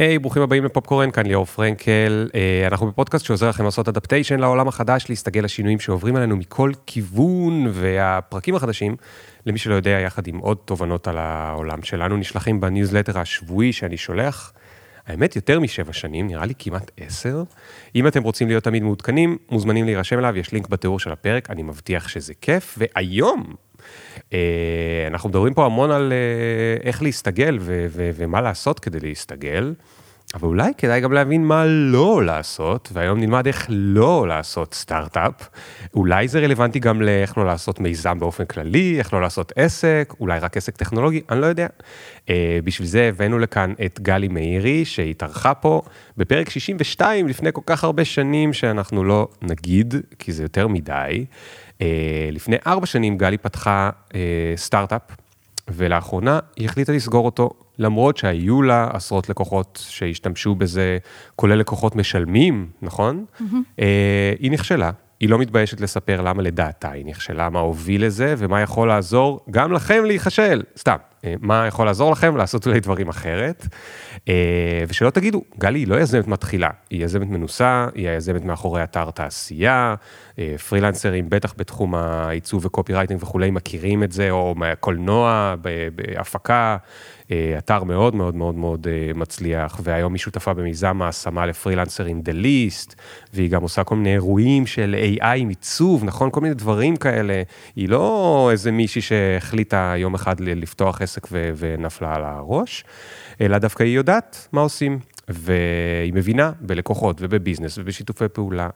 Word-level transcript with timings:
היי, 0.00 0.16
hey, 0.16 0.18
ברוכים 0.18 0.42
הבאים 0.42 0.64
לפופקורן, 0.64 1.10
כאן 1.10 1.26
ליאור 1.26 1.44
פרנקל. 1.44 2.28
Uh, 2.28 2.34
אנחנו 2.72 2.86
בפודקאסט 2.86 3.24
שעוזר 3.24 3.48
לכם 3.48 3.64
לעשות 3.64 3.88
adaptation 3.88 4.40
לעולם 4.40 4.68
החדש, 4.68 5.06
להסתגל 5.08 5.44
לשינויים 5.44 5.80
שעוברים 5.80 6.16
עלינו 6.16 6.36
מכל 6.36 6.72
כיוון, 6.86 7.66
והפרקים 7.72 8.54
החדשים, 8.54 8.96
למי 9.46 9.58
שלא 9.58 9.74
יודע, 9.74 9.90
יחד 9.90 10.26
עם 10.26 10.38
עוד 10.38 10.56
תובנות 10.64 11.08
על 11.08 11.18
העולם 11.18 11.82
שלנו, 11.82 12.16
נשלחים 12.16 12.60
בניוזלטר 12.60 13.18
השבועי 13.18 13.72
שאני 13.72 13.96
שולח. 13.96 14.52
האמת, 15.06 15.36
יותר 15.36 15.60
משבע 15.60 15.92
שנים, 15.92 16.26
נראה 16.26 16.46
לי 16.46 16.54
כמעט 16.58 16.90
עשר. 16.96 17.42
אם 17.94 18.06
אתם 18.06 18.22
רוצים 18.22 18.48
להיות 18.48 18.64
תמיד 18.64 18.82
מעודכנים, 18.82 19.36
מוזמנים 19.50 19.84
להירשם 19.84 20.18
אליו, 20.18 20.36
יש 20.36 20.52
לינק 20.52 20.68
בתיאור 20.68 20.98
של 21.00 21.12
הפרק, 21.12 21.50
אני 21.50 21.62
מבטיח 21.62 22.08
שזה 22.08 22.32
כיף. 22.40 22.78
והיום, 22.78 23.44
אה, 23.48 23.54
אנחנו 25.06 25.28
מדברים 25.28 25.54
פה 25.54 25.66
המון 25.66 25.90
על 25.90 26.12
אה, 26.12 26.86
איך 26.86 27.02
להסתגל 27.02 27.58
ומה 27.92 28.40
לעשות 28.40 28.80
כדי 28.80 29.00
להסתגל. 29.00 29.74
אבל 30.34 30.48
אולי 30.48 30.72
כדאי 30.78 31.00
גם 31.00 31.12
להבין 31.12 31.44
מה 31.44 31.64
לא 31.66 32.24
לעשות, 32.24 32.88
והיום 32.92 33.20
נלמד 33.20 33.46
איך 33.46 33.66
לא 33.68 34.28
לעשות 34.28 34.74
סטארט-אפ. 34.74 35.48
אולי 35.94 36.28
זה 36.28 36.40
רלוונטי 36.40 36.78
גם 36.78 37.02
לאיך 37.02 37.38
לא 37.38 37.46
לעשות 37.46 37.80
מיזם 37.80 38.18
באופן 38.18 38.44
כללי, 38.44 38.98
איך 38.98 39.14
לא 39.14 39.20
לעשות 39.20 39.52
עסק, 39.56 40.14
אולי 40.20 40.38
רק 40.38 40.56
עסק 40.56 40.76
טכנולוגי, 40.76 41.20
אני 41.30 41.40
לא 41.40 41.46
יודע. 41.46 41.66
Uh, 42.26 42.30
בשביל 42.64 42.88
זה 42.88 43.08
הבאנו 43.08 43.38
לכאן 43.38 43.72
את 43.86 44.00
גלי 44.00 44.28
מאירי, 44.28 44.84
שהתארחה 44.84 45.54
פה 45.54 45.82
בפרק 46.16 46.50
62 46.50 47.28
לפני 47.28 47.50
כל 47.52 47.62
כך 47.66 47.84
הרבה 47.84 48.04
שנים, 48.04 48.52
שאנחנו 48.52 49.04
לא 49.04 49.28
נגיד, 49.42 49.94
כי 50.18 50.32
זה 50.32 50.42
יותר 50.42 50.68
מדי. 50.68 51.24
Uh, 51.80 51.82
לפני 52.32 52.56
ארבע 52.66 52.86
שנים 52.86 53.18
גלי 53.18 53.38
פתחה 53.38 53.90
uh, 54.08 54.12
סטארט-אפ, 54.56 55.02
ולאחרונה 55.68 56.38
היא 56.56 56.64
החליטה 56.64 56.92
לסגור 56.92 57.26
אותו. 57.26 57.50
למרות 57.78 58.16
שהיו 58.16 58.62
לה 58.62 58.88
עשרות 58.92 59.28
לקוחות 59.28 59.84
שהשתמשו 59.88 60.54
בזה, 60.54 60.98
כולל 61.36 61.54
לקוחות 61.54 61.96
משלמים, 61.96 62.68
נכון? 62.82 63.24
Mm-hmm. 63.24 63.54
אה, 63.80 64.32
היא 64.40 64.50
נכשלה. 64.50 64.90
היא 65.20 65.28
לא 65.28 65.38
מתביישת 65.38 65.80
לספר 65.80 66.20
למה 66.20 66.42
לדעתה 66.42 66.90
היא 66.90 67.06
נכשלה, 67.06 67.50
מה 67.50 67.60
הוביל 67.60 68.06
לזה 68.06 68.34
ומה 68.38 68.60
יכול 68.60 68.88
לעזור 68.88 69.40
גם 69.50 69.72
לכם 69.72 70.04
להיכשל. 70.06 70.62
סתם, 70.78 70.96
אה, 70.96 71.09
מה 71.40 71.66
יכול 71.66 71.86
לעזור 71.86 72.12
לכם 72.12 72.36
לעשות 72.36 72.66
אולי 72.66 72.80
דברים 72.80 73.08
אחרת. 73.08 73.66
אה, 74.28 74.84
ושלא 74.88 75.10
תגידו, 75.10 75.42
גלי 75.58 75.78
היא 75.78 75.88
לא 75.88 76.00
יזמת 76.00 76.28
מתחילה, 76.28 76.70
היא 76.90 77.04
יזמת 77.04 77.28
מנוסה, 77.28 77.86
היא 77.94 78.08
היזמת 78.08 78.44
מאחורי 78.44 78.82
אתר 78.82 79.10
תעשייה, 79.10 79.94
אה, 80.38 80.54
פרילנסרים 80.68 81.30
בטח 81.30 81.54
בתחום 81.56 81.94
העיצוב 81.94 82.66
וקופי 82.66 82.92
רייטינג 82.94 83.22
וכולי 83.22 83.50
מכירים 83.50 84.02
את 84.02 84.12
זה, 84.12 84.30
או 84.30 84.54
מהקולנוע, 84.54 85.54
בהפקה. 85.94 86.76
אתר 87.58 87.84
מאוד 87.84 88.14
מאוד 88.14 88.34
מאוד 88.34 88.54
מאוד 88.54 88.86
מצליח, 89.14 89.80
והיום 89.82 90.12
היא 90.12 90.20
שותפה 90.20 90.54
במיזם 90.54 91.02
ההשמה 91.02 91.46
לפרילנסרים 91.46 92.22
The 92.24 92.44
List, 92.44 92.94
והיא 93.34 93.50
גם 93.50 93.62
עושה 93.62 93.84
כל 93.84 93.96
מיני 93.96 94.12
אירועים 94.12 94.66
של 94.66 94.96
AI 95.18 95.24
עם 95.36 95.48
עיצוב, 95.48 96.04
נכון? 96.04 96.30
כל 96.30 96.40
מיני 96.40 96.54
דברים 96.54 96.96
כאלה. 96.96 97.42
היא 97.76 97.88
לא 97.88 98.48
איזה 98.52 98.70
מישהי 98.70 99.00
שהחליטה 99.00 99.94
יום 99.96 100.14
אחד 100.14 100.40
לפתוח 100.40 101.02
עסק 101.02 101.28
ו- 101.32 101.50
ונפלה 101.56 102.14
על 102.14 102.24
הראש, 102.24 102.84
אלא 103.40 103.58
דווקא 103.58 103.82
היא 103.82 103.96
יודעת 103.96 104.48
מה 104.52 104.60
עושים, 104.60 104.98
והיא 105.28 106.14
מבינה 106.14 106.52
בלקוחות 106.60 107.16
ובביזנס 107.20 107.78
ובשיתופי 107.78 108.28
פעולה. 108.28 108.68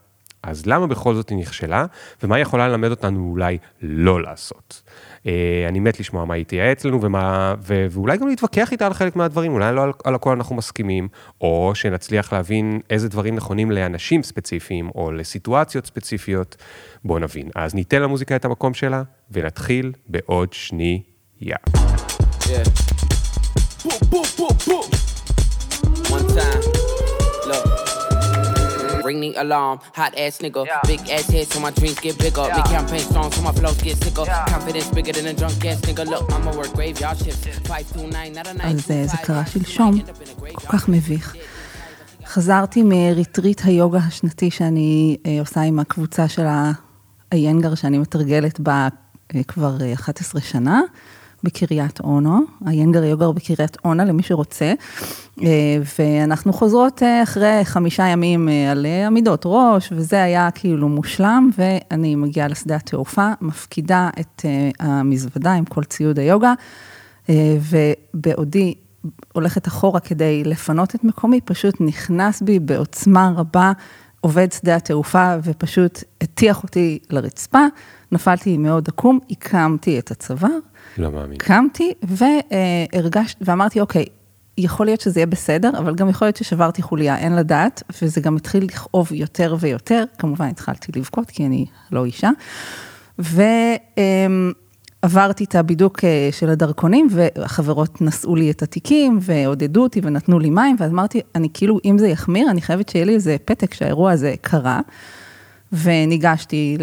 אז 0.46 0.66
למה 0.66 0.86
בכל 0.86 1.14
זאת 1.14 1.28
היא 1.28 1.38
נכשלה, 1.38 1.86
ומה 2.22 2.36
היא 2.36 2.42
יכולה 2.42 2.68
ללמד 2.68 2.90
אותנו 2.90 3.30
אולי 3.30 3.58
לא 3.82 4.22
לעשות? 4.22 4.82
אה, 5.26 5.66
אני 5.68 5.80
מת 5.80 6.00
לשמוע 6.00 6.24
מה 6.24 6.34
היא 6.34 6.44
תייעץ 6.44 6.84
לנו, 6.84 7.02
ומה, 7.02 7.54
ו, 7.62 7.86
ואולי 7.90 8.18
גם 8.18 8.28
להתווכח 8.28 8.72
איתה 8.72 8.86
על 8.86 8.94
חלק 8.94 9.16
מהדברים, 9.16 9.52
אולי 9.52 9.74
לא 9.74 9.82
על, 9.82 9.92
על 10.04 10.14
הכל 10.14 10.32
אנחנו 10.32 10.56
מסכימים, 10.56 11.08
או 11.40 11.72
שנצליח 11.74 12.32
להבין 12.32 12.80
איזה 12.90 13.08
דברים 13.08 13.34
נכונים 13.34 13.70
לאנשים 13.70 14.22
ספציפיים, 14.22 14.90
או 14.94 15.12
לסיטואציות 15.12 15.86
ספציפיות. 15.86 16.56
בואו 17.04 17.18
נבין. 17.18 17.48
אז 17.54 17.74
ניתן 17.74 18.02
למוזיקה 18.02 18.36
את 18.36 18.44
המקום 18.44 18.74
שלה, 18.74 19.02
ונתחיל 19.30 19.92
בעוד 20.08 20.52
שנייה. 20.52 21.56
Yeah. 22.44 22.64
Boom, 23.84 24.00
boom, 24.10 24.26
boom, 24.38 24.56
boom. 24.66 24.86
One 26.14 26.26
time. 26.36 26.83
Ring 29.04 29.20
the 29.20 29.32
alarm, 29.44 29.76
hot 29.98 30.12
ass 30.24 30.34
nigga. 30.44 30.62
Yeah. 30.66 30.80
Big 30.92 31.02
ass 31.16 31.26
head 31.34 31.46
so 31.52 31.58
my 31.66 31.72
dreams 31.78 31.98
get 32.06 32.14
bigger. 32.24 32.46
Yeah. 32.46 32.56
Big 32.56 32.66
campaign 32.76 33.04
strong 33.10 33.28
so 33.34 33.40
my 33.48 33.52
flows 33.58 33.80
get 33.86 33.96
sicker. 34.04 34.24
Yeah. 34.26 34.46
Confidence 34.54 34.88
bigger 34.96 35.14
than 35.16 35.26
a 35.32 35.34
drunk 35.40 35.64
ass 35.70 35.80
nigga. 35.88 36.04
Look, 36.12 36.24
I'ma 36.34 36.50
work 36.58 36.72
graveyard 36.78 37.18
shifts. 37.24 37.44
529, 37.68 38.32
not 38.32 38.46
a 38.46 38.54
night. 38.54 38.66
אז 38.66 38.86
זה 38.86 39.16
קרה 39.22 39.46
שלשום, 39.46 40.00
כל 40.54 40.66
כך 40.68 40.88
מביך. 40.88 41.34
חזרתי 42.26 42.82
מריטריט 42.82 43.60
היוגה 43.64 43.98
השנתי 43.98 44.50
שאני 44.50 45.16
עושה 45.40 45.60
עם 45.60 45.78
הקבוצה 45.78 46.28
של 46.28 46.46
האיינגר 47.32 47.74
שאני 47.74 47.98
מתרגלת 47.98 48.60
בה 48.60 48.88
כבר 49.48 49.76
11 49.94 50.40
שנה. 50.40 50.80
בקריית 51.44 52.00
אונו, 52.00 52.40
היינגר 52.66 53.04
יוגר 53.04 53.32
בקריית 53.32 53.76
אונה 53.84 54.04
למי 54.04 54.22
שרוצה, 54.22 54.72
אה, 55.42 55.46
ואנחנו 55.98 56.52
חוזרות 56.52 57.02
אה, 57.02 57.22
אחרי 57.22 57.60
חמישה 57.64 58.06
ימים 58.06 58.48
אה, 58.48 58.70
על 58.70 58.86
עמידות 59.06 59.42
ראש, 59.46 59.88
וזה 59.92 60.22
היה 60.22 60.50
כאילו 60.50 60.88
מושלם, 60.88 61.50
ואני 61.58 62.14
מגיעה 62.14 62.48
לשדה 62.48 62.76
התעופה, 62.76 63.28
מפקידה 63.40 64.10
את 64.20 64.44
המזוודה 64.80 65.52
עם 65.52 65.64
כל 65.64 65.84
ציוד 65.84 66.18
היוגה, 66.18 66.52
ובעודי 67.70 68.74
הולכת 69.32 69.68
אחורה 69.68 70.00
כדי 70.00 70.44
לפנות 70.44 70.94
את 70.94 71.04
מקומי, 71.04 71.40
פשוט 71.40 71.74
נכנס 71.80 72.42
בי 72.42 72.58
בעוצמה 72.58 73.32
רבה 73.36 73.72
עובד 74.20 74.52
שדה 74.52 74.76
התעופה 74.76 75.34
ופשוט 75.42 76.04
הטיח 76.20 76.62
אותי 76.62 76.98
לרצפה, 77.10 77.66
נפלתי 78.12 78.56
מאוד 78.58 78.88
עקום, 78.88 79.18
הקמתי 79.30 79.98
את 79.98 80.10
הצוואר. 80.10 80.58
לא 80.98 81.10
מאמין. 81.10 81.38
קמתי 81.38 81.92
והרגשתי, 82.02 83.44
ואמרתי, 83.46 83.80
אוקיי, 83.80 84.04
יכול 84.58 84.86
להיות 84.86 85.00
שזה 85.00 85.20
יהיה 85.20 85.26
בסדר, 85.26 85.70
אבל 85.78 85.94
גם 85.94 86.08
יכול 86.08 86.26
להיות 86.26 86.36
ששברתי 86.36 86.82
חוליה, 86.82 87.18
אין 87.18 87.36
לדעת, 87.36 87.82
וזה 88.02 88.20
גם 88.20 88.36
התחיל 88.36 88.64
לכאוב 88.64 89.12
יותר 89.12 89.56
ויותר, 89.60 90.04
כמובן 90.18 90.46
התחלתי 90.46 90.92
לבכות, 90.96 91.30
כי 91.30 91.46
אני 91.46 91.66
לא 91.92 92.04
אישה. 92.04 92.30
ועברתי 95.02 95.44
את 95.44 95.54
הבידוק 95.54 96.04
אה, 96.04 96.28
של 96.32 96.50
הדרכונים, 96.50 97.08
והחברות 97.10 98.00
נשאו 98.00 98.36
לי 98.36 98.50
את 98.50 98.62
התיקים, 98.62 99.18
ועודדו 99.20 99.82
אותי 99.82 100.00
ונתנו 100.04 100.38
לי 100.38 100.50
מים, 100.50 100.76
ואז 100.78 100.90
אמרתי, 100.90 101.20
אני 101.34 101.48
כאילו, 101.54 101.78
אם 101.84 101.98
זה 101.98 102.08
יחמיר, 102.08 102.50
אני 102.50 102.62
חייבת 102.62 102.88
שיהיה 102.88 103.04
לי 103.04 103.14
איזה 103.14 103.36
פתק 103.44 103.74
שהאירוע 103.74 104.12
הזה 104.12 104.34
קרה. 104.40 104.80
וניגשתי 105.82 106.76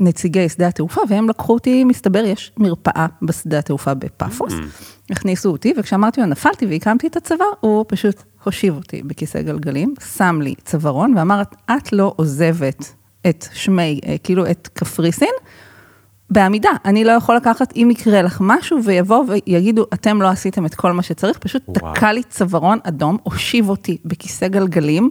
לנציגי 0.00 0.48
שדה 0.48 0.68
התעופה, 0.68 1.00
והם 1.08 1.28
לקחו 1.28 1.52
אותי, 1.54 1.84
מסתבר, 1.84 2.24
יש 2.24 2.52
מרפאה 2.56 3.06
בשדה 3.22 3.58
התעופה 3.58 3.94
בפאפוס. 3.94 4.52
Mm-hmm. 4.52 4.84
הכניסו 5.10 5.50
אותי, 5.50 5.74
וכשאמרתי 5.76 6.20
לו, 6.20 6.26
נפלתי 6.26 6.66
והקמתי 6.66 7.06
את 7.06 7.16
הצוואר, 7.16 7.46
הוא 7.60 7.84
פשוט 7.88 8.22
הושיב 8.44 8.76
אותי 8.76 9.02
בכיסא 9.02 9.42
גלגלים, 9.42 9.94
שם 10.16 10.40
לי 10.42 10.54
צווארון, 10.64 11.14
ואמר, 11.16 11.42
את 11.70 11.92
לא 11.92 12.12
עוזבת 12.16 12.94
את 13.28 13.46
שמי, 13.52 14.00
אה, 14.06 14.16
כאילו 14.22 14.50
את 14.50 14.68
קפריסין, 14.72 15.34
בעמידה, 16.30 16.70
אני 16.84 17.04
לא 17.04 17.12
יכול 17.12 17.36
לקחת, 17.36 17.72
אם 17.76 17.88
יקרה 17.90 18.22
לך 18.22 18.38
משהו, 18.40 18.84
ויבואו 18.84 19.22
ויגידו, 19.28 19.84
אתם 19.94 20.22
לא 20.22 20.28
עשיתם 20.28 20.66
את 20.66 20.74
כל 20.74 20.92
מה 20.92 21.02
שצריך, 21.02 21.38
פשוט 21.38 21.62
תקע 21.72 22.12
לי 22.12 22.22
צווארון 22.22 22.78
אדום, 22.82 23.16
הושיב 23.22 23.68
אותי 23.68 23.98
בכיסא 24.04 24.48
גלגלים, 24.48 25.10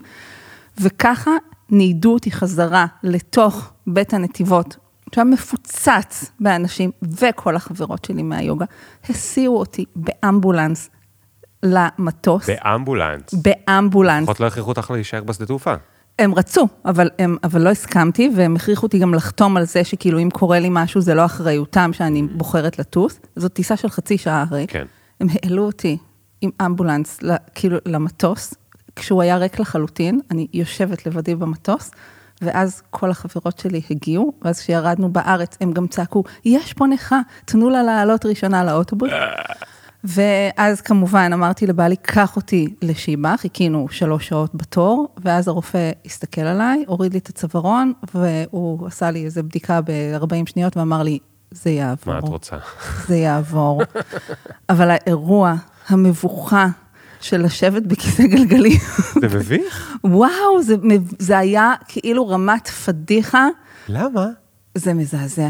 וככה 0.81 1.31
ניידו 1.69 2.13
אותי 2.13 2.31
חזרה 2.31 2.85
לתוך 3.03 3.71
בית 3.87 4.13
הנתיבות, 4.13 4.77
שהיה 5.15 5.25
מפוצץ 5.25 6.31
באנשים, 6.39 6.91
וכל 7.01 7.55
החברות 7.55 8.05
שלי 8.05 8.23
מהיוגה, 8.23 8.65
הסיעו 9.09 9.59
אותי 9.59 9.85
באמבולנס 9.95 10.89
למטוס. 11.63 12.49
באמבולנס? 12.49 13.33
באמבולנס. 13.33 14.23
לפחות 14.23 14.39
לא 14.39 14.47
הכריחו 14.47 14.69
אותך 14.69 14.91
להישאר 14.91 15.23
בשדה 15.23 15.45
תעופה. 15.45 15.73
הם 16.19 16.35
רצו, 16.35 16.67
אבל, 16.85 17.09
הם, 17.19 17.37
אבל 17.43 17.61
לא 17.61 17.69
הסכמתי, 17.69 18.31
והם 18.35 18.55
הכריחו 18.55 18.85
אותי 18.85 18.99
גם 18.99 19.13
לחתום 19.13 19.57
על 19.57 19.65
זה 19.65 19.83
שכאילו 19.83 20.19
אם 20.19 20.29
קורה 20.29 20.59
לי 20.59 20.67
משהו, 20.71 21.01
זה 21.01 21.13
לא 21.13 21.25
אחריותם 21.25 21.93
שאני 21.93 22.23
בוחרת 22.23 22.79
לטוס. 22.79 23.19
זאת 23.35 23.53
טיסה 23.53 23.77
של 23.77 23.89
חצי 23.89 24.17
שעה 24.17 24.45
הרי. 24.49 24.65
כן. 24.67 24.85
הם 25.19 25.27
העלו 25.31 25.65
אותי 25.65 25.97
עם 26.41 26.49
אמבולנס, 26.65 27.19
כאילו, 27.55 27.77
למטוס, 27.85 28.53
כשהוא 28.95 29.21
היה 29.21 29.37
ריק 29.37 29.59
לחלוטין, 29.59 30.19
אני 30.31 30.47
יושבת 30.53 31.05
לבדי 31.05 31.35
במטוס, 31.35 31.91
ואז 32.41 32.81
כל 32.89 33.11
החברות 33.11 33.59
שלי 33.59 33.81
הגיעו, 33.89 34.33
ואז 34.41 34.59
כשירדנו 34.59 35.09
בארץ, 35.13 35.57
הם 35.61 35.71
גם 35.71 35.87
צעקו, 35.87 36.23
יש 36.45 36.73
פה 36.73 36.87
נכה, 36.87 37.19
תנו 37.45 37.69
לה 37.69 37.83
לעלות 37.83 38.25
ראשונה 38.25 38.63
לאוטובוס. 38.63 39.11
ואז 40.03 40.81
כמובן 40.81 41.33
אמרתי 41.33 41.67
לבעלי, 41.67 41.95
קח 41.95 42.35
אותי 42.35 42.73
לשיבא, 42.81 43.37
חיכינו 43.37 43.87
שלוש 43.91 44.27
שעות 44.27 44.55
בתור, 44.55 45.07
ואז 45.17 45.47
הרופא 45.47 45.91
הסתכל 46.05 46.41
עליי, 46.41 46.83
הוריד 46.87 47.13
לי 47.13 47.19
את 47.19 47.29
הצווארון, 47.29 47.93
והוא 48.13 48.87
עשה 48.87 49.11
לי 49.11 49.25
איזו 49.25 49.43
בדיקה 49.43 49.81
ב-40 49.81 50.49
שניות 50.49 50.77
ואמר 50.77 51.03
לי, 51.03 51.19
זה 51.51 51.69
יעבור. 51.69 52.13
מה 52.13 52.19
את 52.19 52.23
רוצה? 52.23 52.55
זה 53.07 53.15
יעבור. 53.15 53.81
אבל 54.69 54.89
האירוע, 54.91 55.53
המבוכה, 55.87 56.67
של 57.23 57.41
לשבת 57.45 57.83
בכיסא 57.83 58.23
גלגלים. 58.23 58.79
זה 59.21 59.27
מביך? 59.27 59.97
וואו, 60.03 60.61
זה, 60.63 60.75
זה 61.19 61.37
היה 61.37 61.73
כאילו 61.87 62.27
רמת 62.27 62.67
פדיחה, 62.67 63.47
למה? 63.87 64.27
זה 64.75 64.93
מזעזע. 64.93 65.49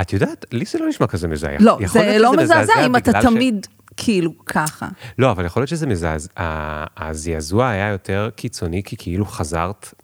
את 0.00 0.12
יודעת, 0.12 0.44
לי 0.52 0.64
זה 0.64 0.78
לא 0.78 0.88
נשמע 0.88 1.06
כזה 1.06 1.28
מזעזע. 1.28 1.56
לא, 1.60 1.78
זה 1.86 2.16
לא 2.18 2.32
שזה 2.32 2.42
מזעזע 2.42 2.86
אם 2.86 2.96
אתה 2.96 3.12
ש- 3.20 3.24
תמיד 3.24 3.66
כאילו 3.96 4.32
ככה. 4.46 4.88
לא, 5.18 5.30
אבל 5.30 5.44
יכול 5.44 5.60
להיות 5.60 5.68
שזה 5.70 5.86
מזעזע, 5.86 6.28
הזעזוע 6.96 7.68
היה 7.68 7.88
יותר 7.88 8.30
קיצוני, 8.36 8.82
כי 8.82 8.96
כאילו 8.98 9.26
חזרת 9.26 9.94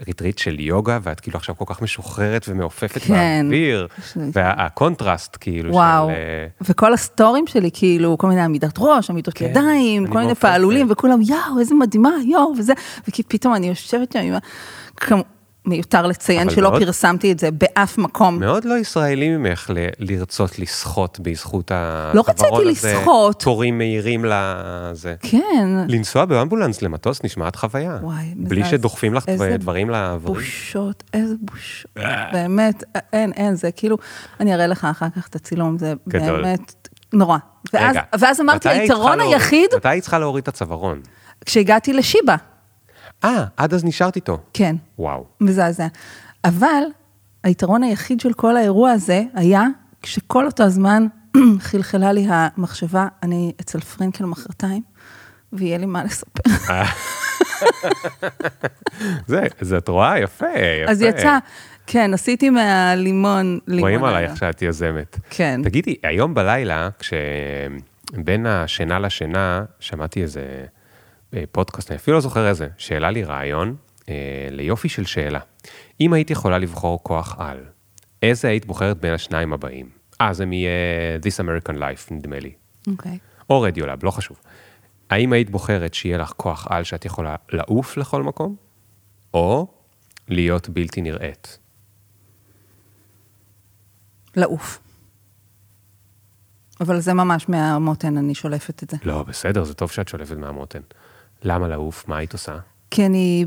מריטריט 0.00 0.38
של 0.38 0.60
יוגה, 0.60 0.98
ואת 1.02 1.20
כאילו 1.20 1.36
עכשיו 1.36 1.56
כל 1.56 1.64
כך 1.68 1.82
משוחררת 1.82 2.44
ומעופפת 2.48 3.02
כן. 3.02 3.42
באוויר, 3.42 3.86
והקונטרסט 4.16 5.36
כאילו 5.40 5.72
וואו, 5.72 6.08
של... 6.08 6.12
אה, 6.12 6.46
וכל 6.60 6.92
הסטורים 6.92 7.46
שלי, 7.46 7.70
כאילו, 7.74 8.18
כל 8.18 8.26
מיני 8.26 8.40
עמידת 8.40 8.74
ראש, 8.78 9.10
עמידות 9.10 9.34
כן, 9.34 9.44
ידיים, 9.44 10.06
כל 10.06 10.18
מיני. 10.18 10.34
פעלולים, 10.34 10.86
וכולם, 10.90 11.22
יואו, 11.22 11.60
איזה 11.60 11.74
מדהימה, 11.74 12.12
יואו, 12.24 12.52
וזה, 12.58 12.72
ופתאום 13.08 13.54
אני 13.54 13.68
יושבת 13.68 14.12
שם 14.12 15.14
מיותר 15.66 16.06
לציין 16.06 16.50
שלא 16.50 16.70
מאוד- 16.70 16.82
פרסמתי 16.82 17.32
את 17.32 17.38
זה 17.38 17.50
באף 17.50 17.98
מקום. 17.98 18.38
מאוד 18.40 18.64
לא 18.64 18.74
ישראלי 18.78 19.36
ממך 19.36 19.70
ל- 19.74 19.86
לרצות 19.98 20.58
לסחוט 20.58 21.18
בזכות 21.22 21.70
לא 22.14 22.24
רציתי 22.28 22.48
הזה, 22.56 22.64
לסחוט. 22.94 23.42
תורים 23.42 23.78
מהירים 23.78 24.24
לזה. 24.28 25.14
כן, 25.20 25.68
לנסוע 25.88 26.24
באמבולנס 26.24 26.82
למטוס 26.82 27.24
נשמעת 27.24 27.56
חוויה. 27.56 27.98
וואי, 28.02 28.34
בלי 28.36 28.60
מזעזע. 28.60 28.76
שדוחפים 28.76 29.14
לך 29.14 29.28
איזה 29.28 29.56
דברים 29.58 29.90
לעברים. 29.90 30.34
בושות, 30.34 31.02
איזה 31.14 31.34
בושות, 31.40 31.90
באמת, 32.32 32.84
אין, 33.12 33.32
אין, 33.32 33.54
זה 33.54 33.70
כאילו, 33.72 33.96
אני 34.40 34.54
אראה 34.54 34.66
לך 34.66 34.84
אחר 34.90 35.06
כך 35.16 35.28
את 35.28 35.36
הצילום, 35.36 35.78
זה 35.78 35.92
גדול. 36.08 36.42
באמת 36.42 36.88
נורא. 37.12 37.38
ואז, 37.72 37.90
רגע, 37.90 38.02
ואז 38.18 38.40
אמרתי, 38.40 38.68
היתרון 38.68 39.20
היחיד, 39.20 39.68
מתי 39.76 39.88
היית 39.88 40.02
צריכה 40.02 40.18
להוריד 40.18 40.42
את 40.42 40.48
הצווארון? 40.48 41.00
כשהגעתי 41.44 41.92
לשיבא, 41.92 42.36
אה, 43.24 43.44
עד 43.56 43.74
אז 43.74 43.84
נשארת 43.84 44.16
איתו. 44.16 44.38
כן, 44.52 44.76
וואו. 44.98 45.24
מזעזע. 45.40 45.86
אבל 46.44 46.82
היתרון 47.44 47.82
היחיד 47.82 48.20
של 48.20 48.32
כל 48.32 48.56
האירוע 48.56 48.90
הזה 48.90 49.22
היה 49.34 49.62
כשכל 50.02 50.46
אותו 50.46 50.62
הזמן 50.62 51.06
חלחלה 51.68 52.12
לי 52.12 52.26
המחשבה, 52.28 53.06
אני 53.22 53.52
אצל 53.60 53.80
פרנקל 53.80 54.24
מחרתיים, 54.24 54.82
ויהיה 55.52 55.78
לי 55.78 55.86
מה 55.86 56.04
לספר. 56.04 56.50
זה, 59.26 59.42
זה 59.60 59.78
את 59.78 59.88
רואה? 59.88 60.18
יפה, 60.18 60.46
יפה. 60.82 60.90
אז 60.90 61.02
יצא, 61.02 61.38
כן, 61.86 62.14
עשיתי 62.14 62.50
מהלימון 62.50 63.58
לימון. 63.66 63.90
רואים 63.90 64.04
עלייך 64.04 64.36
שאת 64.36 64.62
יזמת. 64.62 65.18
כן. 65.30 65.60
תגידי, 65.64 65.94
היום 66.02 66.34
בלילה, 66.34 66.88
כשבין 66.98 68.46
השינה 68.46 68.98
לשינה, 68.98 69.64
שמעתי 69.80 70.22
איזה 70.22 70.64
אה, 71.34 71.44
פודקאסט, 71.52 71.90
אני 71.90 71.96
אפילו 71.96 72.14
לא 72.14 72.20
זוכר 72.20 72.48
איזה, 72.48 72.68
שהעלה 72.78 73.10
לי 73.10 73.24
רעיון 73.24 73.76
אה, 74.08 74.48
ליופי 74.50 74.88
של 74.88 75.04
שאלה. 75.04 75.40
אם 76.00 76.12
היית 76.12 76.30
יכולה 76.30 76.58
לבחור 76.58 77.02
כוח 77.02 77.36
על, 77.38 77.64
איזה 78.22 78.48
היית 78.48 78.66
בוחרת 78.66 79.00
בין 79.00 79.12
השניים 79.12 79.52
הבאים? 79.52 79.88
אה, 80.20 80.34
זה 80.34 80.46
מ-This 80.46 81.44
American 81.44 81.76
Life, 81.76 82.14
נדמה 82.14 82.38
לי. 82.38 82.52
אוקיי. 82.86 83.18
או 83.50 83.60
רדיולאב, 83.60 84.04
לא 84.04 84.10
חשוב. 84.10 84.40
האם 85.10 85.32
היית 85.32 85.50
בוחרת 85.50 85.94
שיהיה 85.94 86.18
לך 86.18 86.32
כוח 86.36 86.66
על 86.70 86.84
שאת 86.84 87.04
יכולה 87.04 87.36
לעוף 87.52 87.96
לכל 87.96 88.22
מקום, 88.22 88.56
או 89.34 89.66
להיות 90.28 90.68
בלתי 90.68 91.02
נראית? 91.02 91.58
לעוף. 94.36 94.80
אבל 96.80 97.00
זה 97.00 97.14
ממש 97.14 97.48
מהמותן, 97.48 98.16
אני 98.16 98.34
שולפת 98.34 98.82
את 98.82 98.90
זה. 98.90 98.96
לא, 99.04 99.22
בסדר, 99.22 99.64
זה 99.64 99.74
טוב 99.74 99.90
שאת 99.90 100.08
שולפת 100.08 100.36
מהמותן. 100.36 100.80
למה 101.44 101.68
לעוף? 101.68 102.08
מה 102.08 102.16
היית 102.16 102.32
עושה? 102.32 102.58
כי 102.90 103.06
אני... 103.06 103.44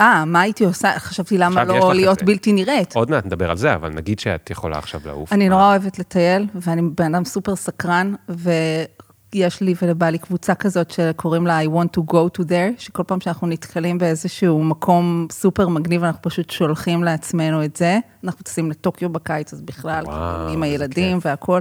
אה, 0.00 0.24
מה 0.24 0.40
הייתי 0.40 0.64
עושה? 0.64 0.98
חשבתי 0.98 1.38
למה 1.38 1.62
יש 1.62 1.68
לא 1.68 1.94
להיות. 1.94 2.22
בלתי 2.22 2.52
נראית. 2.52 2.96
עוד 2.96 3.10
מעט 3.10 3.26
נדבר 3.26 3.50
על 3.50 3.56
זה, 3.56 3.74
אבל 3.74 3.90
נגיד 3.90 4.18
שאת 4.18 4.50
יכולה 4.50 4.78
עכשיו 4.78 5.00
לעוף. 5.04 5.32
אני 5.32 5.48
מה? 5.48 5.54
נורא 5.54 5.68
אוהבת 5.68 5.98
לטייל, 5.98 6.46
ואני 6.54 6.82
בן 6.82 7.14
אדם 7.14 7.24
סופר 7.24 7.56
סקרן, 7.56 8.14
ויש 8.28 9.60
לי 9.60 9.74
ולבעלי 9.82 10.18
קבוצה 10.18 10.54
כזאת 10.54 10.90
שקוראים 10.90 11.46
לה 11.46 11.62
I 11.62 11.66
want 11.66 12.00
to 12.00 12.02
go 12.12 12.38
to 12.38 12.42
there, 12.42 12.78
שכל 12.78 13.02
פעם 13.06 13.20
שאנחנו 13.20 13.46
נתקלים 13.46 13.98
באיזשהו 13.98 14.64
מקום 14.64 15.26
סופר 15.32 15.68
מגניב, 15.68 16.04
אנחנו 16.04 16.22
פשוט 16.22 16.50
שולחים 16.50 17.04
לעצמנו 17.04 17.64
את 17.64 17.76
זה. 17.76 17.98
אנחנו 18.24 18.42
טסים 18.42 18.70
לטוקיו 18.70 19.08
בקיץ, 19.08 19.52
אז 19.52 19.62
בכלל, 19.62 20.04
וואו, 20.04 20.48
עם 20.48 20.62
הילדים 20.62 21.16
כיף. 21.16 21.26
והכול. 21.26 21.60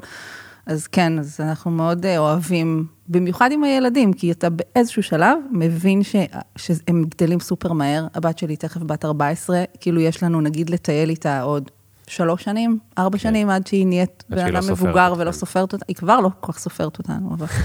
אז 0.66 0.88
כן, 0.88 1.20
אז 1.20 1.40
אנחנו 1.40 1.72
מאוד 1.72 2.06
אה, 2.06 2.18
אוהבים, 2.18 2.88
במיוחד 3.08 3.52
עם 3.52 3.64
הילדים, 3.64 4.14
כי 4.14 4.32
אתה 4.32 4.48
באיזשהו 4.50 5.04
שלב 5.04 5.38
מבין 5.52 6.04
ש, 6.04 6.16
שהם 6.56 7.04
גדלים 7.04 7.40
סופר 7.40 7.74
מהר. 7.74 8.08
הבת 8.16 8.38
שלי 8.38 8.56
תכף 8.56 8.82
בת 8.82 9.06
14, 9.06 9.64
כאילו 9.80 10.02
יש 10.02 10.24
לנו 10.24 10.42
נגיד 10.42 10.70
לטייל 10.70 11.10
איתה 11.10 11.42
עוד 11.42 11.72
שלוש 12.08 12.44
שנים, 12.44 12.80
ארבע 12.98 13.18
שנים, 13.18 13.50
עד 13.50 13.68
שהיא 13.68 13.88
נהיית 13.88 14.24
עד 14.32 14.38
בן 14.38 14.44
לא 14.44 14.50
אדם 14.50 14.62
סופרת 14.62 14.78
מבוגר. 14.78 15.14
ולא 15.18 15.32
סופרת 15.32 15.74
אותה, 15.74 15.86
היא 15.88 15.96
כבר 15.96 16.20
לא 16.20 16.30
כל 16.40 16.52
כך 16.52 16.60
סופרת 16.60 16.98
אותנו, 16.98 17.34
אבל... 17.34 17.48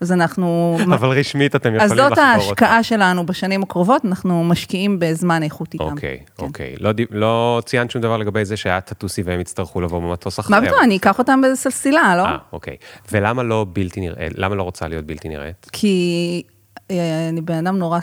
אז 0.00 0.12
אנחנו... 0.12 0.78
אבל 0.94 1.08
רשמית 1.08 1.56
אתם 1.56 1.74
אז 1.74 1.74
יכולים 1.74 1.88
זאת 1.88 1.98
לחבור 1.98 2.10
אותה. 2.10 2.22
ההשקעה 2.22 2.82
שלנו 2.82 3.26
בשנים 3.26 3.62
הקרובות, 3.62 4.04
אנחנו 4.04 4.44
משקיעים 4.44 4.98
בזמן 4.98 5.42
איכות 5.42 5.74
איתם. 5.74 5.84
אוקיי, 5.84 6.18
כן. 6.36 6.44
אוקיי. 6.44 6.74
לא 6.80 6.90
לא 7.10 7.62
ציינת 7.64 7.90
שום 7.90 8.02
דבר 8.02 8.16
לגבי 8.16 8.44
זה 8.44 8.56
שאת 8.56 8.86
תטוסי 8.86 9.22
והם 9.22 9.40
יצטרכו 9.40 9.80
לבוא 9.80 10.00
במטוס 10.00 10.40
אחר. 10.40 10.50
מה 10.50 10.66
פתאום, 10.66 10.80
אני 10.82 10.96
אקח 10.96 11.18
אותם 11.18 11.40
באיזה 11.40 11.56
סלסילה, 11.56 12.16
לא? 12.16 12.22
אה, 12.22 12.36
אוקיי. 12.52 12.76
ולמה 13.12 13.42
לא 13.42 13.66
בלתי 13.72 14.00
נראית? 14.00 14.32
למה 14.36 14.54
לא 14.54 14.62
רוצה 14.62 14.88
להיות 14.88 15.04
בלתי 15.04 15.28
נראית? 15.28 15.66
כי 15.72 16.42
אה, 16.90 17.28
אני 17.28 17.40
בן 17.40 17.66
אדם 17.66 17.78
נורא 17.78 17.98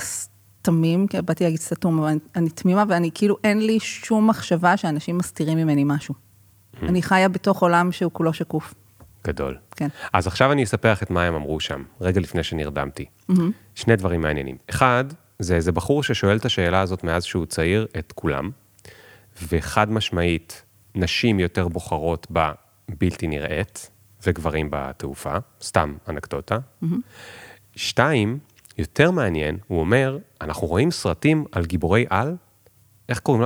תמים, 0.61 1.07
כי 1.07 1.21
באתי 1.21 1.43
להגיד 1.43 1.59
סתום, 1.59 1.99
אבל 1.99 2.07
אני, 2.07 2.19
אני 2.35 2.49
תמימה, 2.49 2.83
ואני 2.87 3.09
כאילו, 3.13 3.37
אין 3.43 3.65
לי 3.65 3.79
שום 3.79 4.27
מחשבה 4.27 4.77
שאנשים 4.77 5.17
מסתירים 5.17 5.57
ממני 5.57 5.83
משהו. 5.85 6.13
Mm. 6.13 6.85
אני 6.89 7.01
חיה 7.01 7.29
בתוך 7.29 7.61
עולם 7.61 7.91
שהוא 7.91 8.11
כולו 8.13 8.33
שקוף. 8.33 8.73
גדול. 9.27 9.57
כן. 9.71 9.87
אז 10.13 10.27
עכשיו 10.27 10.51
אני 10.51 10.63
אספר 10.63 10.91
לך 10.91 11.03
את 11.03 11.09
מה 11.09 11.23
הם 11.23 11.35
אמרו 11.35 11.59
שם, 11.59 11.83
רגע 12.01 12.21
לפני 12.21 12.43
שנרדמתי. 12.43 13.05
שני 13.75 13.95
דברים 13.95 14.21
מעניינים. 14.21 14.57
אחד, 14.69 15.05
זה 15.39 15.55
איזה 15.55 15.71
בחור 15.71 16.03
ששואל 16.03 16.37
את 16.37 16.45
השאלה 16.45 16.81
הזאת 16.81 17.03
מאז 17.03 17.23
שהוא 17.23 17.45
צעיר 17.45 17.87
את 17.99 18.11
כולם, 18.11 18.49
וחד 19.51 19.91
משמעית, 19.91 20.63
נשים 20.95 21.39
יותר 21.39 21.67
בוחרות 21.67 22.27
בבלתי 22.29 23.27
נראית, 23.27 23.89
וגברים 24.25 24.67
בתעופה, 24.71 25.37
סתם 25.61 25.95
אנקדוטה. 26.09 26.57
שתיים, 27.75 28.39
יותר 28.77 29.11
מעניין, 29.11 29.57
הוא 29.67 29.79
אומר, 29.79 30.17
אנחנו 30.41 30.67
רואים 30.67 30.91
סרטים 30.91 31.45
על 31.51 31.65
גיבורי 31.65 32.05
על, 32.09 32.35
איך 33.09 33.19
קוראים, 33.19 33.43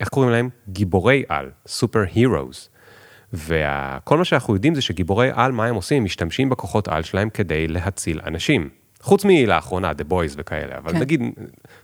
איך 0.00 0.08
קוראים 0.08 0.32
להם? 0.32 0.48
גיבורי 0.68 1.24
על, 1.28 1.50
סופר 1.66 2.04
הירוז. 2.14 2.68
וכל 3.32 4.18
מה 4.18 4.24
שאנחנו 4.24 4.54
יודעים 4.54 4.74
זה 4.74 4.82
שגיבורי 4.82 5.30
על, 5.34 5.52
מה 5.52 5.66
הם 5.66 5.74
עושים? 5.74 6.04
משתמשים 6.04 6.48
בכוחות 6.48 6.88
על 6.88 7.02
שלהם 7.02 7.30
כדי 7.30 7.68
להציל 7.68 8.20
אנשים. 8.26 8.68
חוץ 9.00 9.24
מלאחרונה, 9.24 9.90
The 9.90 10.12
Boys 10.12 10.34
וכאלה, 10.36 10.78
אבל 10.78 10.92
כן. 10.92 10.98
נגיד, 10.98 11.22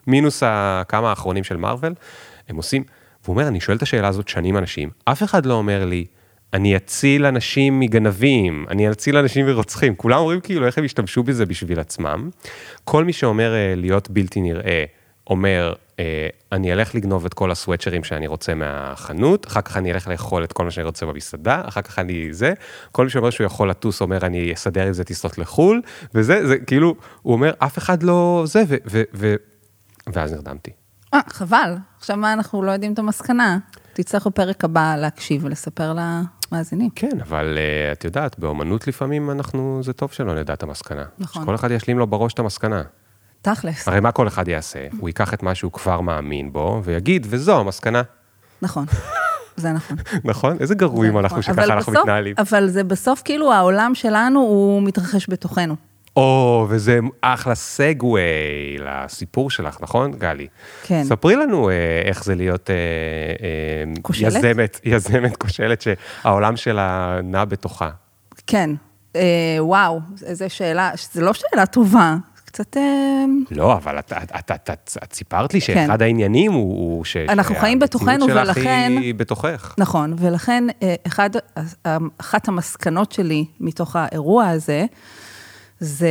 מינוס 0.07 0.43
כמה 0.89 1.11
האחרונים 1.11 1.45
של 1.45 1.57
מארוול, 1.57 1.95
הם 2.49 2.57
עושים, 2.57 2.85
והוא 3.25 3.35
אומר, 3.35 3.49
אני 3.49 3.61
שואל 3.61 3.77
את 3.77 3.83
השאלה 3.83 4.09
הזאת 4.09 4.29
שנים 4.29 4.57
אנשים, 4.57 4.91
אף 5.05 5.23
אחד 5.23 5.47
לא 5.47 5.55
אומר 5.55 5.85
לי, 5.85 6.05
אני 6.55 6.77
אציל 6.77 7.27
אנשים 7.27 7.81
מגנבים, 7.81 8.67
אני 8.71 8.91
אציל 8.91 9.17
אנשים 9.17 9.47
מרוצחים. 9.47 9.95
כולם 9.95 10.19
אומרים 10.19 10.41
כאילו 10.41 10.67
איך 10.67 10.79
הם 10.79 10.85
השתמשו 10.85 11.23
בזה 11.23 11.47
בשביל 11.47 11.81
עצמם. 11.81 12.31
כל 12.85 13.05
מי 13.05 13.13
שאומר 13.13 13.55
אה, 13.55 13.75
להיות 13.77 14.11
בלתי 14.11 14.41
נראה, 14.41 14.85
אומר, 15.27 15.73
אני 16.53 16.73
אלך 16.73 16.95
לגנוב 16.95 17.25
את 17.25 17.35
כל 17.35 17.51
הסוואצ'רים 17.51 18.05
שאני 18.05 18.27
רוצה 18.27 18.55
מהחנות, 18.55 19.47
אחר 19.47 19.61
כך 19.61 19.77
אני 19.77 19.93
אלך 19.93 20.09
לאכול 20.09 20.45
את 20.45 20.53
כל 20.53 20.65
מה 20.65 20.71
שאני 20.71 20.87
רוצה 20.87 21.07
במסעדה, 21.07 21.63
אחר 21.65 21.83
כך 21.83 21.99
אני 21.99 22.29
זה. 22.33 22.53
כל 22.93 23.05
מי 23.05 23.11
שאומר 23.11 23.31
שהוא 23.31 23.45
יכול 23.45 23.71
לטוס 23.71 24.01
אומר, 24.01 24.27
אני 24.27 24.53
אסדר 24.55 24.87
עם 24.87 24.93
זה 24.93 25.05
טיסות 25.05 25.39
לחו"ל, 25.39 25.83
וזה, 26.15 26.47
זה 26.47 26.59
כאילו, 26.59 26.95
הוא 27.23 27.33
אומר, 27.33 27.53
אף 27.59 27.79
אחד 27.79 28.03
לא 28.03 28.43
זה, 28.47 28.63
ו... 28.69 28.77
ו, 28.87 29.03
ו 29.15 29.35
ואז 30.13 30.33
נרדמתי. 30.33 30.71
אה, 31.15 31.21
חבל. 31.29 31.77
עכשיו 31.99 32.17
מה, 32.17 32.33
אנחנו 32.33 32.63
לא 32.63 32.71
יודעים 32.71 32.93
את 32.93 32.99
המסקנה. 32.99 33.59
תצטרך 33.93 34.27
בפרק 34.27 34.65
הבא 34.65 34.97
להקשיב 34.97 35.45
ולספר 35.45 35.97
למאזינים. 36.53 36.91
כן, 36.95 37.21
אבל 37.21 37.59
uh, 37.59 37.93
את 37.93 38.05
יודעת, 38.05 38.39
באומנות 38.39 38.87
לפעמים 38.87 39.31
אנחנו, 39.31 39.81
זה 39.83 39.93
טוב 39.93 40.13
שלא 40.13 40.35
נדע 40.35 40.53
את 40.53 40.63
המסקנה. 40.63 41.05
נכון. 41.19 41.43
שכל 41.43 41.55
אחד 41.55 41.71
ישלים 41.71 41.99
לו 41.99 42.07
בראש 42.07 42.33
את 42.33 42.39
המסקנה. 42.39 42.83
תכלס, 43.45 43.89
הרי 43.89 44.01
מה 44.01 44.13
כל 44.13 44.29
אחד 44.29 44.49
יעשה? 44.49 44.79
הוא 44.99 45.09
ייקח 45.09 45.35
את 45.35 45.43
מה 45.43 45.55
שהוא 45.55 45.73
כבר 45.73 46.01
מאמין 46.01 46.53
בו, 46.53 46.81
ויגיד, 46.85 47.27
וזו 47.31 47.61
המסקנה. 47.61 48.03
נכון. 48.63 48.85
זה 49.57 49.73
נכון. 49.73 49.97
נכון? 50.25 50.57
איזה 50.61 50.75
גרועים 50.75 51.13
זה 51.13 51.19
אנחנו 51.19 51.39
נכון. 51.39 51.55
שככה 51.55 51.65
אנחנו 51.75 51.93
בסוף- 51.93 52.03
מתנהלים. 52.05 52.35
אבל 52.39 52.69
זה 52.69 52.85
בסוף 52.85 53.23
כאילו 53.25 53.53
העולם 53.53 53.95
שלנו, 53.95 54.41
הוא 54.41 54.83
מתרחש 54.83 55.27
בתוכנו. 55.31 55.77
או, 56.17 56.67
וזה 56.71 56.99
אחלה 57.21 57.55
סגווי 57.55 58.21
לסיפור 58.79 59.51
שלך, 59.51 59.77
נכון, 59.81 60.13
גלי? 60.13 60.47
כן. 60.83 61.05
ספרי 61.05 61.37
לנו 61.37 61.71
אה, 61.71 61.75
איך 62.05 62.25
זה 62.25 62.35
להיות 62.35 62.71
אה, 62.71 62.75
אה, 62.77 64.03
כושלת? 64.03 64.35
יזמת, 64.45 64.81
יזמת 64.85 65.37
כושלת 65.37 65.83
שהעולם 66.23 66.57
שלה 66.57 67.19
נע 67.25 67.45
בתוכה. 67.45 67.91
כן. 68.47 68.71
אה, 69.17 69.23
וואו, 69.59 70.01
זו 70.17 70.45
שאלה, 70.49 70.91
זו 71.13 71.21
לא 71.21 71.33
שאלה 71.33 71.67
טובה, 71.67 72.17
קצת... 72.55 72.77
אה, 72.77 73.25
לא, 73.51 73.73
אבל 73.73 73.99
את, 73.99 74.13
את, 74.13 74.33
את, 74.39 74.51
את, 74.51 74.71
את, 74.71 74.97
את 75.05 75.13
סיפרת 75.13 75.55
לי 75.55 75.61
כן. 75.61 75.75
שאחד 75.75 76.03
העניינים 76.03 76.53
הוא, 76.53 76.97
הוא 76.97 77.05
ש... 77.05 77.17
אנחנו 77.17 77.55
חיים 77.55 77.79
בתוכנו, 77.79 78.27
שהמציאות 78.27 78.47
שלך 78.47 78.57
ולכן- 78.57 78.93
היא 79.01 79.15
בתוכך. 79.15 79.75
נכון, 79.79 80.15
ולכן 80.19 80.65
אה, 80.83 80.95
אחד, 81.07 81.31
אה, 81.87 81.97
אחת 82.19 82.49
המסקנות 82.49 83.13
שלי 83.13 83.45
מתוך 83.61 83.97
האירוע 83.97 84.49
הזה, 84.49 84.87
זה 85.81 86.09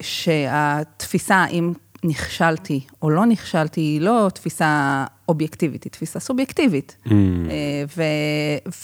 שהתפיסה, 0.00 1.46
אם 1.46 1.72
נכשלתי 2.04 2.80
או 3.02 3.10
לא 3.10 3.26
נכשלתי, 3.26 3.80
היא 3.80 4.00
לא 4.00 4.28
תפיסה 4.34 5.04
אובייקטיבית, 5.28 5.84
היא 5.84 5.92
תפיסה 5.92 6.20
סובייקטיבית. 6.20 6.96
Mm. 7.06 7.10
ו, 7.96 8.02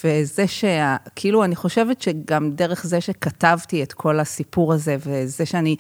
וזה 0.05 0.47
שה... 0.47 0.97
כאילו, 1.17 1.45
אני 1.45 1.57
חושבת 1.57 2.03
שגם 2.03 2.51
דרך 2.51 2.87
זה 2.87 3.01
שכתבתי 3.01 3.83
את 3.83 3.93
כל 3.93 4.21
הסיפור 4.21 4.73
הזה, 4.73 4.97
וזה 5.07 5.47
שאני 5.47 5.77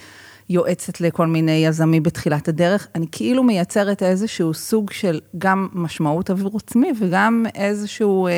יועצת 0.50 1.00
לכל 1.00 1.26
מיני 1.26 1.64
יזמים 1.66 2.02
בתחילת 2.02 2.48
הדרך, 2.48 2.88
אני 2.94 3.06
כאילו 3.12 3.42
מייצרת 3.42 4.02
איזשהו 4.02 4.54
סוג 4.54 4.90
של 4.90 5.20
גם 5.38 5.68
משמעות 5.72 6.30
עבור 6.30 6.56
עצמי, 6.56 6.92
וגם 7.00 7.46
איזשהו 7.54 8.26
אה, 8.26 8.32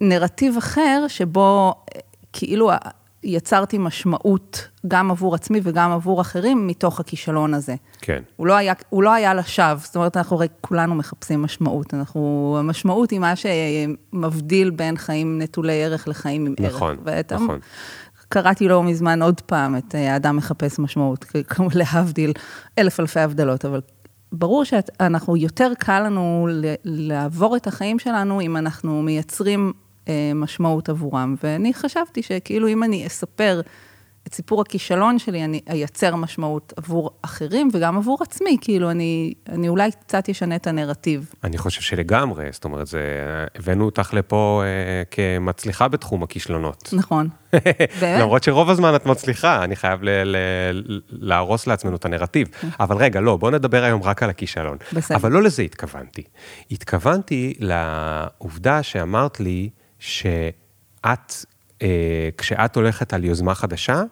נרטיב 0.00 0.56
אחר, 0.56 1.04
שבו 1.08 1.74
אה, 1.94 2.00
כאילו 2.32 2.70
יצרתי 3.24 3.78
משמעות 3.78 4.68
גם 4.88 5.10
עבור 5.10 5.34
עצמי 5.34 5.60
וגם 5.62 5.92
עבור 5.92 6.20
אחרים 6.20 6.66
מתוך 6.66 7.00
הכישלון 7.00 7.54
הזה. 7.54 7.74
כן. 8.00 8.22
הוא 8.36 8.46
לא 8.46 8.56
היה, 8.56 8.72
הוא 8.88 9.02
לא 9.02 9.12
היה 9.12 9.34
לשווא, 9.34 9.74
זאת 9.78 9.96
אומרת, 9.96 10.16
אנחנו 10.16 10.36
הרי 10.36 10.48
כולנו 10.60 10.94
מחפשים 10.94 11.42
משמעות. 11.42 11.94
אנחנו, 11.94 12.56
המשמעות 12.58 13.10
היא 13.10 13.18
מה 13.20 13.32
שמבדיל 13.36 14.70
בין 14.70 14.96
חיים 14.96 15.38
נטולי 15.42 15.84
ערך 15.84 16.08
לחיים 16.08 16.46
עם 16.46 16.54
ערך. 16.58 16.74
נכון, 16.74 16.96
ואתה, 17.04 17.34
נכון. 17.34 17.58
קראתי 18.28 18.68
לא 18.68 18.82
מזמן 18.82 19.22
עוד 19.22 19.40
פעם 19.40 19.76
את 19.76 19.94
אה, 19.94 20.12
האדם 20.12 20.36
מחפש 20.36 20.78
משמעות, 20.78 21.24
כמו 21.24 21.68
להבדיל 21.74 22.32
אלף 22.78 23.00
אלפי 23.00 23.20
הבדלות, 23.20 23.64
אבל 23.64 23.80
ברור 24.32 24.64
שאנחנו, 24.64 25.36
יותר 25.36 25.72
קל 25.78 26.00
לנו 26.00 26.48
לעבור 26.84 27.56
את 27.56 27.66
החיים 27.66 27.98
שלנו 27.98 28.40
אם 28.40 28.56
אנחנו 28.56 29.02
מייצרים 29.02 29.72
אה, 30.08 30.32
משמעות 30.34 30.88
עבורם. 30.88 31.34
ואני 31.42 31.74
חשבתי 31.74 32.22
שכאילו 32.22 32.68
אם 32.68 32.82
אני 32.82 33.06
אספר 33.06 33.60
את 34.26 34.34
סיפור 34.34 34.60
הכישלון 34.60 35.18
שלי, 35.18 35.44
אני 35.44 35.60
אייצר 35.68 36.16
משמעות 36.16 36.72
עבור 36.76 37.10
אחרים 37.22 37.68
וגם 37.72 37.96
עבור 37.96 38.18
עצמי, 38.22 38.56
כאילו 38.60 38.90
אני, 38.90 39.34
אני 39.48 39.68
אולי 39.68 39.90
קצת 40.06 40.28
אשנה 40.28 40.56
את 40.56 40.66
הנרטיב. 40.66 41.30
אני 41.44 41.58
חושב 41.58 41.80
שלגמרי, 41.80 42.46
זאת 42.50 42.64
אומרת, 42.64 42.86
זה, 42.86 43.00
הבאנו 43.54 43.84
אותך 43.84 44.14
לפה 44.14 44.62
אה, 44.64 45.02
כמצליחה 45.10 45.88
בתחום 45.88 46.22
הכישלונות. 46.22 46.90
נכון. 46.92 47.28
באמת? 47.52 48.20
למרות 48.20 48.42
שרוב 48.42 48.70
הזמן 48.70 48.94
את 48.94 49.06
מצליחה, 49.06 49.64
אני 49.64 49.76
חייב 49.76 50.02
ל- 50.02 50.08
ל- 50.24 51.00
להרוס 51.10 51.66
לעצמנו 51.66 51.96
את 51.96 52.04
הנרטיב. 52.04 52.48
אבל 52.80 52.96
רגע, 52.96 53.20
לא, 53.20 53.36
בוא 53.36 53.50
נדבר 53.50 53.84
היום 53.84 54.02
רק 54.02 54.22
על 54.22 54.30
הכישלון. 54.30 54.76
בסדר. 54.92 55.16
אבל 55.16 55.32
לא 55.32 55.42
לזה 55.42 55.62
התכוונתי. 55.62 56.22
התכוונתי 56.70 57.54
לעובדה 57.58 58.82
שאמרת 58.82 59.40
לי 59.40 59.70
שאת, 59.98 60.52
אה, 61.04 61.14
כשאת 62.38 62.76
הולכת 62.76 63.12
על 63.12 63.24
יוזמה 63.24 63.54
חדשה, 63.54 64.02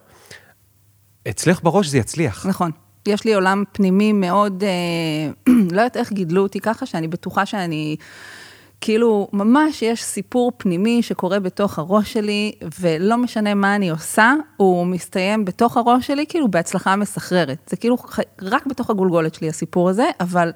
אצלך 1.29 1.63
בראש 1.63 1.87
זה 1.87 1.99
יצליח. 1.99 2.47
נכון. 2.47 2.71
יש 3.09 3.25
לי 3.25 3.35
עולם 3.35 3.65
פנימי 3.73 4.13
מאוד, 4.13 4.65
אה, 4.65 5.53
לא 5.73 5.81
יודעת 5.81 5.97
איך 5.97 6.13
גידלו 6.13 6.43
אותי 6.43 6.61
ככה, 6.61 6.87
שאני 6.87 7.09
בטוחה 7.09 7.47
שאני, 7.47 7.97
כאילו, 8.81 9.29
ממש 9.33 9.83
יש 9.83 10.05
סיפור 10.05 10.53
פנימי 10.57 11.03
שקורה 11.03 11.41
בתוך 11.41 11.79
הראש 11.79 12.13
שלי, 12.13 12.53
ולא 12.81 13.19
משנה 13.19 13.55
מה 13.55 13.77
אני 13.77 13.91
עושה, 13.91 14.35
הוא 14.57 14.87
מסתיים 14.87 15.45
בתוך 15.45 15.77
הראש 15.77 16.07
שלי, 16.07 16.27
כאילו, 16.29 16.49
בהצלחה 16.49 16.97
מסחררת. 16.97 17.59
זה 17.71 17.77
כאילו 17.77 17.97
רק 18.43 18.67
בתוך 18.67 18.91
הגולגולת 18.91 19.35
שלי 19.35 19.49
הסיפור 19.49 19.91
הזה, 19.91 20.07
אבל 20.21 20.51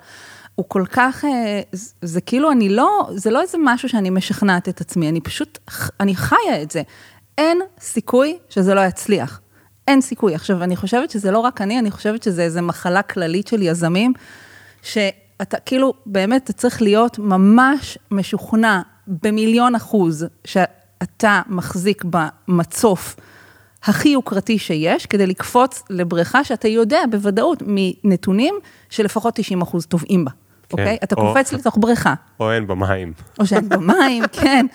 הוא 0.57 0.67
כל 0.69 0.85
כך, 0.91 1.25
אה, 1.25 1.61
זה- 2.03 2.21
כאילו, 2.21 2.51
אני 2.53 2.69
לא, 2.69 3.09
זה 3.15 3.31
לא 3.31 3.43
איזה 3.43 3.59
משהו 3.65 3.89
שאני 3.89 4.11
משכנעת 4.11 4.69
את 4.69 4.81
עצמי, 4.81 5.09
אני 5.09 5.21
פשוט, 5.21 5.59
אני 6.01 6.17
חיה 6.17 6.63
את 6.63 6.71
זה. 6.71 6.83
אין 7.39 7.59
סיכוי 7.81 8.39
שזה 8.49 8.75
לא 8.75 8.81
יצליח. 8.81 9.41
אין 9.89 10.01
סיכוי. 10.01 10.35
עכשיו, 10.35 10.63
אני 10.63 10.77
חושבת 10.77 11.11
שזה 11.11 11.31
לא 11.31 11.39
רק 11.39 11.61
אני, 11.61 11.79
אני 11.79 11.91
חושבת 11.91 12.23
שזה 12.23 12.43
איזו 12.43 12.63
מחלה 12.63 13.03
כללית 13.03 13.47
של 13.47 13.63
יזמים, 13.63 14.13
שאתה 14.83 15.57
כאילו, 15.67 15.95
באמת, 16.07 16.45
אתה 16.45 16.53
צריך 16.53 16.83
להיות 16.83 17.19
ממש 17.19 17.99
משוכנע 18.11 18.81
במיליון 19.07 19.75
אחוז, 19.75 20.27
שאתה 20.45 21.43
מחזיק 21.47 22.05
במצוף 22.11 23.17
הכי 23.83 24.09
יוקרתי 24.09 24.59
שיש, 24.59 25.07
כדי 25.07 25.27
לקפוץ 25.27 25.83
לבריכה 25.91 26.45
שאתה 26.45 26.69
יודע 26.69 27.01
בוודאות 27.11 27.63
מנתונים 27.67 28.55
שלפחות 28.91 29.35
90 29.35 29.63
אחוז 29.63 29.87
טובעים 29.87 30.25
בה. 30.25 30.31
אוקיי? 30.73 30.97
אתה 31.05 31.15
קופץ 31.15 31.53
לתוך 31.53 31.77
בריכה. 31.81 32.15
או 32.41 32.53
אין 32.53 32.67
במים. 32.67 33.13
או 33.41 33.47
שאין 33.47 33.69
במים, 33.69 34.23
כן. 34.43 34.67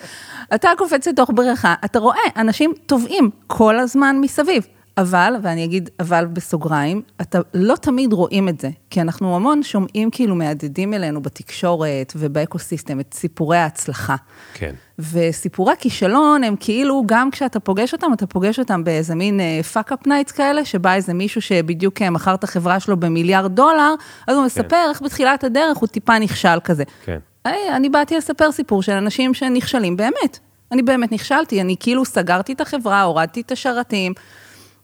אתה 0.54 0.70
קופץ 0.78 1.06
לתוך 1.06 1.30
בריכה, 1.34 1.74
אתה 1.84 1.98
רואה, 1.98 2.18
אנשים 2.36 2.72
טובעים 2.86 3.30
כל 3.46 3.78
הזמן 3.78 4.16
מסביב. 4.20 4.66
אבל, 4.98 5.34
ואני 5.42 5.64
אגיד 5.64 5.90
אבל 6.00 6.26
בסוגריים, 6.26 7.02
אתה 7.20 7.38
לא 7.54 7.76
תמיד 7.76 8.12
רואים 8.12 8.48
את 8.48 8.60
זה, 8.60 8.70
כי 8.90 9.00
אנחנו 9.00 9.36
המון 9.36 9.62
שומעים 9.62 10.10
כאילו 10.10 10.34
מהדהדים 10.34 10.94
אלינו 10.94 11.22
בתקשורת 11.22 12.12
ובאקוסיסטם 12.16 13.00
את 13.00 13.14
סיפורי 13.14 13.56
ההצלחה. 13.56 14.16
כן. 14.54 14.74
וסיפורי 14.98 15.72
הכישלון 15.72 16.44
הם 16.44 16.54
כאילו, 16.60 17.02
גם 17.06 17.30
כשאתה 17.30 17.60
פוגש 17.60 17.92
אותם, 17.92 18.12
אתה 18.12 18.26
פוגש 18.26 18.58
אותם 18.58 18.84
באיזה 18.84 19.14
מין 19.14 19.40
Fuckup 19.72 20.06
Nights 20.06 20.32
כאלה, 20.32 20.64
שבא 20.64 20.94
איזה 20.94 21.14
מישהו 21.14 21.42
שבדיוק 21.42 22.02
אה, 22.02 22.10
מכר 22.10 22.34
את 22.34 22.44
החברה 22.44 22.80
שלו 22.80 22.96
במיליארד 22.96 23.54
דולר, 23.54 23.94
אז 24.26 24.36
הוא 24.36 24.44
מספר 24.44 24.86
איך 24.90 25.02
בתחילת 25.02 25.44
הדרך 25.44 25.78
הוא 25.78 25.88
טיפה 25.88 26.18
נכשל 26.18 26.60
כזה. 26.64 26.84
כן. 27.04 27.18
היי, 27.44 27.76
אני 27.76 27.88
באתי 27.88 28.16
לספר 28.16 28.52
סיפור 28.52 28.82
של 28.82 28.92
אנשים 28.92 29.34
שנכשלים, 29.34 29.96
באמת. 29.96 30.38
אני 30.72 30.82
באמת 30.82 31.12
נכשלתי, 31.12 31.60
אני 31.60 31.76
כאילו 31.80 32.04
סגרתי 32.04 32.52
את 32.52 32.60
החברה, 32.60 33.02
הורדתי 33.02 33.40
את 33.40 33.52
השרתים, 33.52 34.12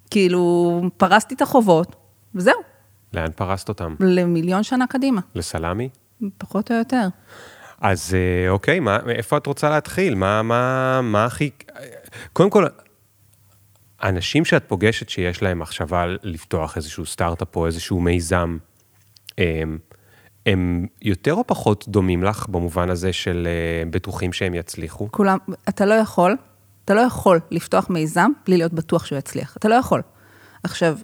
כאילו 0.09 0.83
פרסתי 0.97 1.35
את 1.35 1.43
החובות, 1.43 1.97
וזהו, 2.35 2.61
לאן 3.12 3.31
פרסת 3.37 3.69
אותם? 3.69 3.95
למיליון 4.00 4.62
שנה 4.62 4.87
קדימה, 4.87 5.21
לסלמי? 5.35 5.88
פחות 6.38 6.71
או 6.71 6.77
יותר. 6.77 7.09
אז 7.81 8.15
אה, 8.15 8.50
אוקיי, 8.50 8.81
מה, 8.81 8.99
איפה 9.09 9.37
את 9.37 9.47
רוצה 9.47 9.71
להתחיל? 9.71 10.15
מה, 10.15 10.43
מה, 10.43 11.00
מה 11.03 11.25
הכי... 11.25 11.50
קודם 12.33 12.50
כל, 12.50 12.67
אנשים 14.03 14.45
שאת 14.45 14.65
פוגשת 14.69 15.09
שיש 15.09 15.43
להם 15.43 15.59
מחשבה 15.59 16.07
לפתוח 16.23 16.77
איזשהו 16.77 17.07
סטארט-אפ 17.07 17.57
או 17.57 17.67
איזשהו 17.67 18.00
מיזם, 18.00 18.59
הם, 19.38 19.79
הם 20.47 20.87
יותר 21.03 21.35
או 21.35 21.47
פחות 21.47 21.88
דומים 21.88 22.25
לך 22.25 22.49
במובן 22.49 22.91
הזה 22.91 23.12
של 23.12 23.49
אה, 23.50 23.91
בטוחים 23.91 24.33
שהם 24.33 24.55
יצליחו? 24.55 25.09
כולם, 25.11 25.38
אתה 25.69 25.87
לא 25.87 25.95
יכול, 25.95 26.37
אתה 26.88 26.97
לא 26.97 27.00
יכול 27.00 27.40
לפתוח 27.50 27.90
מיזם 27.90 28.30
בלי 28.47 28.57
להיות 28.57 28.73
בטוח 28.73 29.07
שהוא 29.07 29.18
יצליח. 29.18 29.57
אתה 29.57 29.68
לא 29.68 29.75
יכול. 29.75 30.02
עכשיו, 30.62 30.99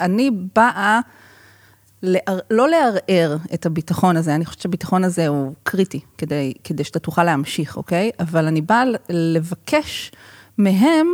אני 0.00 0.30
באה 0.54 1.00
לער, 2.02 2.38
לא 2.50 2.68
לערער 2.68 3.36
את 3.54 3.66
הביטחון 3.66 4.16
הזה, 4.16 4.34
אני 4.34 4.44
חושבת 4.44 4.60
שהביטחון 4.60 5.04
הזה 5.04 5.28
הוא 5.28 5.52
קריטי 5.62 6.00
כדי, 6.18 6.52
כדי 6.64 6.84
שאתה 6.84 6.98
תוכל 6.98 7.24
להמשיך, 7.24 7.76
אוקיי? 7.76 8.10
אבל 8.20 8.46
אני 8.46 8.60
באה 8.60 8.84
לבקש 9.08 10.12
מהם, 10.58 11.06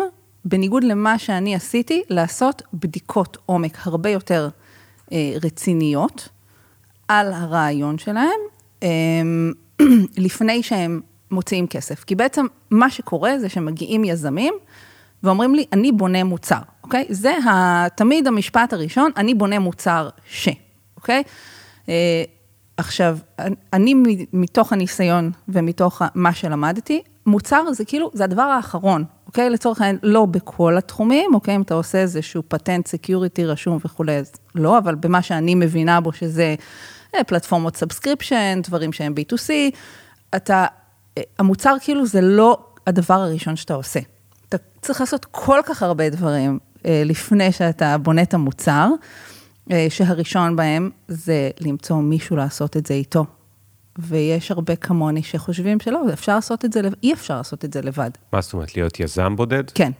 בניגוד 0.44 0.84
למה 0.84 1.18
שאני 1.18 1.54
עשיתי, 1.54 2.02
לעשות 2.10 2.62
בדיקות 2.74 3.36
עומק 3.46 3.86
הרבה 3.86 4.10
יותר 4.10 4.48
אה, 5.12 5.32
רציניות 5.42 6.28
על 7.08 7.32
הרעיון 7.32 7.98
שלהם, 7.98 8.40
אה, 8.82 8.88
לפני 10.24 10.62
שהם 10.62 11.00
מוציאים 11.30 11.66
כסף. 11.66 12.04
כי 12.04 12.14
בעצם 12.14 12.46
מה 12.70 12.90
שקורה 12.90 13.38
זה 13.38 13.48
שמגיעים 13.48 14.04
יזמים 14.04 14.54
ואומרים 15.22 15.54
לי, 15.54 15.64
אני 15.72 15.92
בונה 15.92 16.24
מוצר, 16.24 16.60
אוקיי? 16.84 17.04
זה 17.08 17.34
תמיד 17.96 18.26
המשפט 18.26 18.72
הראשון, 18.72 19.10
אני 19.16 19.34
בונה 19.34 19.58
מוצר 19.58 20.08
ש, 20.26 20.48
אוקיי? 20.96 21.22
אה, 21.88 22.24
עכשיו, 22.76 23.18
אני 23.72 23.94
מתוך 24.32 24.72
הניסיון 24.72 25.30
ומתוך 25.48 26.02
מה 26.14 26.32
שלמדתי, 26.32 27.02
מוצר 27.26 27.72
זה 27.72 27.84
כאילו, 27.84 28.10
זה 28.14 28.24
הדבר 28.24 28.42
האחרון, 28.42 29.04
אוקיי? 29.26 29.50
לצורך 29.50 29.80
העניין, 29.80 29.98
לא 30.02 30.26
בכל 30.26 30.76
התחומים, 30.76 31.34
אוקיי? 31.34 31.56
אם 31.56 31.62
אתה 31.62 31.74
עושה 31.74 31.98
איזשהו 31.98 32.42
פטנט 32.48 32.86
security 32.86 33.46
רשום 33.46 33.78
וכולי, 33.84 34.16
אז 34.16 34.32
לא, 34.54 34.78
אבל 34.78 34.94
במה 34.94 35.22
שאני 35.22 35.54
מבינה 35.54 36.00
בו, 36.00 36.12
שזה 36.12 36.54
אה, 37.14 37.24
פלטפורמות 37.24 37.76
subscription, 37.76 38.60
דברים 38.62 38.92
שהם 38.92 39.14
B2C, 39.14 39.50
אתה, 40.36 40.66
המוצר 41.38 41.76
כאילו 41.80 42.06
זה 42.06 42.20
לא 42.20 42.58
הדבר 42.86 43.14
הראשון 43.14 43.56
שאתה 43.56 43.74
עושה. 43.74 44.00
אתה 44.48 44.56
צריך 44.82 45.00
לעשות 45.00 45.24
כל 45.30 45.60
כך 45.66 45.82
הרבה 45.82 46.10
דברים 46.10 46.58
אה, 46.86 47.02
לפני 47.04 47.52
שאתה 47.52 47.98
בונה 47.98 48.22
את 48.22 48.34
המוצר, 48.34 48.88
אה, 49.70 49.86
שהראשון 49.90 50.56
בהם 50.56 50.90
זה 51.08 51.50
למצוא 51.60 51.96
מישהו 51.96 52.36
לעשות 52.36 52.76
את 52.76 52.86
זה 52.86 52.94
איתו. 52.94 53.24
ויש 53.98 54.50
הרבה 54.50 54.76
כמוני 54.76 55.22
שחושבים 55.22 55.80
שלא, 55.80 56.02
אפשר 56.12 56.34
לעשות 56.34 56.64
את 56.64 56.72
זה, 56.72 56.80
אי 57.02 57.12
אפשר 57.12 57.36
לעשות 57.36 57.64
את 57.64 57.72
זה 57.72 57.82
לבד. 57.82 58.10
מה 58.32 58.40
זאת 58.40 58.52
אומרת, 58.52 58.76
להיות 58.76 59.00
יזם 59.00 59.36
בודד? 59.36 59.70
כן. 59.70 59.92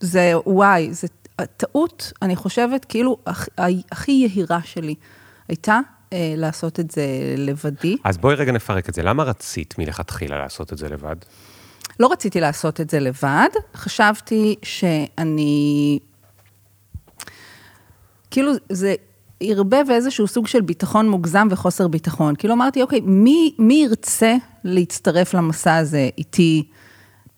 זה, 0.00 0.32
וואי, 0.46 0.92
זה 0.94 1.06
טעות, 1.56 2.12
אני 2.22 2.36
חושבת, 2.36 2.84
כאילו, 2.84 3.16
הכ- 3.28 3.62
הכי 3.92 4.12
יהירה 4.12 4.60
שלי 4.64 4.94
הייתה 5.48 5.80
אה, 6.12 6.34
לעשות 6.36 6.80
את 6.80 6.90
זה 6.90 7.06
לבדי. 7.36 7.96
אז 8.04 8.18
בואי 8.18 8.34
רגע 8.34 8.52
נפרק 8.52 8.88
את 8.88 8.94
זה. 8.94 9.02
למה 9.02 9.22
רצית 9.22 9.78
מלכתחילה 9.78 10.38
לעשות 10.38 10.72
את 10.72 10.78
זה 10.78 10.88
לבד? 10.88 11.16
לא 12.00 12.12
רציתי 12.12 12.40
לעשות 12.40 12.80
את 12.80 12.90
זה 12.90 13.00
לבד, 13.00 13.48
חשבתי 13.74 14.54
שאני... 14.62 15.98
כאילו, 18.30 18.52
זה 18.68 18.94
ערבב 19.40 19.84
איזשהו 19.90 20.26
סוג 20.26 20.46
של 20.46 20.60
ביטחון 20.60 21.08
מוגזם 21.08 21.48
וחוסר 21.50 21.88
ביטחון. 21.88 22.36
כאילו 22.36 22.54
אמרתי, 22.54 22.82
אוקיי, 22.82 23.00
מי, 23.00 23.54
מי 23.58 23.74
ירצה 23.74 24.36
להצטרף 24.64 25.34
למסע 25.34 25.76
הזה 25.76 26.08
איתי, 26.18 26.68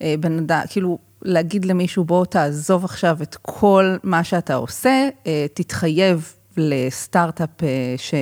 אה, 0.03 0.15
בן 0.21 0.39
אדם, 0.39 0.61
כאילו, 0.71 0.99
להגיד 1.23 1.65
למישהו, 1.65 2.05
בוא 2.05 2.25
תעזוב 2.25 2.85
עכשיו 2.85 3.19
את 3.23 3.37
כל 3.43 3.97
מה 4.03 4.25
שאתה 4.25 4.55
עושה, 4.55 5.09
אה, 5.27 5.47
תתחייב 5.55 6.33
לסטארט-אפ 6.59 7.62
אה, 7.62 7.95
ש... 7.97 8.15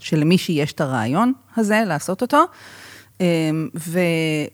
שלמישהי 0.00 0.54
יש 0.54 0.72
את 0.72 0.80
הרעיון 0.80 1.32
הזה, 1.56 1.82
לעשות 1.86 2.22
אותו. 2.22 2.44
אמ, 3.20 3.68
ו, 3.78 4.00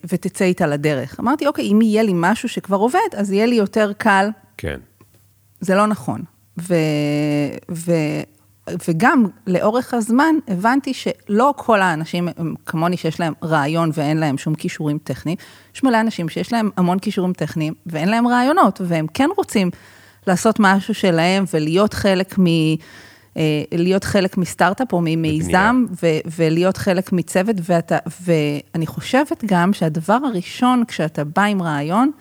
ותצא 0.03 0.45
איתה 0.45 0.67
לדרך. 0.67 1.19
אמרתי, 1.19 1.47
אוקיי, 1.47 1.71
אם 1.71 1.81
יהיה 1.81 2.03
לי 2.03 2.11
משהו 2.15 2.49
שכבר 2.49 2.77
עובד, 2.77 2.99
אז 3.17 3.31
יהיה 3.31 3.45
לי 3.45 3.55
יותר 3.55 3.91
קל. 3.97 4.29
כן. 4.57 4.79
זה 5.61 5.75
לא 5.75 5.87
נכון. 5.87 6.21
ו, 6.59 6.75
ו, 7.71 7.91
וגם 8.87 9.25
לאורך 9.47 9.93
הזמן 9.93 10.35
הבנתי 10.47 10.93
שלא 10.93 11.53
כל 11.57 11.81
האנשים 11.81 12.27
כמוני 12.65 12.97
שיש 12.97 13.19
להם 13.19 13.33
רעיון 13.43 13.91
ואין 13.93 14.17
להם 14.17 14.37
שום 14.37 14.55
כישורים 14.55 14.97
טכניים. 15.03 15.37
יש 15.75 15.83
מלא 15.83 16.01
אנשים 16.01 16.29
שיש 16.29 16.53
להם 16.53 16.69
המון 16.77 16.99
כישורים 16.99 17.33
טכניים 17.33 17.73
ואין 17.85 18.09
להם 18.09 18.27
רעיונות, 18.27 18.81
והם 18.85 19.07
כן 19.13 19.29
רוצים 19.37 19.69
לעשות 20.29 20.55
משהו 20.59 20.93
שלהם 20.93 21.43
ולהיות 21.53 21.93
חלק 21.93 22.39
מ... 22.39 22.45
אה, 23.37 23.63
להיות 23.71 24.03
חלק 24.03 24.37
מסטארט-אפ 24.37 24.93
או 24.93 25.01
ממיזם, 25.03 25.85
ו- 26.03 26.19
ולהיות 26.37 26.77
חלק 26.77 27.11
מצוות, 27.11 27.55
ואתה, 27.63 27.97
ואני 28.21 28.87
חושבת 28.87 29.43
גם 29.45 29.73
שהדבר 29.73 30.13
הראשון, 30.13 30.83
כשאתה 30.87 31.23
בא 31.23 31.43
עם 31.43 31.61
רעיון, 31.61 32.11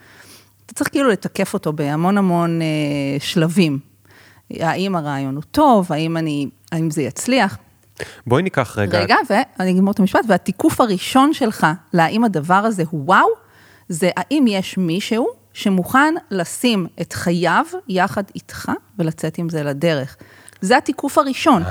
אתה 0.66 0.74
צריך 0.74 0.90
כאילו 0.90 1.08
לתקף 1.08 1.54
אותו 1.54 1.72
בהמון 1.72 2.18
המון 2.18 2.62
אה, 2.62 2.66
שלבים. 3.20 3.78
האם 4.50 4.96
הרעיון 4.96 5.34
הוא 5.34 5.42
טוב, 5.50 5.92
האם, 5.92 6.16
אני, 6.16 6.48
האם 6.72 6.90
זה 6.90 7.02
יצליח. 7.02 7.58
בואי 8.26 8.42
ניקח 8.42 8.78
רגע... 8.78 9.00
רגע, 9.00 9.16
ואני 9.30 9.72
אגמור 9.72 9.92
את 9.92 10.00
המשפט, 10.00 10.20
והתיקוף 10.28 10.80
הראשון 10.80 11.32
שלך 11.32 11.66
להאם 11.92 12.24
הדבר 12.24 12.54
הזה 12.54 12.82
הוא 12.90 13.02
וואו, 13.04 13.26
זה 13.88 14.10
האם 14.16 14.44
יש 14.48 14.78
מישהו 14.78 15.38
שמוכן 15.52 16.14
לשים 16.31 16.87
את 17.00 17.12
חייו 17.12 17.64
יחד 17.88 18.23
איתך 18.35 18.73
ולצאת 18.99 19.38
עם 19.38 19.49
זה 19.49 19.62
לדרך. 19.62 20.17
זה 20.61 20.76
התיקוף 20.76 21.19
הראשון. 21.19 21.62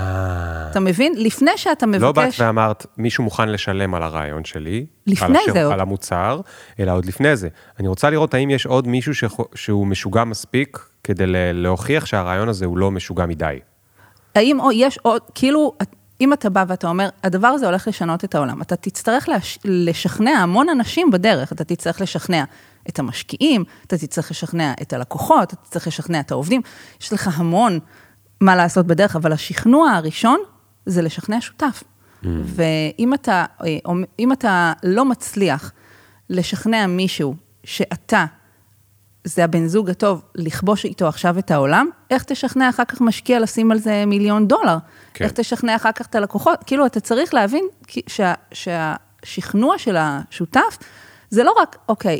אתה 0.71 0.79
מבין? 0.79 1.13
לפני 1.17 1.51
שאתה 1.55 1.85
מבקש... 1.85 2.01
לא 2.01 2.11
באת 2.11 2.33
ואמרת, 2.39 2.85
מישהו 2.97 3.23
מוכן 3.23 3.49
לשלם 3.49 3.95
על 3.95 4.03
הרעיון 4.03 4.45
שלי, 4.45 4.85
לפני 5.07 5.39
על 5.47 5.53
זה 5.53 5.63
עוד. 5.63 5.73
על 5.73 5.79
המוצר, 5.79 6.41
אלא 6.79 6.91
עוד 6.91 7.05
לפני 7.05 7.35
זה. 7.35 7.47
אני 7.79 7.87
רוצה 7.87 8.09
לראות 8.09 8.33
האם 8.33 8.49
יש 8.49 8.65
עוד 8.65 8.87
מישהו 8.87 9.15
שחו- 9.15 9.47
שהוא 9.55 9.87
משוגע 9.87 10.23
מספיק 10.23 10.79
כדי 11.03 11.23
להוכיח 11.53 12.05
שהרעיון 12.05 12.49
הזה 12.49 12.65
הוא 12.65 12.77
לא 12.77 12.91
משוגע 12.91 13.25
מדי. 13.25 13.59
האם 14.35 14.57
יש 14.73 14.99
עוד, 15.01 15.21
כאילו, 15.35 15.73
אם 16.21 16.33
אתה 16.33 16.49
בא 16.49 16.65
ואתה 16.67 16.87
אומר, 16.87 17.09
הדבר 17.23 17.47
הזה 17.47 17.65
הולך 17.65 17.87
לשנות 17.87 18.23
את 18.23 18.35
העולם, 18.35 18.61
אתה 18.61 18.75
תצטרך 18.75 19.29
לש, 19.29 19.59
לשכנע 19.65 20.31
המון 20.31 20.69
אנשים 20.69 21.11
בדרך, 21.11 21.51
אתה 21.51 21.63
תצטרך 21.63 22.01
לשכנע 22.01 22.43
את 22.89 22.99
המשקיעים, 22.99 23.63
אתה 23.87 23.97
תצטרך 23.97 24.31
לשכנע 24.31 24.73
את 24.81 24.93
הלקוחות, 24.93 25.53
אתה 25.53 25.55
תצטרך 25.55 25.87
לשכנע 25.87 26.19
את 26.19 26.31
העובדים, 26.31 26.61
יש 27.01 27.13
לך 27.13 27.39
המון 27.39 27.79
מה 28.41 28.55
לעשות 28.55 28.87
בדרך, 28.87 29.15
אבל 29.15 29.31
השכנוע 29.31 29.91
הראשון 29.91 30.39
זה 30.85 31.01
לשכנע 31.01 31.41
שותף. 31.41 31.83
Mm. 31.83 32.27
ואם 32.43 33.13
אתה, 33.13 33.45
אה, 33.65 34.33
אתה 34.33 34.73
לא 34.83 35.05
מצליח 35.05 35.71
לשכנע 36.29 36.87
מישהו 36.87 37.35
שאתה 37.63 38.25
זה 39.27 39.43
הבן 39.43 39.67
זוג 39.67 39.89
הטוב, 39.89 40.21
לכבוש 40.35 40.85
איתו 40.85 41.07
עכשיו 41.07 41.39
את 41.39 41.51
העולם, 41.51 41.89
איך 42.09 42.23
תשכנע 42.23 42.69
אחר 42.69 42.85
כך 42.85 43.01
משקיע 43.01 43.39
לשים 43.39 43.71
על 43.71 43.79
זה 43.79 44.03
מיליון 44.07 44.47
דולר? 44.47 44.77
כן. 45.13 45.25
איך 45.25 45.33
תשכנע 45.33 45.75
אחר 45.75 45.91
כך 45.91 46.05
את 46.05 46.15
הלקוחות? 46.15 46.63
כאילו, 46.65 46.85
אתה 46.85 46.99
צריך 46.99 47.33
להבין 47.33 47.65
שה, 48.07 48.33
שהשכנוע 48.51 49.77
של 49.77 49.95
השותף, 49.99 50.77
זה 51.29 51.43
לא 51.43 51.53
רק, 51.61 51.77
אוקיי, 51.89 52.19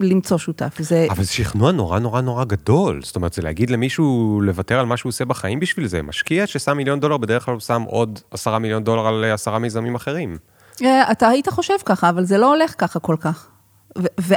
למצוא 0.00 0.38
שותף, 0.38 0.76
זה... 0.78 1.06
אבל 1.10 1.24
זה 1.24 1.32
שכנוע 1.32 1.72
נורא 1.72 1.98
נורא 1.98 2.20
נורא 2.20 2.44
גדול. 2.44 3.00
זאת 3.02 3.16
אומרת, 3.16 3.32
זה 3.32 3.42
להגיד 3.42 3.70
למישהו 3.70 4.40
לוותר 4.42 4.78
על 4.78 4.86
מה 4.86 4.96
שהוא 4.96 5.10
עושה 5.10 5.24
בחיים 5.24 5.60
בשביל 5.60 5.86
זה. 5.86 6.02
משקיע 6.02 6.46
ששם 6.46 6.76
מיליון 6.76 7.00
דולר, 7.00 7.16
בדרך 7.16 7.44
כלל 7.44 7.54
הוא 7.54 7.60
שם 7.60 7.82
עוד 7.82 8.20
עשרה 8.30 8.58
מיליון 8.58 8.84
דולר 8.84 9.06
על 9.06 9.24
עשרה 9.24 9.58
מיזמים 9.58 9.94
אחרים. 9.94 10.36
אה, 10.82 11.12
אתה 11.12 11.28
היית 11.28 11.48
חושב 11.48 11.74
ככה, 11.84 12.08
אבל 12.08 12.24
זה 12.24 12.38
לא 12.38 12.54
הולך 12.54 12.74
ככה 12.78 13.00
כל 13.00 13.16
כך. 13.20 13.48
וזה 14.18 14.34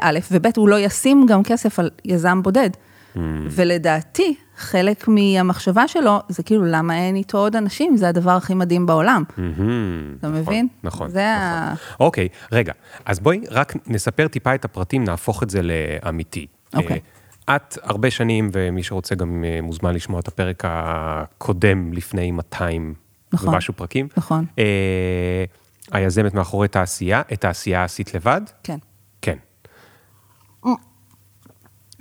א', 0.00 0.18
וב', 0.30 0.46
הוא 0.56 0.68
לא 0.68 0.78
ישים 0.78 1.26
גם 1.28 1.42
כסף 1.42 1.78
על 1.78 1.90
יזם 2.04 2.42
בודד. 2.42 2.70
Hmm. 3.14 3.18
ולדעתי, 3.50 4.34
חלק 4.56 5.08
מהמחשבה 5.08 5.88
שלו, 5.88 6.18
זה 6.28 6.42
כאילו, 6.42 6.64
למה 6.64 6.98
אין 6.98 7.16
איתו 7.16 7.38
עוד 7.38 7.56
אנשים? 7.56 7.96
זה 7.96 8.08
הדבר 8.08 8.30
הכי 8.30 8.54
מדהים 8.54 8.86
בעולם. 8.86 9.22
מהמם, 9.36 10.14
אתה 10.18 10.28
נכון, 10.28 10.40
מבין? 10.40 10.68
נכון. 10.84 11.10
זה 11.10 11.26
נכון. 11.36 11.48
ה- 11.68 11.74
אוקיי, 12.00 12.28
רגע, 12.52 12.72
אז 13.04 13.20
בואי 13.20 13.40
רק 13.50 13.74
נספר 13.86 14.28
טיפה 14.28 14.54
את 14.54 14.64
הפרטים, 14.64 15.04
נהפוך 15.04 15.42
את 15.42 15.50
זה 15.50 15.60
לאמיתי. 15.62 16.46
אוקיי. 16.74 17.00
אה, 17.48 17.56
את 17.56 17.78
הרבה 17.82 18.10
שנים, 18.10 18.50
ומי 18.52 18.82
שרוצה 18.82 19.14
גם 19.14 19.44
אה, 19.44 19.58
מוזמן 19.62 19.94
לשמוע 19.94 20.20
את 20.20 20.28
הפרק 20.28 20.62
הקודם, 20.66 21.92
לפני 21.92 22.30
200 22.30 22.94
נכון. 23.32 23.54
ומשהו 23.54 23.74
פרקים. 23.74 24.08
נכון. 24.16 24.44
אה, 24.58 25.44
היזמת 25.92 26.34
מאחורי 26.34 26.68
תעשייה, 26.68 27.22
את 27.32 27.44
העשייה 27.44 27.84
עשית 27.84 28.14
לבד? 28.14 28.40
כן. 28.62 28.78
כן. 29.22 29.36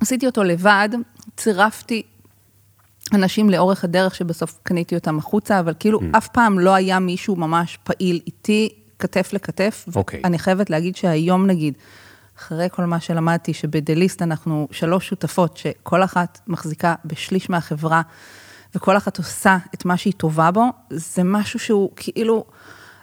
עשיתי 0.01 0.25
אותו 0.25 0.43
לבד, 0.43 0.89
צירפתי 1.37 2.03
אנשים 3.13 3.49
לאורך 3.49 3.83
הדרך 3.83 4.15
שבסוף 4.15 4.59
קניתי 4.63 4.95
אותם 4.95 5.17
החוצה, 5.17 5.59
אבל 5.59 5.73
כאילו 5.79 5.99
Mm. 5.99 6.17
אף 6.17 6.27
פעם 6.27 6.59
לא 6.59 6.75
היה 6.75 6.99
מישהו 6.99 7.35
ממש 7.35 7.77
פעיל 7.83 8.19
איתי, 8.27 8.69
כתף 8.99 9.29
לכתף. 9.33 9.85
אוקיי. 9.95 10.21
ואני 10.23 10.39
חייבת 10.39 10.69
להגיד 10.69 10.95
שהיום 10.95 11.47
נגיד, 11.47 11.73
אחרי 12.39 12.67
כל 12.71 12.85
מה 12.85 12.99
שלמדתי, 12.99 13.53
שבדליסט 13.53 14.21
אנחנו 14.21 14.67
שלוש 14.71 15.09
שותפות, 15.09 15.57
שכל 15.57 16.03
אחת 16.03 16.39
מחזיקה 16.47 16.95
בשליש 17.05 17.49
מהחברה, 17.49 18.01
וכל 18.75 18.97
אחת 18.97 19.17
עושה 19.17 19.57
את 19.73 19.85
מה 19.85 19.97
שהיא 19.97 20.13
טובה 20.17 20.51
בו, 20.51 20.65
זה 20.89 21.23
משהו 21.23 21.59
שהוא 21.59 21.89
כאילו, 21.95 22.45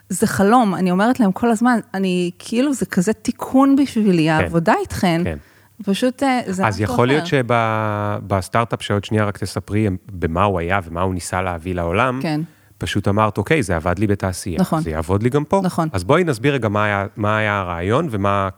זה 0.09 0.27
חלום, 0.27 0.75
אני 0.75 0.91
אומרת 0.91 1.21
להם 1.21 1.33
כל 1.33 1.51
הזמן, 1.51 1.81
אני 1.95 2.31
כאילו, 2.39 2.75
זה 2.75 2.87
כזה 2.87 3.13
תיקון 3.13 3.77
בשבילי, 3.77 4.31
העבודה 4.31 4.75
איתכן. 4.81 5.21
כן. 5.25 5.39
פשוט 5.85 6.23
אה, 6.23 6.41
זה 6.47 6.67
אז 6.67 6.81
יכול 6.81 7.09
להיות. 7.09 7.27
שבסטארט-אפ 7.27 8.83
שעוד 8.83 9.05
שנייה 9.05 9.25
רק 9.25 9.39
תספרי 9.39 9.89
במה 10.13 10.45
הוא 10.45 10.59
היה 10.59 10.81
ומה 10.85 11.03
הוא 11.03 11.15
ניסה 11.15 11.43
להביא 11.43 11.75
לעולם, 11.75 12.21
כן. 12.23 12.41
פשוט 12.79 13.09
אמרת, 13.09 13.39
אוקיי, 13.39 13.63
זה 13.63 13.77
עבד 13.77 13.99
לי 13.99 14.07
בתעשייה. 14.07 14.61
נכון. 14.61 14.83
זה 14.83 14.91
יעבוד 14.91 15.23
לי 15.23 15.31
גם 15.31 15.45
פה. 15.45 15.61
נכון. 15.65 15.89
אז 15.93 16.05
בואי 16.05 16.25
נסביר 16.25 16.55
רגע 16.55 16.69
מה 16.69 16.85
היה, 16.85 17.07
מה 17.17 17.39
היה 17.39 17.59
הרעיון 17.59 18.09
ומה 18.11 18.49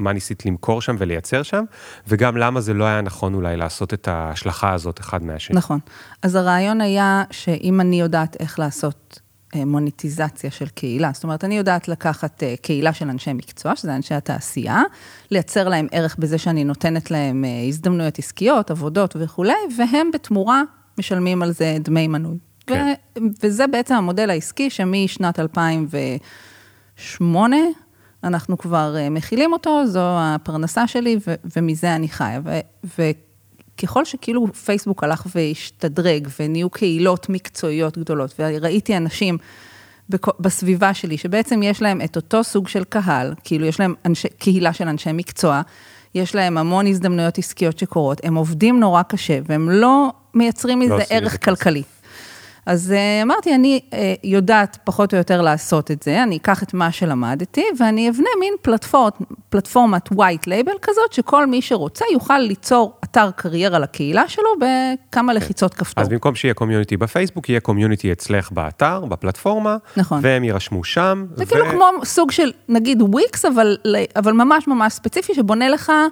מה 0.00 0.12
ניסית 0.12 0.46
למכור 0.46 0.82
שם 0.82 0.96
ולייצר 0.98 1.42
שם, 1.42 1.64
וגם 2.08 2.36
למה 2.36 2.60
זה 2.60 2.74
לא 2.74 2.84
היה 2.84 3.00
נכון 3.00 3.34
אולי 3.34 3.56
לעשות 3.56 3.94
את 3.94 4.08
ההשלכה 4.08 4.72
הזאת 4.72 5.00
אחד 5.00 5.24
מהשני. 5.24 5.56
נכון. 5.56 5.78
אז 6.22 6.34
הרעיון 6.34 6.80
היה 6.80 7.24
שאם 7.30 7.80
אני 7.80 8.00
יודעת 8.00 8.36
איך 8.40 8.58
לעשות 8.58 9.20
מוניטיזציה 9.56 10.50
של 10.50 10.68
קהילה, 10.68 11.10
זאת 11.14 11.24
אומרת, 11.24 11.44
אני 11.44 11.56
יודעת 11.56 11.88
לקחת 11.88 12.42
אה, 12.42 12.54
קהילה 12.62 12.92
של 12.92 13.08
אנשי 13.08 13.32
מקצוע, 13.32 13.76
שזה 13.76 13.96
אנשי 13.96 14.14
התעשייה, 14.14 14.82
לייצר 15.30 15.68
להם 15.68 15.86
ערך 15.92 16.16
בזה 16.18 16.38
שאני 16.38 16.64
נותנת 16.64 17.10
להם 17.10 17.44
אה, 17.44 17.64
הזדמנויות 17.68 18.18
עסקיות, 18.18 18.70
עבודות 18.70 19.16
וכולי, 19.18 19.52
והם 19.76 20.10
בתמורה 20.14 20.62
משלמים 20.98 21.42
על 21.42 21.52
זה 21.52 21.76
דמי 21.80 22.08
מנוי. 22.08 22.38
כן. 22.66 22.94
ו- 23.18 23.20
וזה 23.42 23.66
בעצם 23.66 23.94
המודל 23.94 24.30
העסקי 24.30 24.70
שמשנת 24.70 25.40
2008, 25.40 27.56
אנחנו 28.24 28.58
כבר 28.58 28.96
אה, 28.96 29.10
מכילים 29.10 29.52
אותו, 29.52 29.86
זו 29.86 30.00
הפרנסה 30.04 30.86
שלי 30.86 31.18
ו- 31.26 31.34
ומזה 31.56 31.94
אני 31.94 32.08
חיה. 32.08 32.40
ו- 32.44 32.60
וככל 33.84 34.04
שכאילו 34.04 34.46
פייסבוק 34.64 35.04
הלך 35.04 35.26
והשתדרג 35.34 36.28
ונהיו 36.40 36.70
קהילות 36.70 37.28
מקצועיות 37.28 37.98
גדולות, 37.98 38.34
וראיתי 38.38 38.96
אנשים 38.96 39.38
בסביבה 40.40 40.94
שלי 40.94 41.18
שבעצם 41.18 41.62
יש 41.62 41.82
להם 41.82 42.00
את 42.04 42.16
אותו 42.16 42.44
סוג 42.44 42.68
של 42.68 42.84
קהל, 42.84 43.34
כאילו 43.44 43.66
יש 43.66 43.80
להם 43.80 43.94
אנשי, 44.04 44.28
קהילה 44.38 44.72
של 44.72 44.88
אנשי 44.88 45.10
מקצוע, 45.12 45.62
יש 46.14 46.34
להם 46.34 46.58
המון 46.58 46.86
הזדמנויות 46.86 47.38
עסקיות 47.38 47.78
שקורות, 47.78 48.20
הם 48.24 48.34
עובדים 48.34 48.80
נורא 48.80 49.02
קשה 49.02 49.38
והם 49.46 49.70
לא 49.70 50.12
מייצרים 50.34 50.78
מזה 50.78 50.92
עושים 50.92 51.06
מזה 51.06 51.14
ערך 51.14 51.32
כסף. 51.32 51.44
כלכלי. 51.44 51.82
אז 52.70 52.94
uh, 52.96 53.22
אמרתי, 53.22 53.54
אני 53.54 53.80
uh, 53.90 53.94
יודעת 54.24 54.78
פחות 54.84 55.12
או 55.12 55.18
יותר 55.18 55.42
לעשות 55.42 55.90
את 55.90 56.02
זה, 56.02 56.22
אני 56.22 56.36
אקח 56.36 56.62
את 56.62 56.74
מה 56.74 56.92
שלמדתי, 56.92 57.64
ואני 57.78 58.10
אבנה 58.10 58.28
מין 58.40 58.54
פלטפורט, 58.62 59.14
פלטפורמת 59.48 60.08
white 60.08 60.46
label 60.46 60.78
כזאת, 60.82 61.12
שכל 61.12 61.46
מי 61.46 61.62
שרוצה 61.62 62.04
יוכל 62.12 62.38
ליצור 62.38 62.92
אתר 63.04 63.30
קריירה 63.36 63.78
לקהילה 63.78 64.28
שלו 64.28 64.48
בכמה 64.60 65.34
לחיצות 65.34 65.74
כפתור. 65.74 66.02
אז 66.02 66.08
במקום 66.08 66.34
שיהיה 66.34 66.54
קומיוניטי 66.54 66.96
בפייסבוק, 66.96 67.48
יהיה 67.48 67.60
קומיוניטי 67.60 68.12
אצלך 68.12 68.52
באתר, 68.52 69.04
בפלטפורמה, 69.08 69.76
נכון. 69.96 70.20
והם 70.22 70.44
יירשמו 70.44 70.84
שם. 70.84 71.26
זה 71.34 71.46
כאילו 71.46 71.66
כמו 71.70 71.86
סוג 72.04 72.30
של, 72.30 72.50
נגיד 72.68 73.02
וויקס, 73.02 73.44
אבל, 73.44 73.76
אבל 74.16 74.32
ממש 74.32 74.68
ממש 74.68 74.92
ספציפי, 74.92 75.34
שבונה 75.34 75.68
לך 75.68 75.90
אה, 75.90 76.06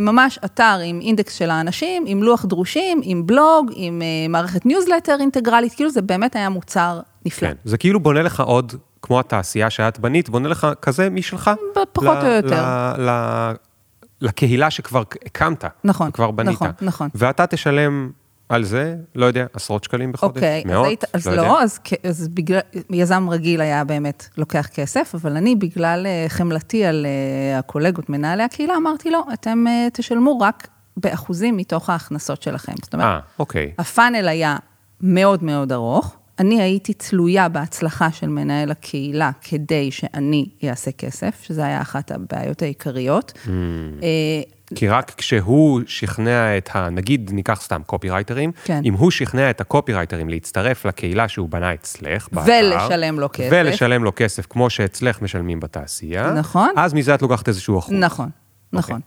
ממש 0.00 0.38
אתר 0.44 0.78
עם 0.84 1.00
אינדקס 1.00 1.34
של 1.34 1.50
האנשים, 1.50 2.04
עם 2.06 2.22
לוח 2.22 2.44
דרושים, 2.44 3.00
עם 3.04 3.26
בלוג, 3.26 3.70
עם 3.74 4.02
אה, 4.02 4.28
מערכת 4.28 4.66
ניוזלטר 4.66 5.16
אינטגרלית, 5.20 5.74
כאילו 5.74 5.90
זה 5.90 6.02
באמת 6.02 6.36
היה 6.36 6.48
מוצר 6.48 7.00
נפלא. 7.26 7.48
כן, 7.48 7.54
זה 7.64 7.78
כאילו 7.78 8.00
בונה 8.00 8.22
לך 8.22 8.40
עוד, 8.40 8.72
כמו 9.02 9.20
התעשייה 9.20 9.70
שאת 9.70 9.98
בנית, 9.98 10.28
בונה 10.28 10.48
לך 10.48 10.66
כזה 10.82 11.10
משלך. 11.10 11.50
פחות 11.92 12.18
או 12.22 12.26
יותר. 12.26 12.62
ל, 12.98 13.10
ל, 13.10 13.52
לקהילה 14.20 14.70
שכבר 14.70 15.02
הקמת. 15.26 15.64
נכון, 15.84 16.10
כבר 16.10 16.30
בנית. 16.30 16.54
נכון, 16.54 16.70
נכון. 16.82 17.08
ואתה 17.14 17.46
תשלם 17.46 18.10
על 18.48 18.64
זה, 18.64 18.96
לא 19.14 19.26
יודע, 19.26 19.46
עשרות 19.52 19.84
שקלים 19.84 20.12
בחודש? 20.12 20.36
אוקיי, 20.36 20.62
מאות? 20.66 20.84
אז, 20.84 20.86
היית, 20.86 21.04
אז 21.12 21.26
לא, 21.26 21.36
לא, 21.36 21.42
יודע. 21.42 21.62
אז, 21.62 21.78
אז 22.04 22.28
בגלל, 22.28 22.60
יזם 22.90 23.30
רגיל 23.30 23.60
היה 23.60 23.84
באמת 23.84 24.28
לוקח 24.36 24.66
כסף, 24.74 25.14
אבל 25.14 25.36
אני, 25.36 25.56
בגלל 25.56 26.06
אה, 26.06 26.24
חמלתי 26.28 26.84
על 26.84 27.06
אה, 27.06 27.58
הקולגות, 27.58 28.08
מנהלי 28.10 28.42
הקהילה, 28.42 28.76
אמרתי 28.76 29.10
לו, 29.10 29.20
אתם 29.32 29.64
אה, 29.68 29.88
תשלמו 29.92 30.38
רק 30.40 30.68
באחוזים 30.96 31.56
מתוך 31.56 31.90
ההכנסות 31.90 32.42
שלכם. 32.42 32.72
זאת 32.82 32.94
אומרת, 32.94 33.06
אה, 33.06 33.18
אוקיי. 33.38 33.72
הפאנל 33.78 34.28
היה 34.28 34.56
מאוד 35.00 35.44
מאוד 35.44 35.72
ארוך. 35.72 36.16
אני 36.38 36.62
הייתי 36.62 36.94
תלויה 36.94 37.48
בהצלחה 37.48 38.12
של 38.12 38.28
מנהל 38.28 38.70
הקהילה 38.70 39.30
כדי 39.42 39.90
שאני 39.90 40.48
אעשה 40.68 40.92
כסף, 40.92 41.42
שזו 41.42 41.62
היה 41.62 41.80
אחת 41.80 42.10
הבעיות 42.10 42.62
העיקריות. 42.62 43.32
Mm. 43.46 43.48
כי 44.74 44.88
רק 44.88 45.12
כשהוא 45.16 45.80
שכנע 45.86 46.58
את 46.58 46.70
ה... 46.74 46.90
נגיד, 46.90 47.30
ניקח 47.32 47.60
סתם 47.62 47.82
קופירייטרים, 47.86 48.52
כן. 48.64 48.80
אם 48.84 48.94
הוא 48.94 49.10
שכנע 49.10 49.50
את 49.50 49.60
הקופירייטרים 49.60 50.28
להצטרף 50.28 50.84
לקהילה 50.84 51.28
שהוא 51.28 51.48
בנה 51.48 51.74
אצלך, 51.74 52.28
באתר, 52.32 52.50
ולשלם 52.50 53.20
לו 53.20 53.28
כסף. 53.32 53.48
ולשלם 53.52 54.04
לו 54.04 54.12
כסף, 54.16 54.46
כמו 54.46 54.70
שאצלך 54.70 55.22
משלמים 55.22 55.60
בתעשייה, 55.60 56.32
נכון. 56.32 56.70
אז 56.76 56.94
מזה 56.94 57.14
את 57.14 57.22
לוקחת 57.22 57.48
איזשהו 57.48 57.78
אחוז. 57.78 57.94
נכון, 57.98 58.28
נכון. 58.72 59.00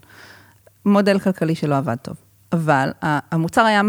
מודל 0.86 1.20
כלכלי 1.20 1.56
שלא 1.56 1.78
עבד 1.78 1.96
טוב. 1.96 2.16
אבל 2.52 2.90
המוצר 3.04 3.62
היה 3.62 3.82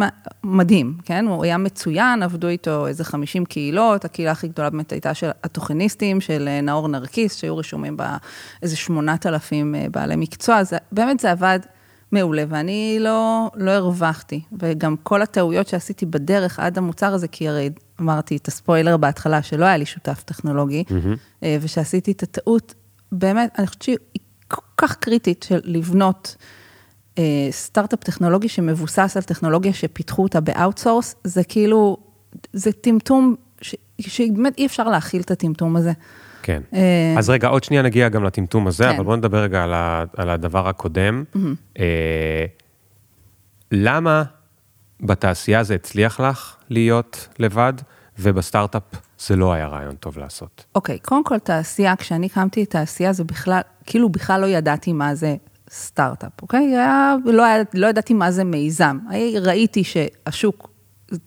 מדהים, 0.45 0.97
כן? 1.05 1.27
הוא 1.27 1.45
היה 1.45 1.59
מצוין, 1.59 2.23
עבדו 2.23 2.49
איתו 2.49 2.87
איזה 2.87 3.05
50 3.05 3.45
קהילות, 3.45 4.05
הקהילה 4.05 4.31
הכי 4.31 4.49
גדולה 4.49 4.71
באמת 4.71 4.93
הייתה 4.93 5.15
של 5.15 5.31
התוכניסטים, 5.45 6.21
של 6.21 6.49
אה, 6.49 6.61
נאור 6.61 6.89
נרקיס, 6.89 7.37
שהיו 7.37 7.57
רשומים 7.57 7.97
בה 7.97 8.17
איזה 8.63 8.77
8,000 8.77 9.75
אה, 9.75 9.87
בעלי 9.91 10.17
מקצוע, 10.17 10.65
זה, 10.65 10.77
באמת 10.93 11.21
זה 11.21 11.31
עבד 11.31 11.59
מעולה, 12.13 12.45
ואני 12.49 12.97
לא, 13.01 13.51
לא 13.55 13.71
הרווחתי. 13.71 14.41
וגם 14.59 14.97
כל 15.03 15.23
הטעויות 15.23 15.69
שעשיתי 15.69 16.07
בדרך 16.07 16.59
עד 16.59 16.79
המוצר 16.79 17.15
הזה, 17.15 17.29
כי 17.29 17.49
הרי 17.49 17.71
אמרתי 18.01 18.37
את 18.37 18.49
הספוילר 18.49 18.97
בהתחלה, 18.97 19.43
שלא 19.43 19.65
היה 19.65 19.77
לי 19.77 19.87
שותף 19.87 20.23
טכנולוגי, 20.25 20.85
אה, 21.43 21.57
ושעשיתי 21.61 22.13
את 22.13 22.23
הטעות, 22.23 22.75
באמת, 23.13 23.51
אני 23.59 23.67
חושבת 23.67 23.83
שהיא 23.83 23.99
כל 24.49 24.63
כך 24.77 24.97
קריטית 24.97 25.43
של 25.49 25.61
לבנות 25.65 26.37
סטארט-אפ 27.51 28.05
טכנולוגי 28.05 28.49
שמבוסס 28.49 29.13
על 29.17 29.23
טכנולוגיה 29.23 29.73
שפיתחו 29.73 30.23
אותה 30.23 30.41
ב 30.41 30.47
outsource, 30.47 31.15
זה 31.25 31.45
כאילו, 31.45 31.97
זה 32.53 32.73
טמטום, 32.73 33.35
ש- 33.61 33.75
שבאמת 34.01 34.59
אי 34.59 34.67
אפשר 34.67 34.89
להכיל 34.89 35.21
את 35.21 35.31
הטמטום 35.31 35.77
הזה. 35.77 35.93
כן. 36.43 36.63
אה, 36.75 37.15
אז 37.19 37.31
רגע, 37.31 37.49
עוד 37.49 37.65
שנייה 37.65 37.83
נגיע 37.83 38.09
גם 38.09 38.25
לטמטום 38.25 38.67
הזה, 38.67 38.85
כן. 38.85 38.95
אבל 38.95 39.05
בואו 39.05 39.17
נדבר 39.17 39.43
רגע 39.43 39.65
על, 39.65 39.75
ה, 39.75 40.05
על 40.17 40.31
הדבר 40.31 40.69
הקודם. 40.69 41.25
אה, 41.79 42.45
למה 43.73 44.23
בתעשייה 45.01 45.63
זה 45.63 45.75
הצליח 45.75 46.21
לך 46.21 46.57
להיות 46.71 47.29
לבד, 47.39 47.73
ובסטארט-אפ 48.19 48.83
זה 49.27 49.37
לא 49.37 49.53
היה 49.53 49.67
רעיון 49.67 49.95
טוב 49.95 50.19
לעשות? 50.19 50.65
אוקיי, 50.75 50.99
קודם 50.99 51.25
כל 51.25 51.39
תעשייה, 51.39 51.97
כשאני 51.97 52.27
הקמתי 52.27 52.63
את 52.63 52.71
תעשייה, 52.71 53.13
זה 53.13 53.25
בכלל, 53.25 53.61
כאילו 53.87 54.09
בכלל 54.09 54.41
לא 54.41 54.47
ידעתי 54.47 54.93
מה 54.93 55.15
זה 55.15 55.37
סטארט-אפ, 55.71 56.43
אוקיי? 56.43 56.67
היה, 56.67 57.17
לא, 57.25 57.45
היה, 57.45 57.63
לא 57.75 57.87
ידעתי 57.87 58.15
מה 58.15 58.31
זה 58.31 58.45
מיזם. 58.45 58.99
ראיתי 59.43 59.85
שהשוק 59.85 60.71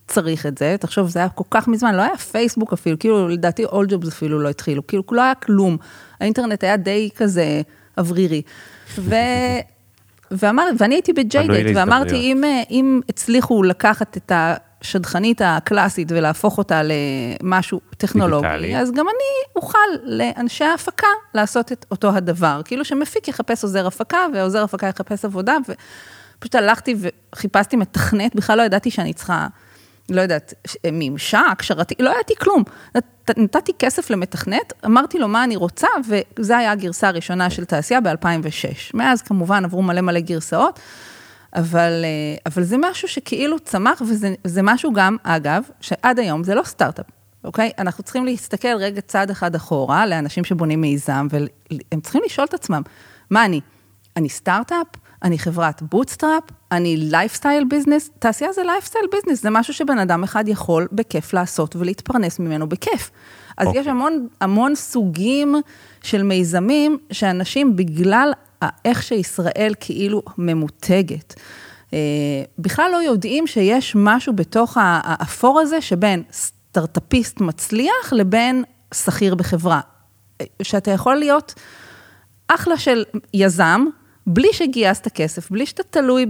צריך 0.08 0.46
את 0.46 0.58
זה, 0.58 0.76
תחשוב, 0.80 1.10
זה 1.10 1.20
היה 1.20 1.30
כל 1.30 1.44
כך 1.50 1.68
מזמן, 1.68 1.96
לא 1.96 2.02
היה 2.02 2.18
פייסבוק 2.18 2.74
אפילו, 2.74 3.00
כאילו, 3.00 3.28
לדעתי 3.28 3.66
אול 3.66 3.86
ג'ובס 3.90 4.08
אפילו 4.08 4.40
לא 4.40 4.50
התחילו, 4.50 4.88
כאילו, 4.88 5.04
לא 5.12 5.22
היה 5.22 5.36
כלום. 5.36 5.78
האינטרנט 6.20 6.64
היה 6.64 6.78
די 6.78 7.10
כזה 7.16 7.62
אוורירי. 7.98 8.42
ו... 8.98 9.16
ואמר, 10.32 10.70
ואני 10.78 10.96
הייתי 10.96 11.14
בג'יי-דט, 11.14 11.76
ואמרתי. 11.76 12.16
אם, 12.16 12.44
אה, 12.44 12.62
אם 12.72 13.02
הצליחו 13.10 13.64
לקחת 13.64 14.18
את 14.18 14.32
השדכנית 14.82 15.42
הקלאסית 15.46 16.12
ולהפוך 16.12 16.58
אותה 16.58 16.82
למשהו 16.84 17.82
טכנולוגי, 17.98 18.48
דיגיטלי. 18.48 18.78
אז 18.78 18.92
גם 18.92 19.06
אני 19.08 19.54
אוכל 19.56 19.78
לאנשי 20.04 20.64
ההפקה 20.64 21.08
לעשות 21.34 21.72
את 21.72 21.86
אותו 21.92 22.10
הדבר. 22.16 22.62
כאילו 22.66 22.86
שמפיק 22.86 23.28
יחפש 23.28 23.64
עוזר 23.64 23.88
הפקה, 23.88 24.26
ועוזר 24.34 24.64
הפקה 24.64 24.88
יחפש 24.88 25.26
עבודה, 25.26 25.58
ופשוט 26.38 26.56
הלכתי 26.56 26.96
וחיפשתי 27.34 27.76
מתכנת, 27.76 28.36
בכלל 28.36 28.58
לא 28.58 28.64
ידעתי 28.64 28.92
שאני 28.92 29.14
צריכה, 29.14 29.48
לא 30.10 30.22
יודעת, 30.22 30.54
ממשק, 30.92 31.62
שרתי, 31.62 31.96
לא 32.00 32.10
ידעתי 32.10 32.34
כלום. 32.36 32.64
נת- 32.96 33.30
נתתי 33.38 33.72
כסף 33.80 34.10
למתכנת, 34.10 34.74
אמרתי 34.86 35.20
לו 35.20 35.28
מה 35.28 35.44
אני 35.44 35.56
רוצה, 35.56 35.88
וזו 36.40 36.54
הייתה 36.54 36.72
הגרסה 36.72 37.08
הראשונה 37.08 37.50
של 37.50 37.66
תעשייה 37.66 38.02
ב-2006. 38.02 38.92
מאז 38.94 39.22
כמובן 39.22 39.66
עברו 39.66 39.82
מלא 39.82 40.02
מלא 40.02 40.20
גרסאות. 40.20 40.80
אבל, 41.56 42.02
אה, 42.04 42.36
אבל 42.46 42.64
זה 42.64 42.76
משהו 42.80 43.08
שכאילו 43.08 43.60
צמח, 43.60 44.02
וזה 44.02 44.34
זה 44.44 44.62
משהו 44.62 44.94
גם, 44.94 45.18
אגב, 45.24 45.64
שעד 45.82 46.20
היום 46.20 46.44
זה 46.44 46.56
לא 46.56 46.64
סטארט-אפ, 46.64 47.06
אוקיי? 47.44 47.72
אנחנו 47.80 48.04
צריכים 48.04 48.26
להסתכל 48.26 48.76
רגע 48.78 49.02
צעד 49.02 49.30
אחד 49.30 49.56
אחורה 49.56 50.06
לאנשים 50.06 50.44
שבונים 50.44 50.82
מיזם, 50.82 51.28
והם 51.32 52.02
צריכים 52.02 52.22
לשאול 52.26 52.48
את 52.50 52.54
עצמם, 52.54 52.82
מה 53.30 53.46
אני? 53.46 53.62
אני 54.18 54.30
סטארט-אפ? 54.30 54.88
אני 55.24 55.40
חברת 55.40 55.82
bootstrap? 55.82 56.44
אני 56.72 56.98
lifestyle 56.98 57.64
business? 57.64 58.10
תעשייה 58.20 58.54
זה 58.54 58.64
lifestyle 58.64 59.06
business, 59.12 59.42
זה 59.42 59.50
משהו 59.50 59.74
שבן 59.74 60.00
אדם 60.00 60.24
אחד 60.24 60.48
יכול 60.48 60.88
בכיף 60.92 61.34
לעשות 61.34 61.76
ולהתפרנס 61.76 62.40
ממנו 62.40 62.70
בכיף. 62.70 63.12
אז 63.58 63.68
אוקיי. 63.68 63.82
יש 63.82 63.88
המון, 63.88 64.28
המון 64.42 64.76
סוגים 64.76 65.56
של 66.04 66.24
מיזמים, 66.24 66.98
שאנשים 67.12 67.76
בגלל 67.76 68.32
איך 68.86 69.04
שישראל 69.04 69.74
כאילו 69.80 70.22
ממותגת, 70.38 71.34
אה, 71.94 72.00
בכלל 72.60 72.90
לא 72.92 72.98
יודעים 72.98 73.48
שיש 73.48 73.94
משהו 73.96 74.34
בתוך 74.34 74.78
האפור 74.82 75.60
הזה 75.60 75.82
שבין 75.82 76.24
סטארטאפיסט 76.32 77.42
מצליח 77.42 78.14
לבין 78.14 78.64
שכיר 78.94 79.36
בחברה. 79.36 79.80
אה, 80.42 80.46
שאתה 80.62 80.92
יכול 80.92 81.16
להיות 81.16 81.54
אחלה 82.48 82.78
של 82.78 83.04
יזם, 83.34 83.86
בלי 84.28 84.48
שגייסת 84.54 85.08
כסף, 85.08 85.52
בלי 85.52 85.66
שאתה 85.66 85.84
תלוי 85.84 86.26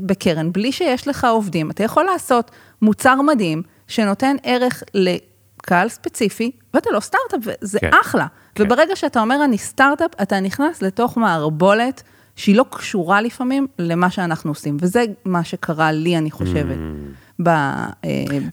בקרן, 0.00 0.52
בלי 0.52 0.72
שיש 0.72 1.08
לך 1.08 1.24
עובדים, 1.24 1.70
אתה 1.70 1.84
יכול 1.84 2.04
לעשות 2.04 2.50
מוצר 2.82 3.22
מדהים 3.22 3.62
שנותן 3.88 4.36
ערך 4.42 4.82
לקהל 4.94 5.88
ספציפי, 5.88 6.50
ואתה 6.76 6.90
לא 6.92 7.00
סטארט-אפ, 7.00 7.54
וזה 7.62 7.80
כן, 7.80 7.90
אחלה. 8.00 8.26
כן. 8.54 8.64
וברגע 8.64 8.96
שאתה 8.96 9.20
אומר 9.20 9.44
אני 9.44 9.58
סטארט-אפ, 9.58 10.10
אתה 10.22 10.40
נכנס 10.40 10.82
לתוך 10.82 11.16
מערבולת 11.16 12.02
שהיא 12.36 12.56
לא 12.56 12.64
קשורה 12.70 13.20
לפעמים 13.20 13.66
למה 13.78 14.10
שאנחנו 14.10 14.50
עושים, 14.50 14.76
וזה 14.80 15.04
מה 15.24 15.44
שקרה 15.44 15.92
לי, 15.92 16.18
אני 16.18 16.30
חושבת. 16.30 16.76
ב, 17.42 17.48
אה, 17.48 17.94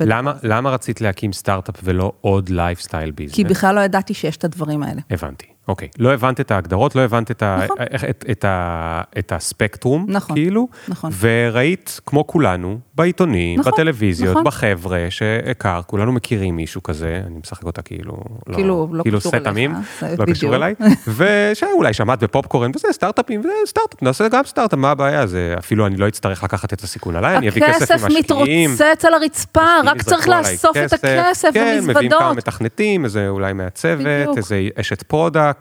למה. 0.06 0.34
למה 0.44 0.70
רצית 0.70 1.02
להקים 1.02 1.34
סטארט-אפ 1.34 1.76
ולא 1.84 2.12
עוד 2.22 2.50
lifestyle 2.50 3.12
business? 3.12 3.36
כי 3.36 3.44
בכלל 3.44 3.76
לא 3.76 3.80
ידעתי 3.80 4.14
שיש 4.14 4.38
את 4.38 4.44
הדברים 4.44 4.84
האלה. 4.84 5.02
הבנתי, 5.10 5.46
אוקיי. 5.68 5.88
לא 6.00 6.14
הבנת 6.14 6.40
את 6.40 6.52
ההגדרות, 6.52 6.96
לא 6.96 7.02
הבנת 7.02 7.32
את, 7.32 7.44
ה... 7.44 7.60
נכון. 7.64 7.78
איך- 7.92 8.04
את, 8.04 8.26
את, 8.32 8.46
ה... 8.46 9.02
את 9.20 9.32
הספקטרום, 9.32 10.06
נכון, 10.10 10.36
כאילו, 10.36 10.68
נכון. 10.88 11.12
וראית, 11.20 12.00
כמו 12.06 12.28
כולנו, 12.28 12.80
בעיתונים, 12.96 13.60
נכון, 13.60 13.72
בטלוויזיות, 13.74 14.32
נכון. 14.32 14.44
בחבר'ה 14.44 15.06
שהכרת, 15.10 15.86
כולנו 15.86 16.12
מכירים 16.12 16.56
מישהו 16.56 16.84
כזה, 16.84 17.22
אני 17.28 17.40
משחק 17.44 17.64
אותה 17.64 17.82
כאילו, 17.82 18.14
כאילו, 18.54 18.88
לא 18.92 19.04
כאילו 19.04 19.20
קשור 19.20 19.32
אליך, 19.36 19.72
זה 20.00 20.16
לא. 20.18 20.26
קשור 20.26 20.56
אליי, 20.56 20.74
ושאולי 21.18 21.94
שמעת 21.94 22.24
בפופקורן, 22.24 22.72
וזה 22.76 22.88
סטארט-אפים, 22.92 23.40
וזה 23.40 23.50
סטארט-אפ, 23.66 24.02
נעשה 24.04 24.28
גם 24.28 24.44
סטארט-אפ, 24.46 24.80
מה 24.80 24.92
הבעיה? 24.92 25.28
זה 25.28 25.56
אפילו 25.60 25.88
אני 25.88 25.98
לא 25.98 26.08
אצטרך 26.08 26.44
לקחת 26.44 26.74
את 26.74 26.82
הסיכון 26.82 27.16
עליי, 27.16 27.38
אני 27.38 27.50
אביא 27.50 27.68
כסף 27.68 27.92
הכסף 27.92 28.04
ממשקיעים. 28.04 28.72
מתרוצץ 28.72 29.06
על 29.06 29.14
הרצפה, 29.14 29.66
רק 29.86 30.02
צריך 30.02 30.28
לאסוף 30.30 30.78
את 30.78 30.94
הכסף 30.94 31.50
כן, 31.54 31.80
מביאים 31.88 32.12
כמה. 32.12 32.34
מתכנתים, 32.34 33.06
איזה 33.06 33.30
אולי 33.30 33.54
מעצבת. 33.54 34.38
איזה 34.38 34.68
אשת 34.80 35.04
product. 35.04 35.53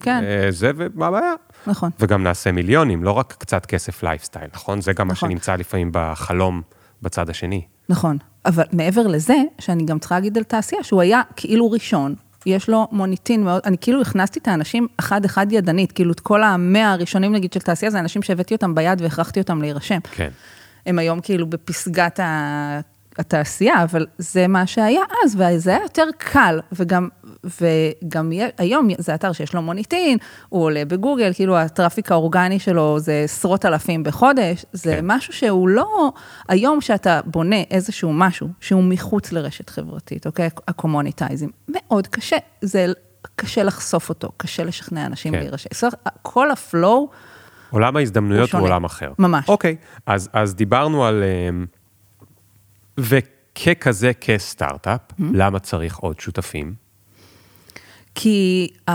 כן. 0.00 0.24
אה, 0.24 0.46
זה, 0.50 0.70
ומה 0.76 1.06
הבעיה? 1.06 1.34
נכון. 1.66 1.90
וגם 2.00 2.22
נעשה 2.22 2.52
מיליונים, 2.52 3.04
לא 3.04 3.10
רק 3.10 3.34
קצת 3.38 3.66
כסף 3.66 4.02
לייפסטייל, 4.02 4.48
נכון? 4.54 4.80
זה 4.80 4.92
גם 4.92 5.08
מה 5.08 5.12
נכון. 5.12 5.28
שנמצא 5.30 5.56
לפעמים 5.56 5.90
בחלום 5.92 6.62
בצד 7.02 7.30
השני. 7.30 7.62
נכון. 7.88 8.18
אבל 8.46 8.64
מעבר 8.72 9.06
לזה, 9.06 9.36
שאני 9.58 9.84
גם 9.84 9.98
צריכה 9.98 10.14
להגיד 10.14 10.38
על 10.38 10.44
תעשייה, 10.44 10.82
שהוא 10.82 11.00
היה 11.00 11.22
כאילו 11.36 11.70
ראשון, 11.70 12.14
יש 12.46 12.68
לו 12.68 12.88
מוניטין 12.92 13.44
מאוד, 13.44 13.62
אני 13.64 13.76
כאילו 13.80 14.00
הכנסתי 14.02 14.38
את 14.38 14.48
האנשים 14.48 14.86
אחד-אחד 14.96 15.52
ידנית, 15.52 15.92
כאילו 15.92 16.12
את 16.12 16.20
כל 16.20 16.42
המאה 16.42 16.92
הראשונים 16.92 17.32
נגיד 17.32 17.52
של 17.52 17.60
תעשייה, 17.60 17.90
זה 17.90 17.98
אנשים 17.98 18.22
שהבאתי 18.22 18.54
אותם 18.54 18.74
ביד 18.74 19.00
והכרחתי 19.00 19.40
אותם 19.40 19.62
להירשם. 19.62 19.98
כן. 20.12 20.30
הם 20.86 20.98
היום 20.98 21.20
כאילו 21.20 21.46
בפסגת 21.46 22.20
ה... 22.20 22.80
התעשייה, 23.18 23.82
אבל 23.82 24.06
זה 24.18 24.46
מה 24.46 24.66
שהיה 24.66 25.00
אז, 25.24 25.36
וזה 25.40 25.70
היה 25.70 25.82
יותר 25.82 26.06
קל, 26.18 26.60
וגם, 26.72 27.08
וגם 27.60 28.32
היום 28.58 28.88
זה 28.98 29.14
אתר 29.14 29.32
שיש 29.32 29.54
לו 29.54 29.62
מוניטין, 29.62 30.18
הוא 30.48 30.62
עולה 30.62 30.84
בגוגל, 30.84 31.32
כאילו 31.34 31.56
הטראפיק 31.56 32.12
האורגני 32.12 32.58
שלו 32.58 32.98
זה 32.98 33.20
עשרות 33.24 33.64
אלפים 33.64 34.02
בחודש, 34.02 34.64
זה 34.72 34.92
כן. 34.92 35.00
משהו 35.02 35.32
שהוא 35.32 35.68
לא, 35.68 36.12
היום 36.48 36.80
שאתה 36.80 37.20
בונה 37.24 37.62
איזשהו 37.70 38.12
משהו 38.12 38.48
שהוא 38.60 38.84
מחוץ 38.84 39.32
לרשת 39.32 39.70
חברתית, 39.70 40.26
אוקיי? 40.26 40.48
ה 40.68 40.74
communities, 40.74 41.50
מאוד 41.68 42.06
קשה, 42.06 42.36
זה 42.60 42.86
קשה 43.36 43.62
לחשוף 43.62 44.08
אותו, 44.08 44.28
קשה 44.36 44.64
לשכנע 44.64 45.06
אנשים 45.06 45.32
כן. 45.32 45.38
להירשם. 45.38 45.68
כל 46.22 46.50
ה 46.50 46.60
flow, 46.60 47.08
עולם 47.70 47.96
ההזדמנויות 47.96 48.52
הוא 48.52 48.60
עולם 48.60 48.84
אחר. 48.84 49.12
ממש. 49.18 49.48
אוקיי, 49.48 49.76
אז, 50.06 50.28
אז 50.32 50.54
דיברנו 50.54 51.04
על... 51.04 51.24
וככזה, 52.98 54.12
כסטארט-אפ, 54.20 55.00
mm-hmm. 55.10 55.22
למה 55.32 55.58
צריך 55.58 55.96
עוד 55.96 56.20
שותפים? 56.20 56.85
כי, 58.16 58.68
ה... 58.90 58.92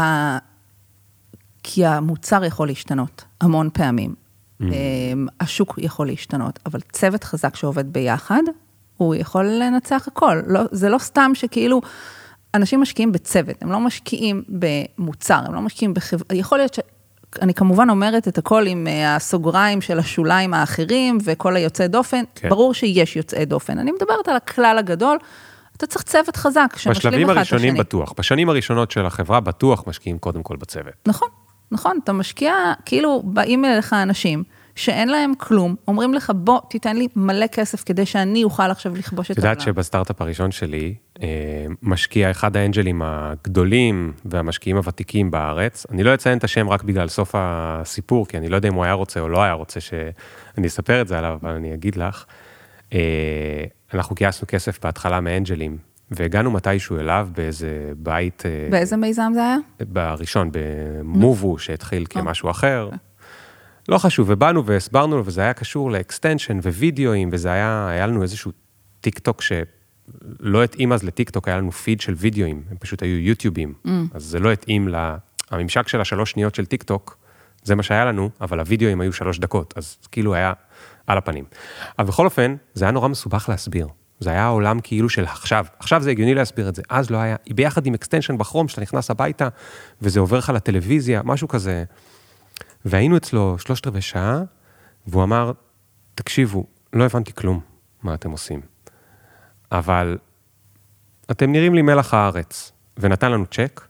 כי 1.63 1.86
המוצר 1.86 2.43
יכול 2.43 2.67
להשתנות 2.67 3.23
המון 3.41 3.69
פעמים. 3.73 4.15
Mm-hmm. 4.62 4.65
השוק 5.39 5.79
יכול 5.81 6.07
להשתנות, 6.07 6.60
אבל 6.65 6.79
צוות 6.91 7.23
חזק 7.23 7.55
שעובד 7.55 7.93
ביחד, 7.93 8.41
הוא 8.97 9.15
יכול 9.15 9.45
לנצח 9.45 10.07
הכל. 10.07 10.41
לא, 10.47 10.62
זה 10.71 10.89
לא 10.89 10.97
סתם 10.97 11.31
שכאילו, 11.34 11.81
אנשים 12.53 12.81
משקיעים 12.81 13.12
בצוות, 13.12 13.55
הם 13.62 13.71
לא 13.71 13.79
משקיעים 13.79 14.43
במוצר, 14.49 15.39
הם 15.45 15.53
לא 15.53 15.62
משקיעים 15.62 15.93
בחברה, 15.93 16.36
יכול 16.36 16.57
להיות 16.57 16.73
ש... 16.73 16.79
אני 17.41 17.53
כמובן 17.53 17.89
אומרת 17.89 18.27
את 18.27 18.38
הכל 18.38 18.67
עם 18.67 18.88
אה, 18.88 19.15
הסוגריים 19.15 19.81
של 19.81 19.99
השוליים 19.99 20.53
האחרים 20.53 21.17
וכל 21.23 21.55
היוצאי 21.55 21.88
דופן, 21.88 22.23
כן. 22.36 22.49
ברור 22.49 22.73
שיש 22.73 23.15
יוצאי 23.15 23.45
דופן. 23.45 23.79
אני 23.79 23.91
מדברת 23.91 24.27
על 24.27 24.36
הכלל 24.36 24.75
הגדול, 24.79 25.17
אתה 25.83 25.89
צריך 25.89 26.03
צוות 26.03 26.35
חזק 26.35 26.73
שמשלים 26.77 26.93
אחד 26.93 26.97
את 26.97 27.03
השני. 27.03 27.11
בשלבים 27.11 27.29
הראשונים 27.29 27.77
בטוח, 27.77 28.13
בשנים 28.17 28.49
הראשונות 28.49 28.91
של 28.91 29.05
החברה 29.05 29.39
בטוח 29.39 29.83
משקיעים 29.87 30.17
קודם 30.19 30.43
כל 30.43 30.55
בצוות. 30.55 30.93
נכון, 31.05 31.29
נכון, 31.71 31.99
אתה 32.03 32.13
משקיע, 32.13 32.53
כאילו 32.85 33.21
באים 33.25 33.65
אליך 33.65 33.93
אנשים. 33.93 34.43
שאין 34.75 35.09
להם 35.09 35.31
כלום, 35.37 35.75
אומרים 35.87 36.13
לך, 36.13 36.31
בוא, 36.35 36.59
תיתן 36.69 36.97
לי 36.97 37.07
מלא 37.15 37.47
כסף 37.47 37.83
כדי 37.83 38.05
שאני 38.05 38.43
אוכל 38.43 38.71
עכשיו 38.71 38.95
לכבוש 38.95 39.31
את 39.31 39.37
העולם. 39.37 39.51
את 39.53 39.57
יודעת 39.59 39.75
שבסטארט-אפ 39.75 40.21
הראשון 40.21 40.51
שלי, 40.51 40.95
אה, 41.21 41.27
משקיע 41.81 42.31
אחד 42.31 42.57
האנג'לים 42.57 43.01
הגדולים 43.05 44.13
והמשקיעים 44.25 44.77
הוותיקים 44.77 45.31
בארץ, 45.31 45.85
אני 45.91 46.03
לא 46.03 46.13
אציין 46.13 46.37
את 46.37 46.43
השם 46.43 46.69
רק 46.69 46.83
בגלל 46.83 47.07
סוף 47.07 47.31
הסיפור, 47.37 48.27
כי 48.27 48.37
אני 48.37 48.49
לא 48.49 48.55
יודע 48.55 48.69
אם 48.69 48.73
הוא 48.73 48.83
היה 48.83 48.93
רוצה 48.93 49.19
או 49.19 49.29
לא 49.29 49.43
היה 49.43 49.53
רוצה 49.53 49.79
שאני 49.79 50.67
אספר 50.67 51.01
את 51.01 51.07
זה 51.07 51.17
עליו, 51.17 51.37
אבל 51.41 51.51
אני 51.51 51.73
אגיד 51.73 51.95
לך. 51.95 52.25
אה, 52.93 53.63
אנחנו 53.93 54.15
גייסנו 54.15 54.47
כסף 54.47 54.80
בהתחלה 54.84 55.21
מאנג'לים, 55.21 55.77
והגענו 56.12 56.51
מתישהו 56.51 56.99
אליו 56.99 57.30
באיזה 57.36 57.91
בית... 57.97 58.43
אה, 58.45 58.67
באיזה 58.71 58.97
מיזם 58.97 59.32
זה 59.34 59.39
היה? 59.39 59.58
בראשון, 59.80 60.49
במובו, 60.51 61.60
שהתחיל 61.60 62.06
כמשהו 62.10 62.49
אחר. 62.49 62.89
לא 63.89 63.97
חשוב, 63.97 64.30
ובאנו 64.30 64.65
והסברנו 64.65 65.17
לו, 65.17 65.25
וזה 65.25 65.41
היה 65.41 65.54
קשור 65.54 65.91
ל 65.91 65.98
extension 65.98 66.60
ווידאוים, 66.60 67.30
וזה 67.32 67.51
היה, 67.51 67.88
היה 67.89 68.08
לנו 68.08 68.23
איזשהו 68.23 68.51
טיק 69.01 69.19
טוק 69.19 69.41
שלא 69.41 70.63
התאים 70.63 70.93
אז 70.93 71.04
לטיק 71.04 71.30
טוק, 71.30 71.47
היה 71.47 71.58
לנו 71.58 71.71
פיד 71.71 72.01
של 72.01 72.13
וידאוים, 72.17 72.63
הם 72.71 72.77
פשוט 72.77 73.04
היו 73.04 73.17
יוטיובים, 73.17 73.73
mm. 73.86 73.89
אז 74.13 74.23
זה 74.23 74.39
לא 74.39 74.51
התאים 74.51 74.88
ל... 74.88 75.15
הממשק 75.51 75.88
של 75.88 76.01
השלוש 76.01 76.32
שניות 76.32 76.56
של 76.56 76.65
טיק 76.65 76.84
טוק, 76.84 77.17
זה 77.63 77.75
מה 77.75 77.84
שהיה 77.84 78.06
לנו, 78.06 78.30
אבל 78.41 78.60
הוידאוים 78.60 79.01
היו 79.01 79.13
שלוש 79.13 79.39
דקות, 79.39 79.73
אז 79.77 79.97
כאילו 80.12 80.36
היה 80.36 80.54
על 81.07 81.17
הפנים. 81.17 81.45
אבל 81.99 82.07
בכל 82.07 82.25
אופן, 82.25 82.55
זה 82.73 82.85
היה 82.85 82.91
נורא 82.91 83.07
מסובך 83.07 83.49
להסביר. 83.49 83.87
זה 84.19 84.29
היה 84.29 84.47
עולם 84.47 84.79
כאילו 84.83 85.09
של 85.09 85.23
עכשיו, 85.23 85.65
עכשיו 85.79 86.01
זה 86.01 86.11
הגיוני 86.11 86.33
להסביר 86.33 86.69
את 86.69 86.75
זה, 86.75 86.81
אז 86.89 87.09
לא 87.09 87.17
היה, 87.17 87.35
ביחד 87.49 87.85
עם 87.85 87.93
extension 87.93 88.38
ב 88.38 88.41
Chrome, 88.41 88.67
שאתה 88.67 88.81
נכנס 88.81 89.11
הביתה, 89.11 89.47
וזה 90.01 90.19
עובר 90.19 90.37
לך 90.37 90.49
לטלוויזיה, 90.49 91.21
משהו 91.23 91.47
כזה. 91.47 91.83
והיינו 92.85 93.17
אצלו 93.17 93.55
שלושת 93.59 93.87
רבעי 93.87 94.01
שעה, 94.01 94.41
והוא 95.07 95.23
אמר, 95.23 95.51
תקשיבו, 96.15 96.65
לא 96.93 97.03
הבנתי 97.03 97.33
כלום 97.33 97.59
מה 98.03 98.13
אתם 98.13 98.31
עושים, 98.31 98.61
אבל 99.71 100.17
אתם 101.31 101.51
נראים 101.51 101.75
לי 101.75 101.81
מלח 101.81 102.13
הארץ, 102.13 102.71
ונתן 102.97 103.31
לנו 103.31 103.45
צ'ק, 103.45 103.81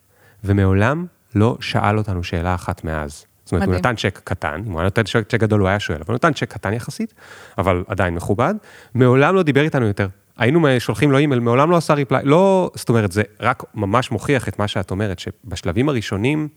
ומעולם 0.44 1.06
לא 1.36 1.58
שאל 1.62 1.98
אותנו 1.98 2.24
שאלה 2.24 2.56
אחת 2.56 2.84
מאז. 2.84 3.26
זאת 3.52 3.54
אומרת, 3.54 3.68
מדהים. 3.68 3.84
הוא 3.84 3.92
נתן 3.92 3.96
צ'ק 3.96 4.22
קטן, 4.24 4.62
אם 4.66 4.72
הוא 4.72 4.80
היה 4.80 4.84
נותן 4.84 5.04
צ'ק, 5.04 5.34
גדול 5.34 5.60
הוא 5.60 5.68
היה 5.68 5.80
שואל, 5.80 5.98
אבל 5.98 6.08
הוא 6.08 6.16
נתן 6.16 6.34
צ'ק 6.34 6.54
קטן 6.54 6.74
יחסית, 6.74 7.14
אבל 7.58 7.84
עדיין 7.88 8.16
מכובד, 8.16 8.54
מעולם 8.94 9.36
לא 9.36 9.44
דיבר 9.44 9.62
איתנו 9.62 9.88
יותר. 9.88 10.08
היינו 10.38 10.68
שולחים 10.80 11.12
לו 11.12 11.18
אימייל, 11.18 11.40
מעולם 11.40 11.72
לא 11.72 11.78
עשה 11.78 11.94
reply, 11.94 12.24
לא, 12.26 12.72
זאת 12.76 12.90
אומרת, 12.90 13.12
זה 13.12 13.24
רק 13.40 13.64
ממש 13.74 14.12
מוכיח 14.12 14.48
את 14.48 14.60
מה 14.60 14.68
שאת 14.68 14.92
אומרת, 14.92 15.20
שבשלבים 15.20 15.90
הראשונים, 15.90 16.48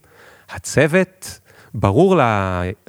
הצוות 0.49 1.39
ברור 1.73 2.19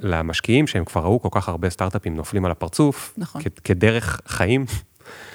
למשקיעים 0.01 0.67
שהם 0.67 0.85
כבר 0.85 1.01
ראו 1.01 1.21
כל 1.21 1.29
כך 1.31 1.49
הרבה 1.49 1.69
סטארט-אפים 1.69 2.15
נופלים 2.15 2.45
על 2.45 2.51
הפרצוף, 2.51 3.13
נכון. 3.17 3.41
כדרך 3.63 4.21
חיים. 4.27 4.65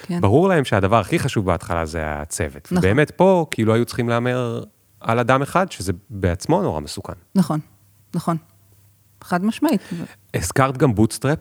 כן. 0.03 0.21
ברור 0.21 0.49
להם 0.49 0.65
שהדבר 0.65 1.01
הכי 1.01 1.19
חשוב 1.19 1.47
בהתחלה 1.47 1.87
זה 1.87 2.01
הצוות. 2.05 2.65
נכון. 2.65 2.79
ובאמת 2.79 3.11
פה, 3.11 3.47
כאילו 3.51 3.75
היו 3.75 3.85
צריכים 3.85 4.09
להמר 4.09 4.63
על 5.01 5.19
אדם 5.19 5.43
אחד, 5.43 5.73
שזה 5.73 5.93
בעצמו 6.11 6.63
נורא 6.63 6.81
מסוכן. 6.81 7.13
נכון, 7.35 7.61
נכון. 8.15 8.37
חד 9.23 9.45
משמעית. 9.45 9.81
הזכרת 10.35 10.77
גם 10.77 10.95
bootstrap. 10.95 11.39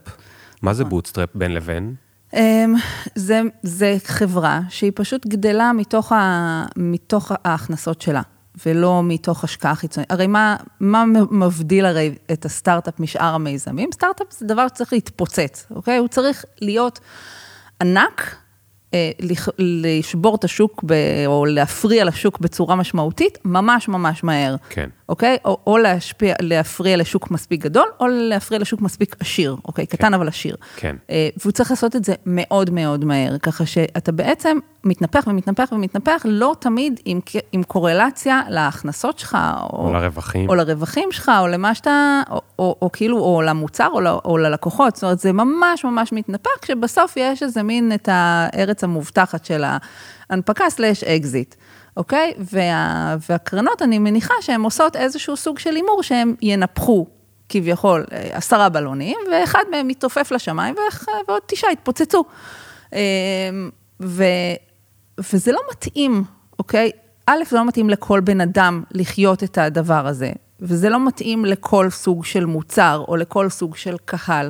מה 0.62 0.74
זה 0.74 0.84
bootstrap. 0.84 1.30
בין 1.36 1.54
לבין? 1.54 1.96
אמ, 2.34 2.76
זה, 3.16 3.42
זה 3.64 3.98
חברה 4.04 4.60
שהיא 4.70 4.92
פשוט 4.96 5.28
גדלה 5.28 5.74
מתוך, 5.74 6.12
ה, 6.12 6.66
מתוך 6.78 7.32
ההכנסות 7.46 8.02
שלה. 8.02 8.22
ולא 8.66 9.02
מתוך 9.04 9.44
השקעה 9.44 9.76
חיצונית. 9.76 10.12
הרי 10.12 10.28
מה, 10.28 10.56
מה 10.80 11.06
מבדיל 11.32 11.86
הרי 11.86 12.16
את 12.32 12.46
הסטארט-אפ 12.46 13.00
משאר 13.00 13.34
המיזמים? 13.36 13.90
סטארט-אפ 13.94 14.28
זה 14.32 14.46
דבר 14.46 14.68
שצריך 14.68 14.94
להתפוצץ, 14.94 15.68
אוקיי? 15.72 15.98
הוא 15.98 16.08
צריך 16.08 16.46
להיות 16.62 17.00
ענק, 17.82 18.36
אה, 18.94 19.12
לשבור 19.60 20.36
את 20.36 20.44
השוק 20.44 20.84
ב, 20.86 20.94
או 21.26 21.46
להפריע 21.46 22.06
לשוק 22.06 22.40
בצורה 22.40 22.76
משמעותית, 22.76 23.38
ממש 23.46 23.88
ממש 23.88 24.24
מהר. 24.24 24.56
כן. 24.70 24.90
אוקיי? 25.12 25.38
או, 25.46 25.58
או 25.68 25.78
להשפיע, 25.78 26.36
להפריע 26.42 26.98
לשוק 26.98 27.32
מספיק 27.32 27.62
גדול, 27.62 27.88
או 28.00 28.08
להפריע 28.08 28.60
לשוק 28.60 28.82
מספיק 28.82 29.16
עשיר, 29.20 29.56
אוקיי? 29.66 29.88
כן. 29.88 29.98
קטן 29.98 30.14
אבל 30.14 30.28
עשיר. 30.28 30.56
כן. 30.76 30.96
אה, 31.10 31.30
והוא 31.38 31.52
צריך 31.52 31.72
לעשות 31.72 31.96
את 31.96 32.06
זה 32.06 32.14
מאוד 32.26 32.70
מאוד 32.70 33.06
מהר, 33.06 33.38
ככה 33.38 33.66
שאתה 33.66 34.12
בעצם 34.12 34.58
מתנפח 34.84 35.24
ומתנפח 35.28 35.70
ומתנפח, 35.72 36.22
לא 36.26 36.56
תמיד 36.60 37.00
עם, 37.06 37.20
עם 37.52 37.64
קורלציה 37.64 38.42
להכנסות 38.50 39.20
שלך, 39.20 39.38
או, 39.62 39.88
או 39.88 39.94
לרווחים. 39.94 40.50
או 40.50 40.56
לרווחים 40.56 41.12
שלך, 41.12 41.32
או 41.40 41.48
למה 41.48 41.76
שאתה, 41.76 42.22
או, 42.30 42.42
או, 42.60 42.76
או 42.82 42.92
כאילו, 42.92 43.20
או 43.20 43.42
למוצר, 43.42 43.88
או, 43.94 44.00
או 44.26 44.38
ללקוחות, 44.38 44.96
זאת 44.96 45.04
אומרת, 45.04 45.20
זה 45.20 45.32
ממש 45.32 45.84
ממש 45.84 46.14
מתנפח, 46.14 46.52
כשבסוף 46.62 47.14
יש 47.18 47.44
איזה 47.44 47.64
מין 47.64 47.92
את 47.94 48.10
הארץ 48.12 48.84
המובטחת 48.84 49.46
של 49.46 49.64
ההנפקה 50.30 50.70
slash 50.70 51.04
אקזיט. 51.04 51.56
אוקיי? 51.98 52.34
וה, 52.38 53.16
והקרנות, 53.30 53.82
אני 53.82 54.00
מניחה 54.00 54.34
שהן 54.42 54.62
עושות 54.62 54.96
איזשהו 54.96 55.38
סוג 55.38 55.60
של 55.60 55.76
הימור 55.76 56.04
שהם 56.04 56.36
ינפחו 56.42 57.08
כביכול 57.50 58.06
אה, 58.12 58.30
עשרה 58.32 58.70
בלונים, 58.70 59.18
ואחד 59.32 59.64
מהם 59.72 59.88
מתעופף 59.88 60.32
לשמיים 60.32 60.76
ועוד 61.28 61.42
תשעה 61.46 61.72
יתפוצצו. 61.72 62.24
אמ, 62.94 63.00
ו, 64.02 64.24
וזה 65.34 65.52
לא 65.52 65.60
מתאים, 65.72 66.24
אוקיי? 66.60 66.92
א', 67.28 67.44
זה 67.50 67.58
לא 67.58 67.66
מתאים 67.66 67.90
לכל 67.90 68.20
בן 68.20 68.42
אדם 68.42 68.84
לחיות 68.92 69.44
את 69.44 69.58
הדבר 69.58 70.08
הזה, 70.08 70.32
וזה 70.60 70.90
לא 70.90 71.08
מתאים 71.08 71.46
לכל 71.46 71.90
סוג 71.90 72.26
של 72.26 72.46
מוצר 72.46 73.04
או 73.08 73.16
לכל 73.16 73.50
סוג 73.50 73.76
של 73.76 73.96
קהל. 74.06 74.50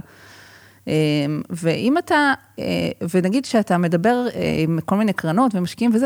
אמ, 0.87 1.41
ואם 1.49 1.97
אתה, 1.97 2.33
אה, 2.59 2.65
ונגיד 3.13 3.45
שאתה 3.45 3.77
מדבר 3.77 4.27
אה, 4.35 4.55
עם 4.57 4.79
כל 4.85 4.95
מיני 4.95 5.13
קרנות 5.13 5.55
ומשקיעים 5.55 5.91
וזה, 5.93 6.05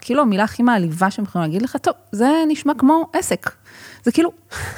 כאילו 0.00 0.22
המילה 0.22 0.44
הכי 0.44 0.62
מעליבה 0.62 1.10
שהם 1.10 1.24
יכולים 1.24 1.48
להגיד 1.48 1.62
לך, 1.62 1.76
טוב, 1.76 1.94
זה 2.12 2.28
נשמע 2.48 2.72
כמו 2.78 3.10
עסק. 3.12 3.50
זה 4.02 4.12
כאילו, 4.12 4.32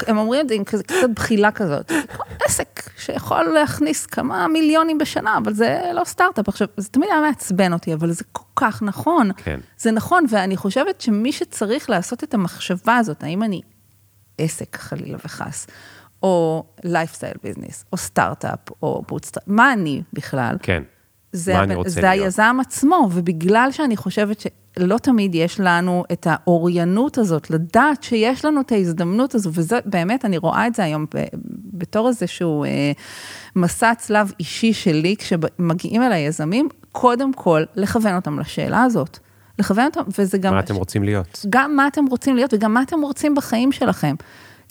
הם 0.07 0.19
אומרים 0.19 0.41
את 0.41 0.49
זה 0.49 0.55
עם 0.55 0.65
כזה 0.65 0.83
קצת 0.83 1.11
בחילה 1.15 1.53
כזאת, 1.53 1.89
כמו 1.89 2.25
עסק 2.45 2.91
שיכול 2.99 3.43
להכניס 3.45 4.07
כמה 4.07 4.49
מיליונים 4.49 4.99
בשנה, 4.99 5.39
אבל 5.39 5.53
זה 5.55 5.91
לא 5.95 6.05
סטארט-אפ. 6.05 6.49
עכשיו, 6.49 6.69
זה 6.77 6.89
תמיד 6.89 7.09
היה 7.11 7.21
מעצבן 7.21 7.73
אותי, 7.73 7.95
אבל 7.95 8.13
זה 8.13 8.25
כל 8.33 8.45
כך 8.57 8.83
נכון. 8.83 9.31
כן. 9.37 9.61
זה 9.79 9.91
נכון, 9.91 10.25
ואני 10.31 10.57
חושבת 10.57 11.01
שמי 11.01 11.33
שצריך 11.33 11.91
לעשות 11.91 12.25
את 12.25 12.35
המחשבה 12.35 12.97
הזאת, 12.97 13.23
האם 13.23 13.43
אני 13.43 13.61
עסק 14.39 14.77
חלילה 14.77 15.19
וחס, 15.25 15.67
או 16.23 16.65
lifestyle 16.85 17.35
business, 17.43 17.85
או 17.93 17.97
סטארט-אפ, 17.97 18.71
או 18.83 19.03
bootstrap, 19.09 19.45
מה 19.47 19.73
אני 19.73 20.03
בכלל? 20.13 20.57
כן. 20.63 20.83
זה, 21.33 21.75
רוצה 21.75 21.91
זה 21.91 22.01
להיות. 22.01 22.25
היזם 22.25 22.57
עצמו, 22.61 23.09
ובגלל 23.13 23.69
שאני 23.73 23.97
חושבת 23.97 24.41
שלא 24.41 24.99
תמיד 24.99 25.35
יש 25.35 25.61
לנו 25.61 26.05
את 26.13 26.27
האוריינות 26.31 27.19
הזאת, 27.19 27.51
לדעת 27.51 28.03
שיש 28.03 28.45
לנו 28.45 28.61
את 28.61 28.73
ההזדמנות 28.73 29.35
הזו, 29.35 29.51
וזה 29.53 29.79
באמת, 29.85 30.25
אני 30.25 30.39
רואה 30.39 30.67
את 30.67 30.75
זה 30.75 30.85
היום 30.85 31.07
ב- 31.15 31.25
בתור 31.73 32.09
איזשהו 32.09 32.65
אה, 32.65 32.93
מסע 33.57 33.95
צלב 33.95 34.33
אישי 34.41 34.73
שלי, 34.73 35.17
כשמגיעים 35.19 36.03
אל 36.03 36.13
היזמים, 36.13 36.69
קודם 36.93 37.33
כל, 37.33 37.63
לכוון 37.75 38.17
אותם 38.17 38.39
לשאלה 38.39 38.83
הזאת. 38.83 39.19
לכוון 39.59 39.85
אותם, 39.85 40.03
וזה 40.19 40.39
גם... 40.39 40.55
מה 40.55 40.61
אתם 40.61 40.75
רוצים 40.75 41.03
להיות? 41.03 41.47
גם 41.49 41.77
מה 41.77 41.87
אתם 41.87 42.07
רוצים 42.07 42.37
להיות 42.37 42.55
וגם 42.55 42.75
מה 42.75 42.83
אתם 42.83 43.01
רוצים 43.01 43.35
בחיים 43.35 43.73
שלכם. 43.73 44.15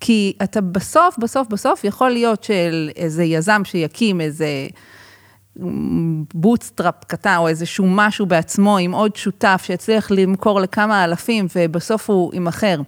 כי 0.02 0.34
אתה 0.44 0.62
בסוף, 0.62 1.18
בסוף, 1.18 1.48
בסוף, 1.48 1.84
יכול 1.84 2.10
להיות 2.10 2.44
של 2.44 2.90
איזה 2.96 3.24
יזם 3.24 3.62
שיקים 3.66 4.22
איזה 4.22 4.48
bootstrap 6.34 7.04
קטן, 7.08 7.36
או 7.38 7.48
איזשהו 7.48 7.86
משהו 7.88 8.26
בעצמו 8.26 8.78
עם 8.78 8.92
עוד 8.92 9.16
שותף 9.16 9.62
שיצליח 9.66 10.12
למכור 10.12 10.62
לכמה 10.62 11.04
אלפים, 11.04 11.48
ובסוף 11.56 12.10
הוא 12.10 12.34
יימכר 12.34 12.82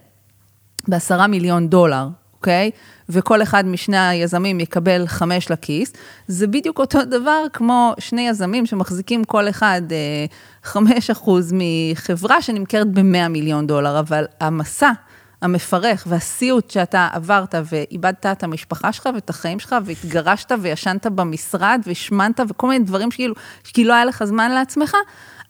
בעשרה 0.88 1.26
מיליון 1.26 1.68
דולר, 1.68 2.08
אוקיי? 2.34 2.70
וכל 3.08 3.42
אחד 3.42 3.66
משני 3.66 3.98
היזמים 3.98 4.60
יקבל 4.60 5.06
חמש 5.06 5.50
לכיס, 5.50 5.92
זה 6.26 6.46
בדיוק 6.46 6.78
אותו 6.78 7.04
דבר 7.04 7.44
כמו 7.52 7.94
שני 7.98 8.28
יזמים 8.28 8.66
שמחזיקים 8.66 9.24
כל 9.24 9.48
אחד 9.48 9.82
אה, 9.90 10.26
חמש 10.62 11.10
אחוז 11.10 11.54
מחברה 11.54 12.42
שנמכרת 12.42 12.92
ב-100 12.92 13.28
מיליון 13.28 13.66
דולר, 13.66 13.98
אבל 13.98 14.24
המסע 14.40 14.90
המפרך 15.42 16.06
והסיוט 16.10 16.70
שאתה 16.70 17.08
עברת 17.12 17.54
ואיבדת 17.64 18.26
את 18.26 18.42
המשפחה 18.42 18.92
שלך 18.92 19.08
ואת 19.14 19.30
החיים 19.30 19.58
שלך 19.58 19.76
והתגרשת 19.84 20.52
וישנת 20.62 21.06
במשרד 21.06 21.80
והשמנת 21.86 22.40
וכל 22.48 22.68
מיני 22.68 22.84
דברים 22.84 23.10
שכאילו, 23.10 23.34
שכאילו 23.64 23.94
היה 23.94 24.04
לך 24.04 24.24
זמן 24.24 24.50
לעצמך, 24.50 24.96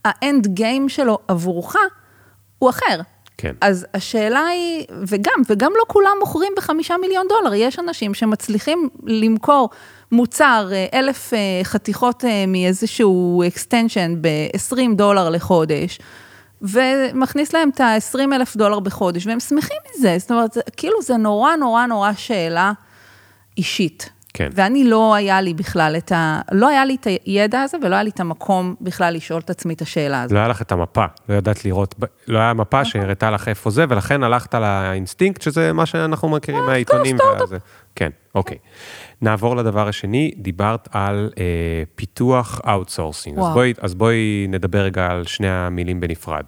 האנד 0.04 0.46
גיים 0.46 0.88
שלו 0.88 1.18
עבורך 1.28 1.76
הוא 2.58 2.70
אחר. 2.70 3.00
כן. 3.38 3.54
אז 3.60 3.86
השאלה 3.94 4.46
היא, 4.46 4.84
וגם, 5.06 5.42
וגם 5.48 5.72
לא 5.76 5.82
כולם 5.86 6.16
מוכרים 6.20 6.52
בחמישה 6.56 6.96
מיליון 7.00 7.26
דולר, 7.28 7.54
יש 7.54 7.78
אנשים 7.78 8.14
שמצליחים 8.14 8.88
למכור 9.06 9.70
מוצר, 10.12 10.68
אה, 10.72 10.86
אלף 10.94 11.34
אה, 11.34 11.38
חתיכות 11.62 12.24
אה, 12.24 12.44
מאיזשהו 12.46 13.42
extension 13.54 14.16
ב-20 14.20 14.94
דולר 14.96 15.28
לחודש, 15.30 15.98
ומכניס 16.62 17.52
להם 17.52 17.70
את 17.74 17.80
ה-20 17.80 18.34
אלף 18.34 18.56
דולר 18.56 18.80
בחודש, 18.80 19.26
והם 19.26 19.40
שמחים 19.40 19.76
מזה, 19.90 20.16
זאת 20.18 20.30
אומרת, 20.30 20.52
זה, 20.52 20.60
כאילו 20.76 21.02
זה 21.02 21.16
נורא 21.16 21.56
נורא 21.56 21.86
נורא 21.86 22.12
שאלה 22.16 22.72
אישית. 23.56 24.10
כן. 24.34 24.48
ואני 24.54 24.84
לא 24.84 25.14
היה 25.14 25.40
לי 25.40 25.54
בכלל 25.54 25.96
את 25.98 26.12
ה... 26.12 26.40
לא 26.52 26.68
היה 26.68 26.84
לי 26.84 26.96
את 27.00 27.06
הידע 27.24 27.60
הזה 27.60 27.76
ולא 27.82 27.94
היה 27.94 28.02
לי 28.02 28.10
את 28.10 28.20
המקום 28.20 28.74
בכלל 28.80 29.14
לשאול 29.14 29.40
את 29.40 29.50
עצמי 29.50 29.74
את 29.74 29.82
השאלה 29.82 30.22
הזאת. 30.22 30.32
לא 30.32 30.38
היה 30.38 30.48
לך 30.48 30.62
את 30.62 30.72
המפה, 30.72 31.04
לא 31.28 31.34
ידעת 31.34 31.64
לראות, 31.64 31.94
לא 32.28 32.38
היה 32.38 32.54
מפה 32.54 32.84
שהראתה 32.84 33.30
לך 33.30 33.48
איפה 33.48 33.70
זה, 33.70 33.84
ולכן 33.88 34.22
הלכת 34.22 34.54
לאינסטינקט, 34.54 35.42
שזה 35.42 35.72
מה 35.72 35.86
שאנחנו 35.86 36.28
מכירים 36.28 36.66
מהעיתונים. 36.66 37.16
והזה. 37.40 37.58
כן, 37.94 38.10
אוקיי. 38.34 38.58
נעבור 39.22 39.56
לדבר 39.56 39.88
השני, 39.88 40.32
דיברת 40.36 40.88
על 40.92 41.30
אה, 41.38 41.44
פיתוח 41.94 42.60
outsourcing. 42.68 43.38
אז. 43.38 43.44
בואי, 43.52 43.74
אז 43.80 43.94
בואי 43.94 44.46
נדבר 44.48 44.78
רגע 44.78 45.06
על 45.06 45.24
שני 45.24 45.48
המילים 45.48 46.00
בנפרד. 46.00 46.44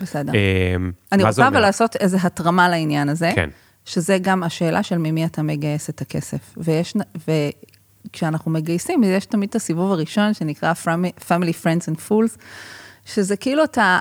בסדר. 0.00 0.32
אה, 0.34 0.76
אני 1.12 1.24
רוצה 1.24 1.48
אבל? 1.48 1.60
לעשות 1.60 1.96
איזו 1.96 2.18
התרמה 2.22 2.68
לעניין 2.68 3.08
הזה, 3.08 3.30
כן. 3.34 3.50
שזה 3.84 4.18
גם 4.20 4.42
השאלה 4.42 4.82
של 4.82 4.98
ממי 4.98 5.24
אתה 5.24 5.42
מגייס 5.42 5.90
את 5.90 6.00
הכסף. 6.00 6.54
ויש, 6.56 6.94
וכשאנחנו 8.06 8.50
מגייסים, 8.50 9.02
יש 9.04 9.26
תמיד 9.26 9.48
את 9.48 9.54
הסיבוב 9.54 9.92
הראשון 9.92 10.34
שנקרא 10.34 10.72
Family 11.28 11.62
Friends 11.62 11.94
and 11.94 12.10
Fools, 12.10 12.38
שזה 13.04 13.36
כאילו 13.36 13.64
אתה 13.64 14.00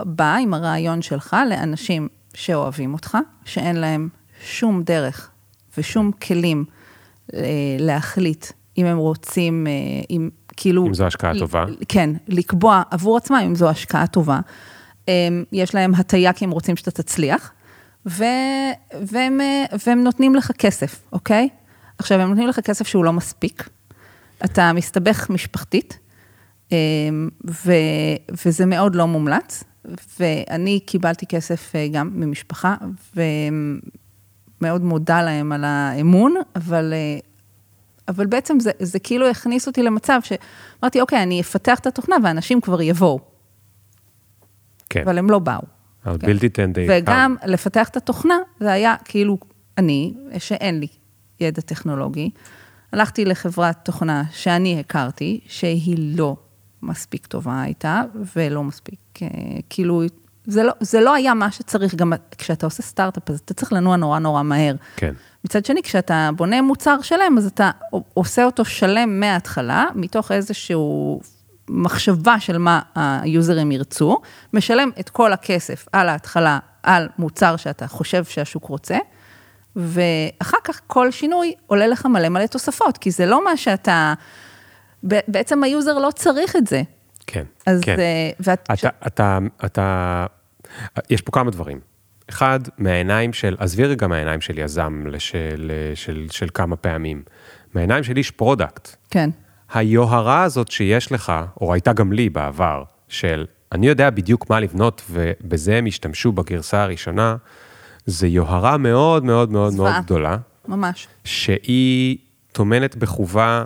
בא 0.00 0.36
עם 0.36 0.54
הרעיון 0.54 1.02
שלך 1.02 1.36
לאנשים 1.50 2.08
שאוהבים 2.34 2.92
אותך, 2.92 3.18
שאין 3.44 3.76
להם 3.76 4.08
שום 4.44 4.82
דרך 4.82 5.30
ושום 5.78 6.12
כלים 6.12 6.64
להחליט 7.78 8.46
אם 8.78 8.86
הם 8.86 8.98
רוצים, 8.98 9.66
אה, 9.66 9.72
אם 10.10 10.30
כאילו... 10.56 10.86
אם 10.86 10.94
זו 10.94 11.06
השקעה 11.06 11.38
טובה. 11.38 11.64
כן, 11.88 12.10
לקבוע 12.28 12.82
עבור 12.90 13.16
עצמם 13.16 13.42
אם 13.46 13.54
זו 13.54 13.68
השקעה 13.68 14.06
טובה. 14.06 14.40
הם, 15.08 15.44
יש 15.52 15.74
להם 15.74 15.94
הטיה 15.94 16.32
כי 16.32 16.44
הם 16.44 16.50
רוצים 16.50 16.76
שאתה 16.76 16.90
תצליח, 16.90 17.52
ו, 18.06 18.24
והם, 19.02 19.40
אה, 19.40 19.64
והם 19.86 20.04
נותנים 20.04 20.34
לך 20.34 20.52
כסף, 20.58 21.00
אוקיי? 21.12 21.48
עכשיו, 21.98 22.20
הם 22.20 22.28
נותנים 22.28 22.48
לך 22.48 22.60
כסף 22.60 22.86
שהוא 22.86 23.04
לא 23.04 23.12
מספיק, 23.12 23.68
אתה 24.44 24.72
מסתבך 24.72 25.30
משפחתית, 25.30 25.98
ו, 27.64 27.72
וזה 28.46 28.66
מאוד 28.66 28.94
לא 28.94 29.06
מומלץ, 29.06 29.64
ואני 30.20 30.80
קיבלתי 30.86 31.26
כסף 31.26 31.76
אה, 31.76 31.88
גם 31.92 32.10
ממשפחה, 32.14 32.74
ומאוד 34.60 34.82
מודה 34.82 35.22
להם 35.22 35.52
על 35.52 35.64
האמון, 35.64 36.34
אבל 36.56 36.92
אה, 36.92 37.18
אבל 38.08 38.26
בעצם 38.26 38.60
זה, 38.60 38.70
זה 38.78 38.98
כאילו 38.98 39.28
הכניס 39.28 39.66
אותי 39.66 39.82
למצב 39.82 40.20
שאמרתי, 40.22 41.00
אוקיי, 41.00 41.22
אני 41.22 41.40
אפתח 41.40 41.78
את 41.78 41.86
התוכנה 41.86 42.16
ואנשים 42.24 42.60
כבר 42.60 42.82
יבואו, 42.82 43.20
כן. 44.90 45.02
אבל 45.04 45.18
הם 45.18 45.30
לא 45.30 45.38
באו. 45.38 45.60
אבל 46.06 46.18
כן. 46.18 46.26
and 46.32 46.74
they 46.74 46.80
וגם 46.88 47.36
לפתח 47.46 47.88
את 47.88 47.96
התוכנה, 47.96 48.38
זה 48.60 48.72
היה 48.72 48.94
כאילו 49.04 49.38
אני, 49.78 50.14
שאין 50.38 50.80
לי 50.80 50.86
ידע 51.40 51.62
טכנולוגי, 51.62 52.30
הלכתי 52.92 53.24
לחברת 53.24 53.76
תוכנה 53.84 54.24
שאני 54.30 54.80
הכרתי, 54.80 55.40
שהיא 55.46 56.18
לא 56.18 56.36
מספיק 56.82 57.26
טובה 57.26 57.62
הייתה, 57.62 58.02
ולא 58.36 58.64
מספיק, 58.64 59.00
אה, 59.22 59.28
כאילו, 59.70 60.02
זה 60.46 60.62
לא, 60.62 60.72
זה 60.80 61.00
לא 61.00 61.14
היה 61.14 61.34
מה 61.34 61.50
שצריך, 61.50 61.94
גם 61.94 62.12
כשאתה 62.38 62.66
עושה 62.66 62.82
סטארט-אפ, 62.82 63.30
אז 63.30 63.40
אתה 63.44 63.54
צריך 63.54 63.72
לנוע 63.72 63.96
נורא 63.96 64.18
נורא 64.18 64.42
מהר. 64.42 64.74
כן. 64.96 65.14
מצד 65.44 65.64
שני, 65.64 65.82
כשאתה 65.82 66.30
בונה 66.36 66.62
מוצר 66.62 67.00
שלם, 67.02 67.34
אז 67.38 67.46
אתה 67.46 67.70
עושה 68.14 68.44
אותו 68.44 68.64
שלם 68.64 69.20
מההתחלה, 69.20 69.86
מתוך 69.94 70.32
איזשהו 70.32 71.20
מחשבה 71.68 72.40
של 72.40 72.58
מה 72.58 72.80
היוזרים 72.94 73.72
ירצו, 73.72 74.20
משלם 74.52 74.90
את 75.00 75.08
כל 75.08 75.32
הכסף 75.32 75.86
על 75.92 76.08
ההתחלה, 76.08 76.58
על 76.82 77.08
מוצר 77.18 77.56
שאתה 77.56 77.86
חושב 77.86 78.24
שהשוק 78.24 78.64
רוצה, 78.64 78.98
ואחר 79.76 80.58
כך 80.64 80.80
כל 80.86 81.10
שינוי 81.10 81.54
עולה 81.66 81.86
לך 81.86 82.06
מלא 82.06 82.28
מלא 82.28 82.46
תוספות, 82.46 82.98
כי 82.98 83.10
זה 83.10 83.26
לא 83.26 83.44
מה 83.44 83.56
שאתה, 83.56 84.14
בעצם 85.02 85.64
ה 85.64 85.71
user 85.71 85.98
לא 85.98 86.10
צריך 86.10 86.56
את 86.56 86.66
זה. 86.66 86.82
כן, 87.30 87.44
אז, 87.66 87.80
כן. 87.80 87.98
אה, 87.98 88.30
ואת, 88.40 88.70
אתה, 88.72 88.88
אתה, 89.06 89.38
אתה, 89.64 90.26
יש 91.10 91.20
פה 91.20 91.32
כמה 91.32 91.50
דברים. 91.50 91.80
אחד, 92.30 92.60
מהעיניים 92.78 93.32
של, 93.32 93.56
עזבי 93.58 93.84
רגע 93.84 94.06
מהעיניים 94.06 94.40
של 94.40 94.58
יזם 94.58 95.04
לשל, 95.06 95.70
של, 95.94 96.26
של 96.30 96.48
כמה 96.54 96.76
פעמים, 96.76 97.22
מהעיניים 97.74 98.04
של 98.04 98.16
איש 98.16 98.30
product. 98.30 98.96
כן, 99.10 99.30
היוהרה 99.72 100.42
הזאת 100.42 100.70
שיש 100.70 101.12
לך, 101.12 101.32
או 101.60 101.72
הייתה 101.72 101.92
גם 101.92 102.12
לי 102.12 102.28
בעבר, 102.28 102.82
של 103.08 103.46
אני 103.72 103.86
יודע 103.86 104.10
בדיוק 104.10 104.50
מה 104.50 104.60
לבנות 104.60 105.02
ובזה 105.10 105.76
הם 105.76 105.86
השתמשו 105.86 106.32
בגרסה 106.32 106.82
הראשונה, 106.82 107.36
זה 108.06 108.26
יוהרה 108.26 108.76
מאוד 108.76 109.24
מאוד 109.24 109.52
מאוד 109.52 109.72
מאוד 109.72 109.72
זוועה. 109.72 110.00
גדולה, 110.00 110.36
ממש. 110.68 111.08
שהיא 111.24 112.18
טומנת 112.52 112.96
בחובה 112.96 113.64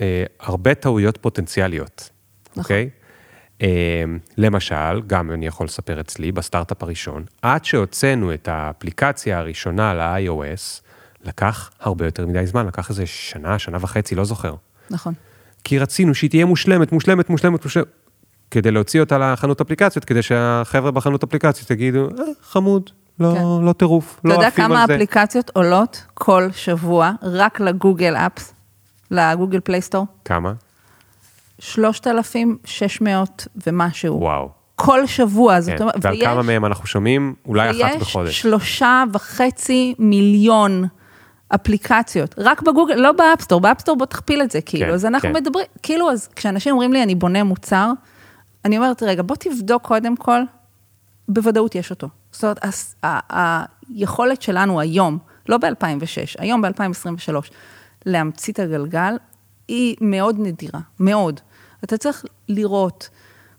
אה, 0.00 0.24
הרבה 0.40 0.74
טעויות 0.74 1.18
פוטנציאליות, 1.18 2.10
נכון. 2.56 2.62
אוקיי? 2.62 2.90
אה, 3.62 4.04
למשל, 4.38 5.00
גם 5.06 5.30
אני 5.30 5.46
יכול 5.46 5.66
לספר 5.66 6.00
אצלי, 6.00 6.32
בסטארט-אפ 6.32 6.82
הראשון, 6.82 7.24
עד 7.42 7.64
שהוצאנו 7.64 8.34
את 8.34 8.48
האפליקציה 8.48 9.38
הראשונה 9.38 9.94
ל-iOS, 9.94 10.82
לקח 11.24 11.70
הרבה 11.80 12.04
יותר 12.04 12.26
מדי 12.26 12.46
זמן, 12.46 12.66
לקח 12.66 12.90
איזה 12.90 13.06
שנה, 13.06 13.58
שנה 13.58 13.78
וחצי, 13.80 14.14
לא 14.14 14.24
זוכר. 14.24 14.54
נכון. 14.90 15.14
כי 15.64 15.78
רצינו 15.78 16.14
שהיא 16.14 16.30
תהיה 16.30 16.44
מושלמת, 16.44 16.92
מושלמת, 16.92 17.30
מושלמת, 17.30 17.64
מושלמת, 17.64 17.86
כדי 18.50 18.70
להוציא 18.70 19.00
אותה 19.00 19.18
לחנות 19.18 19.60
אפליקציות, 19.60 20.04
כדי 20.04 20.22
שהחבר'ה 20.22 20.90
בחנות 20.90 21.22
אפליקציות 21.22 21.70
יגידו, 21.70 22.08
אה, 22.18 22.24
חמוד, 22.42 22.90
לא, 23.20 23.34
כן. 23.34 23.64
לא 23.66 23.72
טירוף, 23.72 24.18
אתה 24.20 24.28
לא 24.28 24.34
יודע 24.34 24.46
עפים 24.46 24.64
כמה 24.64 24.80
על 24.80 24.86
זה. 24.86 24.94
אפליקציות 24.94 25.50
עולות 25.54 26.04
כל 26.14 26.48
שבוע 26.52 27.12
רק 27.22 27.60
ל 27.60 27.68
Google 27.68 28.16
Apps, 28.16 28.54
ל 29.10 29.17
Google 29.17 29.60
Play 29.60 29.78
Store? 29.78 30.06
כמה? 30.24 30.52
3,600 31.62 33.46
ומשהו. 33.66 34.20
וואו. 34.20 34.48
כל 34.76 35.06
שבוע, 35.06 35.60
זאת 35.60 35.74
כן. 35.74 35.82
אומרת, 35.82 35.94
ועל 36.00 36.20
כמה 36.20 36.42
מהם 36.42 36.64
אנחנו 36.64 36.86
שומעים? 36.86 37.34
אולי 37.46 37.70
אחת 37.70 38.00
בחודש. 38.00 38.26
ויש 38.26 38.40
שלושה 38.40 39.04
וחצי 39.12 39.94
מיליון 39.98 40.84
אפליקציות, 41.54 42.34
רק 42.38 42.62
בגוגל, 42.62 42.94
לא 42.94 43.12
באפסטור, 43.12 43.60
באפסטור 43.60 43.96
בוא 43.96 44.06
תכפיל 44.06 44.42
את 44.42 44.50
זה, 44.50 44.60
כאילו, 44.60 44.86
כן, 44.86 44.92
אז 44.92 45.04
אנחנו 45.06 45.28
כן. 45.28 45.34
מדברים, 45.34 45.66
כאילו, 45.82 46.10
אז 46.10 46.28
כשאנשים 46.28 46.72
אומרים 46.72 46.92
לי, 46.92 47.02
אני 47.02 47.14
בונה 47.14 47.44
מוצר, 47.44 47.90
אני 48.64 48.76
אומרת, 48.76 49.02
רגע, 49.02 49.22
בוא 49.22 49.36
תבדוק 49.36 49.82
קודם 49.82 50.16
כל, 50.16 50.40
בוודאות 51.28 51.74
יש 51.74 51.90
אותו. 51.90 52.08
זאת 52.32 52.44
אומרת, 52.44 52.58
היכולת 53.92 54.42
שלנו 54.42 54.80
היום, 54.80 55.18
לא 55.48 55.58
ב-2006, 55.58 56.34
היום 56.38 56.62
ב-2023, 56.62 57.34
להמציא 58.06 58.52
את 58.52 58.58
הגלגל, 58.58 59.16
היא 59.68 59.96
מאוד 60.00 60.36
נדירה, 60.38 60.80
מאוד. 61.00 61.40
אתה 61.84 61.96
צריך 61.96 62.24
לראות, 62.48 63.08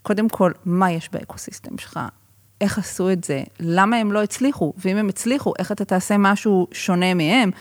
קודם 0.01 0.29
כל, 0.29 0.51
מה 0.65 0.91
יש 0.91 1.09
באקוסיסטם 1.11 1.77
שלך, 1.77 1.99
איך 2.61 2.77
עשו 2.77 3.11
את 3.11 3.23
זה, 3.23 3.43
למה 3.59 3.97
הם 3.97 4.11
לא 4.11 4.23
הצליחו, 4.23 4.73
ואם 4.77 4.97
הם 4.97 5.09
הצליחו, 5.09 5.53
איך 5.59 5.71
אתה 5.71 5.85
תעשה 5.85 6.15
משהו 6.17 6.67
שונה 6.71 7.13
מהם. 7.13 7.51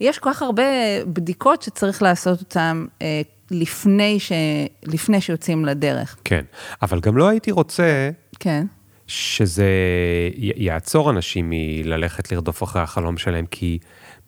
יש 0.00 0.18
כל 0.18 0.30
כך 0.32 0.42
הרבה 0.42 0.62
בדיקות 1.06 1.62
שצריך 1.62 2.02
לעשות 2.02 2.40
אותן 2.40 2.84
אה, 3.02 3.22
לפני, 3.50 4.20
ש... 4.20 4.32
לפני 4.82 5.20
שיוצאים 5.20 5.64
לדרך. 5.64 6.16
כן, 6.24 6.44
אבל 6.82 7.00
גם 7.00 7.16
לא 7.16 7.28
הייתי 7.28 7.50
רוצה 7.50 8.10
כן. 8.40 8.66
שזה 9.06 9.70
יעצור 10.36 11.10
אנשים 11.10 11.50
מללכת 11.50 12.32
לרדוף 12.32 12.62
אחרי 12.62 12.82
החלום 12.82 13.18
שלהם, 13.18 13.46
כי 13.46 13.78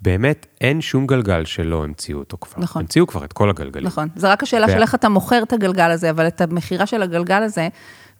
באמת 0.02 0.46
אין 0.60 0.80
שום 0.80 1.06
גלגל 1.06 1.44
שלא 1.44 1.84
המציאו 1.84 2.18
אותו 2.18 2.36
כבר. 2.40 2.62
נכון. 2.62 2.82
המציאו 2.82 3.06
כבר 3.06 3.24
את 3.24 3.32
כל 3.32 3.50
הגלגלים. 3.50 3.86
נכון. 3.86 4.08
זה 4.16 4.32
רק 4.32 4.42
השאלה 4.42 4.66
ו- 4.66 4.70
של 4.70 4.78
איך 4.82 4.94
אתה 4.94 5.08
מוכר 5.08 5.42
את 5.42 5.52
הגלגל 5.52 5.90
הזה, 5.90 6.10
אבל 6.10 6.26
את 6.26 6.40
המכירה 6.40 6.86
של 6.86 7.02
הגלגל 7.02 7.42
הזה, 7.42 7.68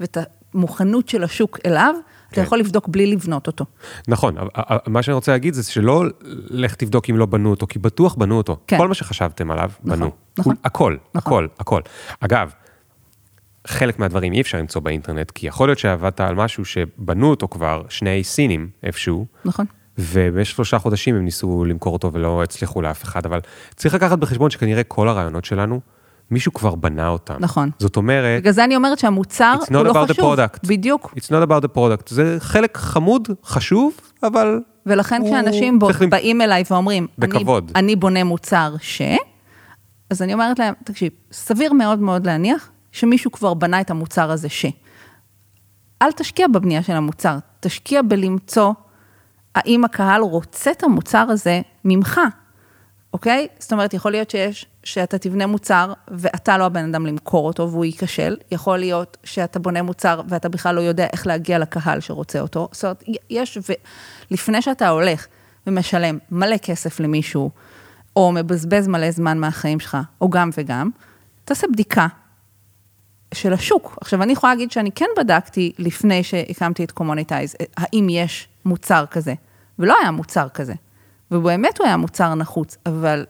ואת 0.01 0.19
המוכנות 0.55 1.09
של 1.09 1.25
השוק 1.25 1.59
אליו, 1.67 1.95
אתה 2.27 2.35
כן. 2.37 2.43
יכול 2.43 2.59
לבדוק 2.59 2.89
בלי 2.89 3.07
לבנות 3.07 3.47
אותו. 3.47 3.65
נכון, 4.09 4.39
אבל- 4.39 4.49
אבל 4.57 4.79
מה 4.87 5.03
שאני 5.03 5.15
רוצה 5.15 5.33
להגיד 5.33 5.55
זה 5.55 5.63
שלא 5.73 6.05
לך 6.51 6.75
תבדוק 6.75 7.11
אם 7.11 7.17
לא 7.17 7.27
בנו 7.27 7.51
אותו, 7.51 7.67
כי 7.67 7.79
בטוח 7.79 8.15
בנו 8.15 8.37
אותו. 8.37 8.57
כן. 8.67 8.79
כל 8.79 8.89
מה 8.89 8.95
שחשבתם 8.95 9.51
עליו, 9.51 9.71
נכון, 9.85 9.99
בנו. 10.01 10.11
נכון. 10.39 10.55
הכל, 10.65 10.97
נכון. 11.15 11.45
הכל, 11.45 11.47
הכל. 11.61 11.81
אגב, 12.21 12.53
חלק 13.67 13.99
מהדברים 13.99 14.33
אי 14.33 14.41
אפשר 14.41 14.59
למצוא 14.59 14.81
באינטרנט, 14.83 15.31
כי 15.31 15.47
יכול 15.47 15.69
להיות 15.69 15.79
שעבדת 15.79 16.21
על 16.21 16.35
משהו 16.35 16.65
שבנו 16.65 17.31
אותו 17.31 17.49
כבר 17.49 17.83
שני 17.89 18.25
סינים 18.25 18.69
איפשהו, 18.83 19.27
נכון. 19.45 19.67
ובמשך 19.99 20.55
שלושה 20.57 20.79
חודשים 20.79 21.15
הם 21.17 21.25
ניסו 21.25 21.65
למכור 21.65 21.93
אותו 21.93 22.13
ולא 22.13 22.43
הצליחו 22.43 22.83
לאף 22.83 23.03
אחד, 23.05 23.27
אבל 23.27 23.41
צריך 23.77 23.95
לקחת 23.95 24.19
בחשבון 24.19 24.51
שכנראה 24.51 24.83
כל 24.83 25.09
הרעיונות 25.09 25.45
שלנו, 25.45 25.81
מישהו 26.31 26.53
כבר 26.53 26.75
בנה 26.75 27.09
אותם. 27.09 27.35
נכון. 27.41 27.71
זאת 27.79 27.97
אומרת, 27.97 28.41
בגלל 28.41 28.53
זה 28.53 28.65
אני 28.65 28.77
אומרת 28.77 28.99
שהמוצר 28.99 29.55
It's 29.61 29.65
not 29.67 29.77
הוא 29.77 29.85
לא 29.85 29.91
about 29.93 30.09
the 30.09 30.13
חשוב. 30.13 30.35
product. 30.39 30.69
בדיוק. 30.69 31.15
it's 31.17 31.27
not 31.31 31.49
about 31.49 31.65
the 31.65 31.77
product, 31.77 32.09
זה 32.09 32.37
חלק 32.41 32.77
חמוד, 32.77 33.29
חשוב, 33.45 33.93
אבל 34.23 34.61
ולכן 34.87 35.21
הוא 35.21 35.31
כשאנשים 35.31 35.79
בו- 35.79 35.87
צריך 35.87 36.03
למ- 36.03 36.11
באים 36.11 36.41
אליי 36.41 36.63
ואומרים, 36.71 37.07
אני, 37.19 37.29
בכבוד. 37.29 37.73
אני 37.77 37.97
בונה 37.97 38.25
מוצר 38.25 38.75
ש... 38.81 39.03
אז 40.11 40.23
אני 40.23 40.33
אומרת 40.35 40.59
להם, 40.59 40.75
תקשיב, 40.85 41.13
סביר 41.33 41.73
מאוד 41.73 41.99
מאוד 41.99 42.27
להניח 42.27 42.71
שמישהו 42.93 43.33
כבר 43.33 43.55
בנה 43.55 43.81
את 43.81 43.91
המוצר 43.91 44.31
הזה 44.31 44.49
ש... 44.49 44.67
אל 46.03 46.13
תשקיע 46.13 46.49
בבנייה 46.49 46.83
של 46.83 46.93
המוצר, 46.93 47.37
תשקיע 47.61 48.03
בלמצוא 48.03 48.73
האם 49.55 49.85
הקהל 49.85 50.23
רוצה 50.23 50.71
את 50.71 50.83
המוצר 50.83 51.27
הזה 51.31 51.61
ממך, 51.85 52.21
אוקיי? 53.13 53.49
זאת 53.59 53.73
אומרת, 53.73 53.95
יכול 53.95 54.11
להיות 54.11 54.31
שיש, 54.31 54.67
שאתה 54.85 55.19
תבנה 55.19 55.47
מוצר 55.47 55.93
ואתה 56.09 56.59
לא 56.59 56.65
הבן 56.65 56.85
אדם 56.85 57.07
למכור 57.07 57.47
אותו 57.47 57.71
והוא 57.71 57.85
ייכשל, 57.85 58.37
יכול 58.51 58.79
להיות 58.79 59.17
שאתה 59.25 59.59
בונה 59.59 59.83
מוצר 59.83 60.21
ואתה 60.29 60.49
בכלל 60.49 60.75
לא 60.75 60.81
יודע 60.81 61.07
איך 61.13 61.27
להגיע 61.27 61.59
לקהל 61.59 62.01
שרוצה 62.01 62.41
אותו. 62.41 62.69
זאת 62.73 62.85
אומרת, 62.85 63.05
יש, 63.31 63.59
ולפני 64.31 64.63
שאתה 64.63 64.89
הולך 64.89 65.27
ומשלם 65.67 66.19
מלא 66.31 66.57
כסף 66.57 67.01
למישהו, 67.01 67.51
או 68.17 68.33
מבזבז 68.33 68.89
מלא 68.89 69.11
זמן 69.11 69.39
מהחיים 69.39 69.81
שלך, 69.81 69.97
או 70.21 70.31
גם 70.31 70.51
וגם, 70.59 70.91
תעשה 71.45 71.67
בדיקה 71.73 72.07
של 73.35 73.53
השוק. 73.53 73.99
עכשיו, 74.01 74.23
אני 74.23 74.33
יכולה 74.33 74.55
להגיד 74.55 74.71
שאני 74.71 74.91
כן 74.93 75.07
בדקתי 75.17 75.73
לפני 75.79 76.23
שהקמתי 76.23 76.85
את 76.85 76.91
קומוניטייז, 76.91 77.57
האם 77.77 78.07
יש 78.11 78.49
מוצר 78.65 79.05
כזה, 79.11 79.35
ולא 79.79 79.97
היה 80.01 80.11
מוצר 80.11 80.49
כזה. 80.49 80.75
ובאמת 81.31 81.79
הוא 81.79 81.87
היה 81.87 81.97
מוצר 81.97 82.35
נחוץ, 82.35 82.77
אבל 82.87 83.27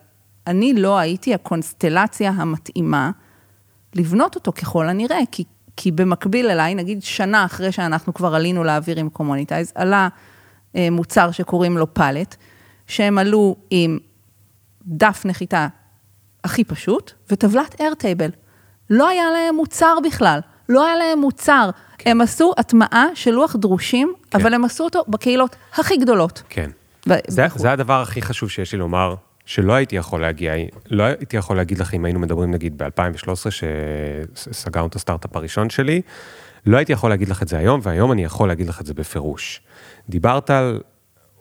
אני 0.46 0.74
לא 0.74 0.98
הייתי 0.98 1.34
הקונסטלציה 1.34 2.30
המתאימה 2.30 3.10
לבנות 3.94 4.34
אותו 4.34 4.52
ככל 4.52 4.88
הנראה, 4.88 5.18
כי, 5.32 5.44
כי 5.76 5.92
במקביל 5.92 6.50
אליי, 6.50 6.74
נגיד 6.74 7.02
שנה 7.02 7.44
אחרי 7.44 7.72
שאנחנו 7.72 8.14
כבר 8.14 8.34
עלינו 8.34 8.64
לאוויר 8.64 8.98
עם 8.98 9.08
קומוניטייז, 9.08 9.72
עלה 9.74 10.08
אה, 10.76 10.88
מוצר 10.90 11.30
שקוראים 11.30 11.78
לו 11.78 11.94
Pallet, 11.94 12.36
שהם 12.86 13.18
עלו 13.18 13.56
עם 13.70 13.98
דף 14.86 15.22
נחיתה 15.24 15.68
הכי 16.44 16.64
פשוט, 16.64 17.12
וטבלת 17.30 17.80
Airtable. 17.80 18.30
לא 18.90 19.08
היה 19.08 19.30
להם 19.30 19.54
מוצר 19.54 19.94
בכלל, 20.04 20.40
לא 20.68 20.86
היה 20.86 20.96
להם 20.96 21.18
מוצר. 21.18 21.70
כן. 22.00 22.10
הם 22.10 22.20
עשו 22.20 22.52
הטמעה 22.58 23.06
של 23.14 23.30
לוח 23.30 23.56
דרושים, 23.56 24.12
כן. 24.30 24.40
אבל 24.40 24.54
הם 24.54 24.64
עשו 24.64 24.84
אותו 24.84 25.04
בקהילות 25.08 25.56
הכי 25.74 25.96
גדולות. 25.96 26.42
כן. 26.48 26.70
ב- 27.08 27.14
זה, 27.28 27.44
בחו"ל. 27.44 27.62
זה 27.62 27.72
הדבר 27.72 28.02
הכי 28.02 28.22
חשוב 28.22 28.50
שיש 28.50 28.72
לי 28.72 28.78
לומר, 28.78 29.14
שלא 29.46 29.72
הייתי 29.72 29.96
יכול 29.96 30.20
להגיע, 30.20 30.52
לא 30.90 31.02
הייתי 31.02 31.36
יכול 31.36 31.56
להגיד 31.56 31.78
לך 31.78 31.94
אם 31.94 32.04
היינו 32.04 32.20
מדברים 32.20 32.50
נגיד 32.50 32.82
ב-2013, 32.82 33.50
שסגרנו 33.50 34.86
את 34.86 34.94
הסטארט-אפ 34.94 35.36
הראשון 35.36 35.70
שלי, 35.70 36.02
לא 36.66 36.76
הייתי 36.76 36.92
יכול 36.92 37.10
להגיד 37.10 37.28
לך 37.28 37.42
את 37.42 37.48
זה 37.48 37.58
היום, 37.58 37.80
והיום 37.82 38.12
אני 38.12 38.24
יכול 38.24 38.48
להגיד 38.48 38.68
לך 38.68 38.80
את 38.80 38.86
זה 38.86 38.94
בפירוש. 38.94 39.60
דיברת 40.08 40.50
על 40.50 40.80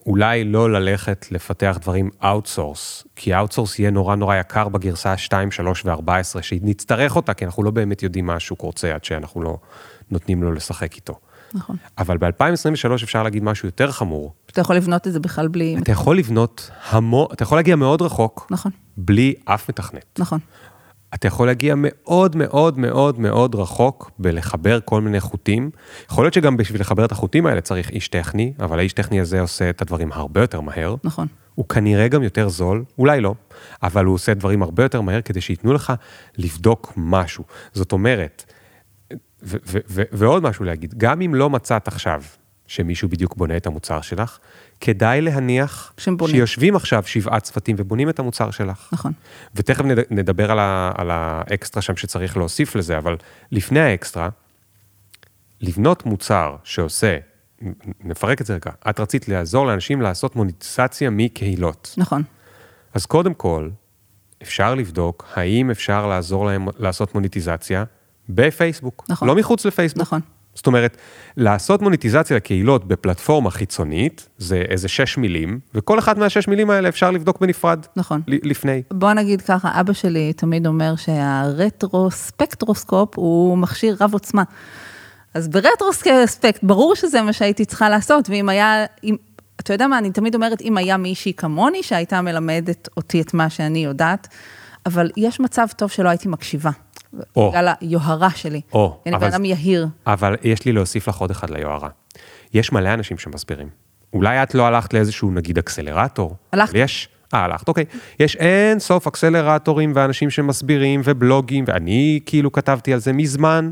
אולי 0.05 0.43
לא 0.43 0.72
ללכת 0.72 1.26
לפתח 1.32 1.78
דברים 1.82 2.10
outsource, 2.24 3.04
כי 3.16 3.36
outsource 3.36 3.80
יהיה 3.80 3.91
נורא 3.91 4.16
נורא 4.16 4.36
יקר 4.36 4.70
בגרסה 4.70 5.18
2, 5.18 5.51
3 5.51 5.86
ו-14, 5.86 6.41
שנצטרך 6.41 7.16
אותה, 7.16 7.34
כי 7.34 7.45
אנחנו 7.45 7.64
לא 7.64 7.72
באמת 7.72 8.03
יודעים 8.03 8.26
מה 8.26 8.36
השוק 8.36 8.62
רוצה 8.62 8.95
עד 8.95 9.03
שאנחנו 9.03 9.41
לא 9.41 9.57
נותנים 10.12 10.43
לו 10.43 10.51
לשחק 10.51 10.95
איתו. 10.95 11.20
נכון. 11.53 11.76
אבל 11.97 12.18
ב-2023 12.18 13.03
אפשר 13.03 13.24
להגיד 13.24 13.43
משהו 13.43 13.68
יותר 13.68 13.91
חמור, 13.91 14.34
אתה 14.51 14.62
יכול 14.62 14.76
לבנות 14.76 15.07
את 15.07 15.14
זה 15.14 15.20
בכלל 15.20 15.47
בלי... 15.47 15.78
אתה 15.84 15.91
יכול 15.91 16.18
לבנות 16.18 16.72
המון, 16.89 17.28
אתה 17.34 17.43
יכול 17.43 17.57
להגיע 17.57 17.76
מאוד 17.76 18.01
רחוק, 18.01 18.47
נכון, 18.51 18.72
בלי 18.97 19.34
אף 19.45 19.70
מתכנת. 19.70 20.20
נכון. 20.20 20.39
אתה 21.14 21.28
יכול 21.28 21.47
להגיע 21.47 21.74
מאוד 21.78 22.36
מאוד 22.36 22.80
מאוד 22.80 23.20
מאוד 23.20 23.55
רחוק 23.55 24.12
בלחבר 24.20 24.80
כל 24.86 25.01
מיני 25.01 25.20
חוטים. 25.20 25.70
יכול 26.12 26.24
להיות 26.24 26.34
שגם 26.34 26.57
בשביל 26.57 26.82
לחבר 26.82 27.05
את 27.05 27.12
החוטים 27.12 27.45
האלה 27.45 27.62
צריך 27.62 27.89
איש 27.89 28.07
טכני, 28.07 28.53
אבל 28.60 28.80
האיש 28.80 28.93
טכני 28.93 29.20
הזה 29.20 29.41
עושה 29.41 29.70
את 29.70 29.82
הדברים 29.82 30.12
הרבה 30.12 30.41
יותר 30.41 30.62
מהר. 30.62 30.95
נכון. 31.03 31.28
הוא 31.55 31.66
כנראה 31.70 32.07
גם 32.07 32.24
יותר 32.24 32.49
זול, 32.49 32.84
אולי 32.97 33.22
לא, 33.22 33.36
אבל 33.84 34.05
הוא 34.05 34.16
עושה 34.16 34.34
דברים 34.34 34.64
הרבה 34.64 34.84
יותר 34.84 35.01
מהר 35.01 35.22
כדי 35.22 35.41
שייתנו 35.41 35.74
לך 35.74 35.93
לבדוק 36.38 36.93
משהו. 36.97 37.43
זאת 37.74 37.91
אומרת, 37.91 38.53
ו- 39.44 39.58
ו- 39.68 39.80
ו- 39.90 40.04
ועוד 40.12 40.44
משהו 40.44 40.66
להגיד, 40.66 40.94
גם 40.98 41.22
אם 41.22 41.36
לא 41.36 41.50
מצאת 41.50 41.88
עכשיו 41.88 42.24
שמישהו 42.68 43.10
בדיוק 43.10 43.36
בונה 43.36 43.58
את 43.58 43.68
המוצר 43.68 44.02
שלך, 44.02 44.38
כדאי 44.82 45.22
להניח. 45.22 45.94
שיושבים 46.32 46.76
עכשיו 46.76 47.04
שבעה 47.06 47.40
צוותים 47.40 47.76
ובונים 47.80 48.10
את 48.10 48.20
המוצר 48.20 48.52
שלך. 48.52 48.90
נכון. 48.92 49.12
ותכף 49.56 49.84
נד- 49.86 50.06
נדבר 50.12 50.52
על, 50.52 50.60
ה- 50.60 50.92
על 50.96 51.12
האקסטרה 51.12 51.82
שם 51.82 51.96
שצריך 51.96 52.38
להוסיף 52.38 52.76
לזה, 52.76 52.98
אבל 52.98 53.16
לפני 53.52 53.80
האקסטרה, 53.80 54.30
לבנות 55.62 56.06
מוצר 56.06 56.56
שעושה, 56.64 57.18
נפרק 58.04 58.42
את 58.42 58.46
זה 58.46 58.54
רגע, 58.54 58.72
את 58.90 59.00
רצית 59.00 59.28
לעזור 59.28 59.66
לאנשים 59.68 60.02
לעשות 60.02 60.36
מוניטיזציה 60.36 61.10
מקהילות. 61.10 61.94
נכון. 61.98 62.24
אז 62.94 63.06
קודם 63.06 63.34
כל, 63.34 63.70
אפשר 64.42 64.76
לבדוק 64.76 65.26
האם 65.36 65.72
אפשר 65.72 66.08
לעזור 66.08 66.46
להם 66.46 66.68
לעשות 66.78 67.16
מוניטיזציה 67.16 67.84
בפייסבוק. 68.30 69.06
נכון. 69.10 69.28
לא 69.28 69.36
מחוץ 69.36 69.66
לפייסבוק. 69.66 70.02
נכון. 70.02 70.20
זאת 70.54 70.68
אומרת, 70.68 70.98
לעשות 71.38 71.82
מוניטיזציה 71.82 72.38
לקהילות 72.38 72.88
בפלטפורמה 72.88 73.52
חיצונית, 73.52 74.30
זה 74.38 74.64
איזה 74.70 74.88
שש 74.88 75.18
מילים, 75.18 75.60
וכל 75.76 76.00
אחד 76.00 76.20
מהשש 76.20 76.48
מילים 76.48 76.70
האלה 76.70 76.90
אפשר 76.90 77.12
לבדוק 77.12 77.42
בנפרד. 77.42 77.86
נכון. 77.96 78.22
לפני. 78.28 78.82
בוא 78.92 79.14
נגיד 79.14 79.42
ככה, 79.42 79.80
אבא 79.80 79.94
שלי 79.94 80.34
תמיד 80.34 80.68
אומר 80.68 80.96
שהרטרוספקטרוסקופ 80.96 83.10
הוא 83.16 83.58
מכשיר 83.58 83.98
רב 84.00 84.14
עוצמה. 84.14 84.44
אז 85.34 85.48
ברטרוספקט, 85.48 86.64
ברור 86.64 86.96
שזה 86.96 87.22
מה 87.22 87.34
שהייתי 87.34 87.66
צריכה 87.66 87.90
לעשות, 87.90 88.30
ואם 88.30 88.50
היה, 88.50 88.86
אם, 89.04 89.16
אתה 89.60 89.74
יודע 89.74 89.88
מה, 89.88 89.98
אני 89.98 90.12
תמיד 90.12 90.36
אומרת, 90.36 90.62
אם 90.62 90.78
היה 90.78 90.98
מישהי 90.98 91.34
כמוני 91.34 91.84
שהייתה 91.84 92.22
מלמדת 92.22 92.90
אותי 92.98 93.22
את 93.22 93.34
מה 93.34 93.50
שאני 93.50 93.86
יודעת, 93.86 94.28
אבל 94.90 95.12
יש 95.18 95.40
מצב 95.40 95.68
טוב 95.78 95.90
שלא 95.90 96.10
הייתי 96.10 96.28
מקשיבה. 96.28 96.72
או. 97.36 97.50
בגלל 97.50 97.74
היוהרה 97.82 98.30
שלי. 98.30 98.62
או, 98.74 99.02
אני 99.06 99.18
בן 99.18 99.24
אדם 99.24 99.46
יהיר. 99.46 99.88
אבל 100.08 100.36
יש 100.44 100.66
לי 100.66 100.72
להוסיף 100.72 101.08
לך 101.08 101.18
עוד 101.18 101.32
אחד 101.32 101.50
ליוהרה. 101.50 101.90
יש 102.54 102.72
מלא 102.72 102.94
אנשים 102.94 103.18
שמסבירים. 103.18 103.70
אולי 104.14 104.44
את 104.44 104.56
לא 104.56 104.68
הלכת 104.68 104.94
לאיזשהו 104.94 105.32
נגיד 105.32 105.58
אקסלרטור. 105.58 106.36
הלכתי. 106.52 106.72
אבל 106.72 106.84
יש, 106.84 107.10
אה, 107.34 107.40
הלכת, 107.46 107.68
אוקיי. 107.68 107.86
יש 108.20 108.36
אין 108.36 108.80
סוף 108.80 109.08
אקסלרטורים 109.08 109.92
ואנשים 109.96 110.30
שמסבירים 110.30 111.02
ובלוגים, 111.04 111.64
ואני 111.68 112.20
כאילו 112.26 112.52
כתבתי 112.52 112.94
על 112.94 113.00
זה 113.00 113.14
מזמן. 113.14 113.72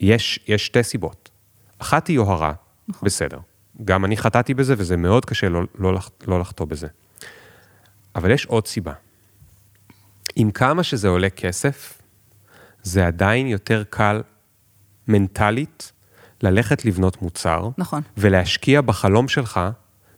יש, 0.00 0.40
יש 0.48 0.66
שתי 0.66 0.82
סיבות. 0.82 1.30
אחת 1.78 2.06
היא 2.06 2.16
יוהרה, 2.16 2.52
נכון. 2.88 3.06
בסדר. 3.06 3.38
גם 3.84 4.04
אני 4.04 4.16
חטאתי 4.16 4.54
בזה 4.54 4.74
וזה 4.78 4.96
מאוד 4.96 5.24
קשה 5.24 5.48
לא, 5.48 5.62
לא, 5.78 5.98
לא 6.26 6.40
לחטוא 6.40 6.66
בזה. 6.66 6.86
אבל 8.16 8.30
יש 8.30 8.46
עוד 8.46 8.66
סיבה. 8.66 8.92
עם 10.36 10.50
כמה 10.50 10.82
שזה 10.82 11.08
עולה 11.08 11.30
כסף, 11.30 12.02
זה 12.82 13.06
עדיין 13.06 13.46
יותר 13.46 13.82
קל 13.90 14.22
מנטלית 15.08 15.92
ללכת 16.42 16.84
לבנות 16.84 17.22
מוצר, 17.22 17.68
נכון. 17.78 18.02
ולהשקיע 18.16 18.80
בחלום 18.80 19.28
שלך 19.28 19.60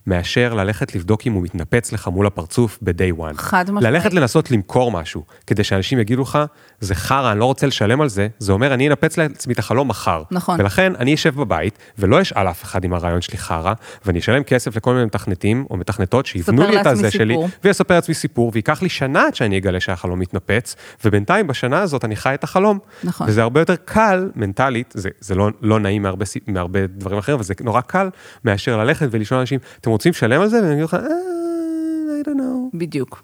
מאשר 0.07 0.55
ללכת 0.55 0.95
לבדוק 0.95 1.27
אם 1.27 1.33
הוא 1.33 1.43
מתנפץ 1.43 1.93
לך 1.93 2.09
מול 2.09 2.27
הפרצוף 2.27 2.79
ב-day 2.83 3.21
one. 3.21 3.35
חד 3.37 3.65
משמעית. 3.71 3.95
ללכת 3.95 4.15
לנסות 4.15 4.51
למכור 4.51 4.91
משהו, 4.91 5.23
כדי 5.47 5.65
שאנשים 5.65 5.99
יגידו 5.99 6.23
לך, 6.23 6.39
זה 6.81 6.95
חרא, 6.95 7.33
אני 7.33 7.41
לא 7.41 7.45
רוצה 7.45 7.67
לשלם 7.67 8.01
על 8.01 8.09
זה, 8.09 8.29
זה 8.39 8.53
אומר, 8.53 8.75
אני 8.75 8.89
אנפץ 8.89 9.19
לעצמי 9.19 9.53
את 9.55 9.59
החלום 9.59 9.89
מחר. 9.89 10.23
נכון. 10.31 10.61
ולכן 10.61 10.93
אני 10.99 11.15
אשב 11.15 11.35
בבית, 11.35 11.79
ולא 11.99 12.23
אשאל 12.23 12.49
אף 12.49 12.65
אחד 12.65 12.85
אם 12.85 12.95
הרעיון 12.95 13.21
שלי 13.21 13.39
חרא, 13.39 13.73
ואני 14.05 14.19
אשלם 14.19 14.43
כסף 14.43 14.77
לכל 14.77 14.93
מיני 14.93 15.05
מתכנתים 15.05 15.67
או 15.71 15.77
מתכנתות 15.77 16.27
שיבנו 16.27 16.63
לי 16.63 16.81
את 16.81 16.87
הזה 16.87 17.11
שלי. 17.11 17.37
ויספר 17.65 17.95
לעצמי 17.95 18.15
סיפור, 18.15 18.51
וייקח 18.55 18.83
לי 18.83 18.89
שנה 18.89 19.27
עד 19.27 19.35
שאני 19.35 19.59
אגלה 19.59 19.81
שהחלום 19.81 20.19
מתנפץ, 20.19 20.77
ובינתיים 21.05 21.47
בשנה 21.47 21.81
הזאת 21.81 22.05
אני 22.05 22.17
חי 22.17 22.35
את 22.35 22.45
החלום. 22.45 22.79
נכון. 23.05 23.27
וזה 23.29 23.43
הרבה 23.43 23.61
יותר 23.61 23.77
קל 23.85 24.31
מנטלית, 24.35 24.95
זה, 24.97 25.09
זה 25.21 25.35
לא, 25.35 25.51
לא 25.63 25.81
נעים 25.81 26.03
מהרבה, 26.03 26.25
מהרבה 26.47 26.87
דברים 26.87 27.19
אחרים, 27.19 27.35
אבל 27.35 27.45
זה 27.45 27.55
נורא 27.61 27.81
קל 27.81 28.09
מאשר 28.45 28.77
ללכת 28.77 29.09
ולשאול 29.11 29.41
אנשים, 29.41 29.59
אתם 29.81 29.91
רוצים 29.97 30.11
לשלם 30.11 30.41
על 30.41 30.49
זה? 30.49 30.63
והם 30.63 30.73
יגידו 30.73 30.85
לך, 30.85 30.95
אה, 30.95 31.01
I 32.23 32.27
don't 32.27 32.39
know. 32.39 32.79
בדיוק. 32.79 33.23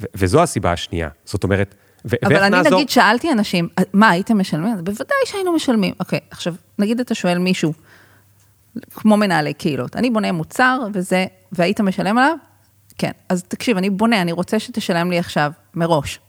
ו- 0.00 0.06
וזו 0.14 0.42
הסיבה 0.42 0.72
השנייה. 0.72 1.08
זאת 1.24 1.44
אומרת, 1.44 1.74
ו- 2.04 2.16
אבל 2.22 2.32
ואיך 2.32 2.42
אני 2.42 2.50
נעזור? 2.50 2.74
נגיד 2.74 2.88
שאלתי 2.88 3.32
אנשים, 3.32 3.68
מה, 3.92 4.10
הייתם 4.10 4.38
משלמים? 4.38 4.76
בוודאי 4.84 5.16
שהיינו 5.24 5.52
משלמים. 5.52 5.94
אוקיי, 6.00 6.18
עכשיו, 6.30 6.54
נגיד 6.78 7.00
אתה 7.00 7.14
שואל 7.14 7.38
מישהו, 7.38 7.72
כמו 8.94 9.16
מנהלי 9.16 9.54
קהילות, 9.54 9.96
אני 9.96 10.10
בונה 10.10 10.32
מוצר 10.32 10.78
וזה, 10.94 11.26
והיית 11.52 11.80
משלם 11.80 12.18
עליו? 12.18 12.36
כן. 12.98 13.10
אז 13.28 13.42
תקשיב, 13.42 13.76
אני 13.76 13.90
בונה, 13.90 14.22
אני 14.22 14.32
רוצה 14.32 14.58
שתשלם 14.58 15.10
לי 15.10 15.18
עכשיו, 15.18 15.52
מראש. 15.74 16.20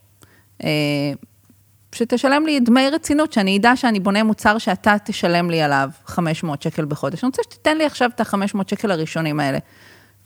שתשלם 1.93 2.45
לי 2.45 2.59
דמי 2.59 2.89
רצינות, 2.89 3.33
שאני 3.33 3.57
אדע 3.57 3.75
שאני 3.75 3.99
בונה 3.99 4.23
מוצר 4.23 4.57
שאתה 4.57 4.95
תשלם 5.05 5.49
לי 5.49 5.61
עליו 5.61 5.89
500 6.05 6.61
שקל 6.61 6.85
בחודש. 6.85 7.23
אני 7.23 7.27
רוצה 7.27 7.43
שתיתן 7.43 7.77
לי 7.77 7.85
עכשיו 7.85 8.09
את 8.15 8.19
ה-500 8.19 8.59
שקל 8.67 8.91
הראשונים 8.91 9.39
האלה. 9.39 9.57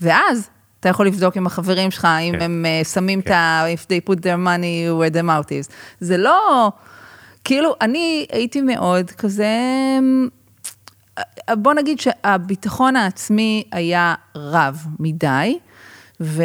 ואז 0.01 0.49
אתה 0.79 0.89
יכול 0.89 1.07
לבדוק 1.07 1.37
עם 1.37 1.47
החברים 1.47 1.91
שלך, 1.91 2.05
אם 2.05 2.33
כן. 2.35 2.41
הם 2.41 2.65
אה, 2.65 2.81
שמים 2.83 3.21
כן. 3.21 3.27
את 3.31 3.35
ה... 3.35 3.65
If 3.73 3.85
they 3.85 4.11
put 4.11 4.19
their 4.19 4.37
money 4.47 4.99
where 4.99 5.13
their 5.13 5.25
mouth 5.25 5.49
is. 5.49 5.73
זה 5.99 6.17
לא... 6.17 6.71
כאילו, 7.43 7.75
אני 7.81 8.25
הייתי 8.31 8.61
מאוד 8.61 9.11
כזה... 9.11 9.47
אה, 11.17 11.55
בוא 11.55 11.73
נגיד 11.73 11.99
שהביטחון 11.99 12.95
העצמי 12.95 13.63
היה 13.71 14.15
רב 14.35 14.85
מדי, 14.99 15.59
ו... 16.21 16.43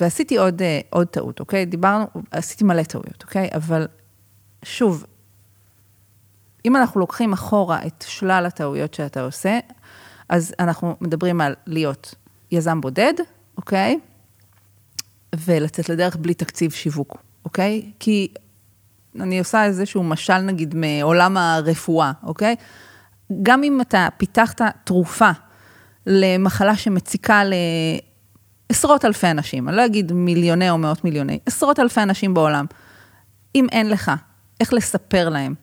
ועשיתי 0.00 0.36
עוד, 0.36 0.62
אה, 0.62 0.80
עוד 0.90 1.06
טעות, 1.06 1.40
אוקיי? 1.40 1.64
דיברנו, 1.64 2.06
עשיתי 2.30 2.64
מלא 2.64 2.82
טעויות, 2.82 3.22
אוקיי? 3.22 3.48
אבל 3.54 3.86
שוב, 4.64 5.04
אם 6.64 6.76
אנחנו 6.76 7.00
לוקחים 7.00 7.32
אחורה 7.32 7.86
את 7.86 8.04
שלל 8.08 8.46
הטעויות 8.46 8.94
שאתה 8.94 9.20
עושה, 9.20 9.58
אז 10.28 10.54
אנחנו 10.58 10.96
מדברים 11.00 11.40
על 11.40 11.54
להיות 11.66 12.14
יזם 12.50 12.80
בודד, 12.80 13.14
אוקיי? 13.56 14.00
ולצאת 15.34 15.88
לדרך 15.88 16.16
בלי 16.16 16.34
תקציב 16.34 16.70
שיווק, 16.70 17.16
אוקיי? 17.44 17.90
כי 18.00 18.28
אני 19.20 19.38
עושה 19.38 19.64
איזשהו 19.64 20.02
משל, 20.02 20.38
נגיד, 20.38 20.74
מעולם 20.74 21.36
הרפואה, 21.36 22.12
אוקיי? 22.22 22.56
גם 23.42 23.62
אם 23.62 23.80
אתה 23.80 24.08
פיתחת 24.16 24.60
תרופה 24.84 25.30
למחלה 26.06 26.76
שמציקה 26.76 27.42
לעשרות 28.70 29.04
אלפי 29.04 29.30
אנשים, 29.30 29.68
אני 29.68 29.76
לא 29.76 29.86
אגיד 29.86 30.12
מיליוני 30.12 30.70
או 30.70 30.78
מאות 30.78 31.04
מיליוני, 31.04 31.38
עשרות 31.46 31.80
אלפי 31.80 32.02
אנשים 32.02 32.34
בעולם, 32.34 32.66
אם 33.54 33.66
אין 33.72 33.90
לך 33.90 34.12
איך 34.60 34.72
לספר 34.72 35.28
להם, 35.28 35.54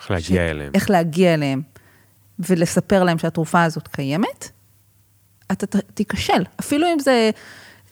איך 0.00 0.10
להגיע 0.10 0.50
אליהם. 0.50 0.70
איך 0.74 0.90
להגיע 0.90 1.34
אליהם 1.34 1.62
ולספר 2.38 3.04
להם 3.04 3.18
שהתרופה 3.18 3.62
הזאת 3.64 3.88
קיימת, 3.88 4.50
אתה 5.52 5.66
ת- 5.66 5.76
תיכשל. 5.94 6.44
אפילו 6.60 6.86
אם 6.92 6.98
זה 6.98 7.30